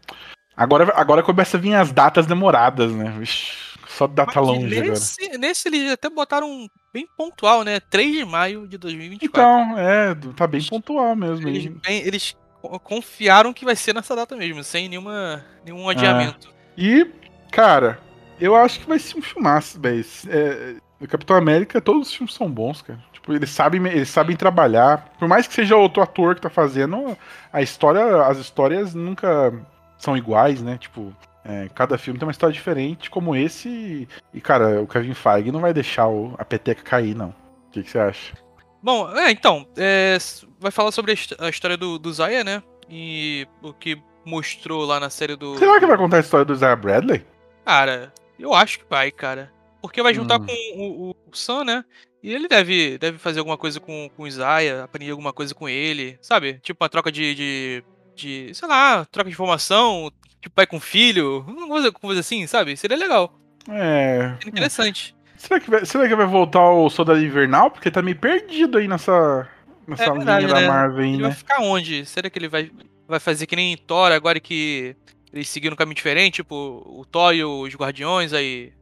Agora, 0.59 0.91
agora 0.93 1.23
começa 1.23 1.55
a 1.55 1.59
vir 1.59 1.73
as 1.73 1.89
datas 1.89 2.25
demoradas, 2.25 2.91
né? 2.91 3.15
Vixe. 3.17 3.69
Só 3.87 4.07
data 4.07 4.41
longe 4.41 4.65
nesse, 4.65 5.23
agora. 5.23 5.37
Nesse 5.37 5.67
eles 5.69 5.91
até 5.93 6.09
botaram 6.09 6.69
bem 6.93 7.07
pontual, 7.17 7.63
né? 7.63 7.79
3 7.79 8.17
de 8.17 8.25
maio 8.25 8.67
de 8.67 8.77
2024. 8.77 9.41
Então, 9.41 9.77
é, 9.79 10.13
tá 10.35 10.45
bem 10.45 10.61
pontual 10.61 11.15
mesmo. 11.15 11.47
Eles, 11.47 11.65
bem, 11.65 12.01
eles 12.05 12.35
confiaram 12.83 13.53
que 13.53 13.63
vai 13.63 13.75
ser 13.75 13.95
nessa 13.95 14.13
data 14.13 14.35
mesmo, 14.35 14.61
sem 14.61 14.89
nenhuma, 14.89 15.45
nenhum 15.65 15.87
adiamento. 15.87 16.49
É. 16.49 16.81
E, 16.81 17.11
cara, 17.51 17.97
eu 18.37 18.53
acho 18.53 18.81
que 18.81 18.87
vai 18.87 18.99
ser 18.99 19.17
um 19.17 19.21
filmaço, 19.21 19.79
velho. 19.79 20.05
É, 20.27 20.75
Capitão 21.07 21.37
América, 21.37 21.79
todos 21.79 22.09
os 22.09 22.13
filmes 22.13 22.33
são 22.33 22.51
bons, 22.51 22.81
cara. 22.81 22.99
Tipo, 23.13 23.33
eles 23.33 23.49
sabem, 23.49 23.85
eles 23.87 24.09
sabem 24.09 24.35
trabalhar. 24.35 25.13
Por 25.17 25.27
mais 25.27 25.47
que 25.47 25.53
seja 25.53 25.77
outro 25.77 26.03
ator 26.03 26.35
que 26.35 26.41
tá 26.41 26.49
fazendo, 26.49 27.17
a 27.51 27.61
história, 27.61 28.23
as 28.25 28.37
histórias 28.37 28.93
nunca 28.93 29.53
são 29.99 30.17
iguais, 30.17 30.61
né? 30.61 30.77
Tipo, 30.79 31.13
é, 31.45 31.69
cada 31.75 31.97
filme 31.97 32.17
tem 32.17 32.25
uma 32.25 32.31
história 32.31 32.53
diferente, 32.53 33.09
como 33.09 33.35
esse. 33.35 34.07
E, 34.33 34.41
cara, 34.41 34.81
o 34.81 34.87
Kevin 34.87 35.13
Feige 35.13 35.51
não 35.51 35.59
vai 35.59 35.73
deixar 35.73 36.07
o, 36.07 36.33
a 36.37 36.45
peteca 36.45 36.81
cair, 36.81 37.15
não. 37.15 37.29
O 37.67 37.71
que, 37.71 37.83
que 37.83 37.91
você 37.91 37.99
acha? 37.99 38.33
Bom, 38.81 39.15
é, 39.15 39.29
então, 39.29 39.67
é, 39.77 40.17
vai 40.59 40.71
falar 40.71 40.91
sobre 40.91 41.11
a 41.11 41.49
história 41.49 41.77
do, 41.77 41.99
do 41.99 42.11
Zaya, 42.11 42.43
né? 42.43 42.63
E 42.89 43.47
o 43.61 43.73
que 43.73 44.01
mostrou 44.25 44.85
lá 44.85 44.99
na 44.99 45.09
série 45.09 45.35
do. 45.35 45.57
Será 45.57 45.79
que 45.79 45.85
vai 45.85 45.97
contar 45.97 46.17
a 46.17 46.21
história 46.21 46.45
do 46.45 46.55
Zaya 46.55 46.75
Bradley? 46.75 47.25
Cara, 47.65 48.13
eu 48.39 48.53
acho 48.53 48.79
que 48.79 48.85
vai, 48.89 49.11
cara. 49.11 49.51
Porque 49.81 50.01
vai 50.01 50.13
juntar 50.13 50.39
hum. 50.39 50.45
com 50.45 50.53
o, 50.53 51.09
o, 51.09 51.09
o, 51.11 51.35
Sam, 51.35 51.63
né? 51.63 51.85
E 52.21 52.33
ele 52.33 52.47
deve, 52.47 52.97
deve 52.97 53.17
fazer 53.17 53.39
alguma 53.39 53.57
coisa 53.57 53.79
com, 53.79 54.09
com 54.15 54.23
o 54.23 54.27
Isaiah, 54.27 54.83
aprender 54.83 55.11
alguma 55.11 55.31
coisa 55.31 55.55
com 55.55 55.69
ele, 55.69 56.17
sabe? 56.21 56.59
Tipo 56.61 56.83
uma 56.83 56.89
troca 56.89 57.11
de, 57.11 57.33
de, 57.33 57.83
de 58.19 58.53
sei 58.53 58.67
lá, 58.67 59.05
troca 59.05 59.29
de 59.29 59.33
informação, 59.33 60.11
tipo 60.41 60.55
pai 60.55 60.67
com 60.67 60.79
filho, 60.79 61.45
uma 61.47 61.67
coisa, 61.67 61.91
coisa 61.91 62.19
assim, 62.19 62.45
sabe? 62.47 62.75
Seria 62.77 62.97
legal. 62.97 63.33
É. 63.69 64.33
Seria 64.37 64.49
interessante. 64.49 65.15
Será 65.37 65.59
que, 65.59 65.69
vai, 65.69 65.85
será 65.85 66.07
que 66.07 66.15
vai 66.15 66.25
voltar 66.25 66.69
o 66.69 66.89
Soldado 66.89 67.23
Invernal? 67.23 67.71
Porque 67.71 67.89
tá 67.89 68.01
meio 68.01 68.17
perdido 68.17 68.77
aí 68.77 68.89
nessa, 68.89 69.47
nessa 69.87 70.03
é 70.03 70.11
verdade, 70.11 70.45
linha 70.45 70.55
né? 70.55 70.61
da 70.61 70.67
Marvel 70.67 70.99
aí, 70.99 71.09
ele 71.13 71.17
né? 71.17 71.29
vai 71.29 71.37
ficar 71.37 71.61
onde? 71.61 72.05
Será 72.05 72.29
que 72.29 72.37
ele 72.37 72.49
vai, 72.49 72.69
vai 73.07 73.19
fazer 73.21 73.45
que 73.45 73.55
nem 73.55 73.77
Thor 73.77 74.11
agora 74.11 74.37
que 74.39 74.97
eles 75.31 75.47
seguiram 75.47 75.75
um 75.75 75.77
caminho 75.77 75.95
diferente? 75.95 76.35
Tipo, 76.35 76.83
o 76.85 77.05
Thor 77.05 77.33
e 77.33 77.43
os 77.43 77.73
Guardiões 77.73 78.33
aí 78.33 78.73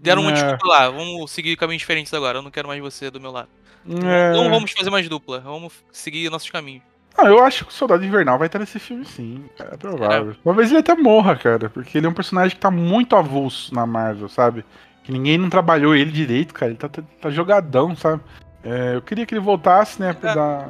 deram 0.00 0.22
é. 0.22 0.24
uma 0.26 0.32
desculpa 0.32 0.66
lá. 0.66 0.90
Vamos 0.90 1.30
seguir 1.30 1.56
caminhos 1.56 1.80
diferentes 1.80 2.12
agora. 2.12 2.38
Eu 2.38 2.42
não 2.42 2.50
quero 2.50 2.66
mais 2.66 2.80
você 2.80 3.08
do 3.08 3.20
meu 3.20 3.30
lado. 3.30 3.48
É. 3.88 4.32
Não 4.32 4.50
vamos 4.50 4.72
fazer 4.72 4.90
mais 4.90 5.08
dupla. 5.08 5.40
Vamos 5.40 5.72
seguir 5.92 6.28
nossos 6.28 6.50
caminhos. 6.50 6.82
Ah, 7.20 7.26
eu 7.26 7.44
acho 7.44 7.66
que 7.66 7.70
o 7.70 7.74
Soldado 7.74 8.04
Invernal 8.04 8.38
vai 8.38 8.46
estar 8.46 8.58
nesse 8.58 8.78
filme 8.78 9.04
sim. 9.04 9.44
É 9.58 9.76
provável. 9.76 10.32
É. 10.32 10.34
Talvez 10.42 10.70
ele 10.70 10.80
até 10.80 10.94
morra, 10.94 11.36
cara. 11.36 11.68
Porque 11.68 11.98
ele 11.98 12.06
é 12.06 12.08
um 12.08 12.14
personagem 12.14 12.54
que 12.54 12.60
tá 12.60 12.70
muito 12.70 13.14
avulso 13.14 13.74
na 13.74 13.84
Marvel, 13.86 14.28
sabe? 14.28 14.64
Que 15.04 15.12
ninguém 15.12 15.36
não 15.36 15.50
trabalhou 15.50 15.94
ele 15.94 16.10
direito, 16.10 16.54
cara. 16.54 16.70
Ele 16.70 16.78
tá, 16.78 16.88
tá, 16.88 17.02
tá 17.20 17.30
jogadão, 17.30 17.94
sabe? 17.94 18.22
É, 18.62 18.94
eu 18.94 19.02
queria 19.02 19.26
que 19.26 19.34
ele 19.34 19.40
voltasse, 19.40 20.00
né? 20.00 20.12
Pra 20.12 20.34
dar... 20.34 20.68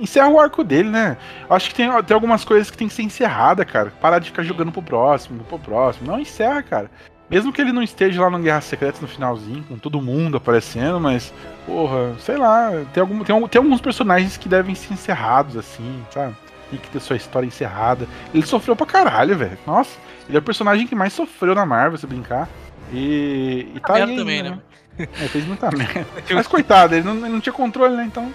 Encerra 0.00 0.28
o 0.28 0.40
arco 0.40 0.62
dele, 0.64 0.88
né? 0.88 1.16
Acho 1.48 1.68
que 1.68 1.74
tem, 1.74 1.90
tem 2.02 2.14
algumas 2.14 2.44
coisas 2.44 2.70
que 2.70 2.76
tem 2.76 2.88
que 2.88 2.94
ser 2.94 3.02
encerrada, 3.02 3.64
cara. 3.64 3.92
Parar 4.00 4.18
de 4.18 4.30
ficar 4.30 4.42
jogando 4.42 4.72
pro 4.72 4.82
próximo, 4.82 5.44
pro 5.44 5.58
próximo. 5.58 6.10
Não, 6.10 6.18
encerra, 6.18 6.62
cara. 6.62 6.90
Mesmo 7.30 7.52
que 7.52 7.60
ele 7.60 7.72
não 7.72 7.82
esteja 7.82 8.20
lá 8.20 8.28
no 8.28 8.40
Guerra 8.40 8.60
Secreta 8.60 8.98
no 9.00 9.06
finalzinho, 9.06 9.62
com 9.68 9.78
todo 9.78 10.02
mundo 10.02 10.36
aparecendo, 10.36 10.98
mas, 10.98 11.32
porra, 11.64 12.14
sei 12.18 12.36
lá, 12.36 12.72
tem, 12.92 13.00
algum, 13.00 13.22
tem, 13.22 13.48
tem 13.48 13.62
alguns 13.62 13.80
personagens 13.80 14.36
que 14.36 14.48
devem 14.48 14.74
ser 14.74 14.94
encerrados, 14.94 15.56
assim, 15.56 16.04
sabe? 16.10 16.34
Tem 16.70 16.78
que 16.78 16.88
ter 16.88 17.00
sua 17.00 17.16
história 17.16 17.46
encerrada. 17.46 18.08
Ele 18.34 18.44
sofreu 18.44 18.74
pra 18.74 18.84
caralho, 18.84 19.38
velho. 19.38 19.56
Nossa, 19.64 19.96
ele 20.26 20.36
é 20.36 20.40
o 20.40 20.42
personagem 20.42 20.88
que 20.88 20.94
mais 20.94 21.12
sofreu 21.12 21.54
na 21.54 21.64
Marvel, 21.64 21.98
se 21.98 22.06
brincar. 22.06 22.48
E, 22.92 23.68
e 23.76 23.80
tá 23.80 23.94
aí, 23.94 24.16
também, 24.16 24.42
né? 24.42 24.50
né? 24.50 24.58
É, 24.98 25.28
fez 25.28 25.46
muita 25.46 25.70
merda. 25.74 26.06
Mas 26.34 26.48
coitado, 26.48 26.96
ele 26.96 27.04
não, 27.04 27.14
ele 27.14 27.28
não 27.28 27.40
tinha 27.40 27.52
controle, 27.52 27.96
né? 27.96 28.04
Então. 28.04 28.32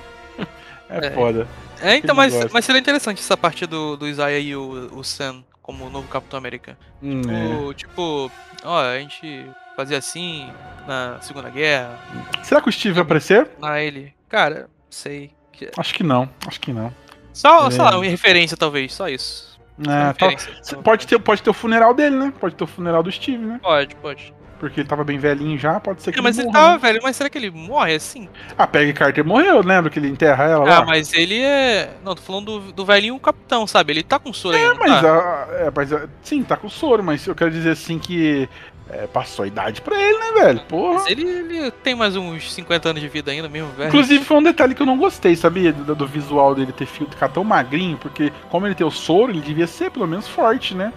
É, 0.89 1.07
é. 1.07 1.11
foda. 1.11 1.47
É, 1.81 1.97
então, 1.97 2.15
mas, 2.15 2.33
mas 2.51 2.63
seria 2.63 2.79
interessante 2.79 3.19
essa 3.19 3.35
parte 3.35 3.65
do, 3.65 3.97
do 3.97 4.07
Isaiah 4.07 4.39
e 4.39 4.55
o, 4.55 4.89
o 4.93 5.03
Sam 5.03 5.43
como 5.65 5.89
novo 5.89 6.07
Capitão 6.07 6.37
América. 6.37 6.77
Hum, 7.01 7.21
tipo, 7.21 7.71
é. 7.71 7.73
tipo, 7.73 8.31
ó, 8.65 8.81
a 8.81 8.99
gente 8.99 9.49
fazia 9.75 9.97
assim 9.97 10.51
na 10.87 11.19
Segunda 11.21 11.49
Guerra. 11.49 11.97
Será 12.43 12.61
que 12.61 12.69
o 12.69 12.71
Steve 12.71 12.95
vai 12.95 13.03
aparecer? 13.03 13.49
Na 13.59 13.79
ele. 13.79 14.13
Cara, 14.29 14.69
sei. 14.89 15.31
Acho 15.77 15.93
que 15.93 16.03
não, 16.03 16.29
acho 16.45 16.59
que 16.59 16.73
não. 16.73 16.93
Só, 17.33 17.67
é. 17.67 17.71
sei 17.71 17.81
lá, 17.81 17.97
uma 17.97 18.05
referência 18.05 18.57
talvez, 18.57 18.93
só 18.93 19.07
isso. 19.07 19.59
É, 19.79 20.13
tá. 20.13 20.81
pode, 20.81 21.05
ter, 21.05 21.19
pode 21.19 21.43
ter 21.43 21.49
o 21.49 21.53
funeral 21.53 21.93
dele, 21.93 22.15
né? 22.15 22.33
Pode 22.39 22.55
ter 22.55 22.63
o 22.63 22.67
funeral 22.67 23.03
do 23.03 23.11
Steve, 23.11 23.45
né? 23.45 23.59
Pode, 23.61 23.95
pode. 23.95 24.33
Porque 24.65 24.81
ele 24.81 24.87
tava 24.87 25.03
bem 25.03 25.19
velhinho 25.19 25.59
já, 25.59 25.79
pode 25.79 26.01
ser 26.01 26.11
que 26.11 26.19
é, 26.19 26.21
mas 26.23 26.39
ele, 26.39 26.47
ele 26.47 26.53
tava 26.53 26.73
né? 26.73 26.77
velho, 26.79 26.99
mas 27.03 27.15
será 27.15 27.29
que 27.29 27.37
ele 27.37 27.51
morre 27.51 27.93
assim? 27.93 28.27
A 28.57 28.65
Peggy 28.65 28.93
Carter 28.93 29.23
morreu, 29.23 29.61
lembra 29.61 29.91
que 29.91 29.99
ele 29.99 30.07
enterra 30.07 30.45
ela 30.45 30.65
ah, 30.65 30.79
lá? 30.79 30.85
mas 30.85 31.13
ele 31.13 31.39
é... 31.39 31.93
Não, 32.03 32.15
tô 32.15 32.23
falando 32.23 32.59
do, 32.59 32.71
do 32.71 32.83
velhinho 32.83 33.19
capitão, 33.19 33.67
sabe? 33.67 33.93
Ele 33.93 34.01
tá 34.01 34.17
com 34.17 34.33
soro 34.33 34.57
é, 34.57 34.63
ainda, 34.63 34.75
mas, 34.75 35.01
tá? 35.01 35.07
a, 35.07 35.53
é, 35.53 35.71
mas 35.75 35.93
a, 35.93 36.07
sim, 36.23 36.43
tá 36.43 36.57
com 36.57 36.67
soro, 36.67 37.03
mas 37.03 37.27
eu 37.27 37.35
quero 37.35 37.51
dizer 37.51 37.69
assim 37.69 37.99
que 37.99 38.49
é, 38.89 39.05
passou 39.05 39.43
a 39.43 39.47
idade 39.47 39.81
pra 39.81 39.95
ele, 40.01 40.17
né, 40.17 40.31
velho? 40.41 40.61
Porra. 40.61 40.95
Mas 40.95 41.07
ele, 41.07 41.27
ele, 41.27 41.71
tem 41.71 41.93
mais 41.93 42.15
uns 42.15 42.53
50 42.53 42.89
anos 42.89 43.01
de 43.01 43.07
vida 43.07 43.31
ainda 43.31 43.47
mesmo, 43.47 43.69
velho. 43.73 43.89
Inclusive, 43.89 44.25
foi 44.25 44.37
um 44.37 44.43
detalhe 44.43 44.73
que 44.73 44.81
eu 44.81 44.85
não 44.85 44.97
gostei, 44.97 45.35
sabia? 45.35 45.71
Do, 45.71 45.95
do 45.95 46.07
visual 46.07 46.55
dele 46.55 46.71
ter 46.71 46.87
ficar 46.87 47.29
tão 47.29 47.43
magrinho, 47.43 47.97
porque 47.97 48.31
como 48.49 48.65
ele 48.65 48.75
tem 48.75 48.85
o 48.85 48.91
soro, 48.91 49.31
ele 49.31 49.41
devia 49.41 49.67
ser 49.67 49.91
pelo 49.91 50.07
menos 50.07 50.27
forte, 50.27 50.73
né? 50.73 50.91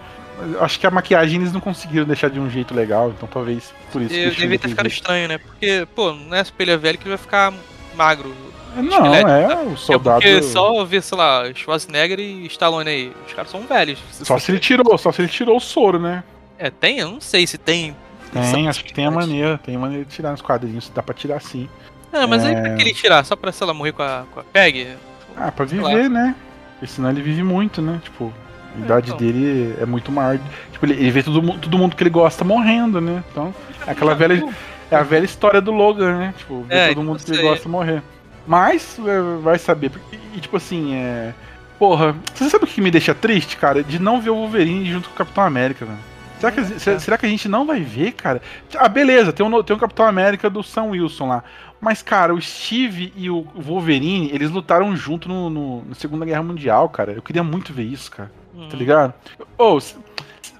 Acho 0.61 0.79
que 0.79 0.87
a 0.87 0.91
maquiagem 0.91 1.39
eles 1.39 1.53
não 1.53 1.59
conseguiram 1.59 2.05
deixar 2.05 2.29
de 2.29 2.39
um 2.39 2.49
jeito 2.49 2.73
legal, 2.73 3.09
então 3.09 3.27
talvez 3.31 3.73
por 3.91 4.01
isso. 4.01 4.13
Eu 4.13 4.31
devia 4.31 4.59
ter 4.59 4.69
ficado 4.69 4.87
estranho, 4.87 5.27
né? 5.27 5.37
Porque, 5.37 5.87
pô, 5.95 6.13
não 6.13 6.35
é 6.35 6.43
super 6.43 6.77
velho 6.77 6.97
que 6.97 7.03
ele 7.03 7.15
vai 7.15 7.17
ficar 7.17 7.53
magro. 7.95 8.33
Não, 8.75 9.13
é 9.13 9.23
né? 9.23 9.55
o 9.63 9.75
soldado. 9.75 10.23
É 10.23 10.33
porque 10.35 10.43
só 10.43 10.83
ver, 10.85 11.01
sei 11.01 11.17
lá, 11.17 11.43
Schwarzenegger 11.53 12.19
e 12.19 12.45
Stallone 12.45 12.89
aí. 12.89 13.13
Os 13.27 13.33
caras 13.33 13.49
são 13.49 13.61
velhos. 13.61 13.99
Só 14.11 14.37
se 14.37 14.51
ele 14.51 14.59
tirou, 14.59 14.97
só 14.97 15.11
se 15.11 15.21
ele 15.21 15.29
tirou 15.29 15.57
o 15.57 15.59
soro, 15.59 15.99
né? 15.99 16.23
É, 16.57 16.69
tem? 16.69 16.99
Eu 16.99 17.09
não 17.09 17.21
sei 17.21 17.47
se 17.47 17.57
tem. 17.57 17.95
Tem, 18.31 18.67
acho 18.67 18.83
que 18.83 18.93
tem 18.93 19.05
a 19.05 19.11
maneira. 19.11 19.57
Tem 19.57 19.75
a 19.75 19.79
maneira 19.79 20.05
de 20.05 20.11
tirar 20.11 20.31
nos 20.31 20.41
quadrinhos, 20.41 20.91
dá 20.93 21.01
pra 21.01 21.15
tirar 21.15 21.41
sim. 21.41 21.67
Não, 22.11 22.27
mas 22.27 22.43
é... 22.43 22.49
aí 22.49 22.61
pra 22.61 22.75
que 22.75 22.81
ele 22.81 22.93
tirar? 22.93 23.23
Só 23.25 23.35
pra, 23.35 23.51
sei 23.51 23.65
lá, 23.65 23.73
morrer 23.73 23.91
com 23.91 24.03
a, 24.03 24.25
com 24.31 24.39
a 24.39 24.43
Peg? 24.43 24.95
Ah, 25.35 25.51
pra 25.51 25.65
viver, 25.65 26.09
né? 26.09 26.35
Porque 26.73 26.93
senão 26.93 27.09
ele 27.09 27.21
vive 27.21 27.43
muito, 27.43 27.81
né? 27.81 27.99
Tipo, 28.03 28.33
a 28.75 28.79
idade 28.79 29.07
então. 29.07 29.17
dele 29.17 29.75
é 29.79 29.85
muito 29.85 30.11
maior. 30.11 30.39
Tipo, 30.71 30.85
ele, 30.85 30.93
ele 30.93 31.11
vê 31.11 31.23
todo, 31.23 31.41
todo 31.59 31.77
mundo 31.77 31.95
que 31.95 32.03
ele 32.03 32.09
gosta 32.09 32.43
morrendo, 32.43 33.01
né? 33.01 33.23
Então, 33.31 33.53
é 33.85 33.91
aquela 33.91 34.13
velha. 34.13 34.43
É 34.91 34.95
a 34.95 35.03
velha 35.03 35.25
história 35.25 35.61
do 35.61 35.71
Logan, 35.71 36.17
né? 36.17 36.33
Tipo, 36.37 36.63
ver 36.63 36.75
é, 36.75 36.87
todo 36.89 37.03
mundo 37.03 37.23
que 37.23 37.31
ele 37.31 37.43
gosta 37.43 37.69
morrer. 37.69 38.01
Mas, 38.47 38.99
é, 39.05 39.41
vai 39.41 39.59
saber. 39.59 39.91
E, 40.35 40.39
tipo 40.39 40.57
assim, 40.57 40.95
é. 40.95 41.33
Porra, 41.77 42.15
você 42.33 42.49
sabe 42.49 42.65
o 42.65 42.67
que 42.67 42.81
me 42.81 42.91
deixa 42.91 43.13
triste, 43.13 43.55
cara? 43.55 43.83
De 43.83 43.99
não 43.99 44.19
ver 44.19 44.31
o 44.31 44.35
Wolverine 44.35 44.91
junto 44.91 45.07
com 45.07 45.15
o 45.15 45.17
Capitão 45.17 45.43
América, 45.43 45.85
velho. 45.85 45.99
Será 46.39 46.51
que, 46.51 46.59
é. 46.61 46.99
será 46.99 47.17
que 47.17 47.25
a 47.25 47.29
gente 47.29 47.47
não 47.47 47.65
vai 47.65 47.81
ver, 47.81 48.13
cara? 48.13 48.41
Ah, 48.75 48.87
beleza, 48.87 49.31
tem 49.31 49.45
um, 49.45 49.63
tem 49.63 49.75
um 49.75 49.79
Capitão 49.79 50.05
América 50.05 50.49
do 50.49 50.63
Sam 50.63 50.85
Wilson 50.85 51.27
lá. 51.27 51.43
Mas, 51.79 52.01
cara, 52.01 52.33
o 52.33 52.41
Steve 52.41 53.13
e 53.15 53.29
o 53.29 53.45
Wolverine, 53.55 54.31
eles 54.33 54.49
lutaram 54.49 54.95
junto 54.95 55.29
no, 55.29 55.49
no, 55.49 55.85
na 55.85 55.95
Segunda 55.95 56.25
Guerra 56.25 56.43
Mundial, 56.43 56.89
cara. 56.89 57.13
Eu 57.13 57.21
queria 57.21 57.43
muito 57.43 57.71
ver 57.71 57.83
isso, 57.83 58.11
cara. 58.11 58.31
Hum. 58.53 58.67
Tá 58.69 58.77
ligado? 58.77 59.13
Ou, 59.57 59.79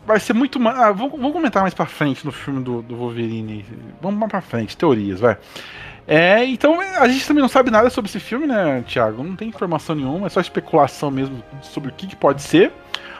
vai 0.05 0.19
ser 0.19 0.33
muito. 0.33 0.59
Ah, 0.67 0.91
vamos, 0.91 1.11
vamos, 1.11 1.33
comentar 1.33 1.61
mais 1.61 1.73
pra 1.73 1.85
frente 1.85 2.25
no 2.25 2.31
filme 2.31 2.63
do, 2.63 2.81
do 2.81 2.95
Wolverine. 2.95 3.65
Vamos 4.01 4.19
mais 4.19 4.31
pra 4.31 4.41
frente, 4.41 4.77
teorias, 4.77 5.19
vai. 5.19 5.37
É, 6.07 6.43
então 6.43 6.79
a 6.79 7.07
gente 7.07 7.27
também 7.27 7.41
não 7.41 7.47
sabe 7.47 7.69
nada 7.69 7.87
sobre 7.91 8.09
esse 8.09 8.19
filme, 8.19 8.47
né, 8.47 8.83
Thiago? 8.87 9.23
Não 9.23 9.35
tem 9.35 9.47
informação 9.47 9.95
nenhuma, 9.95 10.25
é 10.25 10.29
só 10.29 10.41
especulação 10.41 11.11
mesmo 11.11 11.43
sobre 11.61 11.91
o 11.91 11.93
que, 11.93 12.07
que 12.07 12.15
pode 12.15 12.41
ser. 12.41 12.71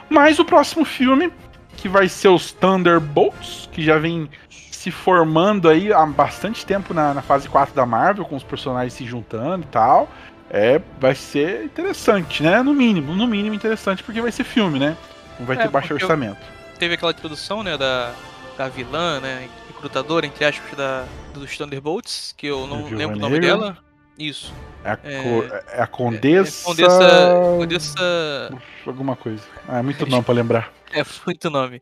Mas 0.09 0.39
o 0.39 0.45
próximo 0.45 0.83
filme, 0.83 1.31
que 1.77 1.87
vai 1.87 2.09
ser 2.09 2.29
os 2.29 2.51
Thunderbolts, 2.51 3.69
que 3.71 3.83
já 3.83 3.99
vem 3.99 4.27
se 4.49 4.89
formando 4.89 5.69
aí 5.69 5.93
há 5.93 6.03
bastante 6.05 6.65
tempo 6.65 6.93
na, 6.93 7.13
na 7.13 7.21
fase 7.21 7.47
4 7.47 7.75
da 7.75 7.85
Marvel, 7.85 8.25
com 8.25 8.35
os 8.35 8.43
personagens 8.43 8.93
se 8.93 9.05
juntando 9.05 9.65
e 9.65 9.67
tal. 9.67 10.09
É, 10.49 10.81
vai 10.99 11.13
ser 11.15 11.63
interessante, 11.63 12.41
né? 12.41 12.61
No 12.61 12.73
mínimo, 12.73 13.15
no 13.15 13.27
mínimo 13.27 13.53
interessante, 13.53 14.01
porque 14.03 14.19
vai 14.21 14.31
ser 14.31 14.43
filme, 14.43 14.79
né? 14.79 14.97
Não 15.39 15.45
vai 15.45 15.55
É, 15.57 15.61
ter 15.61 15.67
baixo 15.69 15.93
orçamento. 15.93 16.39
Teve 16.79 16.95
aquela 16.95 17.11
introdução, 17.11 17.61
né, 17.61 17.77
da, 17.77 18.13
da 18.57 18.67
vilã, 18.67 19.19
né, 19.19 19.47
recrutadora, 19.67 20.25
entre 20.25 20.45
aspas, 20.45 20.77
da, 20.77 21.05
dos 21.33 21.55
Thunderbolts, 21.57 22.33
que 22.35 22.47
eu 22.47 22.65
não 22.65 22.77
Viúva 22.85 22.95
lembro 22.95 23.17
o 23.17 23.19
nome 23.19 23.39
Negra. 23.39 23.47
dela. 23.57 23.77
Isso. 24.17 24.53
É 24.83 24.91
a, 24.91 24.99
É, 25.03 25.21
co- 25.21 25.55
é 25.73 25.81
a 25.81 25.87
Condessa. 25.87 26.61
É, 26.61 26.65
Condessa. 26.65 27.57
Condessa. 27.57 28.51
Alguma 28.87 29.15
coisa. 29.15 29.43
Ah, 29.67 29.79
é 29.79 29.81
muito 29.81 30.05
nome 30.07 30.23
pra 30.23 30.33
lembrar. 30.33 30.73
É 30.93 31.03
muito 31.25 31.49
nome. 31.49 31.81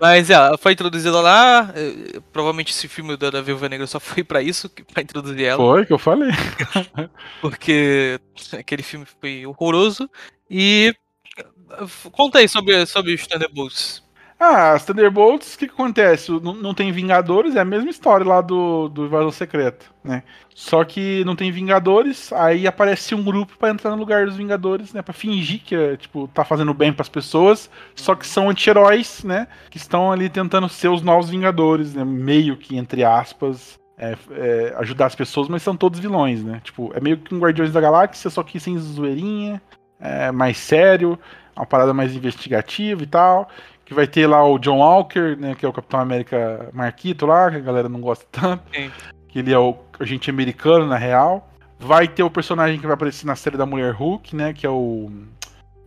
Mas 0.00 0.30
é, 0.30 0.34
ela 0.34 0.56
foi 0.58 0.72
introduzida 0.72 1.20
lá. 1.20 1.72
eh, 1.74 2.20
Provavelmente 2.32 2.72
esse 2.72 2.86
filme 2.88 3.16
da, 3.16 3.40
Viúva 3.42 3.68
Negra 3.68 3.86
só 3.86 3.98
foi 3.98 4.22
pra 4.22 4.40
isso, 4.42 4.70
pra 4.92 5.02
introduzir 5.02 5.44
ela. 5.44 5.56
Foi 5.58 5.84
que 5.86 5.92
eu 5.92 5.98
falei. 5.98 6.30
Porque 7.40 8.20
aquele 8.58 8.82
filme 8.82 9.06
foi 9.20 9.46
horroroso. 9.46 10.08
E. 10.50 10.94
eh, 11.36 11.86
Conta 12.12 12.38
aí 12.38 12.48
sobre, 12.48 12.86
sobre 12.86 13.14
os 13.14 13.26
Thunderbolts. 13.26 14.02
Ah, 14.40 14.74
as 14.74 14.84
Thunderbolts, 14.84 15.54
o 15.54 15.58
que, 15.58 15.66
que 15.66 15.74
acontece? 15.74 16.30
Não, 16.30 16.54
não 16.54 16.72
tem 16.72 16.92
Vingadores, 16.92 17.56
é 17.56 17.60
a 17.60 17.64
mesma 17.64 17.90
história 17.90 18.24
lá 18.24 18.40
do, 18.40 18.88
do 18.88 19.06
Invasão 19.06 19.32
Secreta, 19.32 19.86
né? 20.02 20.22
Só 20.54 20.84
que 20.84 21.24
não 21.24 21.34
tem 21.34 21.50
Vingadores, 21.50 22.32
aí 22.32 22.64
aparece 22.64 23.16
um 23.16 23.24
grupo 23.24 23.58
pra 23.58 23.70
entrar 23.70 23.90
no 23.90 23.96
lugar 23.96 24.26
dos 24.26 24.36
Vingadores, 24.36 24.92
né? 24.92 25.02
Pra 25.02 25.12
fingir 25.12 25.60
que 25.64 25.74
é, 25.74 25.96
tipo, 25.96 26.28
tá 26.28 26.44
fazendo 26.44 26.72
bem 26.72 26.92
pras 26.92 27.08
pessoas, 27.08 27.68
só 27.96 28.14
que 28.14 28.24
são 28.24 28.48
anti-heróis, 28.48 29.24
né? 29.24 29.48
Que 29.70 29.76
estão 29.76 30.12
ali 30.12 30.28
tentando 30.28 30.68
ser 30.68 30.88
os 30.88 31.02
novos 31.02 31.30
Vingadores, 31.30 31.94
né? 31.94 32.04
Meio 32.04 32.56
que, 32.56 32.76
entre 32.76 33.02
aspas, 33.02 33.76
é, 33.98 34.16
é, 34.30 34.74
ajudar 34.78 35.06
as 35.06 35.16
pessoas, 35.16 35.48
mas 35.48 35.64
são 35.64 35.76
todos 35.76 35.98
vilões, 35.98 36.44
né? 36.44 36.60
Tipo, 36.62 36.92
é 36.94 37.00
meio 37.00 37.16
que 37.18 37.34
um 37.34 37.40
Guardiões 37.40 37.72
da 37.72 37.80
Galáxia, 37.80 38.30
só 38.30 38.44
que 38.44 38.60
sem 38.60 38.78
zoeirinha, 38.78 39.60
é, 39.98 40.30
mais 40.30 40.58
sério, 40.58 41.18
uma 41.56 41.66
parada 41.66 41.92
mais 41.92 42.14
investigativa 42.14 43.02
e 43.02 43.06
tal 43.06 43.48
que 43.88 43.94
vai 43.94 44.06
ter 44.06 44.26
lá 44.26 44.46
o 44.46 44.58
John 44.58 44.80
Walker, 44.80 45.34
né, 45.36 45.54
que 45.54 45.64
é 45.64 45.68
o 45.68 45.72
Capitão 45.72 45.98
América 45.98 46.68
Marquito 46.74 47.24
lá, 47.24 47.50
que 47.50 47.56
a 47.56 47.60
galera 47.60 47.88
não 47.88 48.02
gosta 48.02 48.26
tanto, 48.30 48.62
Sim. 48.70 48.90
que 49.28 49.38
ele 49.38 49.50
é 49.50 49.58
o 49.58 49.74
agente 49.98 50.28
americano 50.28 50.86
na 50.86 50.98
real. 50.98 51.48
Vai 51.80 52.06
ter 52.06 52.22
o 52.22 52.30
personagem 52.30 52.78
que 52.78 52.86
vai 52.86 52.92
aparecer 52.92 53.24
na 53.24 53.34
série 53.34 53.56
da 53.56 53.64
Mulher 53.64 53.94
Hulk, 53.94 54.36
né, 54.36 54.52
que 54.52 54.66
é 54.66 54.70
o 54.70 55.10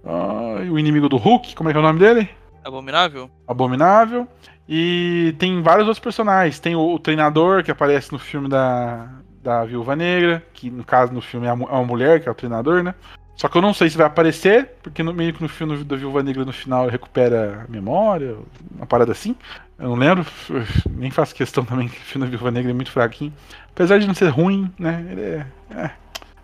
ah, 0.03 0.55
o 0.67 0.79
inimigo 0.79 1.07
do 1.07 1.17
Hulk, 1.17 1.53
como 1.53 1.69
é 1.69 1.73
que 1.73 1.77
é 1.77 1.79
o 1.79 1.83
nome 1.83 1.99
dele? 1.99 2.27
Abominável? 2.65 3.29
Abominável. 3.47 4.27
E 4.67 5.35
tem 5.37 5.61
vários 5.61 5.87
outros 5.87 6.03
personagens. 6.03 6.59
Tem 6.59 6.75
o, 6.75 6.95
o 6.95 6.97
treinador 6.97 7.63
que 7.63 7.69
aparece 7.69 8.11
no 8.11 8.17
filme 8.17 8.49
da, 8.49 9.09
da 9.43 9.63
Viúva 9.63 9.95
Negra, 9.95 10.41
que 10.53 10.71
no 10.71 10.83
caso 10.83 11.13
no 11.13 11.21
filme 11.21 11.45
é, 11.45 11.49
é 11.51 11.53
uma 11.53 11.83
mulher, 11.83 12.19
que 12.19 12.27
é 12.27 12.31
o 12.31 12.35
treinador, 12.35 12.81
né? 12.81 12.95
Só 13.35 13.47
que 13.47 13.57
eu 13.57 13.61
não 13.61 13.73
sei 13.73 13.89
se 13.89 13.97
vai 13.97 14.05
aparecer, 14.05 14.71
porque 14.83 15.01
no 15.01 15.13
meio 15.13 15.33
que 15.33 15.41
no 15.41 15.49
filme 15.49 15.83
da 15.83 15.95
Viúva 15.95 16.21
Negra 16.21 16.45
no 16.45 16.53
final 16.53 16.83
ele 16.83 16.91
recupera 16.91 17.65
a 17.67 17.71
memória, 17.71 18.37
uma 18.75 18.85
parada 18.85 19.11
assim. 19.11 19.35
Eu 19.79 19.89
não 19.89 19.95
lembro, 19.95 20.25
nem 20.91 21.09
faço 21.09 21.33
questão 21.33 21.65
também 21.65 21.87
que 21.87 21.97
o 21.97 22.01
filme 22.01 22.25
da 22.25 22.29
Viúva 22.29 22.51
Negra 22.51 22.69
é 22.69 22.73
muito 22.73 22.91
fraquinho. 22.91 23.33
Apesar 23.71 23.97
de 23.97 24.05
não 24.05 24.13
ser 24.13 24.29
ruim, 24.29 24.71
né? 24.77 25.05
Ele 25.09 25.21
é, 25.21 25.45
é, 25.71 25.91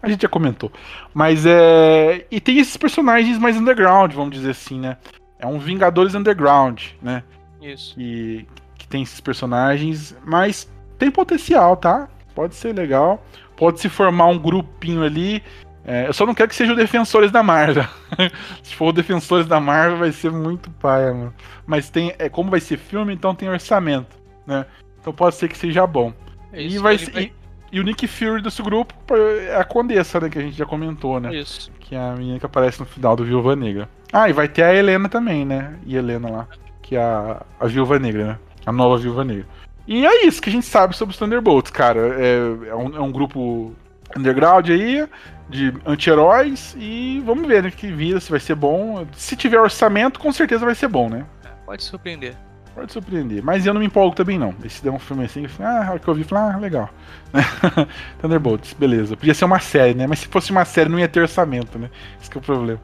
a 0.01 0.09
gente 0.09 0.21
já 0.21 0.29
comentou. 0.29 0.71
Mas 1.13 1.45
é. 1.45 2.25
E 2.31 2.39
tem 2.39 2.57
esses 2.59 2.77
personagens 2.77 3.37
mais 3.37 3.57
underground, 3.57 4.13
vamos 4.13 4.33
dizer 4.33 4.51
assim, 4.51 4.79
né? 4.79 4.97
É 5.39 5.45
um 5.45 5.59
Vingadores 5.59 6.15
Underground, 6.15 6.81
né? 7.01 7.23
Isso. 7.61 7.95
que, 7.95 8.47
que 8.77 8.87
tem 8.87 9.03
esses 9.03 9.19
personagens, 9.19 10.15
mas 10.25 10.69
tem 10.97 11.11
potencial, 11.11 11.75
tá? 11.75 12.07
Pode 12.33 12.55
ser 12.55 12.73
legal. 12.73 13.23
Pode 13.55 13.79
se 13.79 13.89
formar 13.89 14.27
um 14.27 14.37
grupinho 14.37 15.03
ali. 15.03 15.43
É, 15.87 16.05
eu 16.05 16.13
só 16.13 16.25
não 16.25 16.35
quero 16.35 16.49
que 16.49 16.55
seja 16.55 16.73
o 16.73 16.75
Defensores 16.75 17.31
da 17.31 17.41
Marvel. 17.41 17.85
se 18.61 18.75
for 18.75 18.89
o 18.89 18.91
Defensores 18.91 19.47
da 19.47 19.57
Marvel, 19.57 19.97
vai 19.97 20.11
ser 20.11 20.29
muito 20.29 20.69
paia, 20.69 21.13
mano. 21.13 21.33
Mas 21.65 21.89
tem, 21.89 22.13
é, 22.19 22.27
como 22.27 22.51
vai 22.51 22.59
ser 22.59 22.77
filme, 22.77 23.13
então 23.13 23.33
tem 23.33 23.47
orçamento, 23.47 24.17
né? 24.45 24.65
Então 24.99 25.13
pode 25.13 25.35
ser 25.35 25.47
que 25.47 25.57
seja 25.57 25.87
bom. 25.87 26.11
É 26.51 26.61
e, 26.61 26.67
isso, 26.67 26.83
vai 26.83 26.95
ele 26.95 27.05
ser- 27.05 27.21
e, 27.21 27.33
e 27.71 27.79
o 27.79 27.83
Nick 27.83 28.05
Fury 28.05 28.41
desse 28.41 28.61
grupo 28.61 28.93
é 29.15 29.55
a 29.55 29.63
Condessa, 29.63 30.19
né? 30.19 30.29
Que 30.29 30.37
a 30.37 30.41
gente 30.41 30.57
já 30.57 30.65
comentou, 30.65 31.21
né? 31.21 31.33
Isso. 31.33 31.71
Que 31.79 31.95
é 31.95 31.99
a 31.99 32.13
menina 32.13 32.37
que 32.37 32.45
aparece 32.45 32.81
no 32.81 32.85
final 32.85 33.15
do 33.15 33.23
Viúva 33.23 33.55
Negra. 33.55 33.87
Ah, 34.11 34.29
e 34.29 34.33
vai 34.33 34.49
ter 34.49 34.63
a 34.63 34.75
Helena 34.75 35.07
também, 35.07 35.45
né? 35.45 35.75
E 35.85 35.95
Helena 35.95 36.29
lá, 36.29 36.47
que 36.81 36.97
é 36.97 37.01
a, 37.01 37.41
a 37.61 37.65
Viúva 37.65 37.97
Negra, 37.97 38.25
né? 38.25 38.39
A 38.65 38.73
nova 38.73 38.97
Viúva 38.97 39.23
Negra. 39.23 39.45
E 39.87 40.05
é 40.05 40.25
isso 40.25 40.41
que 40.41 40.49
a 40.49 40.51
gente 40.51 40.65
sabe 40.65 40.97
sobre 40.97 41.13
os 41.13 41.17
Thunderbolts, 41.17 41.71
cara. 41.71 42.21
É, 42.21 42.67
é, 42.67 42.75
um, 42.75 42.97
é 42.97 42.99
um 42.99 43.11
grupo 43.11 43.73
underground 44.17 44.69
aí, 44.69 45.07
de 45.49 45.73
anti-heróis, 45.85 46.75
e 46.77 47.21
vamos 47.25 47.47
ver 47.47 47.63
né, 47.63 47.71
que 47.71 47.91
vira, 47.91 48.19
se 48.19 48.29
vai 48.29 48.39
ser 48.39 48.55
bom. 48.55 49.05
Se 49.13 49.35
tiver 49.35 49.59
orçamento, 49.59 50.19
com 50.19 50.31
certeza 50.31 50.65
vai 50.65 50.75
ser 50.75 50.87
bom, 50.87 51.09
né? 51.09 51.25
Pode 51.65 51.83
surpreender. 51.83 52.35
Pode 52.73 52.93
surpreender. 52.93 53.43
Mas 53.43 53.65
eu 53.65 53.73
não 53.73 53.79
me 53.79 53.87
empolgo 53.87 54.15
também, 54.15 54.37
não. 54.37 54.53
Esse 54.63 54.83
der 54.83 54.91
um 54.91 54.99
filme 54.99 55.25
assim, 55.25 55.47
ah, 55.59 55.97
que 55.99 56.07
eu 56.07 56.13
vi, 56.13 56.23
falei, 56.23 56.55
ah, 56.55 56.57
legal. 56.57 56.89
Thunderbolts, 58.21 58.73
beleza. 58.73 59.17
Podia 59.17 59.33
ser 59.33 59.45
uma 59.45 59.59
série, 59.59 59.95
né? 59.95 60.05
Mas 60.05 60.19
se 60.19 60.27
fosse 60.27 60.51
uma 60.51 60.63
série, 60.63 60.89
não 60.89 60.99
ia 60.99 61.07
ter 61.07 61.21
orçamento, 61.21 61.79
né? 61.79 61.89
Esse 62.21 62.29
que 62.29 62.37
é 62.37 62.39
o 62.39 62.43
problema. 62.43 62.79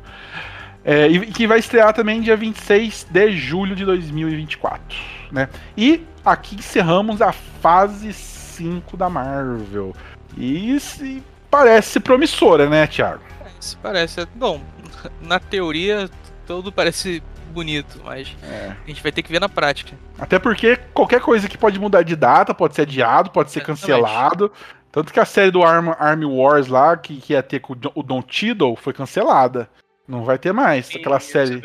É, 0.83 1.07
e 1.07 1.27
que 1.27 1.47
vai 1.47 1.59
estrear 1.59 1.93
também 1.93 2.21
dia 2.21 2.35
26 2.35 3.07
de 3.09 3.31
julho 3.37 3.75
de 3.75 3.85
2024, 3.85 4.97
né? 5.31 5.47
E 5.77 6.03
aqui 6.25 6.55
encerramos 6.55 7.21
a 7.21 7.31
fase 7.31 8.11
5 8.11 8.97
da 8.97 9.09
Marvel. 9.09 9.93
E 10.37 10.79
se 10.79 11.23
parece 11.49 11.99
promissora, 11.99 12.69
né, 12.69 12.87
Thiago? 12.87 13.21
Isso 13.59 13.77
parece. 13.81 14.25
Bom, 14.35 14.61
na 15.21 15.39
teoria, 15.39 16.09
tudo 16.47 16.71
parece 16.71 17.21
bonito, 17.53 18.01
mas 18.03 18.35
É. 18.43 18.71
a 18.83 18.87
gente 18.87 19.03
vai 19.03 19.11
ter 19.11 19.21
que 19.21 19.31
ver 19.31 19.39
na 19.39 19.47
prática. 19.47 19.93
Até 20.17 20.39
porque 20.39 20.75
qualquer 20.93 21.21
coisa 21.21 21.47
que 21.47 21.57
pode 21.57 21.79
mudar 21.79 22.01
de 22.01 22.15
data, 22.15 22.53
pode 22.53 22.73
ser 22.75 22.81
adiado, 22.81 23.29
pode 23.29 23.51
ser 23.51 23.59
Exatamente. 23.59 23.81
cancelado. 23.81 24.51
Tanto 24.91 25.11
que 25.13 25.19
a 25.19 25.25
série 25.25 25.51
do 25.51 25.63
Arm, 25.63 25.89
Army 25.99 26.25
Wars 26.25 26.67
lá, 26.67 26.95
que, 26.97 27.17
que 27.17 27.33
ia 27.33 27.41
ter 27.43 27.59
com 27.59 27.73
o 27.95 28.03
Don- 28.03 28.21
Tiddle, 28.21 28.75
foi 28.75 28.93
cancelada. 28.93 29.67
Não 30.07 30.23
vai 30.23 30.37
ter 30.37 30.51
mais 30.51 30.89
aquela 30.93 31.17
Isso 31.17 31.37
é 31.37 31.45
série. 31.47 31.63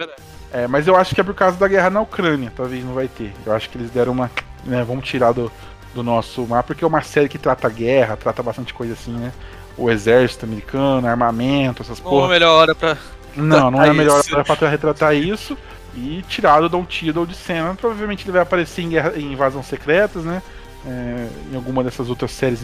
É, 0.52 0.66
mas 0.66 0.86
eu 0.86 0.96
acho 0.96 1.14
que 1.14 1.20
é 1.20 1.24
por 1.24 1.34
causa 1.34 1.58
da 1.58 1.68
guerra 1.68 1.90
na 1.90 2.00
Ucrânia, 2.00 2.50
talvez 2.56 2.82
não 2.84 2.94
vai 2.94 3.06
ter. 3.08 3.32
Eu 3.44 3.52
acho 3.54 3.68
que 3.68 3.76
eles 3.76 3.90
deram 3.90 4.12
uma. 4.12 4.30
Né, 4.64 4.82
vamos 4.82 5.06
tirar 5.08 5.32
do, 5.32 5.50
do 5.94 6.02
nosso 6.02 6.46
mar, 6.46 6.62
porque 6.62 6.84
é 6.84 6.86
uma 6.86 7.02
série 7.02 7.28
que 7.28 7.38
trata 7.38 7.68
guerra, 7.68 8.16
trata 8.16 8.42
bastante 8.42 8.74
coisa 8.74 8.92
assim, 8.92 9.12
né? 9.12 9.32
O 9.76 9.90
exército 9.90 10.44
americano, 10.44 11.06
armamento, 11.06 11.82
essas 11.82 12.00
Não 12.02 12.22
é 12.22 12.24
a 12.24 12.28
melhor 12.28 12.50
hora 12.50 12.74
pra. 12.74 12.96
Não, 13.36 13.70
não 13.70 13.82
é 13.82 13.90
a 13.90 13.94
melhor 13.94 14.22
hora 14.32 14.44
pra 14.44 14.68
retratar 14.68 15.14
isso. 15.14 15.56
E 15.94 16.22
tirado 16.28 16.64
o 16.64 16.68
Don 16.68 16.84
Tiddle 16.84 17.26
de 17.26 17.34
cena. 17.34 17.74
Provavelmente 17.74 18.24
ele 18.24 18.32
vai 18.32 18.42
aparecer 18.42 18.82
em, 18.82 18.90
Guerra, 18.90 19.12
em 19.16 19.32
Invasão 19.32 19.62
Secretas, 19.62 20.24
né? 20.24 20.42
É, 20.86 21.28
em 21.52 21.56
alguma 21.56 21.82
dessas 21.82 22.08
outras 22.08 22.30
séries 22.30 22.62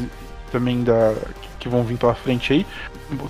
também 0.52 0.84
da, 0.84 1.14
que 1.58 1.68
vão 1.68 1.82
vir 1.82 1.96
pela 1.96 2.14
frente 2.14 2.52
aí. 2.52 2.66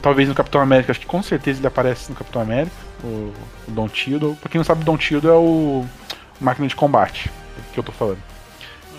Talvez 0.02 0.28
no 0.28 0.34
Capitão 0.34 0.60
América, 0.60 0.92
acho 0.92 1.00
que 1.00 1.06
com 1.06 1.22
certeza 1.22 1.60
ele 1.60 1.66
aparece 1.66 2.10
no 2.10 2.16
Capitão 2.16 2.42
América, 2.42 2.74
o, 3.02 3.32
o 3.68 3.70
Don 3.70 3.88
Tiddle. 3.88 4.36
Pra 4.36 4.50
quem 4.50 4.58
não 4.58 4.64
sabe, 4.64 4.84
Don 4.84 4.96
Tiddle 4.96 5.30
é 5.30 5.36
o 5.36 5.86
máquina 6.40 6.66
de 6.66 6.74
combate 6.74 7.30
que 7.72 7.78
eu 7.78 7.84
tô 7.84 7.92
falando. 7.92 8.33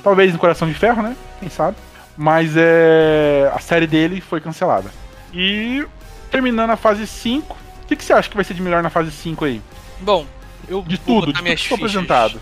Talvez 0.05 0.31
no 0.31 0.37
Coração 0.37 0.67
de 0.67 0.75
Ferro, 0.75 1.01
né? 1.01 1.17
Quem 1.39 1.49
sabe. 1.49 1.75
Mas 2.15 2.53
é, 2.55 3.51
a 3.51 3.57
série 3.57 3.87
dele 3.87 4.21
foi 4.21 4.39
cancelada. 4.39 4.91
E 5.33 5.83
terminando 6.29 6.69
a 6.69 6.77
fase 6.77 7.07
5, 7.07 7.57
o 7.83 7.87
que, 7.87 7.95
que 7.95 8.03
você 8.05 8.13
acha 8.13 8.29
que 8.29 8.35
vai 8.35 8.45
ser 8.45 8.53
de 8.53 8.61
melhor 8.61 8.83
na 8.83 8.91
fase 8.91 9.09
5 9.09 9.43
aí? 9.45 9.59
Bom, 10.01 10.27
eu 10.69 10.83
De 10.83 10.97
vou 10.97 11.21
tudo, 11.21 11.33
de 11.33 11.39
tudo 11.39 11.55
que 11.55 11.67
foi 11.67 11.77
apresentado. 11.77 12.39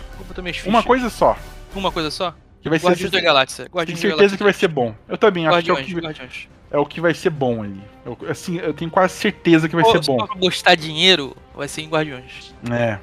Uma 0.66 0.82
coisa 0.82 1.08
só. 1.08 1.38
Uma 1.74 1.90
coisa 1.90 2.10
só? 2.10 2.34
Que 2.60 2.68
vai 2.68 2.78
ser. 2.78 2.86
Guardiões 2.88 3.10
da 3.10 3.20
Galáxia. 3.22 3.64
Tenho 3.64 3.74
Guardiões 3.74 4.02
da 4.02 4.08
certeza 4.08 4.36
que 4.36 4.42
vai 4.42 4.52
ser 4.52 4.68
bom. 4.68 4.94
Eu 5.08 5.16
também 5.16 5.46
acho 5.46 5.62
que 5.64 5.70
é 5.70 5.72
o 5.72 5.76
que, 5.76 5.94
Guardiões. 5.94 6.48
é 6.70 6.78
o 6.78 6.84
que 6.84 7.00
vai 7.00 7.14
ser 7.14 7.30
bom 7.30 7.62
ali. 7.62 7.80
Eu, 8.04 8.18
assim, 8.28 8.58
eu 8.58 8.74
tenho 8.74 8.90
quase 8.90 9.14
certeza 9.14 9.70
que 9.70 9.74
vai 9.74 9.86
ser 9.86 10.04
se 10.04 10.10
bom. 10.10 10.18
for 10.18 10.28
pra 10.28 10.36
gastar 10.38 10.74
dinheiro, 10.74 11.34
vai 11.54 11.66
ser 11.66 11.80
em 11.80 11.88
Guardiões. 11.88 12.54
É, 12.70 12.98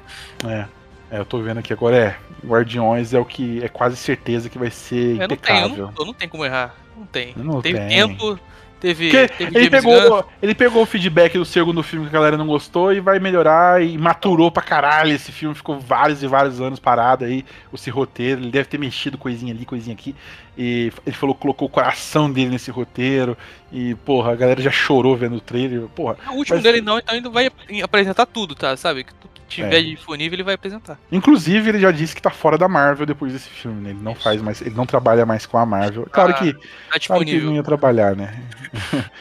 é. 0.48 0.66
É, 1.12 1.18
eu 1.18 1.24
tô 1.26 1.38
vendo 1.40 1.58
aqui 1.58 1.72
agora, 1.72 1.96
é. 1.96 2.16
Guardiões 2.44 3.12
é 3.12 3.18
o 3.20 3.24
que 3.24 3.62
é 3.62 3.68
quase 3.68 3.96
certeza 3.96 4.48
que 4.48 4.58
vai 4.58 4.70
ser 4.70 5.12
Eu 5.12 5.16
não 5.18 5.24
impecável. 5.26 5.86
não, 5.86 5.94
eu 5.98 6.06
não 6.06 6.14
tem 6.14 6.28
como 6.28 6.44
errar. 6.44 6.74
Não 6.96 7.06
tem. 7.06 7.32
Não 7.36 7.60
tem 7.62 7.74
tem. 7.74 7.88
tempo, 7.88 8.38
Teve, 8.82 9.10
teve 9.12 9.28
ele 9.44 9.52
James 9.52 9.70
pegou, 9.70 10.28
ele 10.42 10.54
pegou 10.56 10.82
o 10.82 10.86
feedback 10.86 11.38
do 11.38 11.44
segundo 11.44 11.84
filme 11.84 12.06
que 12.10 12.16
a 12.16 12.18
galera 12.18 12.36
não 12.36 12.48
gostou 12.48 12.92
e 12.92 12.98
vai 12.98 13.20
melhorar 13.20 13.80
e 13.80 13.96
maturou 13.96 14.50
pra 14.50 14.60
caralho 14.60 15.12
esse 15.14 15.30
filme. 15.30 15.54
Ficou 15.54 15.78
vários 15.78 16.20
e 16.20 16.26
vários 16.26 16.60
anos 16.60 16.80
parado 16.80 17.24
aí, 17.24 17.44
esse 17.72 17.90
roteiro. 17.90 18.40
Ele 18.40 18.50
deve 18.50 18.68
ter 18.68 18.78
mexido 18.78 19.16
coisinha 19.16 19.54
ali, 19.54 19.64
coisinha 19.64 19.94
aqui. 19.94 20.16
E 20.58 20.92
ele 21.06 21.14
falou 21.14 21.32
que 21.32 21.42
colocou 21.42 21.68
o 21.68 21.70
coração 21.70 22.28
dele 22.28 22.50
nesse 22.50 22.72
roteiro. 22.72 23.38
E, 23.70 23.94
porra, 24.04 24.32
a 24.32 24.34
galera 24.34 24.60
já 24.60 24.72
chorou 24.72 25.16
vendo 25.16 25.36
o 25.36 25.40
trailer. 25.40 25.82
Porra. 25.94 26.16
O 26.32 26.38
último 26.38 26.56
Mas- 26.56 26.64
dele 26.64 26.80
não, 26.80 26.98
então 26.98 27.14
ele 27.14 27.28
vai 27.28 27.52
apresentar 27.84 28.26
tudo, 28.26 28.56
tá? 28.56 28.76
Sabe? 28.76 29.06
Tiver 29.54 29.78
É. 29.78 29.82
disponível 29.82 30.36
ele 30.36 30.42
vai 30.42 30.54
apresentar. 30.54 30.98
Inclusive, 31.10 31.68
ele 31.68 31.78
já 31.78 31.90
disse 31.90 32.14
que 32.14 32.22
tá 32.22 32.30
fora 32.30 32.56
da 32.56 32.68
Marvel 32.68 33.04
depois 33.06 33.32
desse 33.32 33.48
filme, 33.48 33.80
né? 33.82 33.90
Ele 33.90 33.98
não 34.02 34.14
faz 34.14 34.40
mais, 34.40 34.60
ele 34.60 34.74
não 34.74 34.86
trabalha 34.86 35.26
mais 35.26 35.44
com 35.46 35.58
a 35.58 35.66
Marvel. 35.66 36.06
Claro 36.10 36.30
Ah, 36.30 36.34
que 36.34 36.52
Tá 36.54 36.58
Claro 36.60 36.90
que 36.90 36.98
disponível. 36.98 37.48
não 37.50 37.56
ia 37.56 37.62
trabalhar, 37.62 38.16
né? 38.16 38.34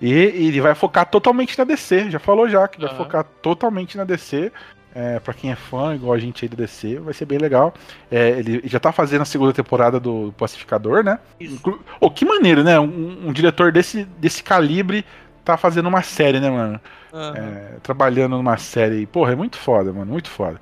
e 0.00 0.10
ele 0.12 0.60
vai 0.60 0.74
focar 0.74 1.06
totalmente 1.06 1.58
na 1.58 1.64
DC. 1.64 2.10
Já 2.10 2.18
falou 2.18 2.48
já 2.48 2.66
que 2.68 2.80
vai 2.80 2.88
Aham. 2.90 2.96
focar 2.98 3.24
totalmente 3.42 3.96
na 3.96 4.04
DC. 4.04 4.52
É, 4.92 5.20
para 5.20 5.32
quem 5.32 5.52
é 5.52 5.54
fã, 5.56 5.94
igual 5.94 6.12
a 6.14 6.18
gente 6.18 6.44
aí 6.44 6.48
do 6.48 6.56
DC, 6.56 6.98
vai 6.98 7.14
ser 7.14 7.24
bem 7.24 7.38
legal. 7.38 7.72
É, 8.10 8.30
ele 8.30 8.60
já 8.64 8.80
tá 8.80 8.90
fazendo 8.90 9.22
a 9.22 9.24
segunda 9.24 9.52
temporada 9.52 10.00
do 10.00 10.34
Pacificador, 10.36 11.04
né? 11.04 11.18
Inclu- 11.40 11.80
Oh, 12.00 12.10
que 12.10 12.24
maneiro, 12.24 12.64
né? 12.64 12.78
Um, 12.80 13.28
um 13.28 13.32
diretor 13.32 13.70
desse, 13.70 14.02
desse 14.18 14.42
calibre 14.42 15.04
tá 15.44 15.56
fazendo 15.56 15.88
uma 15.88 16.02
série, 16.02 16.40
né, 16.40 16.50
mano? 16.50 16.80
Aham. 17.12 17.34
É, 17.36 17.76
trabalhando 17.82 18.36
numa 18.36 18.56
série. 18.56 19.06
Porra, 19.06 19.32
é 19.32 19.36
muito 19.36 19.56
foda, 19.56 19.92
mano. 19.92 20.10
Muito 20.12 20.28
foda. 20.30 20.60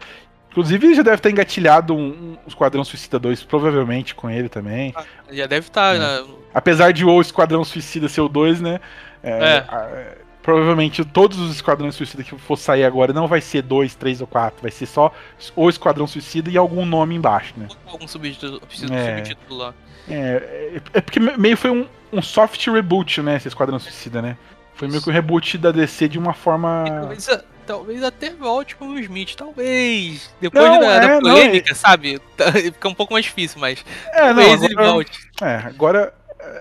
Inclusive, 0.50 0.94
já 0.94 1.02
deve 1.02 1.18
ter 1.18 1.30
engatilhado 1.30 1.94
um, 1.94 2.08
um 2.08 2.36
Esquadrão 2.46 2.82
Suicida 2.84 3.18
2, 3.18 3.42
provavelmente 3.44 4.14
com 4.14 4.28
ele 4.30 4.48
também. 4.48 4.94
Já 5.30 5.46
deve 5.46 5.66
estar. 5.68 5.94
É. 5.94 5.98
né? 5.98 6.24
Apesar 6.54 6.92
de 6.92 7.04
o 7.04 7.20
Esquadrão 7.20 7.62
Suicida 7.64 8.08
ser 8.08 8.22
o 8.22 8.28
2, 8.28 8.60
né? 8.60 8.80
é, 9.22 9.30
É. 9.30 9.58
a- 9.68 10.28
provavelmente 10.42 11.04
todos 11.04 11.38
os 11.38 11.54
Esquadrões 11.54 11.94
Suicida 11.94 12.24
que 12.24 12.34
for 12.38 12.56
sair 12.56 12.84
agora 12.84 13.12
não 13.12 13.28
vai 13.28 13.40
ser 13.42 13.60
2, 13.60 13.94
3 13.94 14.22
ou 14.22 14.26
4. 14.26 14.62
Vai 14.62 14.70
ser 14.70 14.86
só 14.86 15.12
o 15.54 15.68
Esquadrão 15.68 16.06
Suicida 16.06 16.50
e 16.50 16.56
algum 16.56 16.86
nome 16.86 17.14
embaixo, 17.14 17.52
né? 17.56 17.68
Algum 17.86 18.08
subtítulo, 18.08 18.54
subtítulo 18.54 18.94
É. 18.98 19.16
subtítulo 19.16 19.58
lá. 19.60 19.74
É, 20.08 20.14
é, 20.14 20.80
é 20.94 21.00
porque 21.02 21.20
meio 21.20 21.56
foi 21.56 21.70
um, 21.70 21.86
um 22.10 22.22
soft 22.22 22.66
reboot, 22.68 23.20
né? 23.20 23.36
Esse 23.36 23.48
Esquadrão 23.48 23.78
Suicida, 23.78 24.22
né? 24.22 24.38
Foi 24.78 24.88
meio 24.88 25.02
que 25.02 25.10
um 25.10 25.12
reboot 25.12 25.58
da 25.58 25.70
DC 25.72 26.08
de 26.08 26.18
uma 26.18 26.32
forma. 26.32 26.84
Talvez, 26.88 27.28
talvez 27.66 28.02
até 28.02 28.30
volte 28.30 28.76
com 28.76 28.88
o 28.88 28.98
Smith, 28.98 29.34
talvez. 29.36 30.32
Depois 30.40 30.64
Não, 30.64 30.80
da, 30.80 30.98
da 31.00 31.04
é, 31.04 31.08
não, 31.14 31.20
polêmica, 31.20 31.74
sabe? 31.74 32.18
Tá- 32.36 32.52
Fica 32.54 32.88
um 32.88 32.94
pouco 32.94 33.12
mais 33.12 33.24
difícil, 33.26 33.60
mas 33.60 33.84
É, 34.12 34.32
não, 34.32 34.36
talvez 34.36 34.62
ele 34.62 34.72
agora, 34.74 34.92
volte. 34.92 35.18
é, 35.42 35.54
agora. 35.56 36.14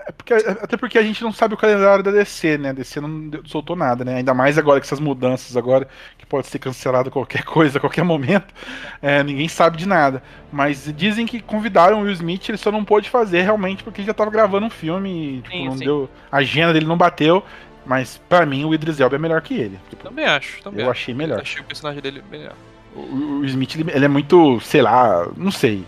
É 0.08 0.10
porque, 0.12 0.34
até 0.34 0.76
porque 0.76 0.98
a 0.98 1.02
gente 1.02 1.22
não 1.22 1.32
sabe 1.32 1.54
o 1.54 1.56
calendário 1.56 2.02
da 2.02 2.10
DC, 2.10 2.58
né? 2.58 2.70
A 2.70 2.72
DC 2.72 3.00
não 3.00 3.30
soltou 3.46 3.76
nada, 3.76 4.04
né? 4.04 4.16
Ainda 4.16 4.34
mais 4.34 4.58
agora 4.58 4.80
com 4.80 4.84
essas 4.84 4.98
mudanças 4.98 5.56
agora, 5.56 5.86
que 6.18 6.26
pode 6.26 6.48
ser 6.48 6.58
cancelado 6.58 7.12
qualquer 7.12 7.44
coisa 7.46 7.78
a 7.78 7.80
qualquer 7.80 8.02
momento. 8.02 8.52
É, 9.00 9.22
ninguém 9.22 9.46
sabe 9.48 9.76
de 9.76 9.86
nada. 9.86 10.20
Mas 10.50 10.92
dizem 10.96 11.26
que 11.26 11.40
convidaram 11.40 12.00
o 12.00 12.02
Will 12.02 12.12
Smith, 12.12 12.48
ele 12.48 12.58
só 12.58 12.72
não 12.72 12.84
pôde 12.84 13.08
fazer 13.08 13.42
realmente 13.42 13.84
porque 13.84 14.00
ele 14.00 14.08
já 14.08 14.12
tava 14.14 14.30
gravando 14.32 14.66
um 14.66 14.70
filme 14.70 15.36
e 15.38 15.42
tipo, 15.42 15.50
Sim, 15.56 15.66
não 15.66 15.78
sim. 15.78 15.84
deu. 15.84 16.10
A 16.30 16.38
agenda 16.38 16.72
dele 16.72 16.86
não 16.86 16.96
bateu. 16.98 17.44
Mas 17.88 18.20
pra 18.28 18.44
mim 18.44 18.66
o 18.66 18.74
Idris 18.74 19.00
Elba 19.00 19.16
é 19.16 19.18
melhor 19.18 19.40
que 19.40 19.54
ele. 19.54 19.80
Tipo, 19.88 20.04
Também 20.04 20.26
acho, 20.26 20.62
também 20.62 20.84
eu 20.84 20.90
achei 20.90 21.14
melhor. 21.14 21.40
Achei 21.40 21.62
o 21.62 21.64
personagem 21.64 22.02
dele 22.02 22.22
melhor. 22.30 22.52
O, 22.94 23.00
o 23.40 23.44
Smith, 23.46 23.74
ele, 23.76 23.90
ele 23.90 24.04
é 24.04 24.08
muito, 24.08 24.60
sei 24.60 24.82
lá, 24.82 25.26
não 25.36 25.50
sei, 25.50 25.84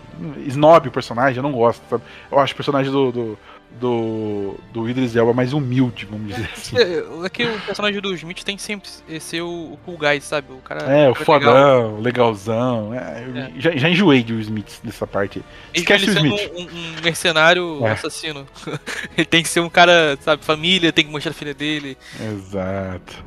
snob 0.47 0.87
o 0.87 0.91
personagem, 0.91 1.37
eu 1.37 1.43
não 1.43 1.51
gosto. 1.51 1.81
sabe? 1.89 2.01
Eu 2.31 2.39
acho 2.39 2.53
o 2.53 2.55
personagem 2.55 2.91
do, 2.91 3.11
do, 3.11 3.39
do, 3.79 4.55
do 4.71 4.87
Idris 4.89 5.15
Elba 5.15 5.33
mais 5.33 5.53
humilde, 5.53 6.05
vamos 6.05 6.27
dizer 6.35 6.49
assim. 6.53 6.77
É, 6.77 7.25
é 7.25 7.29
que 7.29 7.43
o 7.45 7.59
personagem 7.61 7.99
do 8.01 8.13
Smith 8.13 8.43
tem 8.43 8.57
sempre 8.57 8.89
ser 9.19 9.41
o, 9.41 9.73
o 9.73 9.79
cool 9.85 9.97
guy, 9.97 10.21
sabe? 10.21 10.53
O 10.53 10.57
cara. 10.57 10.81
É, 10.83 11.09
o 11.09 11.13
legal. 11.13 11.25
fodão, 11.25 11.99
legalzão. 11.99 12.93
é, 12.93 13.49
É. 13.55 13.59
Já, 13.59 13.71
já 13.71 13.89
enjoei 13.89 14.21
de 14.23 14.33
Will 14.33 14.41
Smith 14.41 14.79
dessa 14.83 15.07
parte. 15.07 15.41
Esquece 15.73 16.05
o 16.05 16.09
ele 16.09 16.13
sendo 16.13 16.35
Smith. 16.35 16.51
Um, 16.55 16.77
um 16.99 17.01
mercenário 17.03 17.85
É. 17.85 17.91
assassino. 17.91 18.45
ele 19.17 19.25
tem 19.25 19.41
que 19.41 19.49
ser 19.49 19.61
um 19.61 19.69
cara, 19.69 20.17
sabe, 20.21 20.43
família, 20.43 20.91
tem 20.93 21.05
que 21.05 21.11
mostrar 21.11 21.31
a 21.31 21.35
filha 21.35 21.53
dele. 21.53 21.97
Exato. 22.19 23.23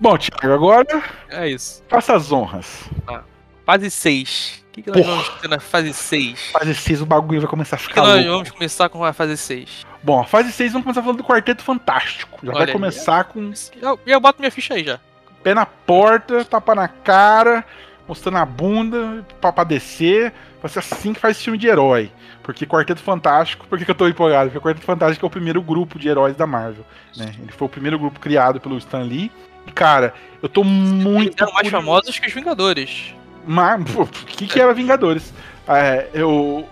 Bom, 0.00 0.16
Thiago, 0.16 0.54
agora 0.54 1.02
É 1.28 1.46
isso. 1.48 1.82
faça 1.88 2.14
as 2.14 2.32
honras. 2.32 2.88
Fase 3.66 3.90
6. 3.90 4.59
O 4.70 4.72
que, 4.72 4.82
que 4.82 4.90
nós 4.90 5.00
Porra. 5.00 5.10
vamos 5.16 5.28
ter 5.40 5.48
na 5.48 5.58
fase 5.58 5.92
6? 5.92 6.50
Fase 6.52 6.74
6 6.76 7.02
o 7.02 7.06
bagulho 7.06 7.40
vai 7.40 7.50
começar 7.50 7.74
a 7.74 7.78
O 7.78 7.80
que, 7.80 7.86
que 7.88 7.92
ficar 7.92 8.02
nós 8.06 8.14
louco. 8.24 8.30
vamos 8.30 8.50
começar 8.52 8.88
com 8.88 9.04
a 9.04 9.12
fase 9.12 9.36
6? 9.36 9.84
Bom, 10.02 10.20
a 10.20 10.24
fase 10.24 10.52
6 10.52 10.72
vamos 10.72 10.84
começar 10.84 11.02
falando 11.02 11.18
do 11.18 11.24
Quarteto 11.24 11.62
Fantástico. 11.62 12.38
Já 12.42 12.50
Olha 12.50 12.58
vai 12.58 12.66
aí. 12.68 12.72
começar 12.72 13.24
com 13.24 13.52
Eu, 13.82 13.98
eu 14.06 14.20
boto 14.20 14.38
minha 14.40 14.50
ficha 14.50 14.74
aí 14.74 14.84
já. 14.84 15.00
pé 15.42 15.54
na 15.54 15.66
porta, 15.66 16.44
tapa 16.44 16.74
na 16.74 16.86
cara, 16.86 17.64
mostrando 18.06 18.38
a 18.38 18.46
bunda 18.46 19.26
pra, 19.40 19.52
pra 19.52 19.64
descer. 19.64 20.32
Vai 20.62 20.70
ser 20.70 20.78
assim 20.80 21.12
que 21.14 21.20
faz 21.20 21.42
filme 21.42 21.58
de 21.58 21.66
herói. 21.66 22.12
Porque 22.42 22.64
Quarteto 22.66 23.00
Fantástico, 23.02 23.66
por 23.66 23.78
que, 23.78 23.90
eu 23.90 23.94
tô 23.94 24.06
empolgado? 24.06 24.50
Porque 24.50 24.58
o 24.58 24.62
Quarteto 24.62 24.86
Fantástico 24.86 25.24
é 25.24 25.28
o 25.28 25.30
primeiro 25.30 25.60
grupo 25.60 25.98
de 25.98 26.08
heróis 26.08 26.36
da 26.36 26.46
Marvel. 26.46 26.84
Né? 27.16 27.34
Ele 27.42 27.50
foi 27.52 27.66
o 27.66 27.68
primeiro 27.68 27.98
grupo 27.98 28.20
criado 28.20 28.60
pelo 28.60 28.76
Stan 28.78 29.02
Lee. 29.02 29.32
E, 29.66 29.72
cara, 29.72 30.14
eu 30.42 30.48
tô 30.48 30.60
Eles 30.62 30.72
muito. 30.72 31.42
eram 31.42 31.52
mais 31.52 31.66
curioso- 31.66 31.84
famosos 31.86 32.18
que 32.18 32.26
os 32.26 32.32
Vingadores. 32.32 33.14
Pô, 33.94 34.02
o 34.02 34.06
que, 34.06 34.46
que 34.46 34.60
era 34.60 34.72
Vingadores? 34.74 35.32
É, 35.66 36.08
eu, 36.12 36.66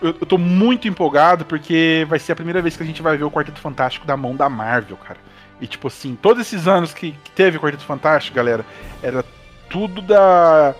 eu, 0.00 0.08
eu 0.20 0.26
tô 0.26 0.36
muito 0.38 0.88
empolgado 0.88 1.44
porque 1.44 2.06
vai 2.08 2.18
ser 2.18 2.32
a 2.32 2.36
primeira 2.36 2.60
vez 2.60 2.76
que 2.76 2.82
a 2.82 2.86
gente 2.86 3.02
vai 3.02 3.16
ver 3.16 3.24
o 3.24 3.30
Quarteto 3.30 3.60
Fantástico 3.60 4.06
da 4.06 4.16
mão 4.16 4.34
da 4.34 4.48
Marvel, 4.48 4.96
cara. 4.96 5.18
E 5.60 5.66
tipo 5.66 5.86
assim, 5.88 6.16
todos 6.20 6.42
esses 6.42 6.66
anos 6.66 6.92
que, 6.92 7.12
que 7.24 7.30
teve 7.30 7.56
o 7.56 7.60
Quarteto 7.60 7.84
Fantástico, 7.84 8.36
galera, 8.36 8.64
era 9.02 9.24
tudo 9.70 10.02
da 10.02 10.74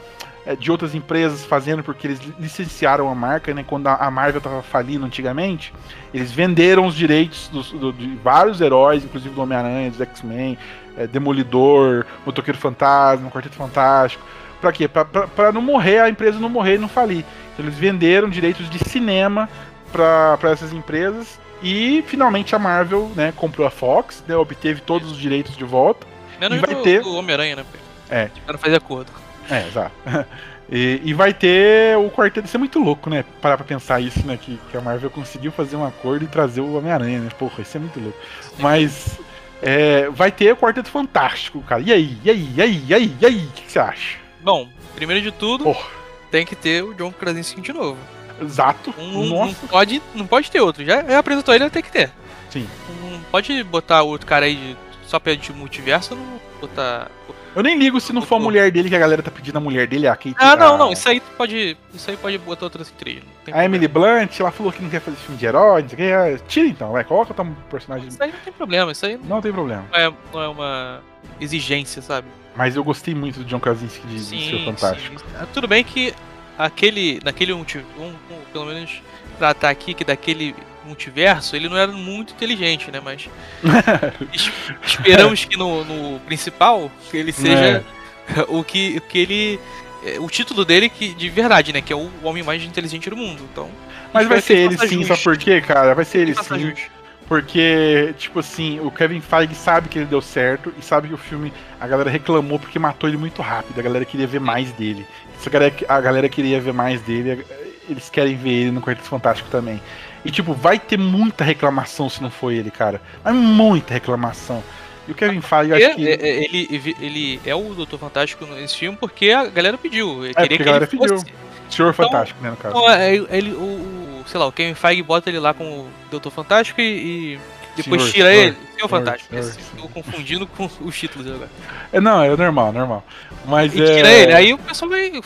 é, 0.44 0.56
de 0.56 0.72
outras 0.72 0.92
empresas 0.92 1.44
fazendo 1.44 1.84
porque 1.84 2.04
eles 2.08 2.20
licenciaram 2.38 3.08
a 3.08 3.14
marca, 3.14 3.54
né? 3.54 3.64
Quando 3.64 3.86
a, 3.86 3.94
a 3.94 4.10
Marvel 4.10 4.40
tava 4.40 4.60
falindo 4.60 5.06
antigamente, 5.06 5.72
eles 6.12 6.32
venderam 6.32 6.84
os 6.86 6.96
direitos 6.96 7.48
dos, 7.48 7.70
do- 7.70 7.92
de 7.92 8.16
vários 8.16 8.60
heróis, 8.60 9.04
inclusive 9.04 9.32
do 9.32 9.40
Homem-Aranha, 9.40 9.88
dos 9.90 10.00
X-Men, 10.00 10.58
é, 10.96 11.06
Demolidor, 11.06 12.04
Motoqueiro 12.26 12.58
Fantasma, 12.58 13.30
Quarteto 13.30 13.54
Fantástico. 13.54 14.24
Pra 14.62 14.72
quê? 14.72 14.88
Pra 14.88 15.52
não 15.52 15.60
morrer, 15.60 15.98
a 15.98 16.08
empresa 16.08 16.38
não 16.38 16.48
morrer 16.48 16.76
e 16.76 16.78
não 16.78 16.88
falir. 16.88 17.24
Então 17.52 17.66
eles 17.66 17.76
venderam 17.76 18.30
direitos 18.30 18.70
de 18.70 18.78
cinema 18.88 19.46
pra 19.92 20.38
pra 20.38 20.52
essas 20.52 20.72
empresas. 20.72 21.38
E 21.62 22.02
finalmente 22.06 22.54
a 22.54 22.58
Marvel 22.58 23.10
né, 23.14 23.32
comprou 23.36 23.66
a 23.66 23.70
Fox, 23.70 24.24
né, 24.26 24.34
obteve 24.36 24.80
todos 24.80 25.10
os 25.12 25.18
direitos 25.18 25.56
de 25.56 25.64
volta. 25.64 26.06
Menos 26.40 26.58
E 26.58 26.60
vai 26.60 26.74
do, 26.74 26.82
ter- 26.82 27.02
do 27.02 27.14
Homem-Aranha, 27.14 27.56
né? 27.56 27.64
É. 28.10 28.28
Tiveram 28.28 28.58
fazer 28.58 28.76
acordo. 28.76 29.12
É, 29.50 29.66
exato. 29.66 29.92
E, 30.74 31.02
e 31.04 31.12
vai 31.12 31.34
ter 31.34 31.98
o 31.98 32.08
quarteto. 32.08 32.46
Isso 32.46 32.56
é 32.56 32.58
muito 32.58 32.78
louco, 32.78 33.10
né? 33.10 33.26
Parar 33.42 33.58
pra 33.58 33.66
pensar 33.66 34.00
isso, 34.00 34.26
né? 34.26 34.38
Que, 34.40 34.58
que 34.70 34.76
a 34.76 34.80
Marvel 34.80 35.10
conseguiu 35.10 35.52
fazer 35.52 35.76
um 35.76 35.84
acordo 35.84 36.24
e 36.24 36.28
trazer 36.28 36.62
o 36.62 36.78
Homem-Aranha, 36.78 37.18
né? 37.18 37.28
Porra, 37.38 37.60
isso 37.60 37.76
é 37.76 37.80
muito 37.80 38.00
louco. 38.00 38.16
Mas 38.58 39.18
é, 39.60 40.08
vai 40.08 40.30
ter 40.32 40.50
o 40.50 40.56
Quarteto 40.56 40.88
Fantástico, 40.88 41.60
cara. 41.62 41.82
E 41.82 41.92
aí? 41.92 42.16
E 42.24 42.30
aí? 42.30 42.48
E 42.56 42.62
aí? 42.62 42.84
E 42.88 42.94
aí? 42.94 43.16
E 43.20 43.26
aí? 43.26 43.36
O 43.44 43.50
que, 43.50 43.62
que 43.64 43.72
você 43.72 43.78
acha? 43.80 44.16
Bom, 44.42 44.68
primeiro 44.94 45.22
de 45.22 45.30
tudo, 45.30 45.64
Porra. 45.64 45.86
tem 46.30 46.44
que 46.44 46.56
ter 46.56 46.82
o 46.82 46.94
John 46.94 47.12
Krasinski 47.12 47.60
de 47.60 47.72
novo. 47.72 47.98
Exato. 48.40 48.92
Um- 48.98 49.12
não, 49.28 49.38
Nossa. 49.46 49.56
não 49.62 49.68
pode, 49.68 50.02
não 50.14 50.26
pode 50.26 50.50
ter 50.50 50.60
outro. 50.60 50.84
Já 50.84 51.18
apresentou 51.18 51.54
ele, 51.54 51.68
tem 51.70 51.82
que 51.82 51.92
ter. 51.92 52.10
Sim. 52.50 52.66
Não 53.10 53.20
pode 53.30 53.62
botar 53.64 54.02
outro 54.02 54.26
cara 54.26 54.46
aí 54.46 54.56
de, 54.56 54.76
só 55.08 55.18
pra 55.18 55.34
de 55.34 55.52
multiverso, 55.52 56.14
não 56.16 56.40
botar. 56.60 57.10
Eu 57.54 57.62
nem 57.62 57.78
ligo 57.78 58.00
se 58.00 58.14
não 58.14 58.22
for 58.22 58.36
a 58.36 58.38
mulher 58.40 58.70
dele, 58.70 58.88
que 58.88 58.96
a 58.96 58.98
galera 58.98 59.22
tá 59.22 59.30
pedindo 59.30 59.58
a 59.58 59.60
mulher 59.60 59.86
dele, 59.86 60.08
a 60.08 60.16
Kate. 60.16 60.34
Ah, 60.38 60.56
não, 60.56 60.74
a- 60.74 60.78
não, 60.78 60.92
isso 60.92 61.06
aí 61.08 61.20
pode. 61.20 61.76
Isso 61.94 62.10
aí 62.10 62.16
pode 62.16 62.36
botar 62.38 62.64
outra 62.66 62.82
atriz. 62.82 63.16
não 63.22 63.44
tem 63.44 63.54
A 63.54 63.64
Emily 63.64 63.86
problema. 63.86 64.16
Blunt, 64.20 64.40
ela 64.40 64.50
falou 64.50 64.72
que 64.72 64.82
não 64.82 64.88
quer 64.90 65.00
fazer 65.00 65.16
filme 65.18 65.36
de 65.38 65.46
herói, 65.46 65.82
não 65.82 65.88
sei 65.90 65.94
o 65.94 65.98
que. 65.98 66.04
é, 66.04 66.38
Tira 66.48 66.66
então, 66.66 66.92
vai, 66.92 67.04
coloca 67.04 67.32
outro 67.38 67.56
personagem. 67.70 68.08
Isso 68.08 68.22
aí 68.22 68.32
não 68.32 68.38
tem 68.40 68.52
problema, 68.52 68.90
isso 68.92 69.04
aí 69.06 69.20
Não 69.22 69.40
tem 69.42 69.52
problema. 69.52 69.84
não 69.92 69.98
é, 70.00 70.12
não 70.32 70.42
é 70.42 70.48
uma 70.48 71.00
exigência, 71.38 72.00
sabe? 72.02 72.26
Mas 72.56 72.76
eu 72.76 72.84
gostei 72.84 73.14
muito 73.14 73.38
do 73.40 73.44
John 73.44 73.58
Krasinski 73.60 74.06
de, 74.06 74.14
de 74.16 74.50
ser 74.50 74.64
fantástico. 74.64 75.18
sim. 75.18 75.24
Ah, 75.38 75.46
Tudo 75.52 75.66
bem 75.66 75.82
que 75.82 76.12
aquele. 76.58 77.20
Naquele 77.24 77.52
vamos, 77.52 77.72
vamos 77.98 78.14
pelo 78.52 78.66
menos 78.66 79.00
tratar 79.38 79.70
aqui 79.70 79.94
que 79.94 80.04
daquele 80.04 80.54
multiverso 80.84 81.54
ele 81.56 81.68
não 81.68 81.76
era 81.76 81.90
muito 81.92 82.32
inteligente, 82.34 82.90
né? 82.90 83.00
Mas 83.02 83.28
es- 84.32 84.50
esperamos 84.84 85.44
que 85.44 85.56
no, 85.56 85.84
no 85.84 86.20
principal 86.20 86.90
ele 87.12 87.32
seja 87.32 87.84
o 88.48 88.62
que, 88.62 88.96
o 88.98 89.00
que 89.00 89.18
ele. 89.18 89.60
é, 90.04 90.20
O 90.20 90.28
título 90.28 90.64
dele 90.64 90.88
que, 90.88 91.14
de 91.14 91.28
verdade, 91.30 91.72
né? 91.72 91.80
Que 91.80 91.92
é 91.92 91.96
o 91.96 92.10
homem 92.22 92.42
mais 92.42 92.62
inteligente 92.62 93.08
do 93.08 93.16
mundo. 93.16 93.42
Então. 93.50 93.70
Mas 94.12 94.28
vai 94.28 94.40
ser 94.42 94.58
ele 94.58 94.76
sim, 94.76 94.88
justo. 94.88 95.06
sabe 95.08 95.22
por 95.22 95.38
quê, 95.38 95.60
cara? 95.62 95.94
Vai 95.94 96.04
ser 96.04 96.18
ele 96.18 96.34
sim. 96.34 96.58
justo. 96.60 96.90
Porque, 97.28 98.14
tipo 98.18 98.40
assim, 98.40 98.80
o 98.80 98.90
Kevin 98.90 99.20
Feige 99.20 99.54
sabe 99.54 99.88
que 99.88 99.98
ele 99.98 100.06
deu 100.06 100.20
certo 100.20 100.72
e 100.78 100.84
sabe 100.84 101.08
que 101.08 101.14
o 101.14 101.18
filme, 101.18 101.52
a 101.80 101.86
galera 101.86 102.10
reclamou 102.10 102.58
porque 102.58 102.78
matou 102.78 103.08
ele 103.08 103.16
muito 103.16 103.40
rápido. 103.40 103.78
A 103.78 103.82
galera 103.82 104.04
queria 104.04 104.26
ver 104.26 104.40
mais 104.40 104.70
dele. 104.72 105.06
Se 105.38 105.48
a 105.48 105.52
galera, 105.52 105.74
a 105.88 106.00
galera 106.00 106.28
queria 106.28 106.60
ver 106.60 106.72
mais 106.72 107.00
dele, 107.00 107.44
eles 107.88 108.10
querem 108.10 108.36
ver 108.36 108.50
ele 108.50 108.70
no 108.70 108.80
Quarteto 108.80 109.08
Fantástico 109.08 109.48
também. 109.50 109.80
E, 110.24 110.30
tipo, 110.30 110.52
vai 110.52 110.78
ter 110.78 110.98
muita 110.98 111.42
reclamação 111.42 112.08
se 112.08 112.22
não 112.22 112.30
for 112.30 112.52
ele, 112.52 112.70
cara. 112.70 113.00
Mas 113.24 113.34
muita 113.34 113.94
reclamação. 113.94 114.62
E 115.08 115.12
o 115.12 115.14
Kevin 115.14 115.40
Feige, 115.40 115.70
eu 115.70 115.76
acho 115.76 115.96
que. 115.96 116.08
É, 116.08 116.12
é, 116.12 116.44
Ele, 116.44 116.96
ele 117.00 117.40
é 117.44 117.54
o 117.54 117.74
Doutor 117.74 117.98
Fantástico 117.98 118.46
nesse 118.46 118.76
filme 118.76 118.96
porque 118.98 119.30
a 119.30 119.46
galera 119.46 119.76
pediu. 119.76 120.24
É, 120.24 120.34
queria 120.34 120.56
que 120.56 120.62
a 120.62 120.66
galera 120.66 120.84
ele 120.84 120.98
pediu. 120.98 121.18
fosse. 121.18 121.32
Senhor 121.68 121.92
Fantástico, 121.94 122.40
né, 122.42 122.50
no 122.50 122.56
caso. 122.56 122.76
Então, 122.76 122.90
é, 122.90 123.14
ele, 123.14 123.52
o, 123.52 124.11
o- 124.24 124.28
sei 124.28 124.40
lá, 124.40 124.46
o 124.46 124.52
Kevin 124.52 124.74
Feige 124.74 125.02
bota 125.02 125.28
ele 125.30 125.38
lá 125.38 125.52
com 125.54 125.64
o 125.64 125.88
Doutor 126.10 126.30
Fantástico 126.30 126.80
e, 126.80 127.34
e 127.34 127.40
depois 127.76 128.02
Senhor, 128.02 128.12
tira 128.14 128.28
senhor, 128.30 128.42
ele. 128.46 128.54
Senhor 128.56 128.72
senhor, 128.76 128.88
Fantástico. 128.88 129.42
senhor, 129.42 129.56
Tô 129.82 129.88
confundindo 129.88 130.46
com 130.46 130.68
os 130.80 130.98
títulos 130.98 131.26
agora. 131.26 131.50
É, 131.92 132.00
não, 132.00 132.22
é 132.22 132.36
normal, 132.36 132.72
normal. 132.72 133.04
Mas 133.46 133.74
E 133.74 133.82
é. 133.82 133.96
tira 133.96 134.10
ele, 134.10 134.32
aí 134.34 134.52
o 134.54 134.58
pessoal 134.58 134.90
vai. 134.90 135.10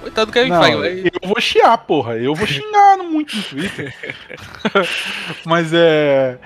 Coitado 0.00 0.26
do 0.30 0.32
Kevin 0.32 0.50
Não, 0.50 0.62
Feige. 0.62 0.78
Vai... 0.78 1.10
eu 1.20 1.28
vou 1.28 1.40
chiar, 1.40 1.76
porra. 1.78 2.16
Eu 2.16 2.32
vou 2.34 2.46
xingar 2.46 2.96
muito 2.98 3.36
no 3.36 3.42
Twitter. 3.42 3.92
Mas 5.44 5.72
é. 5.72 6.38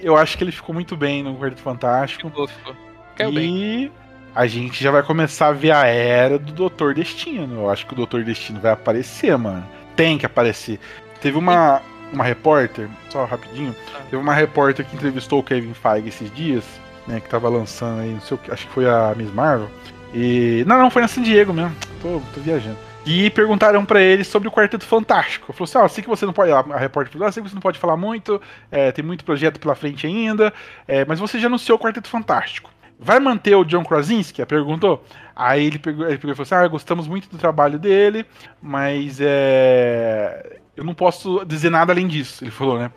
Eu 0.00 0.16
acho 0.16 0.36
que 0.36 0.44
ele 0.44 0.52
ficou 0.52 0.74
muito 0.74 0.96
bem 0.96 1.22
no 1.22 1.34
Quarteto 1.36 1.62
Fantástico. 1.62 2.28
Ficou, 2.28 2.46
ficou. 2.48 2.76
Caiu 3.16 3.32
bem. 3.32 3.84
e 3.84 3.92
a 4.34 4.46
gente 4.46 4.82
já 4.82 4.90
vai 4.90 5.02
começar 5.02 5.48
a 5.48 5.52
ver 5.52 5.72
a 5.72 5.86
era 5.86 6.38
do 6.38 6.52
Doutor 6.52 6.94
Destino. 6.94 7.62
Eu 7.62 7.70
acho 7.70 7.86
que 7.86 7.92
o 7.92 7.96
Doutor 7.96 8.22
Destino 8.24 8.60
vai 8.60 8.72
aparecer, 8.72 9.36
mano. 9.36 9.66
Tem 9.96 10.16
que 10.18 10.26
aparecer. 10.26 10.78
Teve 11.20 11.38
uma, 11.38 11.80
uma 12.12 12.24
repórter, 12.24 12.88
só 13.08 13.24
rapidinho, 13.24 13.74
Ah. 13.94 14.00
teve 14.10 14.16
uma 14.16 14.34
repórter 14.34 14.84
que 14.86 14.96
entrevistou 14.96 15.40
o 15.40 15.42
Kevin 15.42 15.74
Feige 15.74 16.08
esses 16.08 16.34
dias, 16.34 16.64
né, 17.06 17.20
que 17.20 17.28
tava 17.28 17.48
lançando 17.48 18.00
aí, 18.00 18.10
não 18.10 18.20
sei 18.20 18.36
o 18.36 18.38
que, 18.38 18.50
acho 18.50 18.66
que 18.66 18.72
foi 18.72 18.88
a 18.88 19.14
Miss 19.16 19.32
Marvel. 19.32 19.70
E. 20.14 20.64
Não, 20.66 20.78
não, 20.78 20.90
foi 20.90 21.02
na 21.02 21.08
San 21.08 21.22
Diego 21.22 21.52
mesmo. 21.52 21.74
Tô, 22.02 22.20
tô 22.34 22.40
viajando. 22.40 22.76
E 23.06 23.30
perguntaram 23.30 23.84
pra 23.84 24.00
ele 24.02 24.24
sobre 24.24 24.48
o 24.48 24.52
Quarteto 24.52 24.84
Fantástico. 24.84 25.52
Falou 25.52 25.64
assim: 25.64 25.78
Ó, 25.78 25.88
sei 25.88 26.02
que 26.02 26.08
você 26.10 26.26
não 26.26 26.32
pode. 26.32 26.50
A 26.52 26.76
repórter 26.76 27.12
falou: 27.12 27.28
ah, 27.28 27.32
sei 27.32 27.42
que 27.42 27.48
você 27.48 27.54
não 27.54 27.62
pode 27.62 27.78
falar 27.78 27.96
muito, 27.96 28.40
é, 28.70 28.92
tem 28.92 29.04
muito 29.04 29.24
projeto 29.24 29.58
pela 29.58 29.74
frente 29.74 30.06
ainda, 30.06 30.52
é, 30.86 31.04
mas 31.06 31.18
você 31.18 31.38
já 31.38 31.46
anunciou 31.46 31.78
o 31.78 31.80
Quarteto 31.80 32.08
Fantástico. 32.08 32.70
Vai 32.98 33.18
manter 33.18 33.54
o 33.54 33.64
John 33.64 33.84
Krasinski? 33.84 34.44
Perguntou. 34.44 35.02
Aí 35.34 35.64
ele 35.64 35.78
pegou, 35.78 36.06
ele 36.06 36.18
pegou 36.18 36.32
e 36.32 36.34
falou 36.36 36.42
assim: 36.42 36.54
Ah, 36.54 36.68
gostamos 36.68 37.08
muito 37.08 37.28
do 37.30 37.38
trabalho 37.38 37.78
dele, 37.78 38.26
mas 38.60 39.18
é. 39.20 40.58
Eu 40.80 40.86
não 40.86 40.94
posso 40.94 41.44
dizer 41.44 41.68
nada 41.68 41.92
além 41.92 42.08
disso, 42.08 42.42
ele 42.42 42.50
falou, 42.50 42.78
né? 42.78 42.90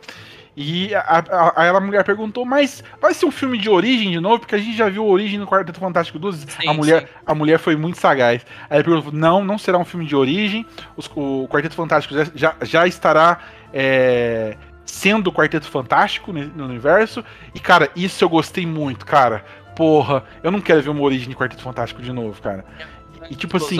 E 0.56 0.94
a, 0.94 1.00
a, 1.00 1.64
a, 1.64 1.76
a 1.76 1.80
mulher 1.80 2.02
perguntou, 2.02 2.46
mas 2.46 2.82
vai 2.98 3.12
ser 3.12 3.26
um 3.26 3.30
filme 3.30 3.58
de 3.58 3.68
origem 3.68 4.10
de 4.10 4.20
novo? 4.20 4.38
Porque 4.38 4.54
a 4.54 4.58
gente 4.58 4.74
já 4.74 4.88
viu 4.88 5.04
Origem 5.04 5.38
no 5.38 5.46
Quarteto 5.46 5.78
Fantástico 5.78 6.18
12. 6.18 6.46
Sim, 6.48 6.68
a, 6.68 6.72
mulher, 6.72 7.02
sim. 7.02 7.08
a 7.26 7.34
mulher 7.34 7.58
foi 7.58 7.76
muito 7.76 7.98
sagaz. 7.98 8.46
Aí 8.70 8.78
ele 8.78 8.84
perguntou, 8.84 9.12
não, 9.12 9.44
não 9.44 9.58
será 9.58 9.76
um 9.76 9.84
filme 9.84 10.06
de 10.06 10.16
origem. 10.16 10.64
Os- 10.96 11.10
o 11.14 11.46
Quarteto 11.50 11.74
Fantástico 11.74 12.14
já, 12.14 12.26
já, 12.34 12.54
já 12.62 12.86
estará 12.86 13.38
é, 13.72 14.56
sendo 14.86 15.26
o 15.28 15.32
Quarteto 15.32 15.66
Fantástico 15.66 16.32
no 16.32 16.64
universo. 16.64 17.22
E, 17.54 17.60
cara, 17.60 17.90
isso 17.94 18.24
eu 18.24 18.28
gostei 18.30 18.64
muito, 18.64 19.04
cara. 19.04 19.44
Porra, 19.76 20.22
eu 20.42 20.50
não 20.50 20.60
quero 20.60 20.80
ver 20.80 20.88
uma 20.90 21.02
origem 21.02 21.28
de 21.28 21.34
Quarteto 21.34 21.62
Fantástico 21.62 22.00
de 22.00 22.12
novo, 22.12 22.40
cara. 22.40 22.64
E 23.28 23.34
tipo 23.34 23.56
assim, 23.56 23.78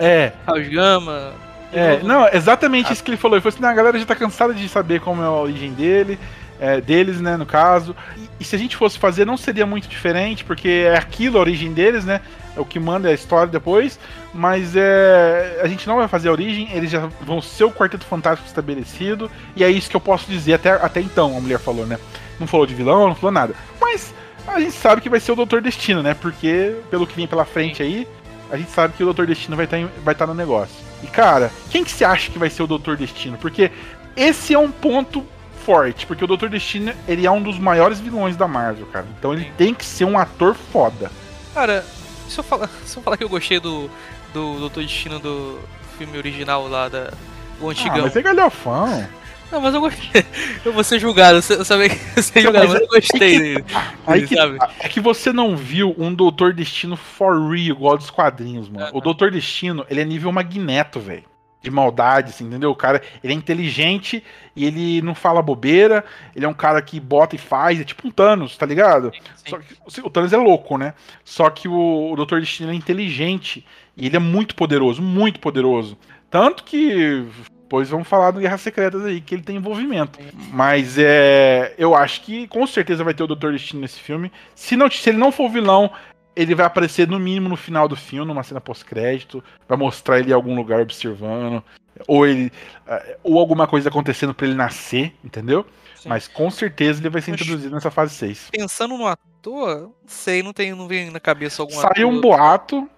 é, 0.00 0.32
House 0.48 0.66
Gama. 0.68 1.34
É, 1.72 2.02
não, 2.02 2.28
exatamente 2.28 2.92
isso 2.92 3.02
que 3.02 3.10
ele 3.10 3.16
falou. 3.16 3.36
Ele 3.36 3.42
falou 3.42 3.54
assim: 3.54 3.62
"Não, 3.62 3.68
a 3.68 3.74
galera 3.74 3.98
já 3.98 4.06
tá 4.06 4.14
cansada 4.14 4.54
de 4.54 4.68
saber 4.68 5.00
como 5.00 5.22
é 5.22 5.26
a 5.26 5.30
origem 5.30 5.72
dele, 5.72 6.18
é, 6.60 6.80
deles, 6.80 7.20
né, 7.20 7.36
no 7.36 7.46
caso. 7.46 7.94
E, 8.16 8.28
e 8.40 8.44
se 8.44 8.56
a 8.56 8.58
gente 8.58 8.76
fosse 8.76 8.98
fazer, 8.98 9.24
não 9.24 9.36
seria 9.36 9.66
muito 9.66 9.88
diferente, 9.88 10.44
porque 10.44 10.86
é 10.86 10.96
aquilo 10.96 11.38
a 11.38 11.40
origem 11.40 11.72
deles, 11.72 12.04
né? 12.04 12.20
É 12.56 12.60
o 12.60 12.64
que 12.64 12.78
manda 12.78 13.08
é 13.08 13.12
a 13.12 13.14
história 13.14 13.48
depois. 13.48 13.98
Mas 14.32 14.74
é, 14.76 15.60
a 15.62 15.66
gente 15.66 15.86
não 15.86 15.96
vai 15.96 16.08
fazer 16.08 16.28
a 16.28 16.32
origem, 16.32 16.68
eles 16.72 16.90
já 16.90 17.08
vão 17.20 17.40
ser 17.42 17.64
o 17.64 17.70
Quarteto 17.70 18.04
Fantástico 18.04 18.48
estabelecido. 18.48 19.30
E 19.54 19.64
é 19.64 19.70
isso 19.70 19.90
que 19.90 19.96
eu 19.96 20.00
posso 20.00 20.30
dizer 20.30 20.54
até, 20.54 20.70
até 20.70 21.00
então, 21.00 21.36
a 21.36 21.40
mulher 21.40 21.58
falou, 21.58 21.86
né? 21.86 21.98
Não 22.38 22.46
falou 22.46 22.66
de 22.66 22.74
vilão, 22.74 23.08
não 23.08 23.14
falou 23.14 23.32
nada. 23.32 23.54
Mas 23.80 24.14
a 24.46 24.60
gente 24.60 24.72
sabe 24.72 25.00
que 25.00 25.08
vai 25.08 25.20
ser 25.20 25.32
o 25.32 25.36
Doutor 25.36 25.60
Destino, 25.60 26.02
né? 26.02 26.14
Porque, 26.14 26.76
pelo 26.90 27.06
que 27.06 27.16
vem 27.16 27.26
pela 27.26 27.44
frente 27.44 27.82
aí, 27.82 28.06
a 28.50 28.56
gente 28.56 28.70
sabe 28.70 28.94
que 28.94 29.02
o 29.02 29.06
Doutor 29.06 29.26
Destino 29.26 29.56
vai 29.56 29.64
estar 29.64 29.78
vai 30.04 30.14
tá 30.14 30.26
no 30.26 30.34
negócio. 30.34 30.85
E 31.06 31.10
cara, 31.10 31.52
quem 31.70 31.84
que 31.84 31.90
você 31.92 32.04
acha 32.04 32.30
que 32.30 32.38
vai 32.38 32.50
ser 32.50 32.62
o 32.62 32.66
Doutor 32.66 32.96
Destino? 32.96 33.38
Porque 33.38 33.70
esse 34.16 34.52
é 34.54 34.58
um 34.58 34.70
ponto 34.70 35.24
forte, 35.64 36.04
porque 36.06 36.24
o 36.24 36.26
Doutor 36.26 36.48
Destino 36.48 36.92
ele 37.06 37.24
é 37.26 37.30
um 37.30 37.40
dos 37.42 37.58
maiores 37.58 38.00
vilões 38.00 38.36
da 38.36 38.48
Marvel, 38.48 38.86
cara. 38.86 39.06
Então 39.18 39.32
ele 39.32 39.44
Sim. 39.44 39.52
tem 39.56 39.74
que 39.74 39.84
ser 39.84 40.04
um 40.04 40.18
ator 40.18 40.54
foda. 40.72 41.10
Cara, 41.54 41.84
se 42.28 42.38
eu 42.38 42.44
falar, 42.44 42.68
se 42.84 42.96
eu 42.96 43.02
falar 43.02 43.16
que 43.16 43.24
eu 43.24 43.28
gostei 43.28 43.60
do, 43.60 43.88
do 44.32 44.58
Doutor 44.58 44.82
Destino 44.82 45.18
do 45.20 45.60
filme 45.96 46.18
original 46.18 46.66
lá 46.68 46.88
da. 46.88 47.12
O 47.60 47.68
Ah, 47.68 47.70
antigão. 47.70 48.02
mas 48.02 48.14
é 48.16 48.20
galhofão. 48.22 49.08
Não, 49.50 49.60
mas 49.60 49.74
eu 49.74 49.80
gostei. 49.80 50.24
Eu 50.64 50.72
vou 50.72 50.82
ser 50.82 50.98
julgado, 50.98 51.36
eu 51.36 51.64
sabia 51.64 51.88
que 51.90 51.98
eu 52.16 52.22
ser 52.22 52.40
julgado, 52.40 52.68
mas 52.68 52.80
eu 52.80 52.88
gostei 52.88 53.38
dele. 53.38 53.64
Aí 54.06 54.20
Ele 54.20 54.28
que, 54.28 54.34
sabe. 54.34 54.58
é 54.80 54.88
que 54.88 55.00
você 55.00 55.32
não 55.32 55.56
viu 55.56 55.94
um 55.98 56.12
Doutor 56.12 56.52
Destino 56.52 56.96
for 56.96 57.50
real, 57.50 57.76
igual 57.76 57.96
dos 57.96 58.10
quadrinhos, 58.10 58.68
mano. 58.68 58.86
O 58.86 58.88
Aham. 58.96 59.00
Doutor 59.00 59.30
Destino, 59.30 59.86
ele 59.88 60.00
é 60.00 60.04
nível 60.04 60.32
Magneto, 60.32 60.98
velho. 60.98 61.24
De 61.62 61.70
maldade, 61.70 62.30
assim, 62.30 62.44
entendeu? 62.44 62.70
O 62.70 62.76
cara, 62.76 63.02
ele 63.24 63.32
é 63.32 63.36
inteligente 63.36 64.22
e 64.54 64.64
ele 64.64 65.02
não 65.02 65.14
fala 65.14 65.42
bobeira. 65.42 66.04
Ele 66.34 66.44
é 66.44 66.48
um 66.48 66.54
cara 66.54 66.80
que 66.80 67.00
bota 67.00 67.34
e 67.34 67.38
faz, 67.38 67.80
é 67.80 67.84
tipo 67.84 68.06
um 68.06 68.10
Thanos, 68.10 68.56
tá 68.56 68.66
ligado? 68.66 69.10
Sim. 69.36 69.50
Só 69.50 69.58
que, 69.58 70.06
o 70.06 70.10
Thanos 70.10 70.32
é 70.32 70.36
louco, 70.36 70.78
né? 70.78 70.94
Só 71.24 71.50
que 71.50 71.66
o, 71.66 72.12
o 72.12 72.16
Doutor 72.16 72.40
Destino 72.40 72.70
é 72.70 72.74
inteligente 72.74 73.66
e 73.96 74.06
ele 74.06 74.16
é 74.16 74.20
muito 74.20 74.54
poderoso, 74.54 75.02
muito 75.02 75.40
poderoso. 75.40 75.98
Tanto 76.30 76.62
que 76.62 77.26
depois 77.66 77.90
vamos 77.90 78.06
falar 78.06 78.30
do 78.30 78.38
Guerras 78.38 78.60
Secretas 78.60 79.04
aí, 79.04 79.20
que 79.20 79.34
ele 79.34 79.42
tem 79.42 79.56
envolvimento. 79.56 80.20
Mas 80.52 80.96
é. 80.96 81.74
Eu 81.76 81.96
acho 81.96 82.22
que 82.22 82.46
com 82.46 82.64
certeza 82.64 83.02
vai 83.02 83.12
ter 83.12 83.24
o 83.24 83.26
Doutor 83.26 83.52
Destino 83.52 83.80
nesse 83.80 83.98
filme. 83.98 84.30
Se, 84.54 84.76
não, 84.76 84.88
se 84.88 85.10
ele 85.10 85.18
não 85.18 85.32
for 85.32 85.50
vilão, 85.50 85.90
ele 86.36 86.54
vai 86.54 86.64
aparecer 86.64 87.08
no 87.08 87.18
mínimo 87.18 87.48
no 87.48 87.56
final 87.56 87.88
do 87.88 87.96
filme, 87.96 88.28
numa 88.28 88.44
cena 88.44 88.60
pós-crédito. 88.60 89.42
Vai 89.68 89.76
mostrar 89.76 90.20
ele 90.20 90.30
em 90.30 90.32
algum 90.32 90.54
lugar 90.54 90.80
observando. 90.80 91.60
Ou 92.06 92.24
ele. 92.24 92.52
eh, 92.86 93.18
Ou 93.24 93.36
alguma 93.40 93.66
coisa 93.66 93.88
acontecendo 93.88 94.32
pra 94.32 94.46
ele 94.46 94.54
nascer, 94.54 95.12
entendeu? 95.24 95.66
Sim. 95.96 96.08
Mas 96.08 96.28
com 96.28 96.48
certeza 96.52 97.00
ele 97.00 97.10
vai 97.10 97.20
ser 97.20 97.32
introduzido 97.32 97.74
nessa 97.74 97.90
fase 97.90 98.14
6. 98.14 98.50
Pensando 98.52 98.96
no 98.96 99.08
ator, 99.08 99.80
não 99.80 99.92
sei, 100.06 100.40
não, 100.40 100.52
tem, 100.52 100.72
não 100.72 100.86
vem 100.86 101.10
na 101.10 101.18
cabeça 101.18 101.62
algum 101.62 101.74
Saiu 101.74 102.08
um 102.08 102.20
boato 102.20 102.88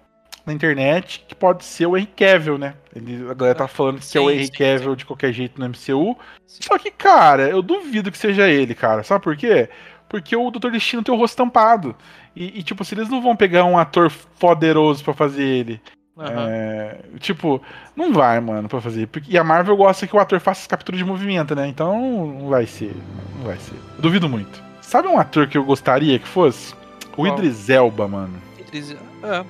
na 0.47 0.53
internet 0.53 1.25
que 1.29 1.35
pode 1.35 1.65
ser 1.65 1.87
o 1.87 1.97
Henry 1.97 2.09
Cavill, 2.17 2.57
né? 2.59 2.75
Ele, 2.95 3.31
a 3.31 3.35
galera 3.35 3.55
tá 3.55 3.69
falando 3.69 4.01
que 4.01 4.17
é 4.17 4.21
o 4.21 4.29
Sim, 4.29 4.35
Henry 4.35 4.47
sim, 4.47 4.53
Cavill 4.53 4.97
de 4.97 5.05
qualquer 5.05 5.33
jeito 5.33 5.61
no 5.61 5.67
MCU. 5.69 6.17
Sim. 6.47 6.61
Só 6.63 6.79
que, 6.79 6.91
cara, 6.91 7.49
eu 7.49 7.61
duvido 7.63 8.11
que 8.11 8.19
seja 8.19 8.49
ele, 8.49 8.75
cara. 8.75 9.03
Sabe 9.03 9.23
por 9.23 9.37
quê? 9.37 9.69
Porque 10.09 10.35
o 10.35 10.51
Doutor 10.51 10.71
Destino 10.73 11.03
tem 11.03 11.15
o 11.15 11.19
rosto 11.19 11.37
tampado. 11.37 11.95
E, 12.35 12.61
e, 12.61 12.63
tipo, 12.63 12.83
se 12.85 12.95
eles 12.95 13.09
não 13.11 13.21
vão 13.21 13.37
pegar 13.37 13.65
um 13.65 13.77
ator 13.79 14.11
poderoso 14.39 15.05
pra 15.05 15.13
fazer 15.13 15.43
ele. 15.43 15.81
Aham. 16.17 16.47
é, 16.51 16.99
tipo, 17.21 17.63
não 17.95 18.13
vai, 18.13 18.41
mano, 18.41 18.69
pra 18.69 18.81
fazer. 18.81 19.09
E 19.29 19.39
a 19.39 19.45
Marvel 19.45 19.77
gosta 19.77 20.05
que 20.07 20.17
o 20.17 20.19
ator 20.19 20.41
faça 20.41 20.69
captura 20.69 20.97
de 20.97 21.05
movimento, 21.05 21.55
né? 21.55 21.69
Então 21.69 22.27
não 22.27 22.49
vai 22.49 22.67
ser. 22.67 22.93
Não 23.37 23.45
vai 23.45 23.57
ser. 23.59 23.75
Eu 23.97 24.03
duvido 24.03 24.29
muito. 24.29 24.61
Sabe 24.81 25.07
um 25.07 25.19
ator 25.19 25.47
que 25.47 25.57
eu 25.57 25.63
gostaria 25.65 26.19
que 26.19 26.27
fosse? 26.27 26.75
O 27.13 27.23
Qual? 27.23 27.27
Idris 27.29 27.69
Elba, 27.69 28.09
mano. 28.09 28.35
Idris- 28.59 28.97
é. 29.23 29.45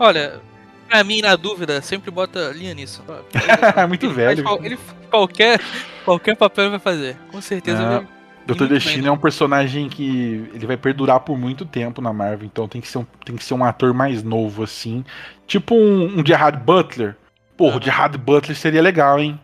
Olha, 0.00 0.40
pra 0.88 1.04
mim, 1.04 1.20
na 1.20 1.36
dúvida, 1.36 1.80
sempre 1.82 2.10
bota 2.10 2.50
Liam 2.52 2.74
Neeson. 2.74 3.02
Muito 3.86 4.06
Ele 4.06 4.12
velho. 4.14 4.42
faz 4.42 4.64
ele 4.64 4.78
qualquer, 5.10 5.60
qualquer 6.04 6.36
papel 6.36 6.70
vai 6.70 6.78
fazer. 6.80 7.16
Com 7.30 7.40
certeza 7.40 7.82
Não. 7.82 7.88
vai. 7.98 8.08
Doutor 8.46 8.66
Destino 8.66 9.06
é 9.06 9.12
um 9.12 9.18
personagem 9.18 9.88
que 9.88 10.50
ele 10.54 10.66
vai 10.66 10.76
perdurar 10.76 11.20
por 11.20 11.38
muito 11.38 11.64
tempo 11.64 12.00
na 12.00 12.12
Marvel, 12.12 12.46
então 12.46 12.66
tem 12.66 12.80
que 12.80 12.88
ser 12.88 12.98
um, 12.98 13.06
tem 13.24 13.36
que 13.36 13.44
ser 13.44 13.54
um 13.54 13.62
ator 13.62 13.92
mais 13.94 14.24
novo, 14.24 14.64
assim. 14.64 15.04
Tipo 15.46 15.74
um, 15.76 16.18
um 16.18 16.26
Gerard 16.26 16.58
Butler. 16.58 17.14
Porra, 17.56 17.76
o. 17.76 17.82
Gerard 17.82 18.16
Butler 18.18 18.56
seria 18.56 18.82
legal, 18.82 19.20
hein? 19.20 19.38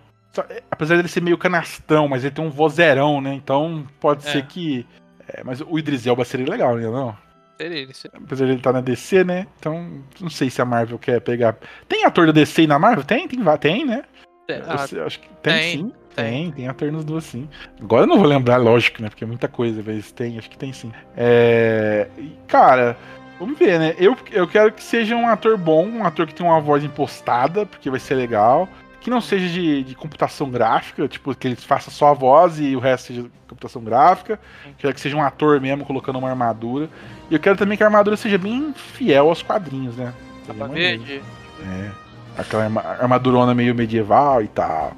É, 0.49 0.63
apesar 0.71 0.97
dele 0.97 1.07
ser 1.09 1.21
meio 1.23 1.39
canastrão, 1.39 2.09
mas 2.09 2.25
ele 2.25 2.35
tem 2.35 2.45
um 2.45 2.51
vozeirão, 2.51 3.21
né? 3.21 3.33
Então 3.35 3.87
pode 4.01 4.27
É. 4.27 4.33
ser 4.33 4.47
que. 4.47 4.85
é, 5.29 5.45
mas 5.45 5.61
o 5.61 5.79
Idris 5.79 6.05
Elba 6.07 6.25
seria 6.25 6.49
legal, 6.49 6.75
né? 6.77 6.89
Não? 6.89 7.17
Seria 7.57 7.79
ele, 7.79 7.95
seria. 7.95 8.19
Apesar 8.19 8.47
dele 8.47 8.59
estar 8.59 8.73
na 8.73 8.81
DC, 8.81 9.25
né? 9.25 9.47
Então 9.59 10.03
não 10.21 10.31
sei 10.31 10.51
se 10.51 10.61
a 10.61 10.65
Marvel 10.65 10.99
quer 10.99 11.21
pegar. 11.21 11.57
Tem 11.89 12.05
ator 12.05 12.27
da 12.27 12.33
DC 12.33 12.67
na 12.67 12.79
Marvel? 12.79 13.05
Tem, 13.05 13.27
tem, 13.27 13.41
tem 13.59 13.85
né? 13.85 14.05
Eu 14.49 14.63
ah, 14.65 15.07
acho 15.07 15.21
que 15.21 15.29
tem, 15.43 15.53
tem, 15.53 15.73
sim. 15.73 15.93
tem. 16.15 16.31
Tem, 16.31 16.53
tem 16.53 16.69
ator 16.69 16.93
nos 16.93 17.05
duas 17.05 17.25
sim. 17.25 17.49
Agora 17.81 18.05
eu 18.05 18.07
não 18.07 18.19
vou 18.19 18.27
lembrar, 18.27 18.59
lógico, 18.59 19.03
né? 19.03 19.09
Porque 19.09 19.25
é 19.25 19.27
muita 19.27 19.49
coisa, 19.49 19.83
mas 19.85 20.13
tem, 20.13 20.39
acho 20.39 20.49
que 20.49 20.57
tem 20.57 20.73
sim. 20.73 20.93
É. 21.17 22.09
Cara, 22.47 22.97
vamos 23.41 23.59
ver, 23.59 23.79
né? 23.79 23.95
Eu, 23.99 24.17
eu 24.31 24.47
quero 24.47 24.73
que 24.73 24.83
seja 24.83 25.17
um 25.17 25.29
ator 25.29 25.57
bom, 25.57 25.87
um 25.87 26.05
ator 26.05 26.27
que 26.27 26.35
tenha 26.35 26.49
uma 26.49 26.61
voz 26.61 26.85
impostada, 26.85 27.67
porque 27.67 27.91
vai 27.91 27.99
ser 27.99 28.15
legal. 28.15 28.69
Que 29.07 29.11
não 29.11 29.21
seja 29.21 29.49
de, 29.49 29.85
de 29.85 29.95
computação 29.95 30.51
gráfica, 30.51 31.07
tipo, 31.07 31.33
que 31.33 31.47
ele 31.47 31.55
faça 31.55 31.93
só 31.93 32.09
a 32.09 32.13
voz 32.13 32.59
e 32.59 32.75
o 32.75 32.81
resto 32.81 33.07
seja 33.07 33.27
computação 33.47 33.81
gráfica. 33.81 34.37
Quero 34.79 34.93
que 34.93 35.01
seja 35.01 35.17
um 35.17 35.23
ator 35.23 35.61
mesmo 35.61 35.85
colocando 35.85 36.19
uma 36.19 36.29
armadura. 36.29 36.91
E 37.31 37.35
eu 37.35 37.39
quero 37.39 37.57
também 37.57 37.79
que 37.79 37.85
a 37.85 37.87
armadura 37.87 38.17
seja 38.17 38.37
bem 38.37 38.75
fiel 38.75 39.29
aos 39.29 39.43
quadrinhos, 39.43 39.95
né? 39.95 40.13
Capa 40.45 40.67
verde. 40.67 41.23
É. 41.63 41.91
Aquela 42.37 42.65
arma- 42.65 42.81
armadurona 42.81 43.55
meio 43.55 43.77
medieval 43.77 44.43
e 44.43 44.49
tal. 44.49 44.93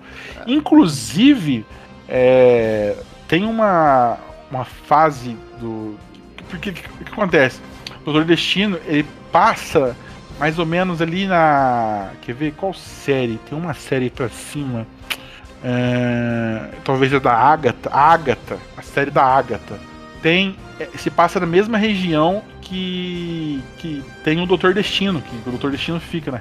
Inclusive, 0.46 1.66
é, 2.08 2.96
tem 3.28 3.44
uma, 3.44 4.16
uma 4.50 4.64
fase 4.64 5.36
do. 5.60 5.98
Porque 6.48 6.70
o 6.70 6.72
que, 6.72 6.82
que, 6.82 7.12
acontece? 7.12 7.60
O 8.00 8.04
Doutor 8.06 8.24
Destino, 8.24 8.80
ele 8.86 9.04
passa 9.30 9.94
mais 10.38 10.58
ou 10.58 10.66
menos 10.66 11.02
ali 11.02 11.26
na. 11.26 12.10
Quer 12.22 12.34
ver? 12.34 12.52
Qual 12.54 12.72
série? 12.74 13.38
Tem 13.48 13.58
uma 13.58 13.74
série 13.74 14.10
pra 14.10 14.28
cima. 14.28 14.86
É, 15.62 16.70
talvez 16.84 17.12
é 17.12 17.18
da 17.18 17.32
Agatha. 17.32 17.90
Agatha, 17.92 18.58
a 18.76 18.82
série 18.82 19.10
da 19.10 19.24
Agatha. 19.24 19.78
Tem. 20.22 20.56
é, 20.78 20.86
Se 20.96 21.10
passa 21.10 21.40
na 21.40 21.46
mesma 21.46 21.76
região 21.76 22.42
que. 22.60 23.62
que 23.78 24.02
tem 24.22 24.40
o 24.40 24.46
Doutor 24.46 24.72
Destino. 24.74 25.20
Que 25.20 25.48
o 25.48 25.50
Doutor 25.50 25.70
Destino 25.72 25.98
fica 26.00 26.30
na 26.30 26.40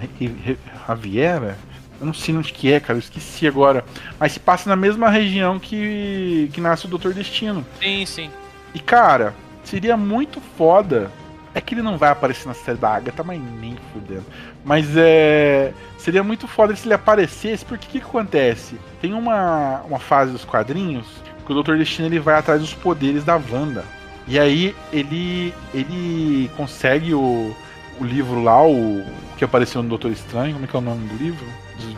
Raviera. 0.86 1.58
Eu 2.00 2.06
não 2.06 2.14
sei 2.14 2.38
onde 2.38 2.54
que 2.54 2.72
é, 2.72 2.80
cara. 2.80 2.94
Eu 2.94 3.00
esqueci 3.00 3.48
agora. 3.48 3.84
Mas 4.20 4.34
se 4.34 4.40
passa 4.40 4.70
na 4.70 4.76
mesma 4.76 5.10
região 5.10 5.58
que. 5.60 6.50
que 6.54 6.62
nasce 6.62 6.86
o 6.86 6.90
Doutor 6.90 7.14
Destino. 7.14 7.66
Sim, 7.82 8.06
sim. 8.06 8.30
E 8.74 8.80
cara, 8.80 9.34
seria 9.64 9.98
muito 9.98 10.40
foda. 10.56 11.10
É 11.58 11.62
que 11.62 11.74
ele 11.74 11.82
não 11.82 11.98
vai 11.98 12.10
aparecer 12.12 12.48
na 12.48 12.54
série 12.54 12.78
da 12.78 12.90
Agatha, 12.96 13.24
mas 13.24 13.42
nem 13.60 13.76
fudendo. 13.92 14.24
Mas 14.64 14.86
é. 14.96 15.74
Seria 15.98 16.24
muito 16.24 16.48
foda 16.48 16.76
se 16.76 16.86
ele 16.88 16.94
aparecesse, 16.94 17.66
porque 17.66 17.88
o 17.88 17.90
que, 17.90 18.00
que 18.00 18.06
acontece? 18.06 18.76
Tem 19.02 19.12
uma, 19.14 19.82
uma 19.82 19.98
fase 20.00 20.32
dos 20.32 20.46
quadrinhos 20.46 21.08
que 21.46 21.52
o 21.52 21.64
Dr. 21.64 21.76
Destino 21.78 22.08
ele 22.08 22.20
vai 22.20 22.36
atrás 22.36 22.62
dos 22.62 22.74
poderes 22.76 23.24
da 23.24 23.36
Wanda. 23.52 23.84
E 24.28 24.38
aí 24.38 24.76
ele. 24.94 25.52
ele 25.74 26.52
consegue 26.56 27.14
o, 27.16 27.56
o 28.00 28.04
livro 28.04 28.44
lá, 28.44 28.62
o 28.64 29.04
que 29.38 29.44
apareceu 29.44 29.82
no 29.82 29.90
Doutor 29.90 30.12
Estranho. 30.12 30.54
Como 30.54 30.66
é 30.66 30.68
que 30.68 30.76
é 30.76 30.80
o 30.80 30.82
nome 30.82 31.08
do 31.08 31.16
livro? 31.24 31.46
Dos- 31.78 31.96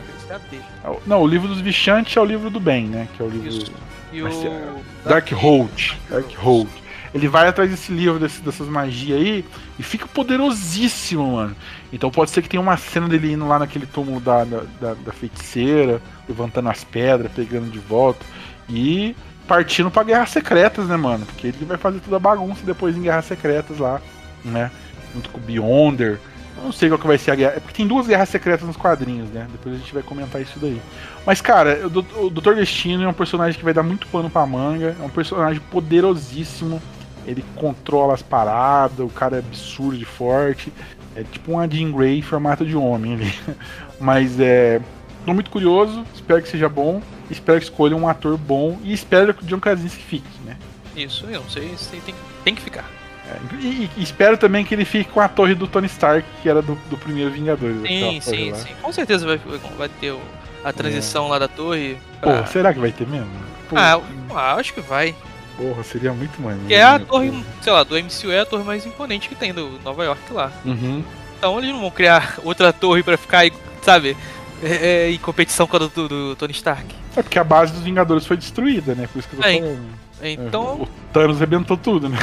Não, 1.05 1.21
o 1.21 1.27
livro 1.27 1.47
dos 1.49 1.59
Vichantes 1.59 2.15
é 2.15 2.21
o 2.21 2.25
livro 2.25 2.49
do 2.49 2.59
bem, 2.61 2.85
né? 2.87 3.07
Que 3.17 3.21
é 3.21 3.25
o 3.25 3.29
livro. 3.29 3.49
Isso. 3.49 3.71
E 4.13 4.21
Vai 4.21 4.31
ser- 4.31 4.47
o. 4.47 4.81
Darkhold. 5.09 5.97
Darkhold. 6.09 6.69
Ele 7.13 7.27
vai 7.27 7.47
atrás 7.47 7.69
desse 7.71 7.91
livro, 7.91 8.19
desse- 8.19 8.41
dessas 8.41 8.67
magias 8.67 9.19
aí, 9.19 9.45
e 9.77 9.83
fica 9.83 10.05
poderosíssimo, 10.07 11.33
mano. 11.37 11.55
Então 11.91 12.11
pode 12.11 12.31
ser 12.31 12.41
que 12.41 12.49
tenha 12.49 12.61
uma 12.61 12.77
cena 12.77 13.07
dele 13.07 13.33
indo 13.33 13.47
lá 13.47 13.57
naquele 13.59 13.85
túmulo 13.85 14.19
da, 14.19 14.43
da, 14.43 14.61
da- 14.79 14.93
da 14.93 15.11
feiticeira, 15.11 16.01
levantando 16.27 16.69
as 16.69 16.83
pedras, 16.83 17.31
pegando 17.31 17.69
de 17.71 17.79
volta, 17.79 18.23
e 18.69 19.15
partindo 19.47 19.89
pra 19.89 20.03
Guerras 20.03 20.29
Secretas, 20.29 20.87
né, 20.87 20.95
mano? 20.95 21.25
Porque 21.25 21.47
ele 21.47 21.65
vai 21.65 21.77
fazer 21.77 21.99
toda 21.99 22.17
a 22.17 22.19
bagunça 22.19 22.61
depois 22.63 22.95
em 22.95 23.01
Guerras 23.01 23.25
Secretas 23.25 23.79
lá, 23.79 23.99
né? 24.45 24.69
Junto 25.15 25.29
com 25.29 25.39
o 25.39 25.41
Beyonder. 25.41 26.19
Eu 26.55 26.65
não 26.65 26.71
sei 26.71 26.89
qual 26.89 26.99
que 26.99 27.07
vai 27.07 27.17
ser 27.17 27.31
a 27.31 27.35
guerra. 27.35 27.53
É 27.55 27.59
porque 27.59 27.73
tem 27.77 27.87
duas 27.87 28.05
guerras 28.05 28.27
secretas 28.29 28.67
nos 28.67 28.75
quadrinhos, 28.75 29.29
né? 29.29 29.47
Depois 29.49 29.73
a 29.73 29.77
gente 29.77 29.93
vai 29.93 30.03
comentar 30.03 30.41
isso 30.41 30.59
daí. 30.59 30.79
Mas, 31.25 31.39
cara, 31.41 31.87
o 31.87 32.29
Dr-. 32.29 32.53
Destino 32.55 33.03
é 33.03 33.07
um 33.07 33.13
personagem 33.13 33.57
que 33.57 33.63
vai 33.63 33.73
dar 33.73 33.81
muito 33.81 34.05
pano 34.07 34.29
pra 34.29 34.45
manga. 34.45 34.95
É 34.99 35.03
um 35.03 35.09
personagem 35.09 35.61
poderosíssimo. 35.71 36.81
Ele 37.25 37.43
controla 37.55 38.13
as 38.13 38.21
paradas, 38.21 38.99
o 38.99 39.09
cara 39.09 39.37
é 39.37 39.39
absurdo 39.39 39.97
de 39.97 40.05
forte. 40.05 40.71
É 41.15 41.23
tipo 41.23 41.51
uma 41.53 41.67
Jean 41.69 41.91
Grey 41.91 42.19
em 42.19 42.21
formato 42.21 42.65
de 42.65 42.75
homem 42.75 43.13
ali. 43.15 43.33
Mas 43.99 44.39
é. 44.39 44.79
Tô 45.25 45.33
muito 45.33 45.49
curioso, 45.51 46.05
espero 46.15 46.41
que 46.41 46.49
seja 46.49 46.69
bom. 46.69 47.01
Espero 47.29 47.59
que 47.59 47.65
escolha 47.65 47.95
um 47.95 48.07
ator 48.07 48.35
bom 48.37 48.79
e 48.83 48.91
espero 48.93 49.33
que 49.33 49.43
o 49.43 49.45
John 49.45 49.59
Krasinski 49.59 50.01
fique, 50.01 50.27
né? 50.45 50.57
Isso, 50.95 51.25
eu 51.27 51.41
não 51.41 51.49
sei 51.49 51.75
se 51.77 51.89
tem, 51.97 52.15
tem 52.43 52.55
que 52.55 52.61
ficar. 52.61 52.85
É, 53.29 53.37
e, 53.61 53.89
e 53.95 54.01
espero 54.01 54.35
também 54.37 54.65
que 54.65 54.73
ele 54.73 54.85
fique 54.85 55.11
com 55.11 55.19
a 55.19 55.27
torre 55.27 55.53
do 55.53 55.67
Tony 55.67 55.85
Stark, 55.85 56.25
que 56.41 56.49
era 56.49 56.61
do, 56.63 56.73
do 56.89 56.97
primeiro 56.97 57.29
Vingadores. 57.29 57.81
Sim, 57.87 58.19
sim, 58.21 58.51
lá. 58.51 58.57
sim. 58.57 58.69
Com 58.81 58.91
certeza 58.91 59.27
vai, 59.27 59.39
vai 59.77 59.89
ter 59.89 60.11
o- 60.11 60.19
a 60.63 60.73
transição 60.73 61.27
lá 61.27 61.37
da 61.37 61.47
torre. 61.47 61.97
Pô, 62.21 62.31
pra- 62.31 62.45
será 62.47 62.73
que 62.73 62.79
vai 62.79 62.91
ter 62.91 63.05
mesmo? 63.07 63.29
Pô, 63.69 63.75
Ah, 63.77 63.91
eu- 63.91 64.03
ah, 64.35 64.55
acho 64.55 64.73
que 64.73 64.81
vai. 64.81 65.13
Porra, 65.59 65.83
seria 65.83 66.13
muito 66.13 66.41
maneiro. 66.41 66.65
Que 66.67 66.73
é 66.73 66.83
a 66.83 66.97
torre, 66.99 67.29
pô? 67.31 67.37
sei 67.61 67.73
lá, 67.73 67.83
do 67.83 67.95
MCU 67.95 68.31
é 68.31 68.39
a 68.39 68.45
torre 68.45 68.63
mais 68.63 68.85
imponente 68.85 69.27
que 69.29 69.35
tem 69.35 69.53
do 69.53 69.79
Nova 69.83 70.03
York 70.05 70.31
lá. 70.31 70.51
Uhum. 70.65 71.03
Então 71.37 71.57
eles 71.59 71.69
não 71.71 71.81
vão 71.81 71.91
criar 71.91 72.35
outra 72.43 72.71
torre 72.73 73.03
pra 73.03 73.17
ficar, 73.17 73.39
aí, 73.39 73.51
sabe, 73.81 74.15
é, 74.63 75.07
é, 75.07 75.11
em 75.11 75.17
competição 75.17 75.67
com 75.67 75.75
a 75.75 75.79
do, 75.79 75.89
do- 76.07 76.35
Tony 76.35 76.53
Stark. 76.53 76.85
É 77.15 77.21
porque 77.21 77.37
a 77.39 77.43
base 77.43 77.73
dos 77.73 77.81
Vingadores 77.83 78.25
foi 78.25 78.37
destruída, 78.37 78.95
né? 78.95 79.07
Por 79.11 79.19
isso 79.19 79.27
que 79.27 79.35
eu 79.35 79.41
tô 79.41 79.47
É, 79.47 79.59
falando. 79.59 79.99
Então, 80.21 80.81
O 80.81 80.87
Thanos 81.13 81.37
arrebentou 81.37 81.77
tudo, 81.77 82.09
né? 82.09 82.17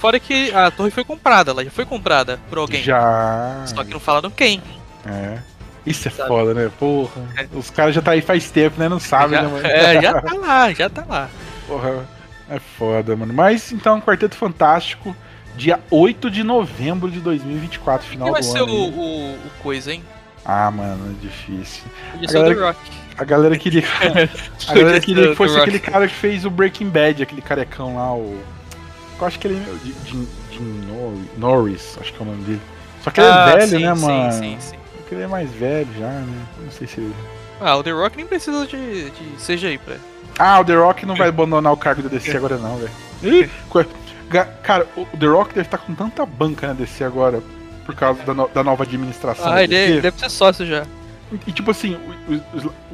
fora 0.00 0.18
que 0.20 0.52
a 0.54 0.70
torre 0.70 0.90
foi 0.90 1.04
comprada, 1.04 1.50
ela 1.50 1.64
já 1.64 1.70
foi 1.70 1.84
comprada 1.84 2.38
por 2.48 2.58
alguém. 2.58 2.82
Já. 2.82 3.64
Só 3.66 3.82
que 3.84 3.90
não 3.90 3.98
falaram 4.00 4.30
quem. 4.30 4.62
É. 5.04 5.38
Isso 5.84 6.06
é 6.08 6.10
Sabe? 6.10 6.28
foda, 6.28 6.54
né? 6.54 6.70
Porra. 6.78 7.10
É. 7.36 7.46
Os 7.52 7.70
caras 7.70 7.94
já 7.94 8.00
tá 8.02 8.12
aí 8.12 8.20
faz 8.22 8.50
tempo, 8.50 8.78
né? 8.78 8.88
Não 8.88 9.00
sabem, 9.00 9.36
já, 9.36 9.42
né, 9.42 9.48
mano? 9.48 9.66
é, 9.66 10.00
já 10.00 10.20
tá 10.22 10.34
lá, 10.34 10.72
já 10.72 10.88
tá 10.88 11.04
lá. 11.08 11.28
Porra. 11.66 12.06
É 12.50 12.58
foda, 12.58 13.16
mano. 13.16 13.32
Mas 13.32 13.70
então, 13.72 14.00
Quarteto 14.00 14.34
Fantástico, 14.34 15.14
dia 15.56 15.78
8 15.90 16.30
de 16.30 16.42
novembro 16.42 17.10
de 17.10 17.20
2024, 17.20 18.06
final 18.06 18.26
Quem 18.26 18.32
vai 18.32 18.42
do 18.42 18.46
ser 18.46 18.58
ano. 18.62 18.72
o, 18.72 18.88
o, 18.90 19.34
o 19.34 19.50
coisa, 19.62 19.92
hein? 19.92 20.02
Ah, 20.44 20.70
mano, 20.70 21.14
é 21.16 21.22
difícil. 21.26 21.84
Podia 22.12 22.28
A 22.28 22.32
galera- 22.32 22.66
Rock. 22.66 22.78
A 23.18 23.24
galera 23.24 23.58
queria. 23.58 23.82
A 24.68 24.74
galera 24.74 25.00
queria 25.00 25.28
que 25.28 25.34
fosse 25.36 25.58
aquele 25.58 25.78
cara 25.78 26.08
que 26.08 26.14
fez 26.14 26.44
o 26.46 26.50
Breaking 26.50 26.88
Bad, 26.88 27.22
aquele 27.22 27.42
carecão 27.42 27.96
lá, 27.96 28.14
o. 28.14 28.40
Eu 29.20 29.26
acho 29.26 29.38
que 29.38 29.46
ele 29.46 29.56
é. 29.58 30.08
Jim, 30.08 30.26
Jim, 30.50 30.80
Norris, 31.36 31.98
acho 32.00 32.12
que 32.14 32.18
é 32.18 32.22
o 32.22 32.24
nome 32.26 32.42
dele. 32.44 32.60
Só 33.02 33.10
que 33.10 33.20
ele 33.20 33.28
Ah, 33.28 33.50
é 33.50 33.56
velho, 33.58 33.68
sim, 33.68 33.84
né, 33.84 33.94
sim, 33.94 34.00
mano? 34.06 34.32
Sim, 34.32 34.56
sim. 34.58 34.76
Porque 34.96 35.14
ele 35.14 35.22
é 35.24 35.26
mais 35.26 35.50
velho 35.52 35.88
já, 35.98 36.08
né? 36.08 36.46
Não 36.64 36.70
sei 36.70 36.86
se. 36.86 37.12
Ah, 37.60 37.76
o 37.76 37.82
The 37.82 37.90
Rock 37.90 38.16
nem 38.16 38.26
precisa 38.26 38.66
de, 38.66 39.10
de 39.10 39.24
CGI 39.46 39.76
pra. 39.78 39.96
Ah, 40.40 40.60
o 40.60 40.64
The 40.64 40.74
Rock 40.74 41.04
não 41.06 41.14
vai 41.14 41.28
abandonar 41.28 41.72
o 41.72 41.76
cargo 41.76 42.02
da 42.02 42.08
DC 42.08 42.36
agora, 42.36 42.56
não, 42.56 42.76
velho. 42.76 42.90
Cara, 44.62 44.86
o 44.96 45.04
The 45.16 45.26
Rock 45.26 45.54
deve 45.54 45.66
estar 45.66 45.78
com 45.78 45.94
tanta 45.94 46.24
banca 46.24 46.68
na 46.68 46.72
DC 46.72 47.04
agora. 47.04 47.42
Por 47.84 47.94
causa 47.94 48.22
da, 48.22 48.32
no- 48.32 48.48
da 48.48 48.62
nova 48.62 48.84
administração. 48.84 49.52
Ah, 49.52 49.62
ele 49.64 49.74
é- 49.74 50.00
deve 50.00 50.18
ser 50.18 50.30
sócio 50.30 50.64
já. 50.64 50.84
E 51.46 51.52
tipo 51.52 51.70
assim, 51.70 51.96
o, 52.28 52.34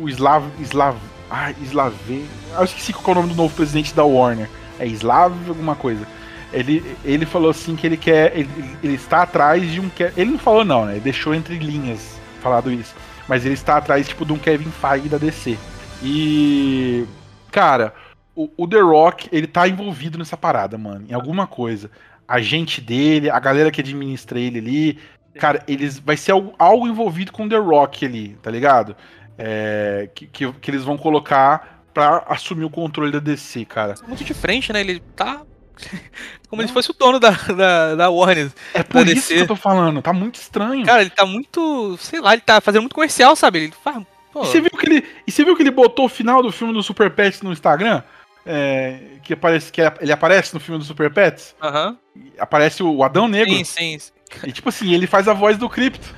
o, 0.01 0.05
o 0.05 0.09
Slav. 0.09 0.45
Slav. 0.61 0.97
Ah, 1.31 1.53
Slave. 1.63 2.25
Ah, 2.55 2.61
eu 2.61 2.65
esqueci 2.65 2.93
qual 2.93 3.17
é 3.17 3.19
o 3.19 3.23
nome 3.23 3.35
do 3.35 3.43
novo 3.43 3.55
presidente 3.55 3.95
da 3.95 4.05
Warner. 4.05 4.49
É 4.79 4.87
Slav 4.87 5.35
alguma 5.49 5.75
coisa. 5.75 6.07
Ele, 6.53 6.83
ele 7.05 7.27
falou 7.27 7.51
assim 7.51 7.77
que 7.77 7.87
ele 7.87 7.97
quer. 7.97 8.33
Ele, 8.37 8.49
ele 8.83 8.95
está 8.95 9.23
atrás 9.23 9.71
de 9.71 9.81
um. 9.81 9.91
Ele 10.17 10.31
não 10.33 10.39
falou 10.39 10.65
não, 10.65 10.87
né? 10.87 10.93
Ele 10.93 11.01
deixou 11.01 11.35
entre 11.35 11.59
linhas 11.59 12.17
falado 12.43 12.73
isso. 12.73 12.95
Mas 13.29 13.45
ele 13.45 13.55
está 13.55 13.77
atrás, 13.77 14.07
tipo, 14.09 14.25
de 14.25 14.33
um 14.33 14.39
Kevin 14.39 14.71
Feige 14.71 15.09
da 15.09 15.19
DC. 15.19 15.59
E. 16.03 17.05
Cara, 17.51 17.95
o, 18.35 18.51
o 18.57 18.69
The 18.69 18.81
Rock, 18.81 19.29
ele 19.33 19.47
tá 19.47 19.67
envolvido 19.67 20.19
nessa 20.19 20.37
parada, 20.37 20.77
mano. 20.77 21.07
Em 21.09 21.15
alguma 21.15 21.47
coisa. 21.47 21.91
A 22.29 22.41
gente 22.41 22.81
dele, 22.81 23.31
a 23.31 23.39
galera 23.39 23.71
que 23.71 23.81
administra 23.81 24.39
ele 24.39 24.59
ali. 24.59 24.99
Cara, 25.39 25.63
eles. 25.67 25.99
Vai 25.99 26.17
ser 26.17 26.33
algo, 26.33 26.55
algo 26.59 26.87
envolvido 26.87 27.33
com 27.33 27.49
The 27.49 27.57
Rock 27.57 28.05
ali, 28.05 28.37
tá 28.43 28.51
ligado? 28.51 28.97
É, 29.39 30.11
que, 30.15 30.27
que, 30.27 30.53
que 30.53 30.71
eles 30.71 30.83
vão 30.83 30.97
colocar 30.97 31.83
pra 31.95 32.25
assumir 32.29 32.65
o 32.65 32.71
controle 32.71 33.11
da 33.11 33.19
DC, 33.19 33.65
cara. 33.65 33.95
Muito 34.07 34.25
de 34.25 34.35
frente, 34.35 34.73
né? 34.73 34.81
Ele 34.81 35.01
tá. 35.15 35.43
Como 36.49 36.63
se 36.63 36.73
fosse 36.73 36.91
o 36.91 36.95
dono 36.95 37.19
da, 37.19 37.31
da, 37.31 37.95
da 37.95 38.11
Warner. 38.11 38.51
É 38.75 38.83
por 38.83 39.07
isso 39.07 39.15
DC. 39.15 39.35
que 39.35 39.41
eu 39.41 39.47
tô 39.47 39.57
falando, 39.57 40.01
tá 40.03 40.13
muito 40.13 40.37
estranho. 40.37 40.85
Cara, 40.85 41.01
ele 41.01 41.11
tá 41.11 41.25
muito. 41.25 41.97
Sei 41.99 42.21
lá, 42.21 42.35
ele 42.35 42.43
tá 42.43 42.61
fazendo 42.61 42.83
muito 42.83 42.95
comercial, 42.95 43.35
sabe? 43.35 43.61
Ele 43.61 43.75
faz. 43.83 44.03
Pô, 44.37 44.43
E 44.43 44.47
você 44.49 44.61
viu 44.61 44.71
que 44.71 44.87
ele, 44.87 45.05
e 45.27 45.33
você 45.33 45.43
viu 45.43 45.57
que 45.57 45.63
ele 45.63 45.71
botou 45.71 46.05
o 46.05 46.11
final 46.11 46.43
do 46.43 46.53
filme 46.53 46.75
do 46.75 46.83
Super 46.83 47.11
Pets 47.11 47.41
no 47.41 47.53
Instagram? 47.53 48.03
É, 48.45 48.99
que 49.23 49.33
aparece 49.33 49.73
que 49.73 49.81
ele 49.81 50.13
aparece 50.13 50.53
no 50.53 50.61
filme 50.61 50.79
do 50.79 50.85
Super 50.85 51.11
Pets? 51.11 51.57
Aham. 51.63 51.97
Aparece 52.39 52.83
o 52.83 53.03
Adão 53.03 53.27
Negro. 53.27 53.55
Sim, 53.55 53.65
sim. 53.65 53.99
sim. 53.99 54.13
E 54.45 54.53
tipo 54.53 54.69
assim, 54.69 54.93
ele 54.93 55.07
faz 55.07 55.27
a 55.27 55.33
voz 55.33 55.57
do 55.57 55.71
Crypto. 55.71 56.15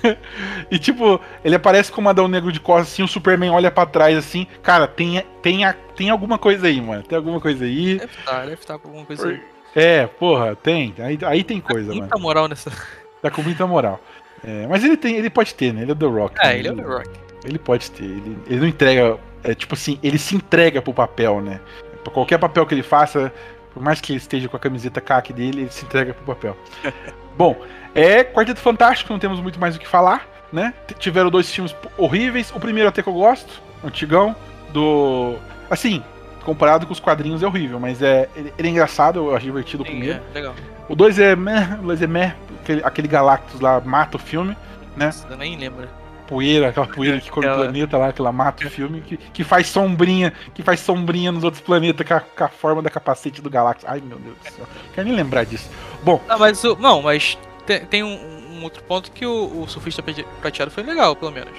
e 0.70 0.78
tipo, 0.78 1.20
ele 1.44 1.54
aparece 1.54 1.92
como 1.92 2.08
Adão 2.08 2.28
Negro 2.28 2.50
de 2.50 2.60
costas, 2.60 2.94
assim, 2.94 3.02
o 3.02 3.08
Superman 3.08 3.50
olha 3.50 3.70
pra 3.70 3.84
trás 3.84 4.16
assim. 4.16 4.46
Cara, 4.62 4.88
tem, 4.88 5.22
tem, 5.42 5.60
tem 5.94 6.08
alguma 6.08 6.38
coisa 6.38 6.66
aí, 6.66 6.80
mano. 6.80 7.02
Tem 7.02 7.18
alguma 7.18 7.42
coisa 7.42 7.66
aí. 7.66 7.98
Deve 7.98 8.12
estar, 8.18 8.40
deve 8.40 8.54
estar 8.54 8.78
com 8.78 8.88
alguma 8.88 9.04
coisa 9.04 9.28
aí. 9.28 9.42
É, 9.76 10.06
porra, 10.06 10.56
tem. 10.56 10.94
Aí, 10.98 11.18
aí 11.26 11.44
tem 11.44 11.60
coisa, 11.60 11.88
mano. 11.88 12.00
Muita 12.00 12.18
moral 12.18 12.48
nessa. 12.48 12.72
Tá 13.20 13.30
com 13.30 13.42
muita 13.42 13.66
moral. 13.66 14.00
É, 14.42 14.66
mas 14.66 14.82
ele 14.82 14.96
tem, 14.96 15.16
ele 15.16 15.28
pode 15.28 15.54
ter, 15.54 15.74
né? 15.74 15.82
Ele 15.82 15.92
é 15.92 15.94
The 15.94 16.06
Rock. 16.06 16.34
É, 16.40 16.46
né? 16.46 16.58
ele 16.58 16.68
é 16.68 16.72
The 16.72 16.82
Rock. 16.82 17.29
Ele 17.44 17.58
pode 17.58 17.90
ter. 17.90 18.04
Ele, 18.04 18.38
ele 18.46 18.60
não 18.60 18.66
entrega. 18.66 19.18
É 19.42 19.54
tipo 19.54 19.74
assim, 19.74 19.98
ele 20.02 20.18
se 20.18 20.36
entrega 20.36 20.82
pro 20.82 20.92
papel, 20.92 21.40
né? 21.40 21.60
Pra 22.04 22.12
qualquer 22.12 22.38
papel 22.38 22.66
que 22.66 22.74
ele 22.74 22.82
faça, 22.82 23.32
por 23.72 23.82
mais 23.82 24.00
que 24.00 24.12
ele 24.12 24.18
esteja 24.18 24.48
com 24.48 24.56
a 24.56 24.60
camiseta 24.60 25.00
caque 25.00 25.32
dele, 25.32 25.62
ele 25.62 25.70
se 25.70 25.84
entrega 25.84 26.12
pro 26.12 26.34
papel. 26.34 26.56
Bom, 27.36 27.56
é 27.94 28.22
Quarteto 28.22 28.60
Fantástico, 28.60 29.12
não 29.12 29.18
temos 29.18 29.40
muito 29.40 29.58
mais 29.58 29.76
o 29.76 29.78
que 29.78 29.88
falar, 29.88 30.28
né? 30.52 30.74
Tiveram 30.98 31.30
dois 31.30 31.50
filmes 31.50 31.74
horríveis. 31.96 32.52
O 32.54 32.60
primeiro 32.60 32.88
até 32.88 33.02
que 33.02 33.08
eu 33.08 33.14
gosto, 33.14 33.62
antigão, 33.82 34.36
do. 34.72 35.36
Assim, 35.70 36.02
comparado 36.44 36.86
com 36.86 36.92
os 36.92 37.00
quadrinhos 37.00 37.42
é 37.42 37.46
horrível, 37.46 37.80
mas 37.80 38.02
é. 38.02 38.28
Ele, 38.36 38.52
é 38.56 38.66
engraçado, 38.66 39.18
eu 39.20 39.34
acho 39.34 39.44
divertido 39.44 39.82
o 39.82 39.86
primeiro. 39.86 40.20
é, 40.32 40.34
legal. 40.34 40.54
O 40.88 40.94
dois 40.94 41.18
é 41.18 41.36
meh, 41.36 41.78
o 41.80 41.86
dois 41.86 42.02
é 42.02 42.06
meh, 42.06 42.34
aquele, 42.62 42.82
aquele 42.84 43.08
Galactus 43.08 43.60
lá 43.60 43.80
mata 43.80 44.16
o 44.16 44.20
filme. 44.20 44.56
Nossa, 44.96 45.26
eu 45.28 45.36
nem 45.36 45.56
lembro. 45.56 45.88
Poeira, 46.30 46.68
aquela 46.68 46.86
poeira 46.86 47.20
que 47.20 47.28
come 47.30 47.46
o 47.46 47.50
Aquela- 47.50 47.64
planeta 47.66 47.98
lá, 47.98 48.12
que 48.12 48.20
ela 48.22 48.32
mata 48.32 48.64
o 48.66 48.70
filme, 48.70 49.00
que, 49.02 49.16
que 49.16 49.44
faz 49.44 49.66
sombrinha, 49.68 50.32
que 50.54 50.62
faz 50.62 50.80
sombrinha 50.80 51.32
nos 51.32 51.44
outros 51.44 51.62
planetas 51.62 52.06
com 52.06 52.14
a, 52.14 52.20
com 52.20 52.44
a 52.44 52.48
forma 52.48 52.80
da 52.80 52.88
capacete 52.88 53.42
do 53.42 53.50
Galáxia. 53.50 53.88
Ai, 53.90 54.00
meu 54.00 54.18
Deus 54.18 54.36
do 54.38 54.50
céu. 54.50 54.66
Quero 54.94 55.08
nem 55.08 55.16
lembrar 55.16 55.44
disso. 55.44 55.68
Bom, 56.02 56.22
Ah, 56.28 56.38
mas 56.38 56.62
o, 56.64 56.76
não, 56.76 57.02
mas 57.02 57.36
tem, 57.66 57.84
tem 57.84 58.02
um, 58.02 58.18
um 58.58 58.62
outro 58.62 58.82
ponto 58.84 59.10
que 59.12 59.26
o, 59.26 59.62
o 59.62 59.68
surfista 59.68 60.02
prate- 60.02 60.26
prateado 60.40 60.70
foi 60.70 60.82
legal, 60.84 61.14
pelo 61.16 61.32
menos. 61.32 61.52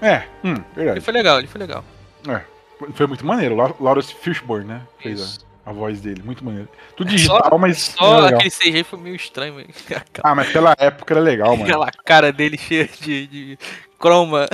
é. 0.00 0.06
É, 0.08 0.24
hum, 0.44 0.52
Ele 0.54 0.64
verdade. 0.76 1.00
foi 1.00 1.12
legal, 1.14 1.38
ele 1.38 1.48
foi 1.48 1.60
legal. 1.60 1.82
É, 2.28 2.40
foi 2.94 3.06
muito 3.06 3.24
maneiro. 3.26 3.56
Lawrence 3.80 4.14
Fishburne, 4.14 4.66
né? 4.66 4.82
Fez 4.98 5.20
Isso. 5.20 5.46
a, 5.66 5.70
a 5.70 5.72
voz 5.72 6.00
dele. 6.00 6.22
Muito 6.24 6.44
maneiro. 6.44 6.68
Tudo 6.96 7.08
Só- 7.10 7.16
digital, 7.16 7.58
mas. 7.58 7.78
Só 7.96 8.04
era 8.06 8.24
legal. 8.26 8.38
aquele 8.40 8.50
CG 8.50 8.84
foi 8.84 8.98
meio 8.98 9.16
estranho, 9.16 9.54
velho. 9.54 9.68
Ah, 10.22 10.34
mas 10.34 10.50
pela 10.52 10.74
época 10.78 11.14
era 11.14 11.20
legal, 11.20 11.50
mano. 11.56 11.64
Aquela 11.64 11.90
cara 12.04 12.32
dele 12.32 12.56
cheia 12.58 12.88
de, 13.00 13.26
de 13.26 13.58
croma 14.04 14.46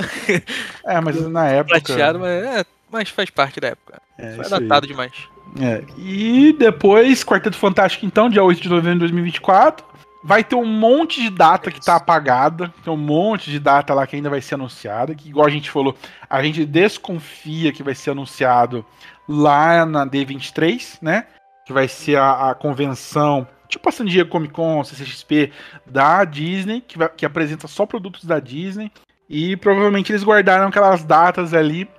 É, 0.85 0.99
mas 1.01 1.19
na 1.29 1.47
época. 1.47 1.81
prateado, 1.81 2.19
mas, 2.19 2.43
é, 2.43 2.65
mas 2.91 3.09
faz 3.09 3.29
parte 3.29 3.59
da 3.59 3.69
época. 3.69 4.01
É, 4.17 4.35
Foi 4.35 4.45
isso 4.45 4.55
aí. 4.55 4.81
demais. 4.87 5.11
É, 5.59 5.83
E 5.97 6.53
depois, 6.53 7.23
Quarteto 7.23 7.57
Fantástico, 7.57 8.05
então, 8.05 8.29
dia 8.29 8.43
8 8.43 8.61
de 8.61 8.69
novembro 8.69 8.93
de 8.93 8.99
2024. 8.99 9.85
Vai 10.23 10.43
ter 10.43 10.55
um 10.55 10.65
monte 10.65 11.19
de 11.21 11.29
data 11.31 11.71
que 11.71 11.83
tá 11.83 11.95
apagada. 11.95 12.71
Tem 12.83 12.93
um 12.93 12.97
monte 12.97 13.49
de 13.49 13.59
data 13.59 13.91
lá 13.93 14.05
que 14.05 14.15
ainda 14.15 14.29
vai 14.29 14.39
ser 14.39 14.53
anunciada. 14.53 15.15
Que, 15.15 15.27
igual 15.29 15.47
a 15.47 15.49
gente 15.49 15.69
falou, 15.71 15.97
a 16.29 16.43
gente 16.43 16.63
desconfia 16.63 17.73
que 17.73 17.81
vai 17.83 17.95
ser 17.95 18.11
anunciado 18.11 18.85
lá 19.27 19.83
na 19.85 20.05
D23, 20.05 20.99
né? 21.01 21.25
Que 21.65 21.73
vai 21.73 21.87
ser 21.87 22.17
a, 22.17 22.51
a 22.51 22.55
convenção, 22.55 23.47
tipo 23.67 23.89
a 23.89 23.91
San 23.91 24.05
Diego 24.05 24.29
Comic 24.29 24.53
Con, 24.53 24.83
CCXP, 24.83 25.51
da 25.87 26.23
Disney, 26.23 26.81
que, 26.81 26.99
vai- 26.99 27.09
que 27.09 27.25
apresenta 27.25 27.67
só 27.67 27.85
produtos 27.87 28.23
da 28.23 28.39
Disney. 28.39 28.91
E 29.33 29.55
provavelmente 29.55 30.11
eles 30.11 30.23
guardaram 30.23 30.67
aquelas 30.67 31.03
datas 31.05 31.53
ali 31.53 31.89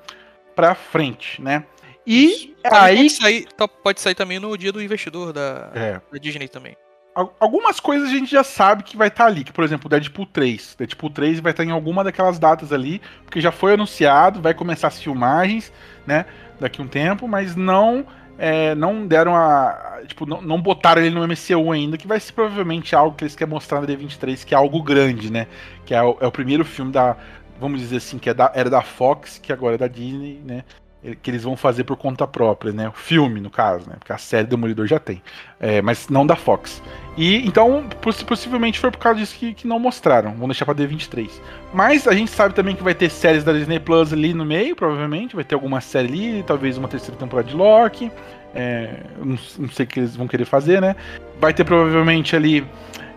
pra 0.54 0.74
frente, 0.74 1.40
né? 1.40 1.64
E 2.06 2.54
Também 2.62 2.78
aí. 2.80 2.96
Pode 2.96 3.10
sair, 3.10 3.46
to- 3.56 3.68
pode 3.68 4.00
sair 4.00 4.14
também 4.14 4.38
no 4.38 4.56
dia 4.58 4.70
do 4.70 4.82
investidor 4.82 5.32
da, 5.32 5.70
É, 5.74 6.00
da 6.12 6.18
Disney 6.18 6.46
também. 6.48 6.76
Al- 7.14 7.34
Algumas 7.40 7.80
coisas 7.80 8.08
a 8.08 8.12
gente 8.12 8.30
já 8.30 8.44
sabe 8.44 8.82
que 8.82 8.96
vai 8.96 9.08
estar 9.08 9.26
ali, 9.26 9.44
que 9.44 9.52
por 9.52 9.64
exemplo, 9.64 9.86
o 9.86 9.88
Deadpool 9.88 10.26
3. 10.26 10.74
Deadpool 10.78 11.10
3 11.10 11.40
vai 11.40 11.52
estar 11.52 11.64
em 11.64 11.70
alguma 11.70 12.04
daquelas 12.04 12.38
datas 12.38 12.72
ali, 12.72 13.00
porque 13.24 13.40
já 13.40 13.50
foi 13.52 13.74
anunciado, 13.74 14.42
vai 14.42 14.52
começar 14.52 14.88
as 14.88 15.00
filmagens, 15.00 15.72
né, 16.06 16.26
daqui 16.60 16.80
a 16.80 16.84
um 16.84 16.88
tempo, 16.88 17.26
mas 17.28 17.54
não 17.56 18.06
é, 18.38 18.74
não 18.74 19.06
deram 19.06 19.34
a. 19.36 20.00
Tipo, 20.06 20.26
não, 20.26 20.40
não 20.42 20.60
botaram 20.60 21.00
ele 21.02 21.14
no 21.14 21.22
MCU 21.26 21.70
ainda, 21.72 21.96
que 21.96 22.06
vai 22.06 22.18
ser 22.18 22.32
provavelmente 22.32 22.94
algo 22.96 23.16
que 23.16 23.24
eles 23.24 23.36
querem 23.36 23.52
mostrar 23.52 23.80
na 23.80 23.86
D23, 23.86 24.44
que 24.44 24.54
é 24.54 24.56
algo 24.56 24.82
grande, 24.82 25.30
né? 25.30 25.46
Que 25.84 25.94
é 25.94 26.02
o, 26.02 26.16
é 26.20 26.26
o 26.26 26.32
primeiro 26.32 26.64
filme 26.64 26.92
da. 26.92 27.16
Vamos 27.60 27.80
dizer 27.80 27.98
assim, 27.98 28.18
que 28.18 28.28
é 28.28 28.34
da- 28.34 28.50
era 28.54 28.68
da 28.68 28.82
Fox, 28.82 29.38
que 29.38 29.52
agora 29.52 29.76
é 29.76 29.78
da 29.78 29.86
Disney, 29.86 30.40
né? 30.44 30.64
Ele- 31.04 31.16
Que 31.16 31.30
eles 31.30 31.42
vão 31.42 31.56
fazer 31.56 31.84
por 31.84 31.96
conta 31.96 32.26
própria, 32.26 32.72
né? 32.72 32.88
O 32.88 32.92
filme, 32.92 33.40
no 33.40 33.50
caso, 33.50 33.88
né? 33.88 33.96
Porque 33.98 34.12
a 34.12 34.18
série 34.18 34.46
Demolidor 34.46 34.86
já 34.86 34.98
tem. 34.98 35.22
É, 35.60 35.80
mas 35.82 36.08
não 36.08 36.26
da 36.26 36.36
Fox. 36.36 36.82
E 37.16 37.46
então, 37.46 37.84
possi- 38.00 38.24
possivelmente 38.24 38.78
foi 38.78 38.90
por 38.90 38.98
causa 38.98 39.18
disso 39.18 39.36
que, 39.36 39.52
que 39.54 39.66
não 39.66 39.78
mostraram. 39.78 40.32
Vão 40.34 40.48
deixar 40.48 40.64
pra 40.64 40.74
D23. 40.74 41.30
Mas 41.74 42.06
a 42.08 42.12
gente 42.14 42.30
sabe 42.30 42.54
também 42.54 42.74
que 42.76 42.82
vai 42.82 42.94
ter 42.94 43.10
séries 43.10 43.44
da 43.44 43.52
Disney 43.52 43.78
Plus 43.80 44.12
ali 44.12 44.32
no 44.32 44.44
meio, 44.44 44.74
provavelmente. 44.76 45.34
Vai 45.34 45.44
ter 45.44 45.54
alguma 45.54 45.80
série 45.80 46.08
ali, 46.08 46.42
talvez 46.46 46.78
uma 46.78 46.88
terceira 46.88 47.16
temporada 47.18 47.48
de 47.48 47.54
Loki. 47.56 48.10
É, 48.54 49.00
não, 49.18 49.38
não 49.58 49.68
sei 49.70 49.84
o 49.84 49.88
que 49.88 50.00
eles 50.00 50.14
vão 50.14 50.28
querer 50.28 50.44
fazer, 50.44 50.80
né? 50.80 50.94
Vai 51.40 51.54
ter 51.54 51.64
provavelmente 51.64 52.36
ali 52.36 52.66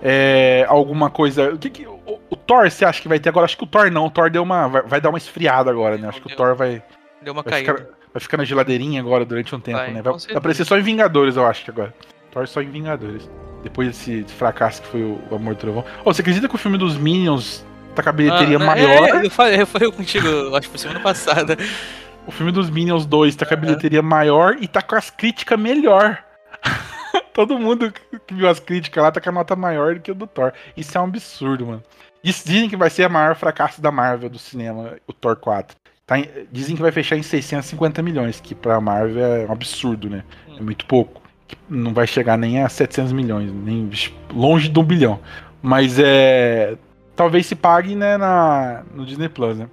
é, 0.01 0.65
alguma 0.69 1.09
coisa. 1.09 1.53
O 1.53 1.57
que, 1.57 1.69
que 1.69 1.85
o, 1.85 2.19
o 2.29 2.35
Thor 2.35 2.69
você 2.69 2.85
acha 2.85 3.01
que 3.01 3.07
vai 3.07 3.19
ter 3.19 3.29
agora? 3.29 3.45
Acho 3.45 3.57
que 3.57 3.63
o 3.63 3.67
Thor 3.67 3.91
não. 3.91 4.05
O 4.05 4.09
Thor 4.11 4.29
deu 4.29 4.43
uma. 4.43 4.67
Vai, 4.67 4.81
vai 4.83 5.01
dar 5.01 5.09
uma 5.09 5.17
esfriada 5.17 5.69
agora, 5.69 5.97
né? 5.97 6.07
Acho 6.07 6.21
que 6.21 6.31
o. 6.33 6.35
Thor 6.35 6.55
vai. 6.55 6.81
Deu 7.25 7.33
uma 7.33 7.41
Vai 7.41 7.51
caída. 7.63 7.73
ficar, 7.73 7.89
vai 8.13 8.21
ficar 8.21 8.37
na 8.37 8.45
geladeirinha 8.45 9.01
agora 9.01 9.25
durante 9.25 9.53
um 9.55 9.59
tempo, 9.59 9.79
Vai, 9.79 9.91
né? 9.91 10.01
Vai, 10.01 10.13
vai 10.13 10.35
aparecer 10.37 10.63
só 10.63 10.77
em 10.77 10.81
Vingadores, 10.83 11.35
eu 11.35 11.45
acho 11.45 11.65
que 11.65 11.71
agora. 11.71 11.93
Thor 12.31 12.47
só 12.47 12.61
em 12.61 12.69
Vingadores. 12.69 13.27
Depois 13.63 13.87
desse 13.87 14.23
fracasso 14.35 14.81
que 14.83 14.87
foi 14.89 15.01
o, 15.01 15.19
Amor 15.35 15.55
do 15.55 15.59
Trovão. 15.59 15.83
Ô, 16.03 16.13
você 16.13 16.21
acredita 16.21 16.47
que 16.47 16.53
o 16.53 16.57
filme 16.57 16.77
dos 16.77 16.95
Minions 16.97 17.65
tá 17.95 18.03
com 18.03 18.09
a 18.09 18.11
bilheteria 18.11 18.57
Ah, 18.57 18.59
maior? 18.59 19.07
É, 19.23 19.25
eu 19.25 19.31
falei, 19.31 19.61
eu 19.61 19.65
falei 19.65 19.91
contigo, 19.91 20.27
acho 20.55 20.61
que 20.61 20.69
foi 20.69 20.77
semana 20.77 20.99
passada. 20.99 21.57
O 22.27 22.31
filme 22.31 22.51
dos 22.51 22.69
Minions 22.69 23.05
2 23.07 23.35
tá 23.35 23.43
com 23.45 23.55
a 23.55 23.57
bilheteria 23.57 24.03
maior 24.03 24.55
e 24.61 24.67
tá 24.67 24.83
com 24.83 24.95
as 24.95 25.09
críticas 25.09 25.59
melhor. 25.59 26.23
Todo 27.33 27.57
mundo 27.57 27.91
que 27.91 28.33
viu 28.35 28.47
as 28.47 28.59
críticas 28.59 29.03
lá 29.03 29.11
tá 29.11 29.19
com 29.19 29.29
a 29.29 29.31
nota 29.31 29.55
maior 29.55 29.95
do 29.95 30.01
que 30.01 30.11
o 30.11 30.15
do 30.15 30.27
Thor. 30.27 30.53
Isso 30.77 30.95
é 30.97 31.01
um 31.01 31.05
absurdo, 31.05 31.65
mano. 31.65 31.83
Diz- 32.23 32.43
Dizem 32.45 32.69
que 32.69 32.77
vai 32.77 32.89
ser 32.91 33.07
o 33.07 33.11
maior 33.11 33.35
fracasso 33.35 33.81
da 33.81 33.91
Marvel 33.91 34.29
do 34.29 34.37
cinema, 34.39 34.93
o 35.07 35.13
Thor 35.13 35.35
4. 35.35 35.75
Tá 36.05 36.19
em- 36.19 36.29
dizem 36.51 36.75
que 36.75 36.81
vai 36.81 36.91
fechar 36.91 37.15
em 37.17 37.23
650 37.23 38.01
milhões, 38.03 38.39
que 38.39 38.53
pra 38.53 38.79
Marvel 38.79 39.25
é 39.25 39.45
um 39.47 39.51
absurdo, 39.51 40.09
né? 40.09 40.23
É 40.57 40.61
muito 40.61 40.85
pouco. 40.85 41.21
Não 41.69 41.93
vai 41.93 42.05
chegar 42.05 42.37
nem 42.37 42.61
a 42.61 42.69
700 42.69 43.11
milhões, 43.11 43.51
nem 43.51 43.89
longe 44.33 44.69
de 44.69 44.79
um 44.79 44.83
bilhão. 44.83 45.19
Mas 45.61 45.97
é. 45.99 46.77
Talvez 47.15 47.45
se 47.45 47.55
pague, 47.55 47.95
né, 47.95 48.17
na, 48.17 48.83
no 48.93 49.05
Disney 49.05 49.29
Plus, 49.29 49.57
né? 49.57 49.67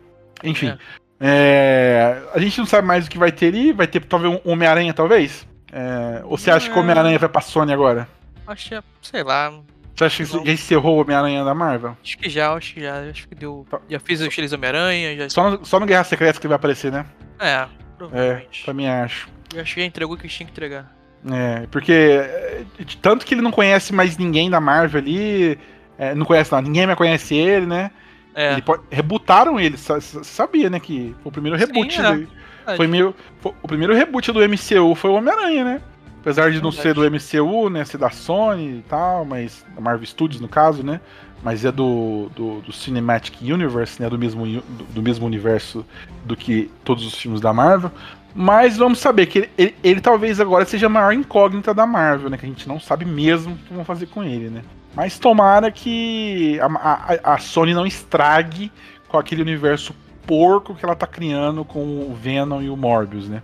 Enfim. 0.44 0.68
É. 0.68 0.78
É, 1.24 2.22
a 2.34 2.38
gente 2.38 2.58
não 2.58 2.66
sabe 2.66 2.86
mais 2.86 3.06
o 3.06 3.10
que 3.10 3.18
vai 3.18 3.30
ter 3.32 3.46
ali. 3.48 3.72
Vai 3.72 3.86
ter 3.86 4.02
talvez 4.04 4.32
um 4.44 4.50
Homem-Aranha, 4.50 4.92
talvez? 4.94 5.46
É, 5.72 6.20
ou 6.24 6.36
você 6.38 6.50
acha 6.50 6.68
que 6.70 6.74
o 6.76 6.78
É. 6.78 6.82
Homem-Aranha 6.82 7.18
vai 7.18 7.28
pra 7.28 7.40
Sony 7.40 7.72
agora? 7.72 8.08
Acho 8.46 8.68
que, 8.68 8.74
é, 8.74 8.82
sei 9.02 9.22
lá, 9.22 9.52
Você 9.94 10.04
acha 10.04 10.24
que 10.24 10.44
já 10.46 10.52
encerrou 10.52 10.96
o 10.96 11.00
Homem-Aranha 11.02 11.44
da 11.44 11.54
Marvel? 11.54 11.96
acho 12.02 12.16
que 12.18 12.28
já, 12.30 12.52
acho 12.54 12.74
que 12.74 12.80
já, 12.80 13.00
acho 13.10 13.28
que 13.28 13.34
deu. 13.34 13.66
Tá. 13.70 13.78
Já 13.88 14.00
fiz 14.00 14.20
os 14.20 14.34
três 14.34 14.52
Homem-Aranha, 14.52 15.16
já. 15.16 15.28
Só 15.30 15.50
no, 15.50 15.64
só 15.64 15.78
no 15.78 15.86
Guerra 15.86 16.04
Secreta 16.04 16.40
que 16.40 16.46
ele 16.46 16.50
vai 16.50 16.56
aparecer, 16.56 16.90
né? 16.90 17.04
É, 17.38 17.48
É, 17.52 17.68
provavelmente. 17.98 18.64
também 18.64 18.88
acho. 18.90 19.28
Eu 19.54 19.60
acho 19.60 19.74
que 19.74 19.80
já 19.80 19.86
entregou 19.86 20.14
o 20.16 20.18
que 20.18 20.28
tinha 20.28 20.46
que 20.46 20.52
entregar. 20.52 20.90
É, 21.30 21.66
porque 21.70 21.92
é, 21.92 22.62
de 22.80 22.96
tanto 22.96 23.24
que 23.26 23.34
ele 23.34 23.42
não 23.42 23.52
conhece 23.52 23.92
mais 23.92 24.16
ninguém 24.16 24.50
da 24.50 24.60
Marvel 24.60 25.00
ali, 25.00 25.58
é, 25.98 26.14
não 26.14 26.24
conhece 26.26 26.50
não, 26.52 26.60
ninguém 26.62 26.86
mais 26.86 26.98
conhece 26.98 27.34
ele, 27.36 27.66
né? 27.66 27.90
É, 28.34 28.52
Ele 28.54 28.62
pode- 28.62 28.82
rebootaram 28.90 29.60
ele, 29.60 29.76
sa- 29.76 30.00
sa- 30.00 30.24
sabia, 30.24 30.70
né, 30.70 30.80
que 30.80 31.14
foi 31.22 31.28
o 31.28 31.32
primeiro 31.32 31.56
reboot. 31.56 32.00
é. 32.00 32.10
dele. 32.12 32.28
Foi 32.76 32.86
meio, 32.86 33.14
foi- 33.40 33.52
o 33.62 33.68
primeiro 33.68 33.94
reboot 33.94 34.32
do 34.32 34.40
MCU 34.42 34.94
foi 34.94 35.10
o 35.10 35.14
Homem-Aranha, 35.14 35.64
né? 35.64 35.82
Apesar 36.22 36.50
de 36.52 36.62
não 36.62 36.70
Verdade. 36.70 36.82
ser 36.82 36.94
do 36.94 37.44
MCU, 37.44 37.68
né, 37.68 37.84
ser 37.84 37.98
da 37.98 38.08
Sony 38.10 38.78
e 38.78 38.82
tal, 38.88 39.24
mas 39.24 39.66
da 39.74 39.80
Marvel 39.80 40.06
Studios 40.06 40.40
no 40.40 40.48
caso, 40.48 40.82
né? 40.82 41.00
Mas 41.42 41.64
é 41.64 41.72
do, 41.72 42.30
do, 42.36 42.60
do 42.60 42.72
Cinematic 42.72 43.42
Universe, 43.42 44.00
né, 44.00 44.08
do 44.08 44.16
mesmo, 44.16 44.46
do, 44.46 44.84
do 44.84 45.02
mesmo 45.02 45.26
universo 45.26 45.84
do 46.24 46.36
que 46.36 46.70
todos 46.84 47.04
os 47.04 47.14
filmes 47.16 47.40
da 47.40 47.52
Marvel. 47.52 47.90
Mas 48.34 48.76
vamos 48.76 49.00
saber 49.00 49.26
que 49.26 49.38
ele, 49.40 49.50
ele- 49.58 49.74
ele 49.82 50.00
talvez 50.00 50.38
agora 50.40 50.64
seja 50.64 50.86
a 50.86 50.88
maior 50.88 51.12
incógnita 51.12 51.74
da 51.74 51.84
Marvel, 51.84 52.30
né? 52.30 52.38
Que 52.38 52.46
a 52.46 52.48
gente 52.48 52.66
não 52.68 52.78
sabe 52.78 53.04
mesmo 53.04 53.54
o 53.54 53.58
que 53.58 53.74
vão 53.74 53.84
fazer 53.84 54.06
com 54.06 54.22
ele, 54.22 54.48
né? 54.48 54.62
Mas 54.94 55.18
tomara 55.18 55.70
que 55.72 56.58
a, 56.60 56.66
a- 56.66 57.34
a 57.34 57.38
Sony 57.38 57.74
não 57.74 57.84
estrague 57.84 58.70
com 59.08 59.18
aquele 59.18 59.42
universo 59.42 59.92
porco 60.26 60.74
que 60.74 60.84
ela 60.84 60.94
tá 60.94 61.06
criando 61.06 61.64
com 61.64 61.80
o 61.80 62.14
Venom 62.14 62.62
e 62.62 62.70
o 62.70 62.76
Morbius, 62.76 63.28
né? 63.28 63.42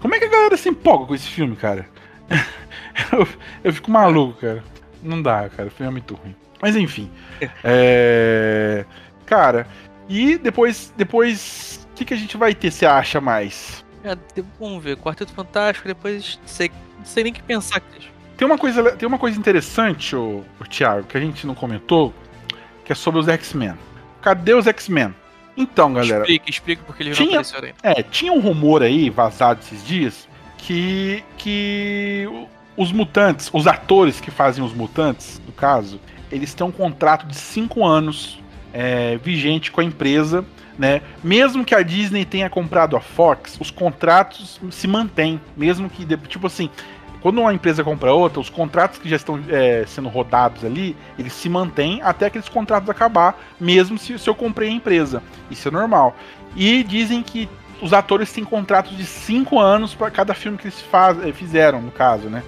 Como 0.00 0.14
é 0.14 0.18
que 0.18 0.24
a 0.24 0.30
galera 0.30 0.56
se 0.56 0.68
empolga 0.68 1.06
com 1.06 1.14
esse 1.14 1.28
filme, 1.28 1.54
cara? 1.54 1.86
Eu, 3.12 3.28
eu 3.64 3.72
fico 3.72 3.90
maluco, 3.90 4.40
cara. 4.40 4.62
Não 5.02 5.20
dá, 5.22 5.48
cara. 5.48 5.68
O 5.68 5.70
filme 5.70 5.88
é 5.88 5.92
muito 5.92 6.14
ruim. 6.14 6.34
Mas 6.60 6.76
enfim. 6.76 7.10
É... 7.64 8.84
Cara, 9.26 9.66
e 10.08 10.36
depois. 10.38 10.92
Depois. 10.96 11.86
O 11.92 11.94
que, 11.94 12.04
que 12.04 12.14
a 12.14 12.16
gente 12.16 12.36
vai 12.36 12.54
ter, 12.54 12.70
você 12.70 12.86
acha 12.86 13.20
mais? 13.20 13.84
é, 14.04 14.16
vamos 14.58 14.82
ver, 14.82 14.96
Quarteto 14.96 15.32
Fantástico, 15.32 15.86
depois 15.88 16.38
sei, 16.46 16.70
não 16.98 17.04
sei 17.04 17.24
nem 17.24 17.32
o 17.32 17.34
que 17.34 17.42
pensar. 17.42 17.82
Tem 18.36 18.46
uma 18.46 18.56
coisa, 18.56 18.92
tem 18.92 19.06
uma 19.06 19.18
coisa 19.18 19.36
interessante, 19.38 20.14
ô, 20.14 20.44
ô, 20.60 20.64
Thiago, 20.64 21.04
que 21.08 21.16
a 21.16 21.20
gente 21.20 21.44
não 21.46 21.54
comentou, 21.56 22.14
que 22.84 22.92
é 22.92 22.94
sobre 22.94 23.18
os 23.20 23.26
X-Men. 23.28 23.74
Cadê 24.22 24.54
os 24.54 24.68
X-Men? 24.68 25.12
Então, 25.56 25.92
galera, 25.92 26.20
Explica, 26.20 26.48
explica 26.50 26.82
porque 26.86 27.02
eles 27.02 27.18
não 27.18 27.26
Tinha- 27.26 27.40
apareceram 27.40 27.66
ainda. 27.84 28.00
é, 28.00 28.02
tinha 28.04 28.32
um 28.32 28.38
rumor 28.40 28.82
aí, 28.84 29.10
vazado 29.10 29.58
esses 29.60 29.84
dias, 29.84 30.27
que, 30.58 31.24
que 31.38 32.28
os 32.76 32.92
mutantes, 32.92 33.48
os 33.52 33.66
atores 33.66 34.20
que 34.20 34.30
fazem 34.30 34.62
os 34.62 34.74
mutantes, 34.74 35.40
no 35.46 35.52
caso, 35.52 35.98
eles 36.30 36.52
têm 36.52 36.66
um 36.66 36.72
contrato 36.72 37.26
de 37.26 37.36
cinco 37.36 37.86
anos 37.86 38.38
é, 38.72 39.16
vigente 39.16 39.72
com 39.72 39.80
a 39.80 39.84
empresa, 39.84 40.44
né? 40.78 41.00
Mesmo 41.24 41.64
que 41.64 41.74
a 41.74 41.82
Disney 41.82 42.24
tenha 42.24 42.50
comprado 42.50 42.96
a 42.96 43.00
Fox, 43.00 43.56
os 43.58 43.70
contratos 43.70 44.60
se 44.70 44.86
mantêm, 44.86 45.40
mesmo 45.56 45.88
que, 45.88 46.04
tipo 46.28 46.46
assim, 46.46 46.70
quando 47.20 47.40
uma 47.40 47.52
empresa 47.52 47.82
compra 47.82 48.12
outra, 48.12 48.38
os 48.38 48.48
contratos 48.48 48.98
que 48.98 49.08
já 49.08 49.16
estão 49.16 49.40
é, 49.48 49.84
sendo 49.86 50.08
rodados 50.08 50.64
ali, 50.64 50.96
eles 51.18 51.32
se 51.32 51.48
mantêm 51.48 52.00
até 52.02 52.26
aqueles 52.26 52.48
contratos 52.48 52.88
acabar, 52.88 53.36
mesmo 53.58 53.98
se, 53.98 54.16
se 54.18 54.30
eu 54.30 54.34
comprei 54.34 54.68
a 54.68 54.72
empresa. 54.72 55.22
Isso 55.50 55.66
é 55.66 55.70
normal. 55.70 56.16
E 56.54 56.84
dizem 56.84 57.22
que 57.22 57.48
os 57.80 57.92
atores 57.92 58.32
têm 58.32 58.44
contratos 58.44 58.96
de 58.96 59.04
cinco 59.04 59.58
anos 59.58 59.94
para 59.94 60.10
cada 60.10 60.34
filme 60.34 60.58
que 60.58 60.64
eles 60.64 60.80
faz, 60.80 61.24
eh, 61.24 61.32
fizeram, 61.32 61.80
no 61.80 61.90
caso, 61.90 62.28
né? 62.28 62.42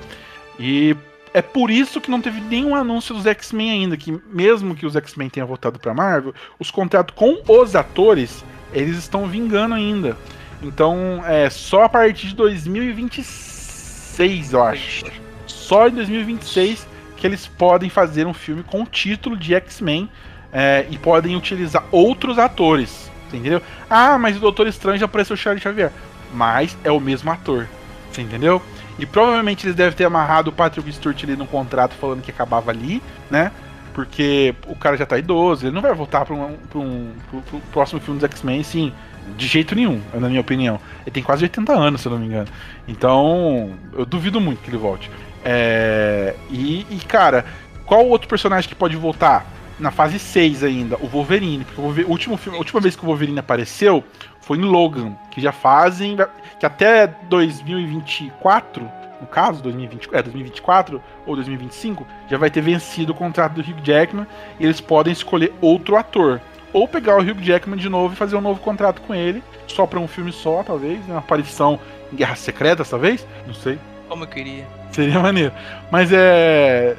E 0.59 0.97
é 1.33 1.41
por 1.41 1.71
isso 1.71 2.01
que 2.01 2.11
não 2.11 2.21
teve 2.21 2.41
nenhum 2.41 2.75
anúncio 2.75 3.15
dos 3.15 3.27
X-Men 3.27 3.71
ainda, 3.71 3.97
que 3.97 4.21
mesmo 4.33 4.75
que 4.75 4.85
os 4.85 4.97
X-Men 4.97 5.31
tenham 5.31 5.47
voltado 5.47 5.79
pra 5.79 5.95
Marvel, 5.95 6.35
os 6.59 6.71
contratos 6.71 7.15
com 7.15 7.41
os 7.47 7.77
atores, 7.77 8.45
eles 8.73 8.97
estão 8.97 9.27
vingando 9.27 9.75
ainda. 9.75 10.17
Então, 10.63 11.23
é 11.27 11.49
só 11.49 11.85
a 11.85 11.89
partir 11.89 12.29
de 12.29 12.35
2026, 12.35 14.53
eu 14.53 14.63
acho. 14.63 15.05
Só 15.47 15.89
em 15.89 15.93
2026 15.93 16.87
que 17.17 17.27
eles 17.27 17.47
podem 17.47 17.89
fazer 17.89 18.27
um 18.27 18.35
filme 18.35 18.63
com 18.63 18.83
o 18.83 18.87
título 18.87 19.37
de 19.37 19.55
X-Men 19.55 20.11
é, 20.53 20.87
e 20.91 20.99
podem 20.99 21.37
utilizar 21.37 21.85
outros 21.91 22.39
atores. 22.39 23.10
Entendeu? 23.33 23.63
Ah, 23.89 24.19
mas 24.19 24.37
o 24.37 24.41
Doutor 24.41 24.67
Estranho 24.67 24.99
já 24.99 25.07
apareceu 25.07 25.35
o 25.35 25.37
Charlie 25.37 25.63
Xavier. 25.63 25.93
Mas 26.33 26.77
é 26.85 26.91
o 26.91 27.01
mesmo 27.01 27.31
ator. 27.31 27.69
Você 28.11 28.23
entendeu? 28.23 28.61
E 28.99 29.07
provavelmente 29.07 29.67
eles 29.67 29.75
devem 29.75 29.97
ter 29.97 30.05
amarrado 30.05 30.51
o 30.51 30.53
Patrick 30.53 30.93
Stewart 30.93 31.23
ali 31.25 31.37
no 31.37 31.47
contrato 31.47 31.95
falando 31.95 32.23
que 32.23 32.31
acabava 32.31 32.71
ali, 32.71 33.03
né? 33.31 33.51
Porque 33.95 34.55
o 34.67 34.77
cara 34.77 34.97
já 34.97 35.07
tá 35.07 35.19
idoso, 35.19 35.67
ele 35.67 35.75
não 35.75 35.83
vai 35.83 35.95
voltar 35.95 36.25
para 36.25 36.35
um, 36.35 36.57
pra 36.69 36.79
um 36.79 37.11
pro, 37.29 37.41
pro 37.43 37.61
próximo 37.73 38.01
filme 38.01 38.21
dos 38.21 38.31
X-Men, 38.31 38.63
sim, 38.63 38.93
de 39.37 39.47
jeito 39.47 39.75
nenhum, 39.75 40.01
na 40.13 40.29
minha 40.29 40.41
opinião. 40.41 40.79
Ele 41.03 41.11
tem 41.11 41.23
quase 41.23 41.45
80 41.45 41.73
anos, 41.73 42.01
se 42.01 42.09
eu 42.09 42.13
não 42.13 42.19
me 42.19 42.27
engano. 42.27 42.49
Então, 42.87 43.71
eu 43.93 44.05
duvido 44.05 44.41
muito 44.41 44.61
que 44.61 44.71
ele 44.71 44.77
volte. 44.77 45.11
É, 45.45 46.35
e, 46.51 46.87
e, 46.91 46.97
cara, 47.07 47.45
qual 47.87 48.07
outro 48.07 48.29
personagem 48.29 48.69
que 48.69 48.75
pode 48.75 48.97
voltar? 48.97 49.47
Na 49.81 49.91
fase 49.91 50.19
6 50.19 50.63
ainda, 50.63 50.97
o 51.01 51.07
Wolverine. 51.07 51.65
Porque 51.65 52.03
o, 52.03 52.11
último 52.11 52.37
filme, 52.37 52.57
a 52.57 52.61
última 52.61 52.81
vez 52.81 52.95
que 52.95 53.03
o 53.03 53.07
Wolverine 53.07 53.39
apareceu 53.39 54.05
foi 54.41 54.59
em 54.59 54.63
Logan, 54.63 55.17
que 55.31 55.41
já 55.41 55.53
fazem. 55.53 56.17
que 56.59 56.67
até 56.67 57.07
2024, 57.07 58.83
no 59.21 59.27
caso, 59.27 59.63
2020, 59.63 60.09
é, 60.13 60.23
2024 60.23 61.03
ou 61.27 61.35
2025, 61.35 62.07
já 62.29 62.37
vai 62.37 62.51
ter 62.51 62.61
vencido 62.61 63.13
o 63.13 63.15
contrato 63.15 63.55
do 63.55 63.61
Hugh 63.61 63.83
Jackman 63.83 64.27
e 64.59 64.65
eles 64.65 64.81
podem 64.81 65.13
escolher 65.13 65.53
outro 65.61 65.97
ator. 65.97 66.41
Ou 66.73 66.87
pegar 66.87 67.17
o 67.17 67.21
Hugh 67.21 67.43
Jackman 67.43 67.79
de 67.79 67.89
novo 67.89 68.15
e 68.15 68.17
fazer 68.17 68.37
um 68.37 68.41
novo 68.41 68.61
contrato 68.61 69.01
com 69.03 69.15
ele, 69.15 69.43
só 69.67 69.87
para 69.87 69.99
um 69.99 70.07
filme 70.07 70.31
só, 70.31 70.63
talvez, 70.63 70.99
né? 71.01 71.15
uma 71.15 71.19
aparição 71.19 71.81
em 72.13 72.17
Guerra 72.17 72.37
Secreta, 72.37 72.85
talvez, 72.85 73.27
não 73.47 73.55
sei. 73.55 73.79
Como 74.09 74.25
eu 74.25 74.29
queria. 74.29 74.67
Seria 74.91 75.19
maneiro. 75.21 75.53
Mas 75.91 76.13
é. 76.13 76.97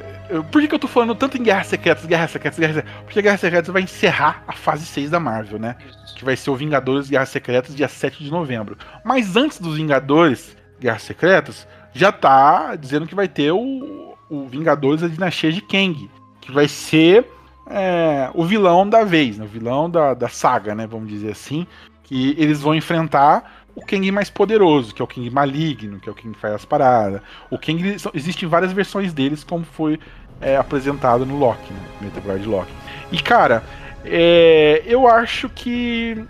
Por 0.51 0.61
que, 0.61 0.67
que 0.67 0.75
eu 0.75 0.79
tô 0.79 0.87
falando 0.87 1.13
tanto 1.13 1.37
em 1.37 1.43
Guerra 1.43 1.63
Secretas, 1.63 2.05
Guerra 2.05 2.27
Secretas, 2.27 2.59
Guerra 2.59 2.73
Secretas? 2.73 3.01
Porque 3.03 3.21
Guerra 3.21 3.37
Secretas 3.37 3.73
vai 3.73 3.81
encerrar 3.81 4.43
a 4.47 4.53
fase 4.53 4.85
6 4.85 5.09
da 5.09 5.19
Marvel, 5.19 5.59
né? 5.59 5.75
Que 6.15 6.23
vai 6.23 6.35
ser 6.35 6.49
o 6.49 6.55
Vingadores 6.55 7.09
Guerra 7.09 7.25
Secretas, 7.25 7.75
dia 7.75 7.87
7 7.87 8.23
de 8.23 8.31
novembro. 8.31 8.77
Mas 9.03 9.35
antes 9.35 9.59
dos 9.59 9.75
Vingadores 9.75 10.55
Guerra 10.79 10.99
Secretas, 10.99 11.67
já 11.93 12.11
tá 12.11 12.75
dizendo 12.75 13.05
que 13.05 13.15
vai 13.15 13.27
ter 13.27 13.51
o, 13.51 14.15
o 14.29 14.47
Vingadores 14.47 15.01
da 15.01 15.07
Dinastia 15.07 15.51
de 15.51 15.61
Kang. 15.61 16.09
Que 16.39 16.51
vai 16.51 16.67
ser 16.67 17.25
é, 17.67 18.29
o 18.33 18.43
vilão 18.45 18.87
da 18.87 19.03
vez, 19.03 19.37
né? 19.37 19.45
o 19.45 19.47
vilão 19.47 19.89
da, 19.89 20.13
da 20.13 20.27
saga, 20.29 20.73
né? 20.73 20.87
Vamos 20.87 21.09
dizer 21.09 21.31
assim. 21.31 21.67
Que 22.03 22.35
eles 22.37 22.61
vão 22.61 22.75
enfrentar 22.75 23.60
o 23.75 23.81
Kang 23.85 24.11
mais 24.11 24.29
poderoso, 24.29 24.93
que 24.93 25.01
é 25.01 25.05
o 25.05 25.07
Kang 25.07 25.29
maligno, 25.29 25.99
que 25.99 26.09
é 26.09 26.11
o 26.11 26.15
Kang 26.15 26.33
que 26.33 26.39
faz 26.39 26.53
as 26.53 26.65
paradas. 26.65 27.21
O 27.49 27.57
Kang, 27.57 27.95
existem 28.13 28.47
várias 28.47 28.73
versões 28.73 29.13
deles, 29.13 29.43
como 29.43 29.63
foi 29.63 29.99
é, 30.41 30.57
apresentado 30.57 31.25
no 31.25 31.37
Loki, 31.37 31.71
né? 31.71 31.79
Meteor 32.01 32.39
Loki. 32.45 32.71
E 33.11 33.21
cara, 33.21 33.63
é, 34.03 34.83
eu 34.85 35.07
acho 35.07 35.49
que 35.49 36.23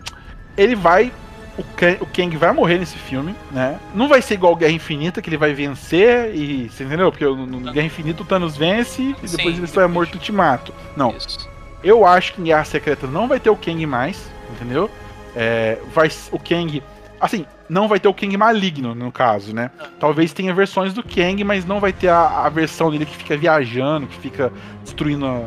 ele 0.58 0.76
vai. 0.76 1.12
O 1.58 1.64
Kang, 1.76 1.98
o 2.02 2.06
Kang 2.06 2.38
vai 2.38 2.54
morrer 2.54 2.78
nesse 2.78 2.98
filme, 2.98 3.36
né? 3.52 3.80
Não 3.94 4.08
vai 4.08 4.22
ser 4.22 4.36
igual 4.36 4.56
Guerra 4.56 4.72
Infinita, 4.72 5.22
que 5.22 5.30
ele 5.30 5.38
vai 5.38 5.54
vencer 5.54 6.34
e. 6.36 6.70
Você 6.70 6.84
entendeu? 6.84 7.12
Porque 7.12 7.26
no, 7.26 7.46
no 7.46 7.72
Guerra 7.72 7.88
Infinita 7.88 8.22
o 8.22 8.26
Thanos 8.26 8.56
vence 8.56 9.02
e 9.02 9.14
depois 9.14 9.56
Sim, 9.56 9.58
ele 9.58 9.68
só 9.68 9.82
é 9.82 9.88
morto 9.88 10.16
ultimato. 10.16 10.74
Não. 10.96 11.16
Isso. 11.16 11.50
Eu 11.84 12.06
acho 12.06 12.34
que 12.34 12.42
em 12.42 12.46
Guerra 12.46 12.64
Secreta 12.64 13.08
não 13.08 13.28
vai 13.28 13.40
ter 13.40 13.50
o 13.50 13.56
Kang 13.56 13.84
mais, 13.88 14.30
entendeu? 14.52 14.90
É, 15.36 15.80
vai, 15.94 16.10
o 16.32 16.38
Kang 16.38 16.84
Assim, 17.22 17.46
não 17.70 17.88
vai 17.88 18.00
ter 18.00 18.08
o 18.08 18.14
Kang 18.14 18.36
maligno, 18.36 18.96
no 18.96 19.12
caso, 19.12 19.54
né? 19.54 19.70
Talvez 20.00 20.34
tenha 20.34 20.54
versões 20.54 20.92
do 20.92 21.04
Kang, 21.04 21.44
mas 21.44 21.66
não 21.66 21.80
vai 21.80 21.94
ter 21.94 22.08
a, 22.08 22.46
a 22.46 22.50
versão 22.50 22.90
dele 22.90 23.06
que 23.06 23.16
fica 23.16 23.38
viajando, 23.38 24.08
que 24.08 24.18
fica 24.18 24.52
destruindo 24.84 25.28
a, 25.28 25.44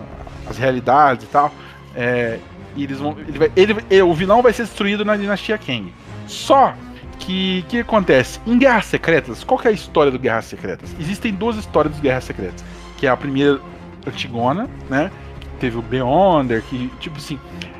as 0.48 0.56
realidades 0.56 1.24
e 1.24 1.28
tal. 1.28 1.52
É, 1.96 2.38
e 2.76 2.84
eles 2.84 3.00
vão. 3.00 3.16
Ele 3.18 3.38
vai, 3.38 3.52
ele, 3.56 3.76
ele, 3.90 4.02
o 4.02 4.14
vilão 4.14 4.40
vai 4.40 4.52
ser 4.52 4.62
destruído 4.62 5.04
na 5.04 5.16
dinastia 5.16 5.58
Kang. 5.58 5.92
Só 6.28 6.74
que 7.18 7.64
o 7.66 7.68
que 7.68 7.80
acontece? 7.80 8.40
Em 8.46 8.56
Guerras 8.56 8.86
Secretas, 8.86 9.42
qual 9.42 9.58
que 9.58 9.66
é 9.66 9.70
a 9.70 9.74
história 9.74 10.12
do 10.12 10.18
Guerras 10.18 10.44
Secretas? 10.44 10.94
Existem 11.00 11.34
duas 11.34 11.56
histórias 11.56 11.92
dos 11.92 12.00
Guerras 12.00 12.24
Secretas. 12.24 12.64
Que 12.96 13.08
é 13.08 13.10
a 13.10 13.16
primeira 13.16 13.60
Antigona, 14.06 14.70
né? 14.88 15.10
Que 15.40 15.48
teve 15.58 15.76
o 15.76 15.82
Beyonder, 15.82 16.62
que, 16.62 16.88
tipo 17.00 17.16
assim. 17.18 17.38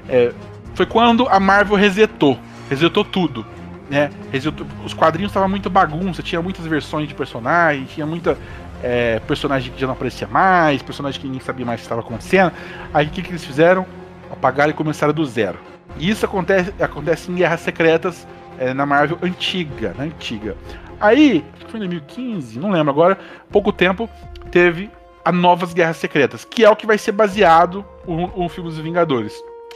É, 0.08 0.32
foi 0.74 0.84
quando 0.84 1.28
a 1.28 1.38
Marvel 1.38 1.76
resetou. 1.76 2.36
Resetou 2.68 3.04
tudo 3.04 3.53
né? 3.90 4.10
Os 4.84 4.94
quadrinhos 4.94 5.30
estavam 5.30 5.48
muito 5.48 5.68
bagunça, 5.68 6.22
tinha 6.22 6.40
muitas 6.40 6.66
versões 6.66 7.08
de 7.08 7.14
personagens, 7.14 7.90
tinha 7.90 8.06
muita 8.06 8.38
é, 8.82 9.20
personagem 9.20 9.72
que 9.72 9.80
já 9.80 9.86
não 9.86 9.94
aparecia 9.94 10.26
mais, 10.26 10.82
personagem 10.82 11.20
que 11.20 11.26
ninguém 11.26 11.42
sabia 11.42 11.66
mais 11.66 11.80
o 11.80 11.82
que 11.82 11.84
estava 11.84 12.00
acontecendo. 12.00 12.52
Aí 12.92 13.06
o 13.06 13.10
que, 13.10 13.22
que 13.22 13.30
eles 13.30 13.44
fizeram? 13.44 13.86
Apagaram 14.30 14.70
e 14.70 14.74
começaram 14.74 15.12
do 15.12 15.24
zero. 15.24 15.58
E 15.98 16.10
isso 16.10 16.24
acontece, 16.24 16.72
acontece 16.80 17.30
em 17.30 17.34
Guerras 17.34 17.60
Secretas 17.60 18.26
é, 18.58 18.74
na 18.74 18.84
Marvel 18.84 19.18
antiga, 19.22 19.94
na 19.96 20.04
antiga. 20.04 20.56
Aí, 21.00 21.44
foi 21.68 21.78
em 21.78 21.88
2015, 21.88 22.58
não 22.58 22.70
lembro 22.70 22.90
agora, 22.90 23.18
pouco 23.50 23.72
tempo, 23.72 24.08
teve 24.50 24.90
a 25.24 25.30
Novas 25.30 25.72
Guerras 25.72 25.96
Secretas, 25.96 26.44
que 26.44 26.64
é 26.64 26.70
o 26.70 26.76
que 26.76 26.86
vai 26.86 26.98
ser 26.98 27.12
baseado 27.12 27.84
o, 28.06 28.44
o 28.44 28.48
filme 28.48 28.70
dos 28.70 28.78
Vingadores 28.78 29.34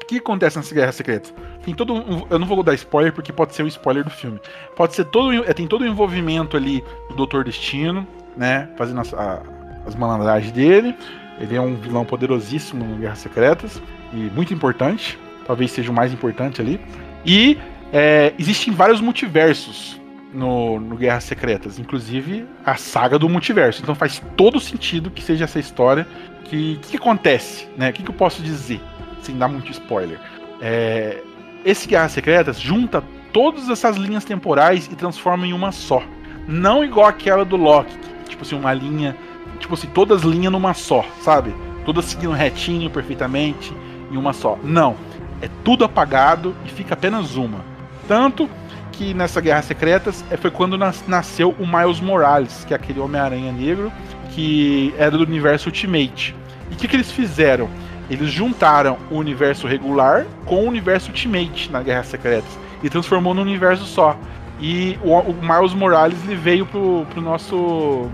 que 0.08 0.16
acontece 0.16 0.56
nessa 0.56 0.74
Guerra 0.74 0.92
Secreta? 0.92 1.30
Tem 1.62 1.74
todo 1.74 1.92
um, 1.92 2.26
eu 2.30 2.38
não 2.38 2.46
vou 2.46 2.62
dar 2.62 2.74
spoiler 2.74 3.12
porque 3.12 3.32
pode 3.32 3.54
ser 3.54 3.62
o 3.62 3.66
um 3.66 3.68
spoiler 3.68 4.02
do 4.02 4.10
filme. 4.10 4.40
Pode 4.74 4.94
ser 4.94 5.04
todo 5.04 5.32
é, 5.44 5.52
tem 5.52 5.66
todo 5.66 5.82
o 5.82 5.86
envolvimento 5.86 6.56
ali 6.56 6.82
do 7.10 7.14
Doutor 7.14 7.44
Destino, 7.44 8.06
né, 8.36 8.68
fazendo 8.76 9.00
as, 9.00 9.12
a, 9.12 9.42
as 9.86 9.94
malandragens 9.94 10.50
dele. 10.50 10.94
Ele 11.38 11.54
é 11.54 11.60
um 11.60 11.76
vilão 11.76 12.04
poderosíssimo 12.04 12.84
no 12.84 12.96
Guerras 12.96 13.18
Secretas 13.18 13.80
e 14.12 14.16
muito 14.16 14.52
importante, 14.52 15.18
talvez 15.46 15.70
seja 15.70 15.92
o 15.92 15.94
mais 15.94 16.12
importante 16.12 16.60
ali. 16.60 16.80
E 17.24 17.58
é, 17.92 18.32
existem 18.38 18.72
vários 18.72 19.00
multiversos 19.00 20.00
no, 20.32 20.80
no 20.80 20.96
Guerras 20.96 21.24
Secretas, 21.24 21.78
inclusive 21.78 22.46
a 22.64 22.76
saga 22.76 23.18
do 23.18 23.28
multiverso. 23.28 23.82
Então 23.82 23.94
faz 23.94 24.22
todo 24.36 24.58
sentido 24.58 25.10
que 25.10 25.22
seja 25.22 25.44
essa 25.44 25.60
história. 25.60 26.06
Que 26.44 26.76
que, 26.76 26.78
que 26.92 26.96
acontece, 26.96 27.68
né? 27.76 27.90
O 27.90 27.92
que, 27.92 28.02
que 28.02 28.10
eu 28.10 28.14
posso 28.14 28.42
dizer? 28.42 28.80
Sem 29.22 29.36
dar 29.36 29.48
muito 29.48 29.70
spoiler. 29.70 30.18
É, 30.60 31.22
esse 31.64 31.88
Guerras 31.88 32.12
Secretas 32.12 32.60
junta 32.60 33.02
todas 33.32 33.68
essas 33.68 33.96
linhas 33.96 34.24
temporais 34.24 34.88
e 34.90 34.96
transforma 34.96 35.46
em 35.46 35.52
uma 35.52 35.72
só. 35.72 36.02
Não 36.46 36.84
igual 36.84 37.06
aquela 37.06 37.44
do 37.44 37.56
Loki, 37.56 37.94
tipo 38.28 38.42
assim, 38.42 38.56
uma 38.56 38.72
linha, 38.72 39.16
tipo 39.58 39.74
assim, 39.74 39.86
todas 39.88 40.22
linhas 40.22 40.52
numa 40.52 40.74
só, 40.74 41.04
sabe? 41.20 41.54
Todas 41.84 42.06
seguindo 42.06 42.32
retinho 42.32 42.90
perfeitamente 42.90 43.72
em 44.10 44.16
uma 44.16 44.32
só. 44.32 44.58
Não. 44.62 44.96
É 45.40 45.48
tudo 45.62 45.84
apagado 45.84 46.54
e 46.64 46.68
fica 46.68 46.94
apenas 46.94 47.36
uma. 47.36 47.64
Tanto 48.08 48.48
que 48.92 49.14
nessa 49.14 49.40
Guerra 49.40 49.62
Secretas 49.62 50.24
é, 50.30 50.36
foi 50.36 50.50
quando 50.50 50.76
nasceu 51.06 51.54
o 51.58 51.66
Miles 51.66 52.00
Morales, 52.00 52.64
que 52.66 52.72
é 52.72 52.76
aquele 52.76 52.98
Homem-Aranha 52.98 53.52
negro 53.52 53.92
que 54.30 54.94
era 54.96 55.10
do 55.10 55.22
universo 55.22 55.68
Ultimate. 55.68 56.34
E 56.70 56.74
o 56.74 56.76
que, 56.76 56.88
que 56.88 56.96
eles 56.96 57.10
fizeram? 57.10 57.68
Eles 58.10 58.30
juntaram 58.30 58.96
o 59.10 59.16
universo 59.16 59.66
regular 59.66 60.26
com 60.46 60.64
o 60.64 60.68
universo 60.68 61.10
Ultimate 61.10 61.70
na 61.70 61.82
Guerra 61.82 62.02
Secretas 62.02 62.58
e 62.82 62.88
transformou 62.88 63.34
num 63.34 63.42
universo 63.42 63.84
só. 63.84 64.16
E 64.60 64.98
o, 65.02 65.12
o 65.12 65.34
Miles 65.34 65.74
Morales 65.74 66.18
ele 66.24 66.34
veio 66.34 66.66
pro, 66.66 67.06
pro 67.10 67.20
nosso. 67.20 68.08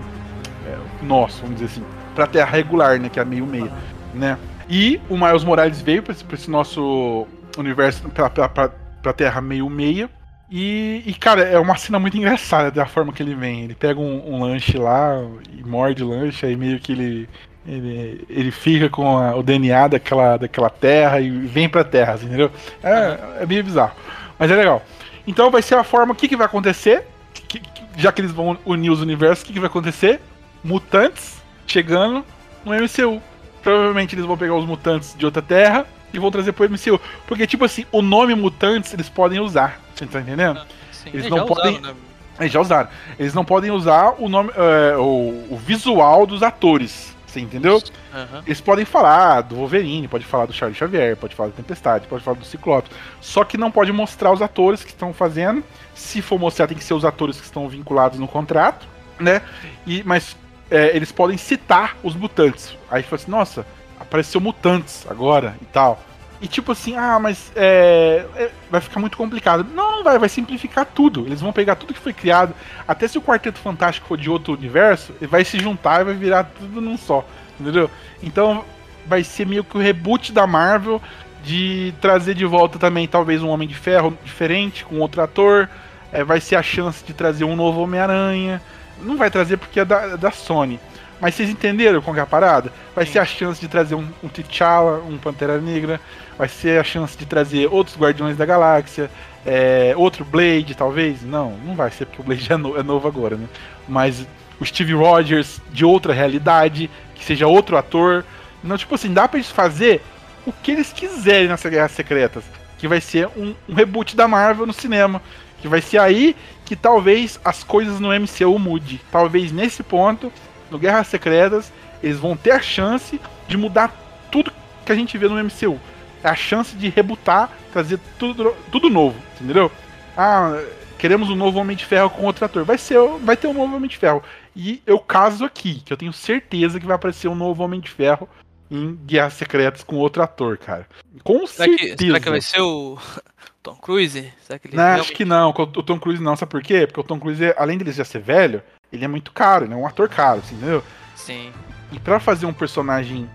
É, 0.67 0.77
nosso, 1.05 1.41
vamos 1.41 1.55
dizer 1.55 1.65
assim. 1.65 1.83
Pra 2.13 2.27
Terra 2.27 2.51
regular, 2.51 2.99
né? 2.99 3.09
Que 3.09 3.19
é 3.19 3.25
meio 3.25 3.45
meio. 3.45 3.71
Né? 4.13 4.37
E 4.69 4.99
o 5.09 5.17
Miles 5.17 5.43
Morales 5.43 5.81
veio 5.81 6.03
pra 6.03 6.13
esse, 6.13 6.23
pra 6.23 6.35
esse 6.35 6.49
nosso 6.49 7.27
universo, 7.57 8.07
pra, 8.09 8.29
pra, 8.29 8.49
pra, 8.49 8.69
pra 9.01 9.13
Terra 9.13 9.41
meio 9.41 9.69
meia. 9.69 10.09
E, 10.49 11.03
e, 11.05 11.13
cara, 11.13 11.41
é 11.41 11.57
uma 11.57 11.75
cena 11.75 11.97
muito 11.97 12.17
engraçada 12.17 12.69
da 12.69 12.85
forma 12.85 13.11
que 13.11 13.23
ele 13.23 13.33
vem. 13.33 13.63
Ele 13.63 13.75
pega 13.75 13.99
um, 13.99 14.35
um 14.35 14.43
lanche 14.43 14.77
lá 14.77 15.19
e 15.51 15.63
morde 15.63 16.03
o 16.03 16.09
lanche, 16.09 16.45
aí 16.45 16.55
meio 16.55 16.79
que 16.79 16.91
ele 16.91 17.29
ele, 17.67 18.25
ele 18.29 18.51
fica 18.51 18.89
com 18.89 19.17
a, 19.17 19.35
o 19.35 19.41
DNA 19.41 19.87
daquela, 19.87 20.37
daquela 20.37 20.69
terra 20.69 21.19
e 21.19 21.29
vem 21.29 21.67
pra 21.67 21.83
terra, 21.83 22.13
assim, 22.13 22.27
entendeu? 22.27 22.51
É, 22.83 23.41
é 23.41 23.45
meio 23.45 23.63
bizarro. 23.63 23.93
Mas 24.37 24.51
é 24.51 24.55
legal. 24.55 24.83
Então 25.25 25.49
vai 25.49 25.61
ser 25.61 25.75
a 25.75 25.83
forma. 25.83 26.13
O 26.13 26.15
que, 26.15 26.27
que 26.27 26.35
vai 26.35 26.45
acontecer? 26.45 27.07
Que, 27.33 27.59
que, 27.59 27.61
já 27.97 28.11
que 28.11 28.21
eles 28.21 28.31
vão 28.31 28.57
unir 28.65 28.91
os 28.91 29.01
universos, 29.01 29.43
o 29.43 29.47
que, 29.47 29.53
que 29.53 29.59
vai 29.59 29.67
acontecer? 29.67 30.21
Mutantes 30.63 31.41
chegando 31.65 32.23
no 32.63 32.73
MCU. 32.73 33.21
Provavelmente 33.63 34.13
eles 34.13 34.25
vão 34.25 34.37
pegar 34.37 34.55
os 34.55 34.65
mutantes 34.65 35.15
de 35.17 35.25
outra 35.25 35.41
terra 35.41 35.87
e 36.13 36.19
vão 36.19 36.29
trazer 36.29 36.51
pro 36.51 36.69
MCU. 36.69 36.99
Porque, 37.25 37.47
tipo 37.47 37.65
assim, 37.65 37.85
o 37.91 38.01
nome 38.01 38.35
mutantes 38.35 38.93
eles 38.93 39.09
podem 39.09 39.39
usar. 39.39 39.79
Você 39.95 40.05
tá 40.05 40.19
entendendo? 40.19 40.61
Sim, 40.91 41.09
eles 41.13 41.29
não 41.29 41.45
podem. 41.45 41.77
Usaram, 41.77 41.93
né? 41.93 41.99
Eles 42.39 42.51
já 42.51 42.59
usaram. 42.59 42.89
Eles 43.17 43.33
não 43.33 43.45
podem 43.45 43.71
usar 43.71 44.15
o 44.19 44.27
nome, 44.29 44.51
é, 44.55 44.97
o, 44.97 45.47
o 45.49 45.57
visual 45.65 46.27
dos 46.27 46.43
atores. 46.43 47.14
Entendeu? 47.43 47.81
Aham. 48.13 48.43
Eles 48.45 48.61
podem 48.61 48.85
falar 48.85 49.41
do 49.41 49.55
Wolverine, 49.55 50.07
pode 50.07 50.25
falar 50.25 50.45
do 50.45 50.53
Charlie 50.53 50.77
Xavier, 50.77 51.15
pode 51.17 51.35
falar 51.35 51.49
do 51.49 51.55
Tempestade, 51.55 52.07
pode 52.07 52.23
falar 52.23 52.37
do 52.37 52.45
Ciclope. 52.45 52.89
Só 53.21 53.43
que 53.43 53.57
não 53.57 53.71
pode 53.71 53.91
mostrar 53.91 54.31
os 54.31 54.41
atores 54.41 54.83
que 54.83 54.91
estão 54.91 55.13
fazendo. 55.13 55.63
Se 55.93 56.21
for 56.21 56.39
mostrar, 56.39 56.67
tem 56.67 56.77
que 56.77 56.83
ser 56.83 56.93
os 56.93 57.05
atores 57.05 57.39
que 57.39 57.45
estão 57.45 57.67
vinculados 57.69 58.19
no 58.19 58.27
contrato, 58.27 58.87
né? 59.19 59.41
E, 59.85 60.03
mas 60.03 60.35
é, 60.69 60.95
eles 60.95 61.11
podem 61.11 61.37
citar 61.37 61.95
os 62.03 62.15
mutantes. 62.15 62.77
Aí 62.89 63.03
fala 63.03 63.21
assim, 63.21 63.31
nossa, 63.31 63.65
apareceu 63.99 64.41
mutantes 64.41 65.05
agora 65.09 65.55
e 65.61 65.65
tal. 65.65 66.01
E 66.41 66.47
tipo 66.47 66.71
assim, 66.71 66.95
ah, 66.95 67.17
mas 67.17 67.51
é, 67.55 68.25
é, 68.35 68.51
vai 68.69 68.81
ficar 68.81 68.99
muito 68.99 69.17
complicado. 69.17 69.65
Não, 69.73 69.97
não 69.97 70.03
vai, 70.03 70.19
vai 70.19 70.29
simplificar 70.29 70.85
tudo. 70.85 71.25
Eles 71.25 71.41
vão 71.41 71.53
pegar 71.53 71.75
tudo 71.75 71.93
que 71.93 71.99
foi 71.99 72.13
criado. 72.13 72.53
Até 72.87 73.07
se 73.07 73.17
o 73.17 73.21
Quarteto 73.21 73.59
Fantástico 73.59 74.07
for 74.07 74.17
de 74.17 74.29
outro 74.29 74.53
universo, 74.53 75.13
ele 75.19 75.27
vai 75.27 75.45
se 75.45 75.57
juntar 75.59 76.01
e 76.01 76.05
vai 76.05 76.13
virar 76.13 76.43
tudo 76.43 76.81
num 76.81 76.97
só. 76.97 77.25
Entendeu? 77.59 77.89
Então 78.21 78.65
vai 79.05 79.23
ser 79.23 79.45
meio 79.45 79.63
que 79.63 79.77
o 79.77 79.79
reboot 79.79 80.31
da 80.33 80.45
Marvel 80.45 81.01
de 81.43 81.93
trazer 82.01 82.33
de 82.33 82.45
volta 82.45 82.79
também 82.79 83.07
talvez 83.07 83.41
um 83.41 83.49
Homem 83.49 83.67
de 83.67 83.75
Ferro 83.75 84.17
diferente, 84.23 84.83
com 84.83 84.99
outro 84.99 85.21
ator. 85.21 85.69
É, 86.11 86.23
vai 86.23 86.41
ser 86.41 86.55
a 86.55 86.63
chance 86.63 87.03
de 87.05 87.13
trazer 87.13 87.45
um 87.45 87.55
novo 87.55 87.81
Homem-Aranha. 87.81 88.61
Não 89.01 89.15
vai 89.15 89.29
trazer 89.29 89.57
porque 89.57 89.79
é 89.79 89.85
da, 89.85 90.15
da 90.15 90.31
Sony. 90.31 90.79
Mas 91.19 91.35
vocês 91.35 91.49
entenderam 91.49 92.01
qual 92.01 92.13
que 92.13 92.19
é 92.19 92.23
a 92.23 92.25
parada? 92.25 92.71
Vai 92.93 93.05
ser 93.05 93.19
a 93.19 93.25
chance 93.25 93.59
de 93.59 93.67
trazer 93.67 93.95
um, 93.95 94.07
um 94.23 94.27
T'Challa, 94.27 95.01
um 95.07 95.17
Pantera 95.17 95.59
Negra. 95.59 95.99
Vai 96.37 96.47
ser 96.49 96.79
a 96.79 96.83
chance 96.83 97.17
de 97.17 97.25
trazer 97.25 97.67
outros 97.71 97.97
Guardiões 97.97 98.35
da 98.37 98.45
Galáxia. 98.45 99.09
é, 99.45 99.93
outro 99.95 100.25
Blade, 100.25 100.73
talvez? 100.75 101.21
Não, 101.21 101.51
não 101.65 101.75
vai 101.75 101.91
ser 101.91 102.05
porque 102.05 102.21
o 102.21 102.25
Blade 102.25 102.47
é, 102.51 102.57
no- 102.57 102.77
é 102.77 102.83
novo 102.83 103.07
agora, 103.07 103.35
né? 103.37 103.47
Mas 103.87 104.25
o 104.59 104.65
Steve 104.65 104.93
Rogers 104.93 105.61
de 105.71 105.85
outra 105.85 106.13
realidade, 106.13 106.89
que 107.13 107.23
seja 107.23 107.45
outro 107.47 107.77
ator. 107.77 108.25
Não, 108.63 108.77
tipo 108.77 108.95
assim, 108.95 109.13
dá 109.13 109.27
pra 109.27 109.37
eles 109.37 109.51
fazer 109.51 110.01
o 110.45 110.51
que 110.51 110.71
eles 110.71 110.91
quiserem 110.91 111.47
nessa 111.47 111.69
Guerras 111.69 111.91
Secretas. 111.91 112.43
Que 112.79 112.87
vai 112.87 112.99
ser 112.99 113.27
um, 113.37 113.53
um 113.69 113.73
reboot 113.75 114.15
da 114.15 114.27
Marvel 114.27 114.65
no 114.65 114.73
cinema. 114.73 115.21
Que 115.61 115.67
vai 115.67 115.81
ser 115.81 115.99
aí 115.99 116.35
que 116.65 116.75
talvez 116.75 117.39
as 117.45 117.63
coisas 117.63 117.99
no 117.99 118.09
MCU 118.09 118.57
mude. 118.59 118.99
Talvez 119.11 119.51
nesse 119.51 119.83
ponto, 119.83 120.31
no 120.71 120.79
Guerras 120.79 121.07
Secretas, 121.07 121.71
eles 122.01 122.17
vão 122.17 122.35
ter 122.35 122.51
a 122.51 122.59
chance 122.59 123.21
de 123.47 123.55
mudar 123.57 123.93
tudo 124.31 124.51
que 124.85 124.91
a 124.91 124.95
gente 124.95 125.17
vê 125.17 125.27
no 125.27 125.35
MCU. 125.43 125.79
É 126.25 126.29
a 126.29 126.35
chance 126.35 126.75
de 126.75 126.89
rebutar, 126.89 127.51
trazer 127.71 127.99
tudo, 128.17 128.55
tudo 128.71 128.89
novo, 128.89 129.15
entendeu? 129.39 129.71
Ah, 130.17 130.59
queremos 130.97 131.29
um 131.29 131.35
novo 131.35 131.59
Homem 131.59 131.77
de 131.77 131.85
Ferro 131.85 132.09
com 132.09 132.23
outro 132.23 132.43
ator. 132.45 132.63
Vai 132.65 132.79
ser, 132.79 132.97
vai 133.21 133.37
ter 133.37 133.45
um 133.47 133.53
novo 133.53 133.75
Homem 133.75 133.87
de 133.89 133.95
Ferro. 133.97 134.23
E 134.55 134.81
eu 134.87 134.97
caso 134.97 135.45
aqui, 135.45 135.81
que 135.85 135.93
eu 135.93 135.97
tenho 135.97 136.11
certeza 136.11 136.79
que 136.79 136.85
vai 136.87 136.95
aparecer 136.95 137.27
um 137.27 137.35
novo 137.35 137.63
Homem 137.63 137.79
de 137.79 137.91
Ferro 137.91 138.27
em 138.71 138.95
Guerras 139.05 139.33
Secretas 139.33 139.83
com 139.83 139.97
outro 139.97 140.23
ator, 140.23 140.57
cara. 140.57 140.87
Com 141.23 141.45
Será, 141.45 141.69
que, 141.69 141.77
certeza. 141.77 142.07
será 142.07 142.19
que 142.19 142.29
vai 142.31 142.41
ser 142.41 142.61
o 142.61 142.97
Tom 143.61 143.75
Cruise? 143.75 144.33
Será 144.41 144.57
que 144.57 144.67
ele 144.69 144.75
Não, 144.77 144.83
acho 144.83 144.93
realmente- 144.95 145.13
que 145.13 145.25
não. 145.25 145.49
O 145.51 145.83
Tom 145.83 145.99
Cruise 145.99 146.23
não, 146.23 146.35
sabe 146.35 146.49
por 146.51 146.63
quê? 146.63 146.87
Porque 146.87 147.01
o 147.01 147.03
Tom 147.03 147.19
Cruise, 147.19 147.53
além 147.55 147.77
dele 147.77 147.91
já 147.91 148.03
ser 148.03 148.19
velho, 148.19 148.63
ele 148.91 149.05
é 149.05 149.07
muito 149.07 149.31
caro, 149.31 149.65
ele 149.65 149.73
é 149.75 149.77
um 149.77 149.85
ator 149.85 150.09
caro, 150.09 150.39
assim, 150.39 150.55
entendeu? 150.55 150.83
Sim. 151.15 151.51
E 151.91 151.99
pra 151.99 152.19
fazer 152.19 152.47
um 152.47 152.53
personagem 152.53 153.29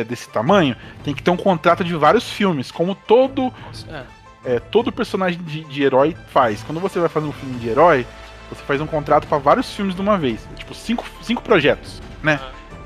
é, 0.00 0.04
desse 0.04 0.28
tamanho, 0.28 0.74
tem 1.04 1.14
que 1.14 1.22
ter 1.22 1.30
um 1.30 1.36
contrato 1.36 1.82
de 1.84 1.94
vários 1.94 2.28
filmes, 2.30 2.70
como 2.70 2.94
todo 2.94 3.52
É. 3.88 4.02
é, 4.44 4.58
todo 4.60 4.90
personagem 4.92 5.40
de, 5.42 5.64
de 5.64 5.82
herói 5.82 6.16
faz. 6.32 6.62
Quando 6.62 6.80
você 6.80 6.98
vai 6.98 7.08
fazer 7.08 7.26
um 7.26 7.32
filme 7.32 7.58
de 7.58 7.68
herói, 7.68 8.06
você 8.50 8.62
faz 8.64 8.80
um 8.80 8.86
contrato 8.86 9.26
pra 9.26 9.38
vários 9.38 9.72
filmes 9.74 9.94
de 9.94 10.00
uma 10.00 10.18
vez. 10.18 10.46
Tipo, 10.56 10.74
cinco, 10.74 11.04
cinco 11.22 11.42
projetos, 11.42 12.00
né? 12.22 12.38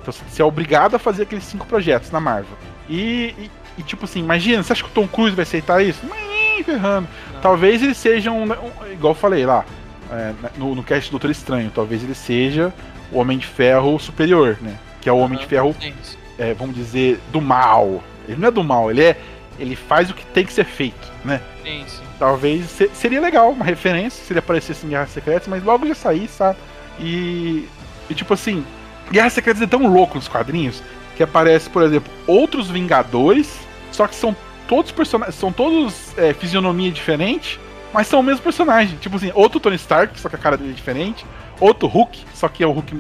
Então 0.03 0.13
você 0.13 0.41
é 0.43 0.45
obrigado 0.45 0.95
a 0.95 0.99
fazer 0.99 1.23
aqueles 1.25 1.45
cinco 1.45 1.67
projetos 1.67 2.11
na 2.11 2.21
Marvel. 2.21 2.57
E, 2.89 3.35
e- 3.39 3.51
e, 3.79 3.83
tipo 3.83 4.05
assim, 4.05 4.21
imagina, 4.21 4.63
você 4.63 4.73
acha 4.73 4.83
que 4.85 4.89
o 4.89 4.93
Tom 4.93 5.07
Cruise 5.09 5.35
vai 5.37 5.43
aceitar 5.43 5.83
isso? 5.85 6.01
Nem 6.07 6.63
ferrando. 6.65 7.07
Talvez 7.43 7.83
ele 7.83 7.95
seja 7.95 8.31
um, 8.31 8.45
um- 8.45 8.93
Igual 8.93 9.11
eu 9.13 9.15
falei 9.19 9.45
lá, 9.45 9.65
é, 10.11 10.33
no, 10.57 10.75
no 10.75 10.83
cast 10.83 11.09
do 11.11 11.13
Doutor 11.13 11.31
Estranho, 11.31 11.71
talvez 11.75 12.03
ele 12.03 12.15
seja 12.15 12.73
o 13.13 13.19
Homem 13.19 13.37
de 13.39 13.47
Ferro 13.47 13.99
superior, 13.99 14.57
né? 14.63 14.79
Que 15.01 15.09
é 15.09 15.13
o 15.13 15.19
Homem 15.19 15.39
de 15.39 15.47
Ferro 15.47 15.75
Sim, 15.81 15.93
sim. 16.03 16.17
É, 16.39 16.55
vamos 16.55 16.75
dizer, 16.75 17.21
do 17.33 17.41
mal. 17.41 18.03
Ele 18.29 18.41
não 18.41 18.49
é 18.49 18.51
do 18.51 18.63
mal, 18.65 18.91
ele 18.91 19.03
é. 19.03 19.17
Ele 19.59 19.75
faz 19.75 20.11
o 20.11 20.15
que 20.15 20.25
tem 20.27 20.45
que 20.45 20.53
ser 20.53 20.65
feito, 20.65 21.11
né? 21.25 21.41
Sim, 21.65 21.85
sim. 21.87 22.03
Talvez 22.19 22.67
se- 22.71 22.91
seria 22.93 23.21
legal, 23.21 23.51
uma 23.51 23.65
referência, 23.65 24.23
se 24.23 24.33
ele 24.33 24.41
aparecesse 24.41 24.85
em 24.85 24.91
Guerras 24.91 25.11
Secretas, 25.11 25.49
mas 25.49 25.63
logo 25.65 25.87
já 25.87 25.95
sair, 25.95 26.29
sabe? 26.29 26.59
E, 27.01 27.67
e 28.11 28.15
tipo 28.15 28.35
assim, 28.35 28.65
Guerras 29.11 29.33
Secretas 29.33 29.63
é 29.63 29.67
tão 29.67 29.87
louco 29.87 30.17
nos 30.17 30.29
quadrinhos 30.29 30.83
que 31.17 31.23
aparece, 31.23 31.71
por 31.71 31.83
exemplo, 31.83 32.13
outros 32.27 32.69
Vingadores, 32.71 33.59
só 33.91 34.07
que 34.07 34.15
são 34.15 34.37
todos 34.69 34.93
personagens, 34.93 35.35
são 35.37 35.51
todos 35.51 36.13
é, 36.19 36.35
fisionomia 36.35 36.91
diferente, 36.91 37.59
mas 37.95 38.07
são 38.09 38.21
o 38.21 38.23
mesmo 38.23 38.43
personagem. 38.43 38.99
Tipo 38.99 39.17
assim, 39.17 39.31
outro 39.35 39.59
Tony 39.59 39.77
Stark, 39.77 40.21
só 40.21 40.29
que 40.29 40.37
a 40.37 40.39
cara 40.39 40.59
dele 40.59 40.71
é 40.73 40.75
diferente, 40.75 41.25
outro 41.59 41.89
Hulk, 41.89 42.19
só 42.35 42.47
que 42.49 42.63
é 42.63 42.67
o 42.67 42.73
Hulk 42.73 42.95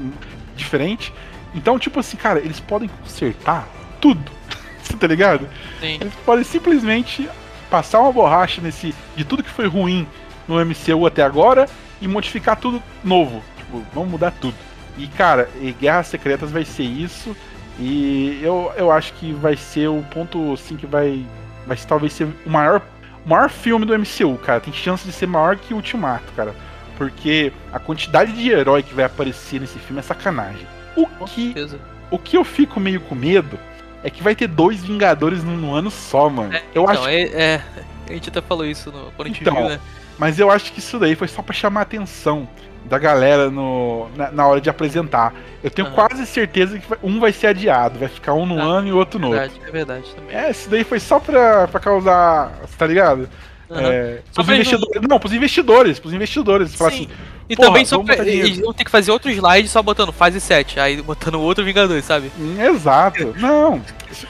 diferente. 0.56 1.12
Então, 1.56 1.78
tipo 1.78 1.98
assim, 1.98 2.16
cara, 2.16 2.38
eles 2.38 2.60
podem 2.60 2.88
consertar 2.88 3.66
tudo. 4.00 4.30
Você 4.82 4.96
tá 4.96 5.06
ligado? 5.06 5.48
Sim. 5.80 5.98
Eles 6.00 6.14
podem 6.24 6.44
simplesmente 6.44 7.28
passar 7.70 8.00
uma 8.00 8.12
borracha 8.12 8.60
nesse 8.60 8.94
de 9.16 9.24
tudo 9.24 9.42
que 9.42 9.50
foi 9.50 9.66
ruim 9.66 10.06
no 10.46 10.64
MCU 10.64 11.06
até 11.06 11.22
agora 11.22 11.66
e 12.00 12.06
modificar 12.06 12.56
tudo 12.56 12.80
novo. 13.02 13.42
Tipo, 13.56 13.82
vamos 13.92 14.10
mudar 14.10 14.30
tudo. 14.30 14.54
E 14.98 15.06
cara, 15.08 15.48
e 15.60 15.72
Guerras 15.72 16.06
Secretas 16.06 16.50
vai 16.50 16.64
ser 16.64 16.84
isso. 16.84 17.36
E 17.78 18.38
eu, 18.42 18.72
eu 18.76 18.90
acho 18.90 19.12
que 19.14 19.32
vai 19.32 19.56
ser 19.56 19.88
o 19.88 20.02
ponto 20.10 20.52
assim 20.52 20.76
que 20.76 20.86
vai 20.86 21.26
vai 21.66 21.76
talvez 21.76 22.12
ser 22.12 22.28
o 22.46 22.50
maior 22.50 22.80
o 23.24 23.28
maior 23.28 23.50
filme 23.50 23.84
do 23.84 23.98
MCU, 23.98 24.38
cara. 24.38 24.60
Tem 24.60 24.72
chance 24.72 25.04
de 25.04 25.12
ser 25.12 25.26
maior 25.26 25.56
que 25.56 25.74
o 25.74 25.78
Ultimato, 25.78 26.32
cara. 26.34 26.54
Porque 26.96 27.52
a 27.72 27.78
quantidade 27.78 28.32
de 28.32 28.50
herói 28.50 28.82
que 28.82 28.94
vai 28.94 29.04
aparecer 29.04 29.60
nesse 29.60 29.78
filme 29.78 29.98
é 29.98 30.02
sacanagem. 30.02 30.66
O 30.96 31.06
Com 31.06 31.24
que 31.26 31.44
certeza. 31.52 31.78
o 32.10 32.18
que 32.18 32.36
eu 32.36 32.44
fico 32.44 32.80
meio 32.80 33.00
com 33.00 33.14
medo 33.14 33.58
é 34.02 34.10
que 34.10 34.22
vai 34.22 34.34
ter 34.34 34.46
dois 34.48 34.82
Vingadores 34.84 35.42
num, 35.44 35.74
ano 35.74 35.90
só, 35.90 36.28
mano. 36.30 36.52
eu 36.74 36.82
então, 36.84 36.88
acho, 36.88 37.08
é, 37.08 37.22
é, 37.22 37.60
A 38.08 38.12
gente 38.12 38.28
até 38.28 38.40
falou 38.40 38.64
isso 38.64 38.90
no, 38.92 39.10
quando 39.12 39.26
a 39.26 39.28
gente 39.28 39.40
Então, 39.42 39.54
viu, 39.54 39.68
né? 39.68 39.80
mas 40.18 40.38
eu 40.38 40.50
acho 40.50 40.72
que 40.72 40.78
isso 40.78 40.98
daí 40.98 41.14
foi 41.14 41.28
só 41.28 41.42
pra 41.42 41.52
chamar 41.54 41.80
a 41.80 41.82
atenção 41.82 42.48
da 42.84 42.98
galera 42.98 43.50
no, 43.50 44.08
na, 44.16 44.30
na 44.30 44.46
hora 44.46 44.60
de 44.60 44.70
apresentar. 44.70 45.34
Eu 45.62 45.70
tenho 45.70 45.88
Aham. 45.88 45.94
quase 45.96 46.24
certeza 46.24 46.78
que 46.78 46.86
vai- 46.88 46.98
um 47.02 47.18
vai 47.18 47.32
ser 47.32 47.48
adiado, 47.48 47.98
vai 47.98 48.06
ficar 48.08 48.32
um 48.34 48.46
no 48.46 48.60
Ah, 48.60 48.78
ano 48.78 48.86
e 48.88 48.92
outro 48.92 49.18
no 49.18 49.26
outro. 49.26 49.40
Verdade, 49.42 49.68
é 49.68 49.72
verdade 49.72 50.04
também. 50.14 50.36
É, 50.36 50.50
isso 50.52 50.70
daí 50.70 50.84
foi 50.84 51.00
só 51.00 51.18
pra, 51.18 51.66
pra 51.66 51.80
causar, 51.80 52.52
tá 52.78 52.86
ligado? 52.86 53.28
Aham. 53.68 53.80
É, 53.82 54.22
pros 54.32 54.48
eles 54.48 54.48
não- 54.48 54.54
investidores. 54.78 55.08
Não, 55.08 55.18
pros 55.18 55.32
investidores, 55.32 55.98
pros 55.98 56.14
investidores. 56.14 56.74
Falar 56.76 56.92
Sim. 56.92 56.96
assim, 57.06 57.08
E 57.48 57.54
porra, 57.56 57.68
também 57.68 57.84
só 57.84 58.02
eles 58.24 58.58
vão 58.58 58.72
ter 58.72 58.84
que 58.84 58.90
fazer 58.90 59.10
outro 59.12 59.30
slide 59.30 59.68
só 59.68 59.80
botando 59.82 60.12
fase 60.12 60.40
7, 60.40 60.80
aí 60.80 61.00
botando 61.00 61.40
outro 61.40 61.64
Vingador, 61.64 62.02
sabe? 62.02 62.30
Hum, 62.38 62.56
Exato. 62.60 63.34
Não, 63.38 63.80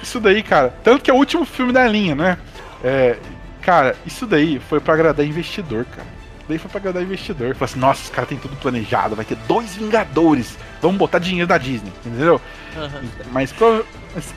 isso, 0.03 0.21
daí, 0.21 0.43
cara. 0.43 0.75
Tanto 0.85 1.03
que 1.03 1.11
é 1.11 1.15
o 1.15 1.17
último 1.17 1.45
filme 1.45 1.73
da 1.73 1.87
linha, 1.87 2.15
né? 2.15 2.37
É, 2.85 3.17
cara, 3.63 3.97
isso 4.05 4.27
daí 4.27 4.61
foi 4.69 4.81
pra 4.81 4.95
agradar 4.95 5.25
investidor, 5.25 5.85
cara. 5.87 6.07
Daí 6.49 6.59
foi 6.59 6.71
pra 6.71 6.79
agradar 6.79 7.03
investidor. 7.03 7.55
Falei 7.57 7.65
assim, 7.73 7.81
nossa, 7.81 8.03
os 8.05 8.11
caras 8.11 8.29
têm 8.29 8.39
tudo 8.39 8.55
planejado, 8.57 9.17
vai 9.17 9.25
ter 9.25 9.37
dois 9.49 9.75
Vingadores. 9.75 10.57
Vamos 10.81 10.97
botar 10.99 11.19
dinheiro 11.19 11.49
da 11.49 11.59
Disney, 11.59 11.91
entendeu? 12.05 12.41
Aham. 12.77 13.01
Mas, 13.33 13.53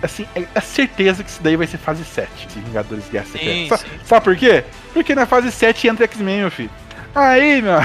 assim, 0.02 0.26
é, 0.36 0.44
é 0.56 0.62
certeza 0.62 1.24
que 1.24 1.30
isso 1.30 1.44
daí 1.44 1.56
vai 1.56 1.68
ser 1.68 1.78
fase 1.78 2.04
7, 2.04 2.28
esse 2.50 2.60
Vingadores 2.60 3.08
Guerra 3.12 3.26
Secreta. 3.26 3.78
Sa- 3.78 3.84
sim. 3.84 3.90
Sabe 4.06 4.24
por 4.24 4.36
quê? 4.38 4.64
Porque 4.94 5.14
na 5.14 5.26
fase 5.28 5.52
7 5.52 5.88
entra 5.88 6.06
X-Men, 6.06 6.40
meu 6.40 6.50
filho. 6.52 6.72
Aí, 7.14 7.62
meu. 7.62 7.80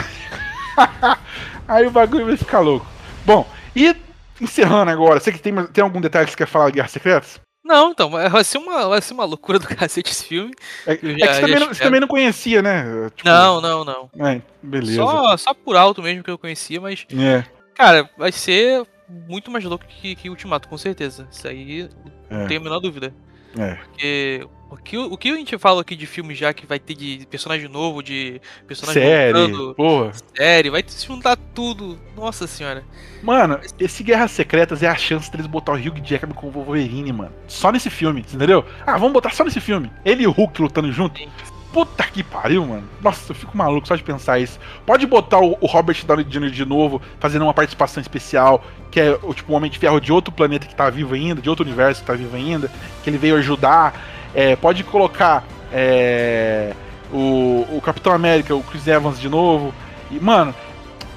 Aí 1.68 1.86
o 1.86 1.90
bagulho 1.90 2.26
vai 2.26 2.36
ficar 2.36 2.60
louco. 2.60 2.86
Bom, 3.24 3.48
e 3.74 3.94
encerrando 4.40 4.90
agora, 4.90 5.20
você 5.20 5.32
que 5.32 5.38
tem, 5.38 5.54
tem 5.66 5.82
algum 5.84 6.00
detalhe 6.00 6.26
que 6.26 6.32
você 6.32 6.38
quer 6.38 6.46
falar 6.46 6.66
de 6.66 6.72
Guerras 6.76 6.90
Secretas? 6.90 7.40
Não, 7.64 7.92
então, 7.92 8.10
vai 8.10 8.44
ser, 8.44 8.58
uma, 8.58 8.86
vai 8.88 9.00
ser 9.00 9.14
uma 9.14 9.24
loucura 9.24 9.58
do 9.58 9.66
cacete 9.74 10.12
esse 10.12 10.24
filme. 10.24 10.52
É, 10.86 10.92
é 10.92 10.94
Eu 10.94 10.98
que 10.98 11.18
já- 11.18 11.26
você 11.26 11.34
já 11.34 11.40
também, 11.40 11.60
não, 11.60 11.68
você 11.68 11.82
também 11.82 12.00
não 12.00 12.08
conhecia, 12.08 12.60
né? 12.60 13.10
Tipo, 13.14 13.28
Não, 13.28 13.60
não, 13.60 13.84
não. 13.84 14.10
É, 14.26 14.42
beleza. 14.62 14.96
Só, 15.02 15.36
só 15.38 15.54
por 15.54 15.74
alto 15.76 16.02
mesmo 16.02 16.22
que 16.22 16.30
eu 16.30 16.36
conhecia, 16.38 16.78
mas, 16.80 17.06
É, 17.18 17.42
cara, 17.74 18.08
vai 18.18 18.30
ser 18.32 18.86
muito 19.08 19.50
mais 19.50 19.64
louco 19.64 19.84
que, 19.86 20.14
que 20.14 20.28
Ultimato, 20.28 20.68
com 20.68 20.76
certeza. 20.76 21.26
Isso 21.30 21.48
aí 21.48 21.88
É. 22.28 22.36
não 22.36 22.46
tenho 22.46 22.60
a 22.60 22.64
menor 22.64 22.80
dúvida. 22.80 23.14
é. 23.58 23.74
Porque 23.76 24.46
o 24.74 24.82
que, 24.82 24.98
o 24.98 25.16
que 25.16 25.30
a 25.30 25.36
gente 25.36 25.56
fala 25.56 25.80
aqui 25.80 25.94
de 25.94 26.06
filme 26.06 26.34
já 26.34 26.52
que 26.52 26.66
vai 26.66 26.78
ter 26.78 26.94
de 26.94 27.26
personagem 27.30 27.68
novo, 27.68 28.02
de 28.02 28.40
personagem 28.66 29.02
Série, 29.02 29.32
voltando, 29.32 29.74
porra. 29.74 30.12
série, 30.36 30.70
vai 30.70 30.84
se 30.86 31.06
juntar 31.06 31.36
tudo. 31.54 31.98
Nossa 32.16 32.46
senhora. 32.46 32.84
Mano, 33.22 33.60
esse 33.78 34.02
Guerras 34.02 34.32
Secretas 34.32 34.82
é 34.82 34.88
a 34.88 34.96
chance 34.96 35.30
deles 35.30 35.46
botar 35.46 35.72
o 35.72 35.76
Hugh 35.76 36.00
Jackman 36.04 36.34
com 36.34 36.48
o 36.48 36.50
Wolverine, 36.50 37.12
mano. 37.12 37.32
Só 37.46 37.70
nesse 37.70 37.88
filme, 37.88 38.20
entendeu? 38.20 38.64
Ah, 38.86 38.98
vamos 38.98 39.12
botar 39.12 39.30
só 39.30 39.44
nesse 39.44 39.60
filme. 39.60 39.90
Ele 40.04 40.24
e 40.24 40.26
o 40.26 40.32
Hulk 40.32 40.60
lutando 40.60 40.90
junto. 40.92 41.18
Sim. 41.18 41.28
Puta 41.72 42.04
que 42.04 42.22
pariu, 42.22 42.64
mano. 42.64 42.88
Nossa, 43.02 43.32
eu 43.32 43.34
fico 43.34 43.56
maluco 43.56 43.88
só 43.88 43.96
de 43.96 44.04
pensar 44.04 44.38
isso. 44.38 44.60
Pode 44.86 45.06
botar 45.06 45.40
o, 45.40 45.58
o 45.60 45.66
Robert 45.66 46.04
Downey 46.06 46.24
Jr. 46.24 46.50
de 46.50 46.64
novo, 46.64 47.02
fazendo 47.18 47.42
uma 47.42 47.52
participação 47.52 48.00
especial, 48.00 48.64
que 48.92 49.00
é 49.00 49.18
o 49.20 49.34
tipo 49.34 49.52
um 49.52 49.56
Homem 49.56 49.68
de 49.68 49.76
Ferro 49.76 50.00
de 50.00 50.12
outro 50.12 50.32
planeta 50.32 50.68
que 50.68 50.74
tá 50.74 50.88
vivo 50.88 51.14
ainda, 51.14 51.42
de 51.42 51.50
outro 51.50 51.64
universo 51.64 52.00
que 52.02 52.06
tá 52.06 52.12
vivo 52.12 52.36
ainda, 52.36 52.70
que 53.02 53.10
ele 53.10 53.18
veio 53.18 53.36
ajudar. 53.36 54.13
É, 54.34 54.56
pode 54.56 54.82
colocar 54.84 55.44
é, 55.72 56.74
o, 57.12 57.66
o 57.70 57.80
Capitão 57.80 58.12
América, 58.12 58.54
o 58.54 58.62
Chris 58.62 58.86
Evans 58.86 59.20
de 59.20 59.28
novo. 59.28 59.74
E, 60.10 60.18
mano, 60.18 60.54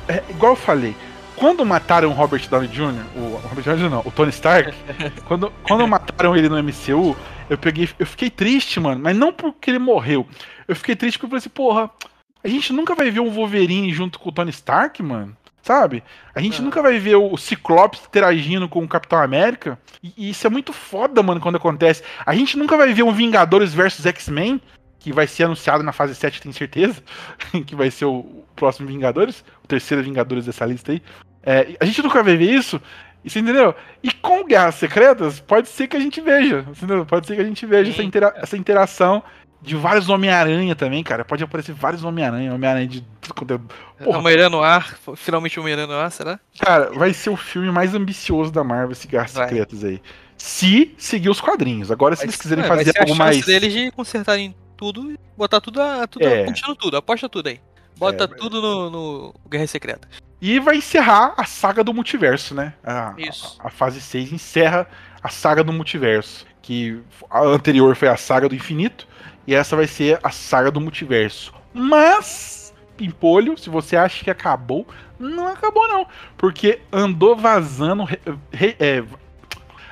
é, 0.08 0.24
igual 0.30 0.54
eu 0.54 0.56
falei, 0.56 0.96
quando 1.36 1.64
mataram 1.66 2.10
o 2.10 2.14
Robert 2.14 2.48
Downey 2.50 2.68
Jr., 2.68 3.06
o 3.16 3.40
Robert 3.48 3.64
Downey 3.64 3.84
Jr. 3.84 3.90
não, 3.90 4.02
o 4.04 4.12
Tony 4.12 4.32
Stark, 4.32 4.74
quando, 5.28 5.54
quando 5.64 5.88
mataram 5.88 6.36
ele 6.36 6.50
no 6.50 6.62
MCU, 6.62 7.16
eu 7.48 7.58
peguei, 7.58 7.88
eu 8.00 8.06
fiquei 8.08 8.30
triste, 8.30 8.80
mano, 8.80 9.00
mas 9.02 9.16
não 9.16 9.32
porque 9.32 9.70
ele 9.70 9.80
morreu. 9.80 10.28
Eu 10.68 10.76
fiquei 10.76 10.96
triste 10.96 11.18
porque 11.18 11.28
eu 11.28 11.30
falei 11.30 11.40
assim, 11.40 11.50
porra, 11.50 11.92
a 12.44 12.48
gente 12.48 12.74
nunca 12.74 12.96
vai 12.96 13.12
ver 13.12 13.20
um 13.20 13.30
Wolverine 13.30 13.94
junto 13.94 14.20
com 14.20 14.30
o 14.30 14.32
Tony 14.32 14.50
Stark, 14.50 15.02
mano. 15.04 15.37
Sabe? 15.68 16.02
A 16.34 16.40
gente 16.40 16.62
Ah. 16.62 16.64
nunca 16.64 16.82
vai 16.82 16.98
ver 16.98 17.18
o 17.18 17.36
Ciclope 17.36 18.00
interagindo 18.08 18.70
com 18.70 18.82
o 18.82 18.88
Capitão 18.88 19.20
América. 19.20 19.78
E, 20.02 20.30
isso 20.30 20.48
é 20.48 20.50
muito 20.50 20.72
foda, 20.72 21.22
mano, 21.22 21.42
quando 21.42 21.58
acontece. 21.58 22.02
A 22.26 22.34
gente 22.34 22.58
nunca 22.58 22.78
vai 22.78 22.94
ver 22.94 23.04
um 23.04 23.12
Vingadores 23.12 23.74
versus 23.74 24.06
X-Men, 24.06 24.62
que 24.98 25.12
vai 25.12 25.28
ser 25.28 25.44
anunciado 25.44 25.84
na 25.84 25.92
fase 25.92 26.16
7, 26.16 26.42
tenho 26.42 26.54
certeza. 26.54 27.04
que 27.68 27.76
vai 27.76 27.92
ser 27.92 28.06
o 28.06 28.46
próximo 28.56 28.88
Vingadores, 28.88 29.44
o 29.62 29.68
terceiro 29.68 30.02
Vingadores 30.02 30.46
dessa 30.46 30.66
lista 30.66 30.94
aí. 30.94 31.02
É, 31.44 31.76
a 31.82 31.84
gente 31.86 32.02
nunca 32.02 32.24
vai 32.24 32.38
ver 32.38 32.50
isso. 32.50 32.82
Você 33.26 33.40
entendeu? 33.40 33.76
E 34.02 34.10
com 34.14 34.46
Guerras 34.46 34.76
Secretas, 34.76 35.42
pode 35.42 35.68
ser 35.68 35.88
que 35.88 35.98
a 35.98 36.00
gente 36.00 36.22
veja. 36.22 36.66
Entendeu? 36.70 37.06
Pode 37.06 37.28
ser 37.28 37.36
que 37.36 37.42
a 37.42 37.46
gente 37.46 37.66
veja 37.66 37.92
essa, 37.92 38.04
intera- 38.04 38.34
essa 38.38 38.56
interação 38.56 39.22
de 39.62 39.76
vários 39.76 40.08
Homem-Aranha 40.10 40.76
também, 40.76 41.04
cara. 41.04 41.26
Pode 41.26 41.44
aparecer 41.44 41.74
vários 41.74 42.04
Homem-Aranha, 42.04 42.54
Homem-Aranha 42.54 42.88
de. 42.88 43.04
Porra. 44.04 44.18
Homem-Aranha 44.20 44.50
no 44.50 44.62
ar, 44.62 44.98
finalmente 45.16 45.60
o 45.60 45.62
Homem-Aranha 45.64 45.88
no 45.88 45.96
ar, 46.00 46.12
será? 46.12 46.40
Cara, 46.60 46.92
vai 46.92 47.14
ser 47.14 47.30
o 47.30 47.36
filme 47.38 47.72
mais 47.72 47.94
ambicioso 47.96 48.52
da 48.52 48.64
Marvel, 48.64 48.92
esse 48.92 49.08
Guerras 49.08 49.34
Vai. 49.34 49.48
Secretas 49.50 49.84
aí. 49.84 50.02
Se 50.38 50.94
seguir 50.98 51.30
os 51.30 51.42
quadrinhos. 51.42 51.90
Agora, 51.92 52.16
se 52.16 52.20
Vai 52.20 52.26
eles 52.28 52.36
ser- 52.36 52.42
quiserem 52.44 52.64
é, 52.64 52.68
fazer 52.68 52.92
a 52.96 53.02
algo 53.02 53.08
chance 53.16 53.18
mais. 53.20 53.46
deles 53.46 53.74
de 53.74 53.92
consertarem 53.92 54.56
tudo 54.78 55.12
e 55.12 55.20
botar 55.36 55.60
tudo, 55.60 55.82
a, 55.82 56.06
tudo 56.08 56.26
É. 56.28 56.44
apostando 56.44 56.76
tudo, 56.76 56.96
aposta 56.98 57.28
tudo 57.28 57.48
aí. 57.48 57.60
Bota 57.98 58.26
É, 58.26 58.28
tudo 58.28 58.62
no, 58.62 58.90
no 58.92 59.34
Guerra 59.50 59.66
Secreta. 59.66 60.08
E 60.40 60.60
vai 60.60 60.78
encerrar 60.78 61.34
a 61.36 61.46
saga 61.46 61.84
do 61.84 61.92
multiverso, 61.92 62.54
né? 62.54 62.74
A, 62.84 63.16
Isso. 63.18 63.58
A, 63.60 63.68
a 63.68 63.72
fase 63.72 64.00
6 64.00 64.32
encerra 64.32 64.88
a 65.24 65.30
saga 65.30 65.64
do 65.64 65.74
multiverso. 65.74 66.46
Que 66.62 67.02
a 67.32 67.42
anterior 67.42 67.96
foi 67.96 68.08
a 68.08 68.16
saga 68.16 68.48
do 68.48 68.54
infinito. 68.54 69.08
E 69.48 69.56
essa 69.56 69.76
vai 69.76 69.88
ser 69.88 70.20
a 70.22 70.30
saga 70.30 70.70
do 70.70 70.82
multiverso. 70.82 71.54
Mas, 71.74 72.74
Pimpolho, 72.98 73.58
se 73.58 73.70
você 73.70 73.96
acha 73.96 74.24
que 74.24 74.30
acabou, 74.30 74.86
não 75.18 75.48
acabou 75.48 75.88
não. 75.88 76.06
Porque 76.38 76.82
andou 76.92 77.36
vazando. 77.36 78.04
re- 78.04 78.20
re- 78.52 78.76
é, 78.80 79.04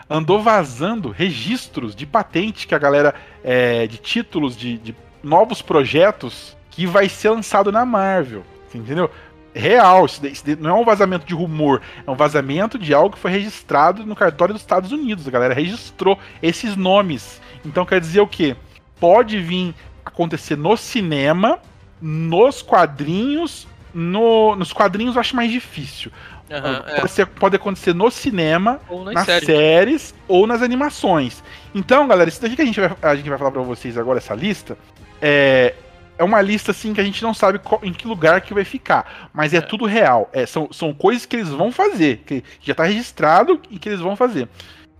andou 0.09 0.41
vazando 0.41 1.09
registros 1.09 1.95
de 1.95 2.05
patente 2.05 2.67
que 2.67 2.75
a 2.75 2.79
galera. 2.79 3.15
é, 3.43 3.87
de 3.87 3.97
títulos 3.97 4.57
de, 4.57 4.77
de 4.77 4.95
novos 5.23 5.61
projetos 5.61 6.55
que 6.69 6.85
vai 6.85 7.07
ser 7.07 7.29
lançado 7.29 7.71
na 7.71 7.85
Marvel. 7.85 8.43
Entendeu? 8.73 9.09
real. 9.55 10.05
Isso, 10.05 10.21
não 10.59 10.69
é 10.69 10.73
um 10.73 10.83
vazamento 10.83 11.25
de 11.25 11.33
rumor, 11.33 11.81
é 12.05 12.11
um 12.11 12.15
vazamento 12.15 12.77
de 12.77 12.93
algo 12.93 13.15
que 13.15 13.21
foi 13.21 13.31
registrado 13.31 14.05
no 14.05 14.13
cartório 14.15 14.53
dos 14.53 14.61
Estados 14.61 14.91
Unidos. 14.91 15.25
A 15.27 15.31
galera 15.31 15.53
registrou 15.53 16.19
esses 16.43 16.75
nomes. 16.75 17.41
Então 17.63 17.85
quer 17.85 18.01
dizer 18.01 18.19
o 18.19 18.27
quê? 18.27 18.55
Pode 18.99 19.39
vir 19.39 19.73
acontecer 20.05 20.55
no 20.57 20.75
cinema, 20.77 21.59
nos 22.01 22.61
quadrinhos. 22.61 23.67
No, 23.93 24.55
nos 24.55 24.73
quadrinhos 24.73 25.15
eu 25.15 25.21
acho 25.21 25.35
mais 25.35 25.51
difícil. 25.51 26.11
É. 26.47 26.99
pode, 26.99 27.11
ser- 27.11 27.25
pode 27.25 27.55
acontecer 27.55 27.93
no 27.95 28.11
cinema, 28.11 28.79
Ou 28.87 29.03
nas 29.03 29.15
nas 29.15 29.25
séries. 29.25 29.45
séries 29.47 30.15
ou 30.27 30.45
nas 30.45 30.61
animações. 30.61 31.43
Então, 31.73 32.07
galera, 32.07 32.29
isso 32.29 32.39
daqui 32.39 32.55
que 32.55 32.61
a 32.61 32.65
gente 32.65 32.79
vai, 32.79 32.95
a 33.01 33.15
gente 33.15 33.27
vai 33.27 33.37
falar 33.37 33.49
pra 33.51 33.63
vocês 33.63 33.97
agora, 33.97 34.19
essa 34.19 34.35
lista, 34.35 34.77
é, 35.19 35.73
é 36.19 36.23
uma 36.23 36.39
lista 36.41 36.69
assim 36.69 36.93
que 36.93 37.01
a 37.01 37.03
gente 37.03 37.23
não 37.23 37.33
sabe 37.33 37.57
qual- 37.57 37.81
em 37.83 37.91
que 37.91 38.07
lugar 38.07 38.41
que 38.41 38.53
vai 38.53 38.63
ficar, 38.63 39.29
mas 39.33 39.55
é, 39.55 39.61
tudo 39.61 39.85
real. 39.85 40.29
É, 40.31 40.45
são, 40.45 40.69
são 40.71 40.93
coisas 40.93 41.25
que 41.25 41.35
eles 41.35 41.49
vão 41.49 41.71
fazer, 41.71 42.17
que 42.27 42.43
já 42.61 42.75
tá 42.75 42.83
registrado 42.83 43.59
e 43.71 43.79
que 43.79 43.89
eles 43.89 43.99
vão 44.01 44.15
fazer. 44.15 44.47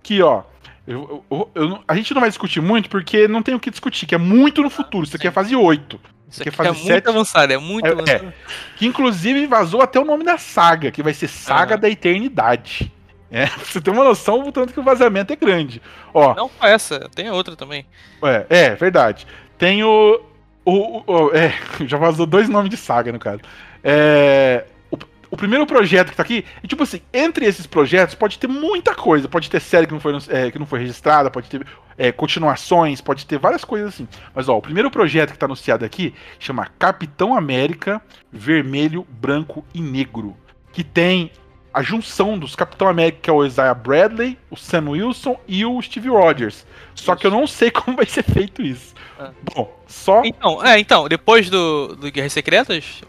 Que, 0.02 0.24
ó, 0.24 0.42
eu- 0.88 1.26
eu- 1.32 1.52
eu 1.56 1.80
a 1.88 1.96
gente 1.96 2.14
não 2.14 2.22
vai 2.22 2.30
discutir 2.30 2.62
muito 2.62 2.90
porque 2.90 3.28
não 3.28 3.42
tem 3.42 3.56
o 3.56 3.60
que 3.60 3.70
discutir, 3.72 4.06
que 4.06 4.16
é 4.16 4.18
muito 4.18 4.62
no 4.62 4.70
futuro. 4.70 5.06
Isso 5.06 5.16
aqui 5.16 5.28
é 5.28 5.32
fase 5.32 5.56
8. 5.56 6.00
Isso 6.30 6.42
aqui 6.42 6.52
fazer 6.52 6.70
é 6.70 6.72
muito 6.74 6.86
sete- 6.88 7.08
avançado, 7.10 7.54
é 7.54 7.58
muito 7.58 7.86
É, 7.88 7.92
avançado. 7.92 8.34
Que 8.78 8.86
inclusive 8.86 9.46
vazou 9.48 9.82
até 9.82 10.00
o 10.00 10.06
nome 10.06 10.24
da 10.24 10.38
saga, 10.38 10.92
que 10.92 11.02
vai 11.04 11.14
ser 11.14 11.28
Saga 11.28 11.74
Aham. 11.76 11.82
da 11.82 11.90
Eternidade. 11.90 12.92
É, 13.32 13.46
pra 13.48 13.64
você 13.66 13.82
ter 13.82 13.90
uma 13.92 14.04
noção, 14.04 14.40
o 14.48 14.52
tanto 14.52 14.74
que 14.74 14.80
o 14.80 14.84
vazamento 14.84 15.32
é 15.34 15.36
grande. 15.36 15.82
Ó, 16.14 16.34
Não 16.36 16.50
só 16.60 16.68
essa, 16.68 17.00
tem 17.14 17.30
outra 17.30 17.56
também. 17.56 17.86
É, 18.24 18.46
é, 18.50 18.76
verdade. 18.76 19.26
Tem 19.58 19.84
o. 19.84 20.22
o, 20.66 20.72
o- 20.72 21.04
o- 21.08 21.32
é, 21.36 21.54
já 21.88 21.98
vazou 21.98 22.26
dois 22.26 22.50
nomes 22.50 22.70
de 22.70 22.78
saga, 22.78 23.12
no 23.12 23.20
caso. 23.20 23.40
É, 23.84 24.66
o, 25.36 25.38
primeiro 25.38 25.66
projeto 25.66 26.10
que 26.10 26.16
tá 26.16 26.24
aqui, 26.24 26.46
e 26.64 26.68
tipo 26.68 26.84
assim, 26.84 27.02
entre 27.14 27.46
esses 27.46 27.68
projetos 27.68 28.16
pode 28.16 28.40
ter 28.40 28.48
muita 28.48 28.96
coisa. 28.96 29.28
Pode 29.28 29.50
ter 29.50 29.60
série 29.60 29.86
que 29.86 29.94
não 29.94 30.00
foi, 30.00 30.14
é, 30.30 30.50
que 30.50 30.58
não 30.58 30.66
foi 30.66 30.80
registrada, 30.80 31.30
pode 31.30 31.50
ter 31.50 31.66
é, 31.98 32.12
continuações, 32.12 33.02
pode 33.02 33.26
ter 33.26 33.38
várias 33.38 33.64
coisas 33.64 33.90
assim. 33.90 34.08
Mas 34.34 34.50
ó, 34.50 34.58
o 34.58 34.62
primeiro 34.62 34.90
projeto 34.90 35.32
que 35.32 35.38
tá 35.38 35.46
anunciado 35.46 35.86
aqui 35.86 36.14
chama 36.40 36.68
Capitão 36.80 37.36
América 37.36 38.02
Vermelho, 38.32 39.06
Branco 39.10 39.66
e 39.74 39.82
Negro. 39.82 40.36
Que 40.72 40.84
tem 40.84 41.32
a 41.74 41.82
junção 41.82 42.40
dos 42.40 42.56
Capitão 42.56 42.88
América, 42.88 43.20
que 43.24 43.30
é 43.30 43.34
o 43.34 43.46
Isaiah 43.46 43.74
Bradley, 43.74 44.38
o 44.50 44.56
Sam 44.56 44.92
Wilson 44.92 45.38
e 45.46 45.66
o 45.66 45.82
Steve 45.82 46.08
Rogers. 46.08 46.66
Só 46.96 47.16
que 47.16 47.28
eu 47.28 47.32
não 47.32 47.46
sei 47.46 47.70
como 47.72 47.98
vai 47.98 48.06
ser 48.06 48.24
feito 48.24 48.62
isso. 48.62 48.94
Ah. 49.20 49.32
Bom, 49.54 49.78
só 49.88 50.22
Então, 50.24 50.66
é, 50.66 50.80
então, 50.80 51.08
depois 51.10 51.50
do, 51.50 51.96
do 51.96 52.10
Guerras 52.10 52.32
Secretas, 52.32 53.02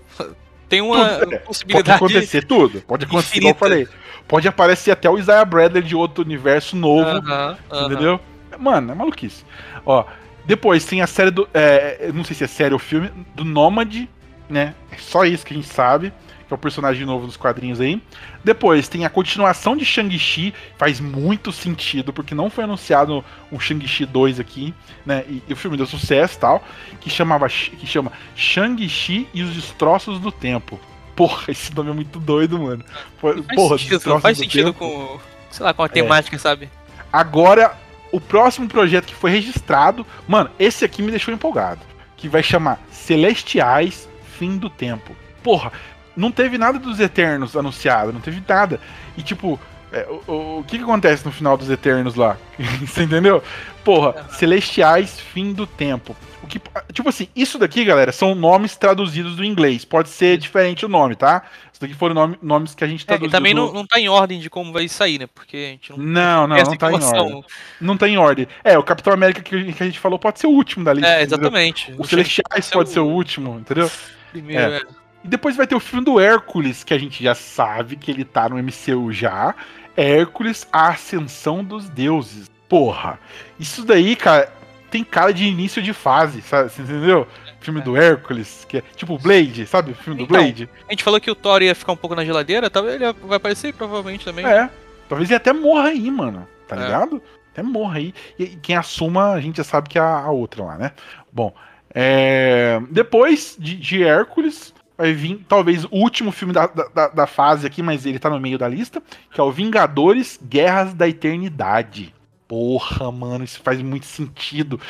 tem 0.69 0.81
uma 0.81 0.97
Tudo, 0.97 1.23
é. 1.35 1.37
pode 1.39 1.45
possibilidade. 1.47 1.91
acontecer 1.93 2.45
tudo. 2.45 2.81
Pode 2.83 3.05
acontecer, 3.05 3.39
igual 3.39 3.53
eu 3.53 3.59
falei. 3.59 3.89
Pode 4.27 4.49
aparecer 4.49 4.91
até 4.91 5.09
o 5.09 5.19
Isaiah 5.19 5.45
Bradley 5.45 5.83
de 5.83 5.95
outro 5.95 6.25
universo 6.25 6.75
novo, 6.77 7.09
Aham, 7.09 7.57
aham. 7.71 7.87
entendeu? 7.87 8.21
Mano, 8.59 8.93
é 8.93 8.95
maluquice. 8.95 9.45
Ó, 9.85 10.05
depois 10.45 10.85
tem 10.85 11.03
a 11.03 11.07
série 11.07 11.31
do. 11.31 11.49
É, 11.55 12.11
não 12.13 12.25
sei 12.25 12.35
se 12.35 12.45
é 12.45 12.47
série 12.47 12.73
ou 12.73 12.79
filme, 12.81 13.11
do 13.35 13.45
Nômade, 13.45 14.09
né? 14.49 14.75
É 14.91 14.97
só 14.97 15.25
isso 15.25 15.45
que 15.45 15.53
a 15.53 15.57
gente 15.57 15.69
sabe. 15.69 16.13
Que 16.47 16.55
é 16.55 16.56
o 16.56 16.59
personagem 16.59 17.05
novo 17.05 17.27
dos 17.27 17.36
quadrinhos 17.36 17.81
aí. 17.81 18.01
Depois 18.44 18.86
tem 18.89 19.05
a 19.05 19.10
continuação 19.10 19.77
de 19.77 19.85
Shang-Chi. 19.85 20.55
Faz 20.78 21.01
muito 21.01 21.51
sentido, 21.51 22.12
porque 22.12 22.35
não 22.35 22.48
foi 22.48 22.64
anunciado 22.64 23.24
um 23.51 23.59
Shang-Chi 23.59 24.06
2 24.06 24.39
aqui, 24.39 24.73
né? 25.05 25.24
E, 25.28 25.43
e 25.48 25.52
o 25.52 25.56
filme 25.56 25.77
deu 25.77 25.86
sucesso 25.86 26.36
e 26.36 26.40
tal. 26.40 26.64
Que, 27.01 27.10
chamava, 27.10 27.48
que 27.48 27.86
chama 27.86 28.12
Shang-Chi 28.36 29.28
e 29.35 29.43
os 29.43 29.55
Destroços 29.55 30.18
do 30.20 30.31
Tempo. 30.31 30.78
Porra, 31.16 31.44
esse 31.51 31.74
nome 31.74 31.90
é 31.90 31.94
muito 31.94 32.20
doido, 32.20 32.59
mano. 32.59 32.85
Pô- 33.20 33.32
Não 33.35 33.43
faz 33.43 33.56
Porra, 33.56 33.78
sentido, 33.78 34.09
não 34.09 34.20
faz 34.20 34.36
do 34.36 34.43
sentido 34.44 34.73
Tempo. 34.73 34.78
com, 34.78 35.20
sei 35.51 35.64
lá, 35.66 35.74
com 35.74 35.82
a 35.82 35.89
temática, 35.89 36.39
sabe? 36.39 36.68
Agora, 37.12 37.74
o 38.12 38.20
próximo 38.20 38.68
projeto 38.68 39.06
que 39.06 39.14
foi 39.14 39.31
registrado, 39.31 40.06
mano, 40.28 40.51
esse 40.59 40.85
aqui 40.85 41.02
me 41.02 41.10
deixou 41.10 41.32
empolgado. 41.35 41.81
Que 42.16 42.28
vai 42.28 42.43
chamar 42.43 42.81
Celestiais 42.90 44.09
Fim 44.39 44.59
do 44.59 44.68
Tempo. 44.70 45.16
Porra, 45.43 45.73
não 46.17 46.31
teve 46.33 46.57
nada 46.59 46.79
dos 46.79 46.99
Eternos 47.01 47.57
anunciado, 47.57 48.13
não 48.13 48.21
teve 48.21 48.43
nada. 48.49 48.81
E 49.17 49.23
tipo, 49.23 49.59
é, 49.93 50.07
o, 50.09 50.33
o- 50.33 50.59
o 50.61 50.65
que, 50.65 50.79
que 50.79 50.85
acontece 50.85 51.25
no 51.25 51.33
final 51.33 51.57
dos 51.57 51.69
Eternos 51.71 52.15
lá? 52.15 52.37
Você 52.81 53.03
entendeu? 53.05 53.43
Porra, 53.85 54.27
Celestiais 54.31 55.21
Fim 55.21 55.53
do 55.53 55.67
Tempo. 55.67 56.17
O 56.43 56.47
que, 56.49 56.61
tipo 56.93 57.09
assim, 57.09 57.27
isso 57.35 57.59
daqui, 57.59 57.85
galera, 57.85 58.13
são 58.13 58.33
nomes 58.33 58.77
traduzidos 58.77 59.35
do 59.35 59.45
inglês. 59.45 59.85
Pode 59.85 60.09
ser 60.09 60.39
diferente 60.39 60.87
o 60.87 60.89
nome, 60.89 61.17
tá? 61.17 61.43
Isso 61.73 61.81
daqui 61.81 61.93
foram 61.93 62.15
nome- 62.15 62.39
nomes 62.41 62.73
que 62.73 62.85
a 62.85 62.87
gente 62.87 63.01
É, 63.01 63.03
e 63.03 63.07
traduziu. 63.07 63.31
também 63.33 63.53
do- 63.53 63.67
não, 63.67 63.73
não 63.73 63.87
tá 63.87 63.99
em 63.99 64.09
ordem 64.09 64.39
de 64.39 64.49
como 64.49 64.73
vai 64.73 64.87
sair, 64.87 65.19
né? 65.19 65.27
Porque 65.35 65.57
a 65.57 65.71
gente 65.71 65.91
não, 65.91 65.99
Não, 65.99 66.47
não, 66.47 66.57
essa 66.57 66.71
não 66.71 66.77
tá 66.79 66.91
em 66.93 66.95
ordem. 66.95 67.45
Não 67.81 67.97
tá 67.97 68.09
em 68.09 68.17
ordem. 68.17 68.47
É, 68.63 68.79
o 68.79 68.83
Capitão 68.85 69.13
América 69.13 69.43
que, 69.43 69.73
que 69.73 69.83
a 69.83 69.87
gente 69.87 69.99
falou 69.99 70.21
pode 70.21 70.39
ser 70.39 70.47
o 70.47 70.51
último 70.51 70.85
da 70.85 70.93
lista. 70.93 71.09
É, 71.11 71.23
entendeu? 71.23 71.39
exatamente. 71.39 71.95
O 71.99 72.05
Celestiais 72.05 72.71
pode 72.71 72.91
ser 72.91 73.01
o 73.01 73.07
último, 73.09 73.59
entendeu? 73.59 73.91
Primeiro, 74.31 74.73
É. 74.73 74.77
é. 74.77 74.83
E 75.27 75.28
depois 75.28 75.57
vai 75.57 75.66
ter 75.66 75.74
o 75.74 75.81
filme 75.81 76.05
do 76.05 76.20
Hércules, 76.20 76.85
que 76.85 76.94
a 76.94 76.98
gente 76.98 77.20
já 77.23 77.35
sabe 77.35 77.97
que 77.97 78.11
ele 78.12 78.24
tá 78.24 78.48
no 78.48 78.57
MCU 78.62 79.11
já. 79.12 79.57
Hércules, 79.97 80.66
a 80.73 80.89
Ascensão 80.90 81.65
dos 81.65 81.89
Deuses. 81.89 82.48
Porra, 82.69 83.19
isso 83.59 83.85
daí, 83.85 84.15
cara, 84.15 84.53
tem 84.89 85.03
cara 85.03 85.32
de 85.32 85.44
início 85.44 85.82
de 85.82 85.93
fase, 85.93 86.40
sabe? 86.43 86.70
Você 86.70 86.82
entendeu? 86.82 87.27
Filme 87.61 87.81
do 87.81 87.97
Hércules, 87.97 88.65
que 88.69 88.78
é 88.78 88.82
tipo 88.94 89.19
Blade, 89.19 89.66
sabe? 89.66 89.90
O 89.90 89.94
filme 89.97 90.16
do 90.19 90.24
Então, 90.24 90.36
Blade. 90.40 90.69
A 90.89 90.93
gente 90.93 91.03
falou 91.03 91.20
que 91.20 91.31
o 91.31 91.35
Thor 91.35 91.61
ia 91.61 91.74
ficar 91.74 91.90
um 91.93 91.97
pouco 91.97 92.15
na 92.15 92.24
geladeira, 92.24 92.70
talvez 92.70 92.94
ele 93.01 93.12
vai 93.12 93.36
aparecer 93.36 93.74
provavelmente 93.74 94.24
também. 94.24 94.47
É. 94.47 94.70
Talvez 95.09 95.28
ele 95.28 95.36
até 95.36 95.53
morra 95.53 95.89
aí, 95.89 96.09
mano. 96.09 96.47
Tá 96.69 96.77
É. 96.77 96.81
ligado? 96.85 97.20
Até 97.53 97.62
morra 97.65 97.98
aí. 97.98 98.15
E 98.39 98.44
e 98.44 98.57
quem 98.57 98.77
assuma, 98.77 99.32
a 99.32 99.40
gente 99.40 99.57
já 99.57 99.65
sabe 99.65 99.89
que 99.89 99.98
é 99.98 100.03
a, 100.03 100.19
a 100.20 100.31
outra 100.31 100.62
lá, 100.62 100.78
né? 100.78 100.93
Bom, 101.32 101.53
É, 101.98 102.78
depois 102.90 103.57
de, 103.59 103.74
de 103.77 104.05
Hércules, 104.05 104.74
vai 104.97 105.12
vir 105.12 105.44
talvez 105.48 105.85
o 105.85 105.89
último 105.93 106.32
filme 106.32 106.52
da, 106.52 106.66
da, 106.66 107.09
da, 107.09 107.27
fase 107.27 107.66
aqui, 107.66 107.82
mas 107.82 108.06
ele 108.06 108.18
tá 108.18 108.31
no 108.31 108.40
meio 108.40 108.59
da 108.59 108.68
lista, 108.68 109.02
que 109.31 109.40
é 109.40 109.44
o 109.44 109.52
Vingadores 109.52 110.39
Guerras 110.43 110.94
da 110.94 111.09
Eternidade. 111.09 112.14
Porra, 112.48 113.10
mano, 113.10 113.44
isso 113.44 113.60
faz 113.60 113.82
muito 113.82 114.06
sentido. 114.06 114.81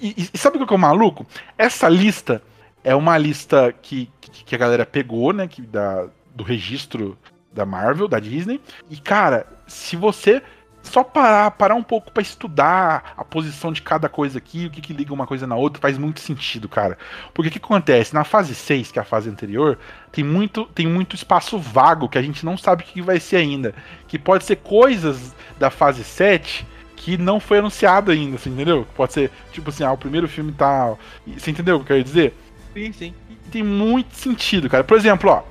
E, 0.00 0.14
e, 0.16 0.28
e 0.34 0.38
sabe 0.38 0.58
o 0.58 0.66
que 0.66 0.72
é 0.72 0.76
o 0.76 0.80
maluco? 0.80 1.26
Essa 1.56 1.88
lista 1.88 2.42
é 2.82 2.94
uma 2.94 3.16
lista 3.16 3.72
que, 3.80 4.10
que, 4.20 4.44
que 4.44 4.54
a 4.54 4.58
galera 4.58 4.84
pegou, 4.84 5.32
né? 5.32 5.46
Que, 5.46 5.62
da, 5.62 6.08
do 6.34 6.42
registro 6.42 7.16
da 7.52 7.64
Marvel, 7.64 8.08
da 8.08 8.18
Disney. 8.18 8.60
E, 8.90 8.96
cara, 8.96 9.46
se 9.66 9.96
você 9.96 10.42
só 10.84 11.02
parar, 11.02 11.50
parar 11.52 11.74
um 11.74 11.82
pouco 11.82 12.12
para 12.12 12.22
estudar 12.22 13.14
a 13.16 13.24
posição 13.24 13.72
de 13.72 13.82
cada 13.82 14.08
coisa 14.08 14.38
aqui, 14.38 14.66
o 14.66 14.70
que, 14.70 14.80
que 14.80 14.92
liga 14.92 15.12
uma 15.12 15.26
coisa 15.26 15.46
na 15.46 15.56
outra, 15.56 15.80
faz 15.80 15.98
muito 15.98 16.20
sentido, 16.20 16.68
cara. 16.68 16.98
Porque 17.32 17.48
o 17.48 17.50
que 17.50 17.58
acontece? 17.58 18.14
Na 18.14 18.22
fase 18.22 18.54
6, 18.54 18.92
que 18.92 18.98
é 18.98 19.02
a 19.02 19.04
fase 19.04 19.28
anterior, 19.28 19.78
tem 20.12 20.22
muito, 20.22 20.66
tem 20.66 20.86
muito 20.86 21.16
espaço 21.16 21.58
vago 21.58 22.08
que 22.08 22.18
a 22.18 22.22
gente 22.22 22.44
não 22.44 22.56
sabe 22.56 22.82
o 22.82 22.86
que 22.86 23.02
vai 23.02 23.18
ser 23.18 23.36
ainda. 23.36 23.74
Que 24.06 24.18
pode 24.18 24.44
ser 24.44 24.56
coisas 24.56 25.34
da 25.58 25.70
fase 25.70 26.04
7 26.04 26.66
que 26.96 27.18
não 27.18 27.40
foi 27.40 27.58
anunciado 27.58 28.10
ainda, 28.10 28.36
assim, 28.36 28.50
entendeu? 28.50 28.86
Pode 28.94 29.12
ser, 29.12 29.30
tipo 29.52 29.70
assim, 29.70 29.84
ah, 29.84 29.92
o 29.92 29.98
primeiro 29.98 30.28
filme 30.28 30.52
tá. 30.52 30.94
Você 31.26 31.50
entendeu 31.50 31.76
o 31.76 31.78
que 31.78 31.84
eu 31.84 31.96
quero 31.96 32.04
dizer? 32.04 32.34
Sim, 32.72 32.92
sim. 32.92 33.14
Tem 33.50 33.62
muito 33.62 34.14
sentido, 34.14 34.68
cara. 34.68 34.84
Por 34.84 34.96
exemplo, 34.96 35.30
ó. 35.30 35.42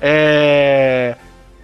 É 0.00 1.16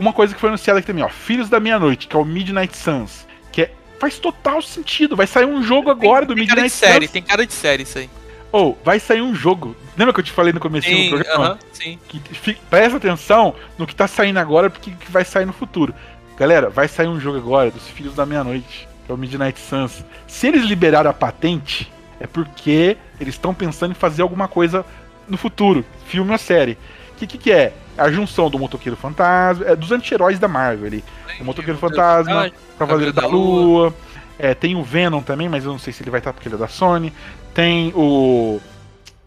uma 0.03 0.13
coisa 0.13 0.35
que 0.35 0.41
foi 0.41 0.49
anunciada 0.49 0.81
aqui 0.81 0.87
também, 0.87 1.05
ó, 1.05 1.09
Filhos 1.09 1.49
da 1.49 1.61
Meia-Noite, 1.61 2.09
que 2.09 2.17
é 2.17 2.19
o 2.19 2.25
Midnight 2.25 2.77
Suns, 2.77 3.27
que 3.53 3.63
é, 3.63 3.73
faz 3.99 4.19
total 4.19 4.61
sentido. 4.61 5.15
Vai 5.15 5.27
sair 5.27 5.47
um 5.47 5.63
jogo 5.63 5.95
tem, 5.95 6.09
agora 6.09 6.27
do 6.27 6.35
tem 6.35 6.43
Midnight 6.45 6.57
cara 6.57 6.69
de 6.69 6.75
série, 6.75 7.07
Suns. 7.07 7.13
Tem 7.13 7.23
cara 7.23 7.47
de 7.47 7.53
série 7.53 7.83
isso 7.85 7.99
aí. 7.99 8.11
Ou, 8.51 8.77
oh, 8.79 8.85
vai 8.85 9.01
sair 9.01 9.23
um 9.23 9.35
jogo. 9.35 9.75
Lembra 9.97 10.13
que 10.13 10.21
eu 10.21 10.25
te 10.25 10.33
falei 10.33 10.53
no 10.53 10.61
começo 10.61 10.91
do 10.91 11.09
programa? 11.09 11.53
Uh 11.53 11.57
-huh, 11.57 11.59
sim. 11.73 11.99
Que, 12.09 12.55
presta 12.69 12.99
atenção 12.99 13.55
no 13.79 13.87
que 13.87 13.95
tá 13.95 14.07
saindo 14.07 14.39
agora, 14.39 14.69
porque 14.69 14.91
que 14.91 15.11
vai 15.11 15.25
sair 15.25 15.47
no 15.47 15.53
futuro. 15.53 15.95
Galera, 16.37 16.69
vai 16.69 16.89
sair 16.89 17.07
um 17.07 17.21
jogo 17.21 17.39
agora 17.39 17.71
dos 17.71 17.87
Filhos 17.89 18.15
da 18.15 18.27
Meia-Noite, 18.27 18.89
que 19.07 19.13
é 19.13 19.15
o 19.15 19.17
Midnight 19.17 19.59
Suns. 19.59 20.05
Se 20.27 20.49
eles 20.49 20.65
liberaram 20.65 21.09
a 21.09 21.15
patente, 21.15 21.91
é 22.21 22.27
porque 22.27 22.97
eles 23.21 23.35
estão 23.35 23.55
pensando 23.55 23.93
em 23.93 23.95
fazer 23.95 24.23
alguma 24.23 24.49
coisa 24.49 24.85
no 25.29 25.39
futuro, 25.39 25.85
filme 26.07 26.33
ou 26.33 26.39
série. 26.39 26.77
O 27.13 27.15
que, 27.17 27.27
que, 27.27 27.39
que 27.39 27.53
é? 27.53 27.73
A 27.97 28.11
junção 28.11 28.49
do 28.49 28.59
Motoqueiro 28.59 28.97
Fantasma, 28.97 29.67
é, 29.67 29.77
dos 29.77 29.93
anti-heróis 29.93 30.39
da 30.39 30.49
Marvel 30.49 30.87
ali. 30.87 31.05
o 31.41 31.45
Motoqueiro 31.45 31.79
Fantasma, 31.79 32.51
Cavaleiro 32.79 33.13
da, 33.13 33.23
da 33.23 33.29
Lua. 33.29 33.63
Lua. 33.63 33.95
É, 34.39 34.55
tem 34.55 34.75
o 34.75 34.83
Venom 34.83 35.23
também, 35.23 35.49
mas 35.49 35.65
eu 35.65 35.73
não 35.73 35.79
sei 35.79 35.93
se 35.93 36.03
ele 36.03 36.11
vai 36.11 36.19
estar 36.21 36.33
porque 36.33 36.49
ele 36.49 36.57
é 36.57 36.59
da 36.59 36.69
Sony. 36.69 37.13
Tem 37.55 37.93
o. 37.95 38.61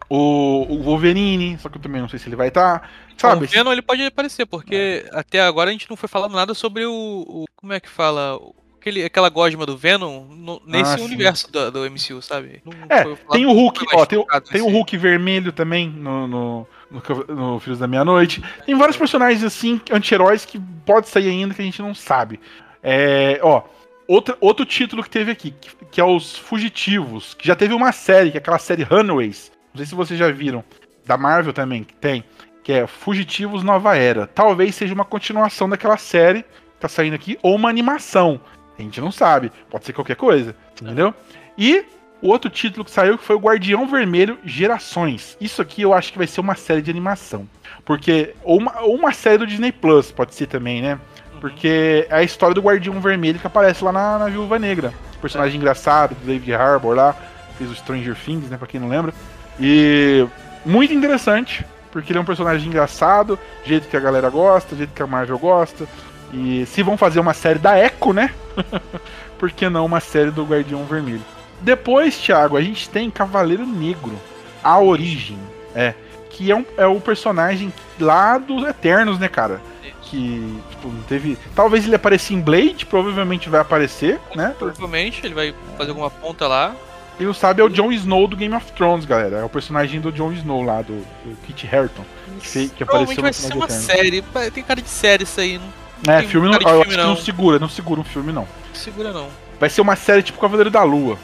O, 0.07 0.67
o 0.69 0.83
Wolverine, 0.83 1.57
só 1.59 1.67
que 1.67 1.77
eu 1.77 1.81
também 1.81 1.99
não 1.99 2.07
sei 2.07 2.19
se 2.19 2.27
ele 2.27 2.35
vai 2.35 2.49
estar. 2.49 2.87
Sabe? 3.17 3.45
O 3.45 3.47
Venom 3.47 3.71
ele 3.71 3.81
pode 3.81 4.05
aparecer, 4.05 4.45
porque 4.45 5.03
é. 5.05 5.17
até 5.17 5.41
agora 5.41 5.69
a 5.69 5.73
gente 5.73 5.89
não 5.89 5.97
foi 5.97 6.07
falando 6.07 6.35
nada 6.35 6.53
sobre 6.53 6.85
o. 6.85 6.91
o 7.27 7.45
como 7.55 7.73
é 7.73 7.79
que 7.79 7.89
fala? 7.89 8.39
Aquele, 8.79 9.03
aquela 9.03 9.29
gosma 9.29 9.65
do 9.65 9.75
Venom 9.75 10.25
no, 10.29 10.61
nesse 10.63 11.01
ah, 11.01 11.03
universo 11.03 11.51
do, 11.51 11.71
do, 11.71 11.89
MCU, 11.89 12.21
sabe? 12.21 12.61
Não 12.63 12.71
é, 12.87 13.03
tem 13.31 13.47
o 13.47 13.51
Hulk, 13.51 13.83
ó, 13.95 14.05
tem, 14.05 14.23
tem 14.51 14.61
o 14.61 14.69
Hulk 14.69 14.95
vermelho 14.95 15.51
também 15.51 15.89
no, 15.89 16.27
no 16.27 16.67
no, 16.89 17.35
no 17.35 17.59
Filhos 17.59 17.79
da 17.79 17.87
Meia-Noite. 17.87 18.43
Tem 18.65 18.75
vários 18.75 18.97
personagens 18.97 19.43
assim, 19.43 19.79
anti-heróis, 19.91 20.45
que 20.45 20.59
pode 20.85 21.07
sair 21.09 21.29
ainda 21.29 21.53
que 21.53 21.61
a 21.61 21.65
gente 21.65 21.81
não 21.81 21.93
sabe. 21.93 22.39
É, 22.81 23.39
ó, 23.41 23.63
outro, 24.07 24.37
outro 24.39 24.65
título 24.65 25.03
que 25.03 25.09
teve 25.09 25.31
aqui, 25.31 25.51
que, 25.51 25.85
que, 25.85 26.01
é 26.01 26.03
Os 26.03 26.37
Fugitivos, 26.37 27.33
que 27.33 27.47
já 27.47 27.55
teve 27.55 27.73
uma 27.73 27.91
série, 27.91 28.31
que 28.31 28.37
é 28.37 28.39
aquela 28.39 28.59
série 28.59 28.83
Runaways. 28.83 29.51
Não 29.73 29.77
sei 29.77 29.85
se 29.85 29.95
vocês 29.95 30.19
já 30.19 30.31
viram. 30.31 30.63
Da 31.05 31.17
Marvel 31.17 31.53
também, 31.53 31.83
que 31.83 31.93
tem. 31.93 32.23
Que 32.63 32.73
é 32.73 32.87
Fugitivos 32.87 33.63
Nova 33.63 33.95
Era. 33.95 34.25
Talvez 34.25 34.73
seja 34.73 34.93
uma 34.93 35.05
continuação 35.05 35.69
daquela 35.69 35.97
série 35.97 36.41
que 36.41 36.79
tá 36.79 36.87
saindo 36.87 37.13
aqui, 37.13 37.37
ou 37.43 37.55
uma 37.55 37.69
animação. 37.69 38.39
A 38.77 38.81
gente 38.81 38.99
não 38.99 39.11
sabe. 39.11 39.51
Pode 39.69 39.85
ser 39.85 39.93
qualquer 39.93 40.15
coisa. 40.15 40.55
Entendeu? 40.81 41.13
E 41.57 41.85
o 42.25 42.27
outro 42.27 42.49
título 42.49 42.83
que 42.83 42.89
saiu 42.89 43.19
foi 43.19 43.35
o 43.35 43.39
Guardião 43.39 43.87
Vermelho 43.87 44.39
Gerações. 44.43 45.37
Isso 45.39 45.61
aqui 45.61 45.83
eu 45.83 45.93
acho 45.93 46.11
que 46.11 46.17
vai 46.17 46.25
ser 46.25 46.41
uma 46.41 46.55
série 46.55 46.81
de 46.81 46.89
animação. 46.89 47.47
Porque. 47.85 48.33
Ou 48.43 48.57
uma, 48.57 48.81
ou 48.81 48.95
uma 48.95 49.13
série 49.13 49.37
do 49.37 49.45
Disney 49.45 49.71
Plus, 49.71 50.11
pode 50.11 50.33
ser 50.33 50.47
também, 50.47 50.81
né? 50.81 50.99
Porque 51.39 52.07
é 52.09 52.15
a 52.15 52.23
história 52.23 52.55
do 52.55 52.61
Guardião 52.61 52.99
Vermelho 52.99 53.37
que 53.37 53.45
aparece 53.45 53.83
lá 53.83 53.91
na, 53.91 54.17
na 54.17 54.27
Viúva 54.27 54.57
Negra. 54.57 54.91
Personagem 55.21 55.53
é. 55.53 55.57
engraçado 55.57 56.15
do 56.15 56.25
David 56.25 56.51
Harbour 56.55 56.95
lá. 56.95 57.15
Fez 57.59 57.69
o 57.69 57.75
Stranger 57.75 58.15
Things, 58.15 58.49
né? 58.49 58.57
Pra 58.57 58.67
quem 58.67 58.79
não 58.79 58.89
lembra. 58.89 59.13
E. 59.59 60.25
Muito 60.65 60.95
interessante. 60.95 61.63
Porque 61.91 62.11
ele 62.11 62.17
é 62.17 62.21
um 62.21 62.25
personagem 62.25 62.67
engraçado, 62.67 63.37
jeito 63.63 63.87
que 63.87 63.95
a 63.95 63.99
galera 63.99 64.29
gosta, 64.31 64.75
jeito 64.75 64.93
que 64.93 65.03
a 65.03 65.07
Marvel 65.07 65.37
gosta. 65.37 65.87
E 66.33 66.65
se 66.65 66.81
vão 66.81 66.97
fazer 66.97 67.19
uma 67.19 67.35
série 67.35 67.59
da 67.59 67.79
Echo, 67.79 68.13
né? 68.13 68.33
Por 69.37 69.51
que 69.51 69.69
não 69.69 69.85
uma 69.85 69.99
série 69.99 70.31
do 70.31 70.43
Guardião 70.43 70.83
Vermelho? 70.85 71.34
Depois, 71.61 72.17
Thiago, 72.17 72.57
a 72.57 72.61
gente 72.61 72.89
tem 72.89 73.09
Cavaleiro 73.09 73.65
Negro, 73.65 74.19
a 74.63 74.79
origem, 74.79 75.37
é, 75.73 75.93
que 76.29 76.51
é, 76.51 76.55
um, 76.55 76.65
é 76.77 76.85
o 76.85 76.99
personagem 76.99 77.73
lá 77.99 78.37
dos 78.37 78.67
Eternos, 78.67 79.19
né, 79.19 79.27
cara? 79.27 79.61
Que, 80.01 80.61
tipo, 80.69 80.87
não 80.87 81.01
teve. 81.03 81.37
Talvez 81.55 81.85
ele 81.85 81.95
apareça 81.95 82.33
em 82.33 82.39
Blade, 82.39 82.85
provavelmente 82.85 83.49
vai 83.49 83.61
aparecer, 83.61 84.19
né? 84.35 84.53
Provavelmente, 84.57 85.25
ele 85.25 85.33
vai 85.33 85.55
fazer 85.77 85.89
alguma 85.89 86.11
ponta 86.11 86.47
lá. 86.47 86.75
Quem 87.17 87.25
não 87.25 87.33
sabe 87.33 87.61
é 87.61 87.63
o 87.63 87.69
Jon 87.69 87.91
Snow 87.91 88.27
do 88.27 88.35
Game 88.35 88.53
of 88.53 88.71
Thrones, 88.73 89.05
galera. 89.05 89.37
É 89.37 89.43
o 89.43 89.49
personagem 89.49 90.01
do 90.01 90.11
Jon 90.11 90.33
Snow 90.33 90.61
lá, 90.61 90.81
do, 90.81 90.97
do 91.23 91.35
Kit 91.47 91.67
Harington. 91.71 92.03
Que, 92.41 92.69
que 92.69 92.83
apareceu 92.83 93.21
vai 93.21 93.33
ser 93.33 93.53
uma 93.53 93.69
série. 93.69 94.21
Tem 94.53 94.63
cara 94.63 94.81
de 94.81 94.89
série 94.89 95.23
isso 95.23 95.39
aí. 95.39 95.59
Não 96.05 96.13
é, 96.13 96.23
filme 96.23 96.47
não, 96.47 96.59
eu 96.59 96.81
acho 96.81 96.89
que 96.89 96.97
não 96.97 97.15
segura, 97.15 97.57
não 97.57 97.69
segura 97.69 98.01
um 98.01 98.03
filme, 98.03 98.33
não. 98.33 98.41
Não 98.41 98.75
segura, 98.75 99.13
não. 99.13 99.29
Vai 99.59 99.69
ser 99.69 99.81
uma 99.81 99.95
série 99.95 100.21
tipo 100.21 100.39
Cavaleiro 100.39 100.69
da 100.69 100.83
Lua. 100.83 101.17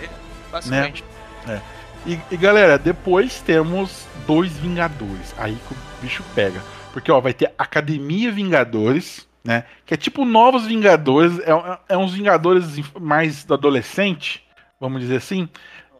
É, 0.00 0.08
basicamente. 0.50 1.04
Né? 1.46 1.60
É. 2.06 2.10
E, 2.10 2.20
e, 2.30 2.36
galera, 2.36 2.78
depois 2.78 3.40
temos 3.40 4.06
dois 4.26 4.52
Vingadores. 4.56 5.34
Aí 5.36 5.56
que 5.66 5.74
o 5.74 5.76
bicho 6.00 6.22
pega. 6.34 6.62
Porque, 6.92 7.10
ó, 7.10 7.20
vai 7.20 7.34
ter 7.34 7.52
Academia 7.58 8.30
Vingadores, 8.30 9.26
né? 9.44 9.64
Que 9.84 9.94
é 9.94 9.96
tipo 9.96 10.24
Novos 10.24 10.66
Vingadores. 10.66 11.38
É, 11.40 11.50
é, 11.50 11.78
é 11.90 11.96
uns 11.98 12.14
Vingadores 12.14 12.78
mais 13.00 13.44
adolescente, 13.50 14.44
vamos 14.80 15.00
dizer 15.00 15.16
assim. 15.16 15.48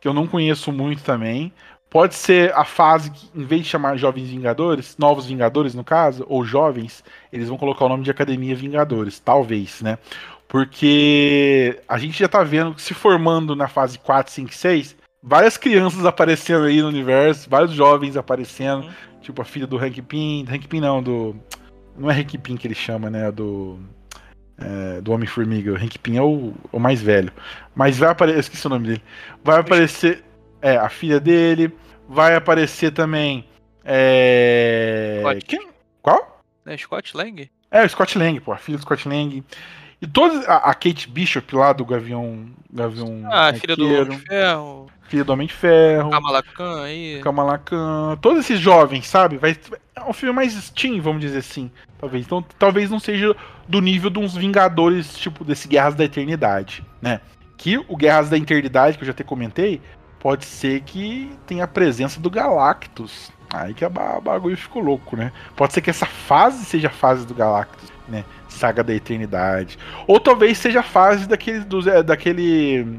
Que 0.00 0.06
eu 0.06 0.14
não 0.14 0.26
conheço 0.26 0.70
muito 0.70 1.02
também. 1.02 1.52
Pode 1.96 2.14
ser 2.14 2.52
a 2.54 2.62
fase 2.62 3.10
que, 3.10 3.26
em 3.34 3.42
vez 3.42 3.62
de 3.62 3.68
chamar 3.68 3.96
Jovens 3.96 4.28
Vingadores, 4.28 4.94
Novos 4.98 5.24
Vingadores 5.24 5.74
no 5.74 5.82
caso, 5.82 6.26
ou 6.28 6.44
Jovens, 6.44 7.02
eles 7.32 7.48
vão 7.48 7.56
colocar 7.56 7.86
o 7.86 7.88
nome 7.88 8.04
de 8.04 8.10
Academia 8.10 8.54
Vingadores, 8.54 9.18
talvez, 9.18 9.80
né? 9.80 9.96
Porque 10.46 11.80
a 11.88 11.96
gente 11.96 12.18
já 12.18 12.28
tá 12.28 12.42
vendo 12.42 12.78
se 12.78 12.92
formando 12.92 13.56
na 13.56 13.66
fase 13.66 13.98
4, 13.98 14.30
5, 14.30 14.52
6, 14.52 14.94
várias 15.22 15.56
crianças 15.56 16.04
aparecendo 16.04 16.66
aí 16.66 16.82
no 16.82 16.88
universo, 16.88 17.48
vários 17.48 17.72
jovens 17.72 18.14
aparecendo, 18.14 18.84
uhum. 18.84 19.20
tipo 19.22 19.40
a 19.40 19.44
filha 19.46 19.66
do 19.66 19.78
Hank 19.78 20.02
Pym, 20.02 20.44
Hank 20.50 20.68
Pym 20.68 20.82
não, 20.82 21.02
do 21.02 21.34
não 21.96 22.10
é 22.10 22.20
Hank 22.20 22.36
Pym 22.36 22.58
que 22.58 22.66
ele 22.66 22.74
chama, 22.74 23.08
né, 23.08 23.32
do 23.32 23.78
é, 24.58 25.00
do 25.00 25.12
Homem-Formiga, 25.12 25.72
o 25.72 25.76
Hank 25.76 25.98
Pym 26.00 26.18
é 26.18 26.22
o, 26.22 26.52
o 26.70 26.78
mais 26.78 27.00
velho. 27.00 27.32
Mas 27.74 27.96
vai 27.96 28.10
aparecer, 28.10 28.40
esqueci 28.40 28.66
o 28.66 28.70
nome 28.70 28.86
dele. 28.86 29.02
Vai 29.42 29.60
aparecer 29.60 30.22
é, 30.60 30.76
a 30.76 30.90
filha 30.90 31.18
dele, 31.18 31.72
vai 32.08 32.34
aparecer 32.34 32.92
também 32.92 33.46
é... 33.88 35.22
Quem? 35.46 35.68
Qual? 36.02 36.42
É 36.66 36.76
Scott 36.76 37.16
Lang? 37.16 37.48
É, 37.70 37.84
o 37.84 37.88
Scott 37.88 38.18
Lang, 38.18 38.40
pô, 38.40 38.52
a 38.52 38.56
filha 38.56 38.76
do 38.76 38.82
Scott 38.82 39.08
Lang. 39.08 39.44
E 40.02 40.06
toda 40.06 40.44
a, 40.46 40.70
a, 40.70 40.74
Kate 40.74 41.08
Bishop 41.08 41.54
lá 41.54 41.72
do 41.72 41.84
Gavião. 41.84 42.46
Gavião 42.70 43.22
ah, 43.30 43.52
filha 43.54 43.76
do 43.76 43.86
Homem 43.86 44.18
de 44.18 44.26
Ferro. 44.26 44.86
Filha 45.08 45.24
do 45.24 45.32
Homem 45.32 45.46
de 45.46 45.54
Ferro. 45.54 46.10
Kamala 46.10 46.42
Khan 46.42 46.82
aí. 46.82 47.20
Kamala 47.22 47.58
Khan. 47.58 48.18
Todos 48.20 48.40
esses 48.40 48.58
jovens, 48.58 49.06
sabe? 49.06 49.38
Vai, 49.38 49.56
é 49.94 50.02
um 50.02 50.12
filme 50.12 50.34
mais 50.34 50.68
teen, 50.70 51.00
vamos 51.00 51.20
dizer 51.20 51.38
assim. 51.38 51.70
Talvez. 51.98 52.26
Então, 52.26 52.44
talvez 52.58 52.90
não 52.90 52.98
seja 52.98 53.34
do 53.68 53.80
nível 53.80 54.10
de 54.10 54.18
uns 54.18 54.34
Vingadores, 54.34 55.16
tipo, 55.16 55.44
desse 55.44 55.68
Guerras 55.68 55.94
da 55.94 56.04
Eternidade, 56.04 56.84
né? 57.00 57.20
Que 57.56 57.78
o 57.78 57.96
Guerras 57.96 58.28
da 58.28 58.36
Eternidade, 58.36 58.98
que 58.98 59.04
eu 59.04 59.06
já 59.06 59.12
até 59.12 59.24
comentei, 59.24 59.80
pode 60.26 60.44
ser 60.44 60.80
que 60.80 61.30
tenha 61.46 61.62
a 61.62 61.68
presença 61.68 62.18
do 62.18 62.28
Galactus. 62.28 63.30
Aí 63.54 63.72
que 63.72 63.84
a 63.84 63.88
bagulho 63.88 64.56
ficou 64.56 64.82
louco, 64.82 65.16
né? 65.16 65.30
Pode 65.54 65.72
ser 65.72 65.80
que 65.80 65.88
essa 65.88 66.04
fase 66.04 66.64
seja 66.64 66.88
a 66.88 66.90
fase 66.90 67.24
do 67.24 67.32
Galactus, 67.32 67.92
né? 68.08 68.24
Saga 68.48 68.82
da 68.82 68.92
Eternidade. 68.92 69.78
Ou 70.04 70.18
talvez 70.18 70.58
seja 70.58 70.80
a 70.80 70.82
fase 70.82 71.28
daquele. 71.28 71.60
Dos, 71.60 71.86
é, 71.86 72.02
daquele 72.02 72.98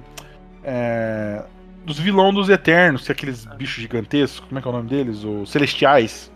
é, 0.63 1.43
dos 1.83 1.99
vilões 1.99 2.33
dos 2.33 2.47
Eternos, 2.47 3.03
que 3.03 3.11
é 3.11 3.13
aqueles 3.13 3.43
bichos 3.43 3.81
gigantescos. 3.81 4.39
Como 4.47 4.57
é 4.57 4.61
que 4.61 4.67
é 4.69 4.71
o 4.71 4.73
nome 4.73 4.89
deles? 4.89 5.25
Os 5.25 5.51
Celestiais. 5.51 6.31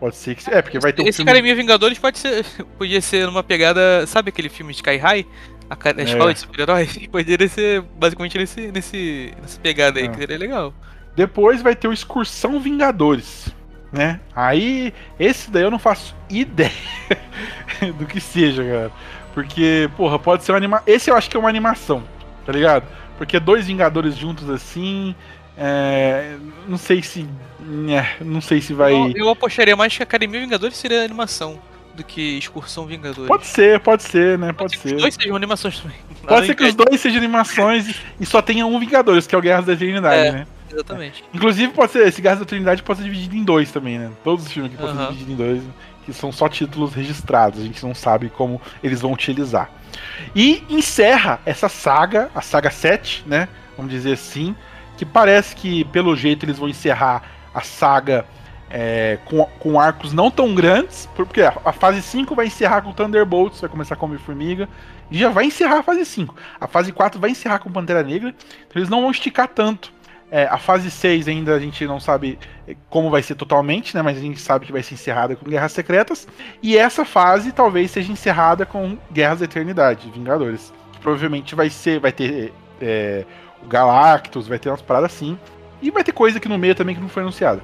Pode 0.00 0.16
ser 0.16 0.34
que. 0.34 0.50
É, 0.50 0.60
porque 0.60 0.80
vai 0.80 0.92
ter 0.92 1.02
um 1.02 1.06
Esse 1.06 1.18
filme... 1.18 1.30
Academia 1.30 1.54
Vingadores 1.54 1.96
pode 1.96 2.18
ser. 2.18 2.44
Podia 2.76 3.00
ser 3.00 3.28
uma 3.28 3.44
pegada. 3.44 4.04
Sabe 4.08 4.30
aquele 4.30 4.48
filme 4.48 4.72
de 4.72 4.78
Sky 4.78 4.96
High? 4.96 5.24
A, 5.70 5.74
a 5.74 6.02
escola 6.02 6.30
é. 6.30 6.34
de 6.34 6.40
super-heróis? 6.40 6.98
Poderia 7.08 7.48
ser 7.48 7.82
basicamente 7.98 8.38
nesse, 8.38 8.72
nesse, 8.72 9.34
nessa 9.40 9.60
pegada 9.60 9.98
aí, 9.98 10.06
é. 10.06 10.08
que 10.08 10.16
seria 10.16 10.38
legal. 10.38 10.74
Depois 11.14 11.60
vai 11.60 11.74
ter 11.74 11.88
o 11.88 11.92
Excursão 11.92 12.58
Vingadores, 12.60 13.48
né? 13.92 14.20
Aí, 14.34 14.94
esse 15.18 15.50
daí 15.50 15.62
eu 15.62 15.70
não 15.70 15.78
faço 15.78 16.14
ideia 16.30 16.72
do 17.98 18.06
que 18.06 18.20
seja, 18.20 18.64
cara. 18.64 18.92
Porque, 19.34 19.90
porra, 19.96 20.18
pode 20.18 20.44
ser 20.44 20.52
uma 20.52 20.58
animação. 20.58 20.84
Esse 20.86 21.10
eu 21.10 21.16
acho 21.16 21.28
que 21.28 21.36
é 21.36 21.40
uma 21.40 21.48
animação, 21.48 22.02
tá 22.46 22.52
ligado? 22.52 22.86
Porque 23.16 23.38
dois 23.38 23.66
Vingadores 23.66 24.16
juntos 24.16 24.48
assim. 24.48 25.14
É... 25.56 26.36
Não 26.66 26.78
sei 26.78 27.02
se. 27.02 27.28
É, 27.90 28.24
não 28.24 28.40
sei 28.40 28.60
se 28.60 28.72
vai. 28.72 28.92
Eu, 28.92 29.12
eu 29.14 29.28
apostaria 29.28 29.76
mais 29.76 29.94
que 29.94 30.02
a 30.02 30.04
Academia 30.04 30.40
Vingadores 30.40 30.76
seria 30.76 31.04
animação 31.04 31.58
do 31.98 32.04
que 32.04 32.38
Excursão 32.38 32.86
Vingadores. 32.86 33.26
Pode 33.28 33.46
ser, 33.46 33.80
pode 33.80 34.02
ser, 34.04 34.38
né? 34.38 34.52
Pode, 34.52 34.76
pode 34.76 34.88
ser. 34.88 34.94
Os 34.94 35.02
dois 35.02 35.14
sejam 35.14 35.36
animações 35.36 35.80
também. 35.80 35.96
Pode 36.28 36.46
ser 36.46 36.54
que 36.54 36.64
os 36.64 36.74
dois 36.74 37.00
sejam 37.00 37.18
animações 37.18 37.94
e 38.20 38.26
só 38.26 38.42
tenha 38.42 38.66
um 38.66 38.78
Vingadores, 38.78 39.26
que 39.26 39.34
é 39.34 39.38
o 39.38 39.40
Guerras 39.40 39.64
da 39.64 39.72
Eternidade, 39.72 40.28
É. 40.28 40.32
né? 40.32 40.46
Exatamente. 40.70 41.24
Inclusive, 41.32 41.72
pode 41.72 41.92
ser, 41.92 42.06
esse 42.06 42.20
Guerras 42.20 42.38
da 42.40 42.44
Eternidade 42.44 42.82
pode 42.82 42.98
ser 42.98 43.04
dividido 43.06 43.34
em 43.34 43.42
dois 43.42 43.72
também, 43.72 43.98
né? 43.98 44.10
Todos 44.22 44.44
os 44.46 44.52
filmes 44.52 44.70
aqui 44.70 44.80
podem 44.80 44.96
ser 44.96 45.02
Aham. 45.02 45.12
divididos 45.12 45.34
em 45.34 45.36
dois, 45.36 45.62
que 46.04 46.12
são 46.12 46.30
só 46.30 46.46
títulos 46.48 46.92
registrados, 46.92 47.60
a 47.60 47.64
gente 47.64 47.82
não 47.82 47.94
sabe 47.94 48.28
como 48.28 48.60
eles 48.82 49.00
vão 49.00 49.12
utilizar. 49.12 49.70
E 50.36 50.62
encerra 50.68 51.40
essa 51.46 51.68
saga, 51.68 52.30
a 52.34 52.42
saga 52.42 52.70
7, 52.70 53.24
né? 53.26 53.48
Vamos 53.76 53.90
dizer 53.90 54.12
assim, 54.12 54.54
que 54.98 55.06
parece 55.06 55.56
que, 55.56 55.84
pelo 55.86 56.14
jeito, 56.14 56.44
eles 56.44 56.58
vão 56.58 56.68
encerrar 56.68 57.22
a 57.54 57.62
saga 57.62 58.26
é, 58.70 59.18
com, 59.24 59.44
com 59.58 59.80
arcos 59.80 60.12
não 60.12 60.30
tão 60.30 60.54
grandes, 60.54 61.08
porque 61.14 61.42
a, 61.42 61.54
a 61.64 61.72
fase 61.72 62.02
5 62.02 62.34
vai 62.34 62.46
encerrar 62.46 62.82
com 62.82 62.92
Thunderbolts, 62.92 63.60
vai 63.60 63.70
começar 63.70 63.96
com 63.96 64.06
Homem-Formiga, 64.06 64.68
e 65.10 65.18
já 65.18 65.30
vai 65.30 65.44
encerrar 65.44 65.78
a 65.78 65.82
fase 65.82 66.04
5. 66.04 66.34
A 66.60 66.66
fase 66.66 66.92
4 66.92 67.20
vai 67.20 67.30
encerrar 67.30 67.58
com 67.58 67.70
Pantera 67.70 68.02
Negra, 68.02 68.28
então 68.30 68.80
eles 68.80 68.88
não 68.88 69.02
vão 69.02 69.10
esticar 69.10 69.48
tanto. 69.48 69.92
É, 70.30 70.44
a 70.44 70.58
fase 70.58 70.90
6 70.90 71.26
ainda 71.26 71.54
a 71.54 71.58
gente 71.58 71.86
não 71.86 71.98
sabe 71.98 72.38
é, 72.66 72.76
como 72.90 73.08
vai 73.08 73.22
ser 73.22 73.34
totalmente, 73.34 73.94
né? 73.96 74.02
Mas 74.02 74.18
a 74.18 74.20
gente 74.20 74.38
sabe 74.38 74.66
que 74.66 74.72
vai 74.72 74.82
ser 74.82 74.94
encerrada 74.94 75.34
com 75.34 75.48
Guerras 75.48 75.72
Secretas. 75.72 76.28
E 76.62 76.76
essa 76.76 77.04
fase 77.04 77.50
talvez 77.50 77.90
seja 77.90 78.12
encerrada 78.12 78.66
com 78.66 78.98
Guerras 79.10 79.38
da 79.38 79.46
Eternidade, 79.46 80.10
Vingadores. 80.10 80.70
Provavelmente 81.00 81.54
vai 81.54 81.70
ser. 81.70 81.98
Vai 81.98 82.12
ter 82.12 82.52
é, 82.78 83.24
Galactus, 83.66 84.46
vai 84.46 84.58
ter 84.58 84.68
umas 84.68 84.82
paradas 84.82 85.14
assim. 85.14 85.38
E 85.80 85.90
vai 85.90 86.04
ter 86.04 86.12
coisa 86.12 86.36
aqui 86.36 86.48
no 86.48 86.58
meio 86.58 86.74
também 86.74 86.94
que 86.94 87.00
não 87.00 87.08
foi 87.08 87.22
anunciada. 87.22 87.62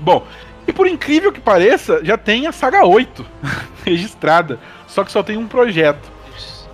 Bom, 0.00 0.26
e 0.66 0.72
por 0.72 0.86
incrível 0.86 1.32
que 1.32 1.40
pareça, 1.40 2.04
já 2.04 2.16
tem 2.18 2.46
a 2.46 2.52
saga 2.52 2.84
8 2.84 3.26
registrada. 3.84 4.58
Só 4.86 5.04
que 5.04 5.12
só 5.12 5.22
tem 5.22 5.36
um 5.36 5.46
projeto 5.48 6.10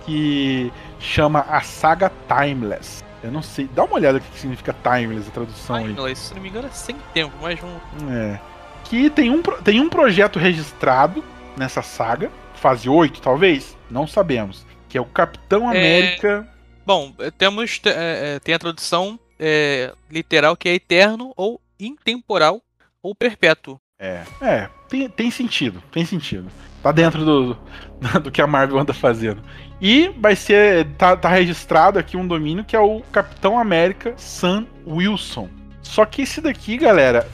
que 0.05 0.71
chama 0.99 1.45
a 1.49 1.61
saga 1.61 2.11
Timeless. 2.27 3.03
Eu 3.23 3.31
não 3.31 3.41
sei, 3.41 3.67
dá 3.73 3.83
uma 3.83 3.95
olhada 3.95 4.19
o 4.19 4.21
que 4.21 4.39
significa 4.39 4.75
Timeless, 4.83 5.27
a 5.27 5.31
tradução 5.31 5.75
aí. 5.77 5.85
Timeless, 5.93 6.19
se 6.27 6.33
não 6.35 6.41
me 6.41 6.49
engano, 6.49 6.67
é 6.67 6.71
sem 6.71 6.95
tempo, 7.13 7.33
mas 7.41 7.59
um. 7.63 8.11
É. 8.11 8.39
Que 8.83 9.09
tem 9.09 9.31
um, 9.31 9.41
tem 9.41 9.79
um 9.81 9.89
projeto 9.89 10.37
registrado 10.37 11.23
nessa 11.57 11.81
saga, 11.81 12.29
fase 12.53 12.87
8 12.87 13.19
talvez, 13.21 13.75
não 13.89 14.05
sabemos. 14.05 14.65
Que 14.87 14.97
é 14.97 15.01
o 15.01 15.05
Capitão 15.05 15.71
É. 15.71 15.77
América. 15.77 16.47
Bom, 16.85 17.13
eh, 17.17 17.31
temos. 17.31 17.79
te- 17.79 17.89
eh, 17.89 18.39
tem 18.43 18.53
a 18.53 18.59
tradução 18.59 19.19
eh, 19.39 19.91
literal 20.09 20.55
que 20.55 20.69
é 20.69 20.75
eterno 20.75 21.33
ou 21.35 21.59
intemporal 21.79 22.61
ou 23.05 23.13
perpétuo. 23.13 23.79
É, 23.99 24.23
é 24.41 24.69
tem, 24.89 25.07
tem 25.07 25.31
sentido, 25.31 25.81
tem 25.91 26.03
sentido. 26.03 26.47
Tá 26.81 26.91
dentro 26.91 27.23
do, 27.23 27.57
do 28.23 28.31
que 28.31 28.41
a 28.41 28.47
Marvel 28.47 28.79
anda 28.79 28.93
fazendo. 28.93 29.41
E 29.79 30.09
vai 30.19 30.35
ser. 30.35 30.87
Tá, 30.97 31.15
tá 31.15 31.29
registrado 31.29 31.99
aqui 31.99 32.17
um 32.17 32.27
domínio 32.27 32.65
que 32.65 32.75
é 32.75 32.79
o 32.79 33.01
Capitão 33.11 33.59
América 33.59 34.13
Sam 34.17 34.65
Wilson. 34.87 35.49
Só 35.83 36.03
que 36.03 36.23
esse 36.23 36.41
daqui, 36.41 36.77
galera, 36.77 37.27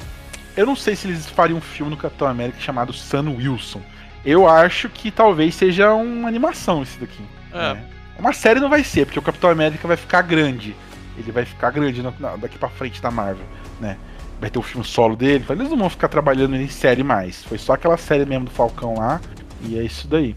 eu 0.57 0.65
não 0.65 0.75
sei 0.75 0.95
se 0.95 1.07
eles 1.07 1.29
fariam 1.29 1.57
um 1.57 1.61
filme 1.61 1.91
no 1.91 1.97
Capitão 1.97 2.27
América 2.27 2.59
chamado 2.59 2.91
Sam 2.91 3.29
Wilson. 3.31 3.81
Eu 4.25 4.47
acho 4.47 4.89
que 4.89 5.09
talvez 5.09 5.55
seja 5.55 5.93
uma 5.93 6.27
animação 6.27 6.83
esse 6.83 6.99
daqui. 6.99 7.23
É. 7.53 7.73
né? 7.73 7.85
Uma 8.19 8.33
série 8.33 8.59
não 8.59 8.69
vai 8.69 8.83
ser, 8.83 9.05
porque 9.05 9.17
o 9.17 9.23
Capitão 9.23 9.49
América 9.49 9.87
vai 9.87 9.97
ficar 9.97 10.21
grande. 10.21 10.75
Ele 11.17 11.31
vai 11.31 11.45
ficar 11.45 11.71
grande 11.71 12.03
daqui 12.39 12.57
pra 12.57 12.69
frente 12.69 13.01
da 13.01 13.09
Marvel, 13.09 13.45
né? 13.79 13.97
Vai 14.41 14.49
ter 14.49 14.57
o 14.57 14.63
filme 14.63 14.83
solo 14.83 15.15
dele, 15.15 15.43
então 15.43 15.55
eles 15.55 15.69
não 15.69 15.77
vão 15.77 15.89
ficar 15.89 16.07
trabalhando 16.07 16.55
em 16.55 16.67
série 16.67 17.03
mais. 17.03 17.43
Foi 17.43 17.59
só 17.59 17.73
aquela 17.73 17.95
série 17.95 18.25
mesmo 18.25 18.45
do 18.45 18.51
Falcão 18.51 18.95
lá, 18.97 19.21
e 19.63 19.77
é 19.77 19.83
isso 19.83 20.07
daí. 20.07 20.35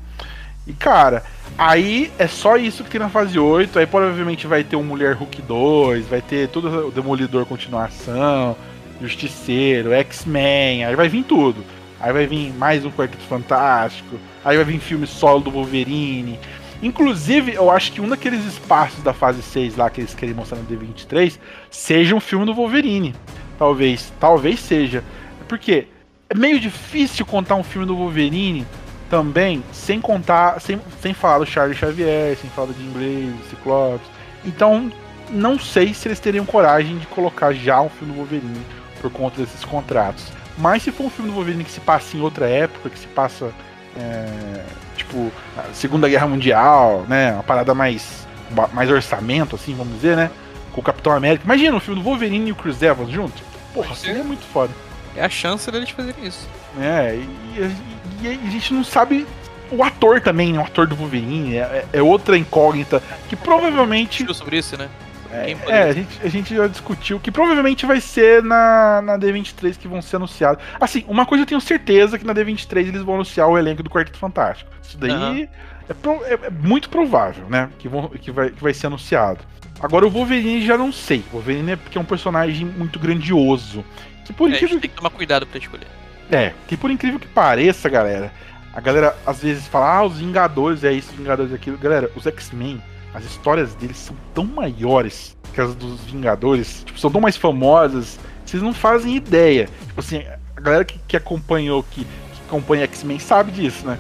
E 0.66 0.74
cara, 0.74 1.22
aí 1.56 2.12
é 2.18 2.26
só 2.26 2.58
isso 2.58 2.84
que 2.84 2.90
tem 2.90 3.00
na 3.00 3.08
fase 3.08 3.38
8. 3.38 3.78
Aí 3.78 3.86
provavelmente 3.86 4.46
vai 4.46 4.62
ter 4.62 4.76
o 4.76 4.82
Mulher 4.82 5.14
Hulk 5.14 5.40
2, 5.40 6.06
vai 6.06 6.20
ter 6.20 6.48
tudo 6.48 6.88
o 6.88 6.90
Demolidor 6.90 7.46
continuação, 7.46 8.54
Justiceiro, 9.00 9.92
X-Men, 9.92 10.84
aí 10.84 10.94
vai 10.94 11.08
vir 11.08 11.24
tudo. 11.24 11.64
Aí 11.98 12.12
vai 12.12 12.26
vir 12.26 12.52
mais 12.52 12.84
um 12.84 12.90
Quarteto 12.90 13.24
Fantástico, 13.24 14.18
aí 14.44 14.56
vai 14.56 14.66
vir 14.66 14.80
filme 14.80 15.06
solo 15.06 15.40
do 15.40 15.50
Wolverine. 15.50 16.38
Inclusive, 16.82 17.54
eu 17.54 17.70
acho 17.70 17.92
que 17.92 18.00
um 18.02 18.08
daqueles 18.08 18.44
espaços 18.44 19.02
da 19.02 19.14
fase 19.14 19.42
6 19.42 19.76
lá 19.76 19.88
que 19.88 20.02
eles 20.02 20.14
querem 20.14 20.34
mostrar 20.34 20.58
no 20.58 20.66
D23 20.66 21.38
seja 21.70 22.14
um 22.14 22.20
filme 22.20 22.44
do 22.44 22.52
Wolverine. 22.52 23.14
Talvez, 23.58 24.12
talvez 24.18 24.60
seja. 24.60 25.02
Porque 25.48 25.88
é 26.28 26.34
meio 26.36 26.58
difícil 26.58 27.24
contar 27.24 27.54
um 27.54 27.62
filme 27.62 27.86
do 27.86 27.96
Wolverine 27.96 28.66
também 29.10 29.62
sem 29.72 30.00
contar, 30.00 30.60
sem, 30.60 30.80
sem 31.00 31.14
falar 31.14 31.38
do 31.38 31.46
Charlie 31.46 31.76
Xavier, 31.76 32.36
sem 32.36 32.50
falar 32.50 32.68
do 32.68 32.74
Jim 32.74 32.90
Blaze, 32.90 33.36
do 33.38 33.50
Ciclopes. 33.50 34.06
Então, 34.44 34.90
não 35.30 35.58
sei 35.58 35.94
se 35.94 36.08
eles 36.08 36.20
teriam 36.20 36.44
coragem 36.44 36.98
de 36.98 37.06
colocar 37.06 37.52
já 37.52 37.80
um 37.80 37.88
filme 37.88 38.12
do 38.12 38.18
Wolverine 38.18 38.60
por 39.00 39.10
conta 39.10 39.40
desses 39.40 39.64
contratos. 39.64 40.32
Mas 40.56 40.82
se 40.82 40.92
for 40.92 41.04
um 41.06 41.10
filme 41.10 41.30
do 41.30 41.34
Wolverine 41.34 41.64
que 41.64 41.70
se 41.70 41.80
passa 41.80 42.16
em 42.16 42.20
outra 42.20 42.48
época, 42.48 42.90
que 42.90 42.98
se 42.98 43.06
passa 43.08 43.52
é, 43.96 44.64
tipo 44.96 45.30
Segunda 45.72 46.08
Guerra 46.08 46.26
Mundial, 46.26 47.04
né, 47.08 47.32
uma 47.32 47.42
parada 47.42 47.74
mais 47.74 48.24
mais 48.72 48.90
orçamento 48.90 49.56
assim, 49.56 49.74
vamos 49.74 49.94
dizer, 49.94 50.16
né, 50.16 50.30
com 50.74 50.80
o 50.80 50.84
Capitão 50.84 51.12
América. 51.12 51.44
Imagina 51.44 51.76
um 51.76 51.80
filme 51.80 52.00
do 52.00 52.04
Wolverine 52.04 52.48
e 52.48 52.52
o 52.52 52.54
Chris 52.56 52.82
Evans 52.82 53.10
junto. 53.10 53.42
Porra, 53.72 53.94
seria 53.94 54.22
muito 54.24 54.44
foda. 54.52 54.72
É 55.16 55.24
a 55.24 55.28
chance 55.28 55.70
deles 55.70 55.90
fazerem 55.90 56.26
isso. 56.26 56.48
É, 56.80 57.14
e, 57.14 57.60
e- 57.60 58.26
e 58.26 58.48
a 58.48 58.50
gente 58.50 58.74
não 58.74 58.82
sabe 58.84 59.26
o 59.70 59.82
ator 59.82 60.20
também, 60.20 60.52
né? 60.52 60.58
O 60.58 60.62
ator 60.62 60.86
do 60.86 60.96
Wolverine 60.96 61.56
é, 61.56 61.84
é 61.92 62.02
outra 62.02 62.36
incógnita 62.36 63.02
que 63.28 63.36
provavelmente 63.36 64.18
Discutiu 64.24 64.34
sobre 64.34 64.58
isso, 64.58 64.76
né? 64.76 64.88
é, 65.32 65.56
é, 65.66 65.82
a, 65.84 65.92
gente, 65.92 66.18
a 66.22 66.28
gente 66.28 66.54
já 66.54 66.66
discutiu 66.68 67.18
que 67.18 67.30
provavelmente 67.30 67.84
vai 67.86 68.00
ser 68.00 68.42
na, 68.42 69.02
na 69.02 69.18
D23 69.18 69.76
que 69.76 69.88
vão 69.88 70.00
ser 70.02 70.16
anunciados. 70.16 70.62
Assim, 70.80 71.04
uma 71.08 71.26
coisa 71.26 71.42
eu 71.42 71.46
tenho 71.46 71.60
certeza 71.60 72.18
que 72.18 72.24
na 72.26 72.32
D23 72.34 72.78
eles 72.88 73.02
vão 73.02 73.14
anunciar 73.16 73.48
o 73.48 73.58
elenco 73.58 73.82
do 73.82 73.90
Quarteto 73.90 74.18
Fantástico. 74.18 74.70
Isso 74.82 74.96
daí 74.98 75.10
Aham. 75.10 75.48
é, 75.88 75.94
pro- 75.94 76.24
é- 76.24 76.38
é 76.46 76.50
muito 76.50 76.88
provável, 76.88 77.46
né? 77.48 77.68
Que, 77.78 77.88
vão, 77.88 78.08
que, 78.08 78.30
vai, 78.30 78.50
que 78.50 78.62
vai 78.62 78.72
ser 78.74 78.86
anunciado. 78.88 79.40
Agora 79.84 80.06
o 80.06 80.10
Wolverine 80.10 80.64
já 80.64 80.78
não 80.78 80.90
sei. 80.90 81.22
O 81.30 81.34
Wolverine 81.34 81.72
é 81.72 81.76
porque 81.76 81.98
é 81.98 82.00
um 82.00 82.06
personagem 82.06 82.64
muito 82.64 82.98
grandioso. 82.98 83.84
Que 84.24 84.32
por 84.32 84.48
É, 84.48 84.52
a 84.52 84.56
incrível 84.56 84.68
gente 84.76 84.80
tem 84.80 84.90
que 84.90 84.96
tomar 84.96 85.10
cuidado 85.10 85.46
pra 85.46 85.58
escolher. 85.58 85.86
é, 86.32 86.54
que 86.66 86.74
por 86.74 86.90
incrível 86.90 87.20
que 87.20 87.26
pareça, 87.28 87.86
galera, 87.90 88.32
a 88.72 88.80
galera 88.80 89.14
às 89.26 89.42
vezes 89.42 89.66
fala, 89.68 89.98
ah, 89.98 90.04
os 90.06 90.16
Vingadores 90.18 90.84
é 90.84 90.92
isso, 90.92 91.10
os 91.10 91.16
Vingadores 91.18 91.52
é 91.52 91.56
aquilo. 91.56 91.76
Galera, 91.76 92.10
os 92.16 92.26
X-Men, 92.26 92.82
as 93.12 93.24
histórias 93.26 93.74
deles 93.74 93.98
são 93.98 94.16
tão 94.32 94.46
maiores 94.46 95.36
que 95.52 95.60
as 95.60 95.74
dos 95.74 96.00
Vingadores, 96.00 96.82
tipo, 96.86 96.98
são 96.98 97.10
tão 97.10 97.20
mais 97.20 97.36
famosas, 97.36 98.18
vocês 98.46 98.62
não 98.62 98.72
fazem 98.72 99.14
ideia. 99.14 99.68
Tipo 99.86 100.00
assim, 100.00 100.24
a 100.56 100.60
galera 100.62 100.84
que, 100.86 100.98
que 101.06 101.14
acompanhou, 101.14 101.82
que, 101.82 102.04
que 102.04 102.40
acompanha 102.48 102.84
X-Men 102.84 103.18
sabe 103.18 103.52
disso, 103.52 103.86
né? 103.86 103.98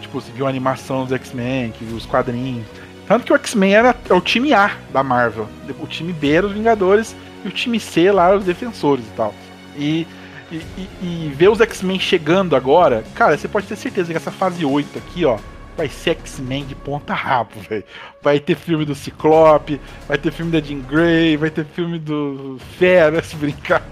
Tipo, 0.00 0.18
se 0.20 0.30
viu 0.30 0.46
a 0.46 0.48
animação 0.48 1.04
dos 1.04 1.12
X-Men, 1.12 1.72
que 1.72 1.84
viu 1.84 1.96
os 1.96 2.06
quadrinhos. 2.06 2.66
Tanto 3.06 3.24
que 3.24 3.32
o 3.32 3.36
X-Men 3.36 3.74
era 3.74 3.96
é 4.08 4.14
o 4.14 4.20
time 4.20 4.52
A 4.52 4.72
da 4.92 5.02
Marvel. 5.02 5.48
O 5.80 5.86
time 5.86 6.12
B 6.12 6.32
era 6.32 6.46
os 6.46 6.52
Vingadores 6.52 7.14
e 7.44 7.48
o 7.48 7.50
time 7.50 7.78
C 7.78 8.10
lá 8.10 8.34
os 8.34 8.44
Defensores 8.44 9.04
e 9.04 9.16
tal. 9.16 9.34
E, 9.76 10.06
e, 10.50 10.62
e- 11.02 11.32
ver 11.36 11.48
os 11.48 11.60
X-Men 11.60 11.98
chegando 12.00 12.56
agora, 12.56 13.04
cara, 13.14 13.36
você 13.36 13.46
pode 13.46 13.66
ter 13.66 13.76
certeza 13.76 14.10
que 14.10 14.16
essa 14.16 14.30
fase 14.32 14.64
8 14.64 14.98
aqui, 14.98 15.24
ó, 15.24 15.38
vai 15.76 15.88
ser 15.88 16.10
X-Men 16.10 16.64
de 16.64 16.74
ponta 16.74 17.14
rabo, 17.14 17.60
velho. 17.68 17.84
Vai 18.22 18.40
ter 18.40 18.56
filme 18.56 18.84
do 18.84 18.94
Ciclope, 18.94 19.80
vai 20.08 20.18
ter 20.18 20.32
filme 20.32 20.50
da 20.50 20.60
Jean 20.60 20.80
Grey, 20.80 21.36
vai 21.36 21.50
ter 21.50 21.64
filme 21.64 21.98
do 21.98 22.58
Fera, 22.78 23.22
se 23.24 23.36
brincar. 23.36 23.82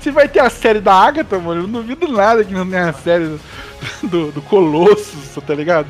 Se 0.00 0.10
vai 0.10 0.28
ter 0.28 0.40
a 0.40 0.50
série 0.50 0.80
da 0.80 0.92
Agatha, 0.92 1.38
mano, 1.38 1.62
eu 1.62 1.68
não 1.68 1.80
duvido 1.80 2.08
nada 2.08 2.44
que 2.44 2.52
não 2.52 2.68
tenha 2.68 2.88
a 2.88 2.92
série 2.92 3.26
do, 3.26 3.40
do, 4.08 4.32
do 4.32 4.42
Colossus, 4.42 5.40
tá 5.46 5.54
ligado? 5.54 5.86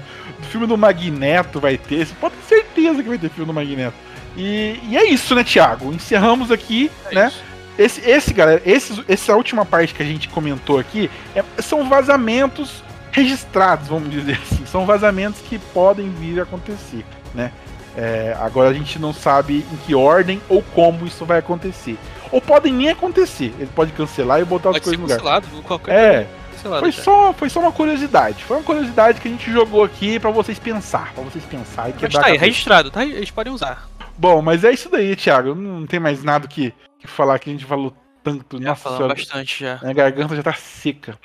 Filme 0.46 0.66
do 0.66 0.76
Magneto 0.76 1.58
vai 1.60 1.76
ter, 1.78 2.06
você 2.06 2.14
pode 2.20 2.34
ter 2.36 2.56
certeza 2.56 3.02
que 3.02 3.08
vai 3.08 3.18
ter 3.18 3.28
filme 3.30 3.46
do 3.46 3.54
Magneto. 3.54 3.94
E, 4.36 4.78
e 4.88 4.96
é 4.96 5.04
isso, 5.08 5.34
né, 5.34 5.44
Thiago? 5.44 5.92
Encerramos 5.92 6.50
aqui, 6.50 6.90
É 7.10 7.14
né? 7.14 7.26
isso. 7.28 7.42
Esse, 7.78 8.00
esse 8.10 8.34
galera, 8.34 8.60
esses, 8.66 9.00
essa 9.08 9.34
última 9.34 9.64
parte 9.64 9.94
que 9.94 10.02
a 10.02 10.06
gente 10.06 10.28
comentou 10.28 10.78
aqui 10.78 11.10
é- 11.34 11.42
são 11.62 11.88
vazamentos 11.88 12.82
registrados, 13.10 13.88
vamos 13.88 14.10
dizer 14.10 14.38
assim. 14.42 14.64
São 14.66 14.84
vazamentos 14.86 15.40
que 15.40 15.58
podem 15.58 16.10
vir 16.10 16.38
a 16.40 16.42
acontecer. 16.42 17.04
né? 17.34 17.50
É, 17.96 18.34
agora 18.40 18.70
a 18.70 18.72
gente 18.74 18.98
não 18.98 19.12
sabe 19.12 19.66
em 19.70 19.76
que 19.86 19.94
ordem 19.94 20.40
ou 20.48 20.62
como 20.74 21.06
isso 21.06 21.24
vai 21.26 21.38
acontecer. 21.38 21.98
Ou 22.30 22.40
podem 22.40 22.72
nem 22.72 22.88
acontecer. 22.90 23.52
Ele 23.58 23.68
pode 23.74 23.92
cancelar 23.92 24.40
e 24.40 24.44
botar 24.44 24.70
as 24.70 24.74
Pode 24.76 24.84
ser 24.84 24.96
coisas 24.96 24.98
no 25.00 25.02
lugar. 25.24 25.40
cancelado, 25.40 25.62
qualquer 25.62 25.92
É, 25.94 26.26
foi 26.62 26.92
só, 26.92 27.32
foi 27.32 27.50
só 27.50 27.60
uma 27.60 27.72
curiosidade. 27.72 28.44
Foi 28.44 28.56
uma 28.56 28.62
curiosidade 28.62 29.20
que 29.20 29.28
a 29.28 29.30
gente 29.30 29.50
jogou 29.50 29.84
aqui 29.84 30.18
pra 30.18 30.30
vocês 30.30 30.58
pensar. 30.58 31.12
Pra 31.12 31.22
vocês 31.24 31.44
pensar 31.44 31.90
e 31.90 31.94
Mas 32.00 32.12
tá 32.12 32.22
a 32.22 32.26
aí, 32.26 32.36
registrado, 32.36 32.90
tá? 32.90 33.04
Eles 33.04 33.30
podem 33.30 33.52
usar. 33.52 33.88
Bom, 34.16 34.40
mas 34.42 34.64
é 34.64 34.72
isso 34.72 34.88
daí, 34.88 35.16
Thiago. 35.16 35.54
Não 35.54 35.86
tem 35.86 35.98
mais 35.98 36.22
nada 36.22 36.46
que, 36.46 36.72
que 36.98 37.06
falar 37.06 37.38
que 37.38 37.50
a 37.50 37.52
gente 37.52 37.64
falou 37.64 37.94
tanto. 38.22 38.60
Já 38.60 38.70
Nossa 38.70 38.82
falamos 38.82 39.08
bastante 39.08 39.64
já. 39.64 39.78
minha 39.82 39.94
garganta 39.94 40.36
já 40.36 40.42
tá 40.42 40.52
seca. 40.52 41.18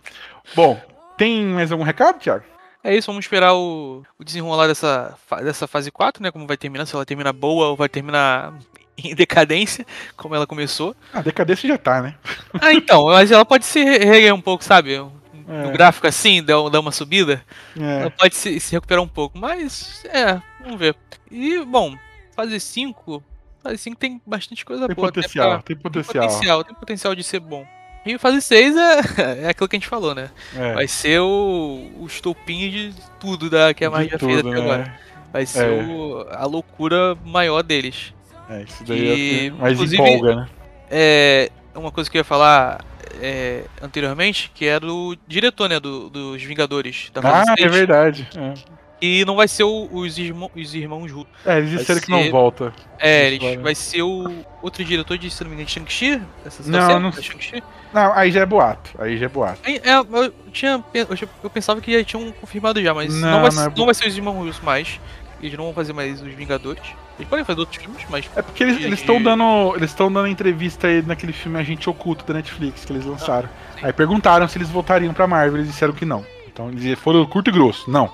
Bom, 0.55 0.79
tem 1.17 1.45
mais 1.45 1.71
algum 1.71 1.83
recado, 1.83 2.19
Thiago? 2.19 2.43
É 2.83 2.95
isso, 2.95 3.07
vamos 3.07 3.25
esperar 3.25 3.53
o, 3.53 4.03
o 4.17 4.23
desenrolar 4.23 4.67
dessa, 4.67 5.13
dessa 5.43 5.67
fase 5.67 5.91
4, 5.91 6.23
né? 6.23 6.31
Como 6.31 6.47
vai 6.47 6.55
terminar, 6.55 6.85
se 6.85 6.95
ela 6.95 7.05
termina 7.05 7.33
boa 7.33 7.67
ou 7.67 7.75
vai 7.75 7.89
terminar 7.89 8.53
em 8.97 9.13
decadência, 9.13 9.85
como 10.15 10.35
ela 10.35 10.47
começou. 10.47 10.95
A 11.13 11.21
decadência 11.21 11.67
já 11.67 11.77
tá, 11.77 12.01
né? 12.01 12.15
Ah, 12.61 12.73
então, 12.73 13.05
mas 13.05 13.31
ela 13.31 13.43
pode 13.43 13.65
se 13.65 13.83
reerguer 13.83 14.33
um 14.33 14.41
pouco, 14.41 14.63
sabe? 14.63 14.99
É. 15.47 15.63
No 15.63 15.71
gráfico 15.71 16.05
assim, 16.07 16.43
dar, 16.43 16.61
um- 16.61 16.69
dar 16.69 16.79
uma 16.79 16.91
subida. 16.91 17.41
É. 17.79 18.01
Ela 18.01 18.11
pode 18.11 18.35
se, 18.35 18.59
se 18.59 18.71
recuperar 18.73 19.01
um 19.03 19.07
pouco, 19.07 19.37
mas 19.37 20.03
é, 20.05 20.41
vamos 20.61 20.77
ver. 20.79 20.95
E, 21.31 21.63
bom, 21.63 21.95
fase 22.35 22.59
5. 22.59 23.23
Fase 23.63 23.77
5 23.77 23.97
tem 23.97 24.21
bastante 24.25 24.65
coisa 24.65 24.87
Tem 24.87 24.95
boa. 24.95 25.07
potencial, 25.07 25.49
pra- 25.49 25.57
tem 25.63 25.75
tem 25.75 25.83
potencial. 25.83 26.27
potencial, 26.27 26.63
tem 26.63 26.75
potencial 26.75 27.15
de 27.15 27.23
ser 27.23 27.39
bom. 27.39 27.65
E 28.05 28.17
fase 28.17 28.41
6 28.41 28.75
é, 28.77 28.99
é 29.45 29.49
aquilo 29.49 29.67
que 29.67 29.75
a 29.75 29.79
gente 29.79 29.87
falou, 29.89 30.13
né? 30.15 30.29
É, 30.55 30.73
Vai 30.73 30.87
ser 30.87 31.19
o, 31.19 31.91
o 31.99 32.05
estopim 32.07 32.69
de 32.69 32.93
tudo 33.19 33.49
da, 33.49 33.73
que 33.73 33.83
a 33.83 33.89
já 33.89 34.17
fez 34.19 34.39
até 34.39 34.49
né? 34.49 34.59
agora. 34.61 34.99
Vai 35.33 35.45
ser 35.45 35.65
É. 35.65 35.83
o- 35.83 36.25
a 36.29 36.45
loucura 36.45 37.15
maior 37.25 37.61
deles. 37.63 38.13
É, 38.49 38.63
isso 38.63 38.83
daí 38.85 38.99
E, 38.99 39.47
é 39.47 39.49
o 39.51 39.55
que 39.55 39.61
mais 39.61 39.93
empolga, 39.93 40.35
né? 40.35 40.47
É 40.89 41.49
uma 41.75 41.91
coisa 41.91 42.09
que 42.09 42.17
eu 42.17 42.21
ia 42.21 42.23
falar 42.23 42.79
é, 43.21 43.63
anteriormente, 43.81 44.51
que 44.53 44.65
era 44.65 44.85
o 44.85 45.15
diretor, 45.27 45.69
né, 45.69 45.79
do, 45.79 46.09
dos 46.09 46.41
Vingadores 46.43 47.09
da 47.13 47.21
Ah, 47.23 47.53
é 47.57 47.61
6, 47.61 47.71
verdade. 47.71 48.27
É, 48.35 48.53
E 48.99 49.23
não 49.25 49.35
vai 49.35 49.47
ser 49.47 49.63
o- 49.63 49.87
os, 49.91 50.17
irmão, 50.17 50.49
os 50.55 50.73
irmãos 50.73 51.11
Ru. 51.11 51.27
É, 51.45 51.59
eles 51.59 51.69
disseram 51.69 52.01
que 52.01 52.09
não 52.09 52.31
volta. 52.31 52.73
É, 52.97 53.29
Isso 53.29 53.45
eles, 53.45 53.61
vai- 53.61 53.75
ser 53.75 54.01
o 54.01 54.43
outro 54.61 54.83
diretor 54.83 55.17
de, 55.19 55.29
se 55.29 55.43
não 55.43 55.49
me 55.51 55.55
engano, 55.55 55.69
Shang-Chi? 55.69 56.19
Essa 56.43 56.63
Não, 56.69 56.87
série 56.87 56.99
não- 56.99 57.11
da 57.11 57.21
Shang-Chi? 57.21 57.63
Não, 57.93 58.13
aí 58.13 58.31
já 58.31 58.41
é 58.41 58.45
boato. 58.45 58.89
Aí 58.97 59.15
já 59.17 59.25
é 59.25 59.29
boato. 59.29 59.59
Aí, 59.63 59.79
É, 59.83 59.93
eu, 59.97 60.33
tinha, 60.51 60.83
eu, 60.95 61.07
eu 61.43 61.49
pensava 61.49 61.79
que 61.79 61.93
já 61.95 62.03
tinham 62.03 62.31
confirmado 62.31 62.81
já, 62.81 62.91
mas 62.93 63.13
Não, 63.13 63.29
não, 63.33 63.41
vai, 63.43 63.51
não 63.51 63.63
é 63.63 63.73
não 63.77 63.85
vai 63.85 63.93
ser 63.93 64.07
os 64.07 64.17
irmãos 64.17 64.33
Russo 64.43 64.65
mais. 64.65 64.99
Eles 65.41 65.57
não 65.57 65.65
vão 65.65 65.73
fazer 65.73 65.93
mais 65.93 66.21
os 66.21 66.33
Vingadores. 66.33 66.83
Eles 67.17 67.29
podem 67.29 67.45
fazer 67.45 67.59
outros 67.59 67.81
filmes, 67.81 68.03
mas. 68.09 68.29
É 68.35 68.41
porque 68.41 68.63
eles 68.63 68.99
estão 68.99 69.17
de- 69.17 69.23
dando. 69.23 69.73
Eles 69.75 69.91
estão 69.91 70.11
dando 70.11 70.27
entrevista 70.27 70.87
aí 70.87 71.01
naquele 71.01 71.33
filme 71.33 71.59
Agente 71.59 71.89
Oculto 71.89 72.25
da 72.25 72.33
Netflix 72.33 72.85
que 72.85 72.91
eles 72.93 73.05
lançaram. 73.05 73.47
sim. 73.75 73.85
aí 73.85 73.93
perguntaram 73.93 74.47
se 74.47 74.57
eles 74.57 74.69
voltariam 74.69 75.13
pra 75.13 75.27
Marvel, 75.27 75.57
eles 75.57 75.67
disseram 75.67 75.93
que 75.93 76.05
não. 76.05 76.25
Então 76.47 76.69
eles 76.69 76.97
foram 76.99 77.25
curto 77.25 77.49
e 77.49 77.53
grosso, 77.53 77.89
não. 77.89 78.11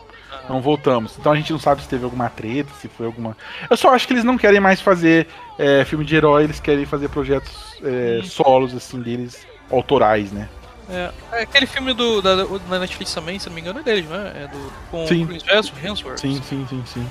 Não 0.49 0.61
voltamos. 0.61 1.15
Então 1.17 1.31
a 1.31 1.35
gente 1.35 1.51
não 1.53 1.59
sabe 1.59 1.81
se 1.81 1.87
teve 1.87 2.03
alguma 2.03 2.29
treta, 2.29 2.69
se 2.81 2.89
foi 2.89 3.05
alguma. 3.05 3.37
Eu 3.69 3.77
só 3.77 3.93
acho 3.95 4.05
que 4.05 4.13
eles 4.13 4.25
não 4.25 4.37
querem 4.37 4.59
mais 4.59 4.81
fazer 4.81 5.27
é, 5.57 5.85
filme 5.85 6.03
de 6.03 6.15
herói, 6.15 6.43
eles 6.43 6.59
querem 6.59 6.85
fazer 6.85 7.07
projetos 7.07 7.77
é, 7.81 8.19
solos, 8.25 8.75
assim, 8.75 8.99
deles, 9.01 9.47
autorais, 9.71 10.33
né? 10.33 10.49
É, 10.89 11.11
é 11.31 11.41
aquele 11.43 11.65
filme 11.65 11.93
do, 11.93 12.22
da, 12.22 12.35
da 12.35 12.80
Netflix 12.80 13.14
também, 13.14 13.39
se 13.39 13.47
não 13.47 13.55
me 13.55 13.61
engano, 13.61 13.80
é 13.80 13.84
deles, 13.84 14.05
né? 14.10 14.34
É 14.43 14.47
do. 14.47 14.73
Com 14.91 15.07
Sim. 15.07 15.23
o 15.23 15.27
Chris 15.27 15.43
Hemsworth-. 15.84 16.19
Sim, 16.19 16.41
sim, 16.41 16.65
sim, 16.69 16.84
sim. 16.85 17.07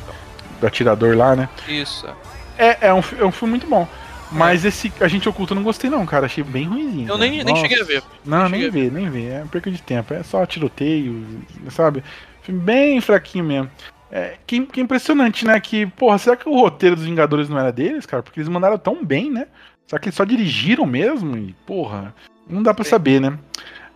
Do 0.61 0.67
atirador 0.67 1.17
lá, 1.17 1.35
né? 1.35 1.49
Isso. 1.69 2.07
é. 2.07 2.15
É, 2.59 2.79
é, 2.89 2.95
um, 2.95 3.03
é 3.19 3.25
um 3.25 3.33
filme 3.33 3.53
muito 3.53 3.67
bom. 3.67 3.89
Mas 4.31 4.65
esse 4.65 4.91
Agente 5.01 5.29
Oculto 5.29 5.53
eu 5.53 5.57
não 5.57 5.63
gostei, 5.63 5.91
não, 5.91 6.07
cara. 6.07 6.27
Achei 6.27 6.43
bem 6.43 6.65
ruimzinho. 6.65 7.05
Eu 7.05 7.19
cara. 7.19 7.31
nem, 7.31 7.45
nem 7.45 7.57
cheguei 7.57 7.81
a 7.81 7.85
ver. 7.85 8.03
Não, 8.25 8.49
Nem 8.49 8.51
nem 8.53 8.61
cheguei 8.63 8.89
vê, 8.89 8.91
nem 8.91 9.11
vê. 9.11 9.27
É 9.29 9.45
perca 9.51 9.71
de 9.71 9.83
tempo. 9.83 10.15
É 10.15 10.23
só 10.23 10.45
tiroteio, 10.47 11.43
sabe? 11.71 12.03
Filme 12.41 12.61
bem 12.61 13.01
fraquinho 13.01 13.45
mesmo. 13.45 13.71
É, 14.11 14.37
que, 14.47 14.65
que 14.67 14.81
impressionante, 14.81 15.47
né? 15.47 15.59
Que, 15.61 15.87
porra, 15.87 16.19
será 16.19 16.37
que 16.37 16.49
o 16.49 16.55
roteiro 16.55 16.97
dos 16.97 17.05
Vingadores 17.05 17.49
não 17.49 17.59
era 17.59 17.73
deles, 17.73 18.07
cara? 18.07 18.23
Porque 18.23 18.41
eles 18.41 18.49
mandaram 18.49 18.79
tão 18.79 19.05
bem, 19.05 19.31
né? 19.31 19.47
Será 19.87 20.01
que 20.01 20.09
eles 20.09 20.17
só 20.17 20.25
dirigiram 20.25 20.87
mesmo? 20.87 21.37
E, 21.37 21.55
porra, 21.67 22.15
não 22.49 22.63
dá 22.63 22.73
pra 22.75 22.85
saber, 22.85 23.21
né? 23.21 23.39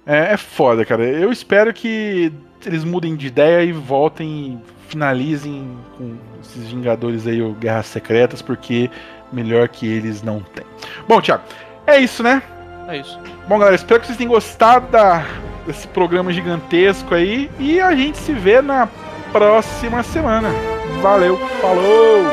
É, 0.06 0.32
é 0.34 0.36
foda, 0.36 0.84
cara. 0.84 1.04
Eu 1.04 1.32
espero 1.32 1.72
que 1.72 2.32
eles 2.64 2.84
mudem 2.84 3.16
de 3.16 3.26
ideia 3.26 3.62
e 3.64 3.72
voltem 3.72 4.28
e 4.64 4.88
finalizem 4.88 5.68
com 5.96 6.16
esses 6.40 6.68
Vingadores 6.68 7.26
aí, 7.26 7.42
o 7.42 7.52
Guerras 7.52 7.86
Secretas, 7.86 8.40
porque 8.40 8.90
melhor 9.32 9.68
que 9.68 9.86
eles 9.86 10.22
não 10.22 10.40
tem. 10.40 10.64
Bom, 11.08 11.20
Thiago, 11.20 11.42
é 11.86 11.98
isso, 11.98 12.22
né? 12.22 12.42
É 12.88 12.98
isso. 12.98 13.18
Bom, 13.48 13.58
galera, 13.58 13.74
espero 13.74 14.00
que 14.00 14.06
vocês 14.06 14.16
tenham 14.18 14.30
gostado 14.32 14.88
da- 14.92 15.24
desse 15.66 15.88
programa 15.88 16.32
gigantesco 16.32 17.14
aí. 17.14 17.50
E 17.58 17.80
a 17.80 17.94
gente 17.94 18.16
se 18.18 18.32
vê 18.32 18.62
na 18.62 18.88
próxima 19.32 20.02
semana. 20.04 20.50
Valeu, 21.02 21.36
falou! 21.60 22.24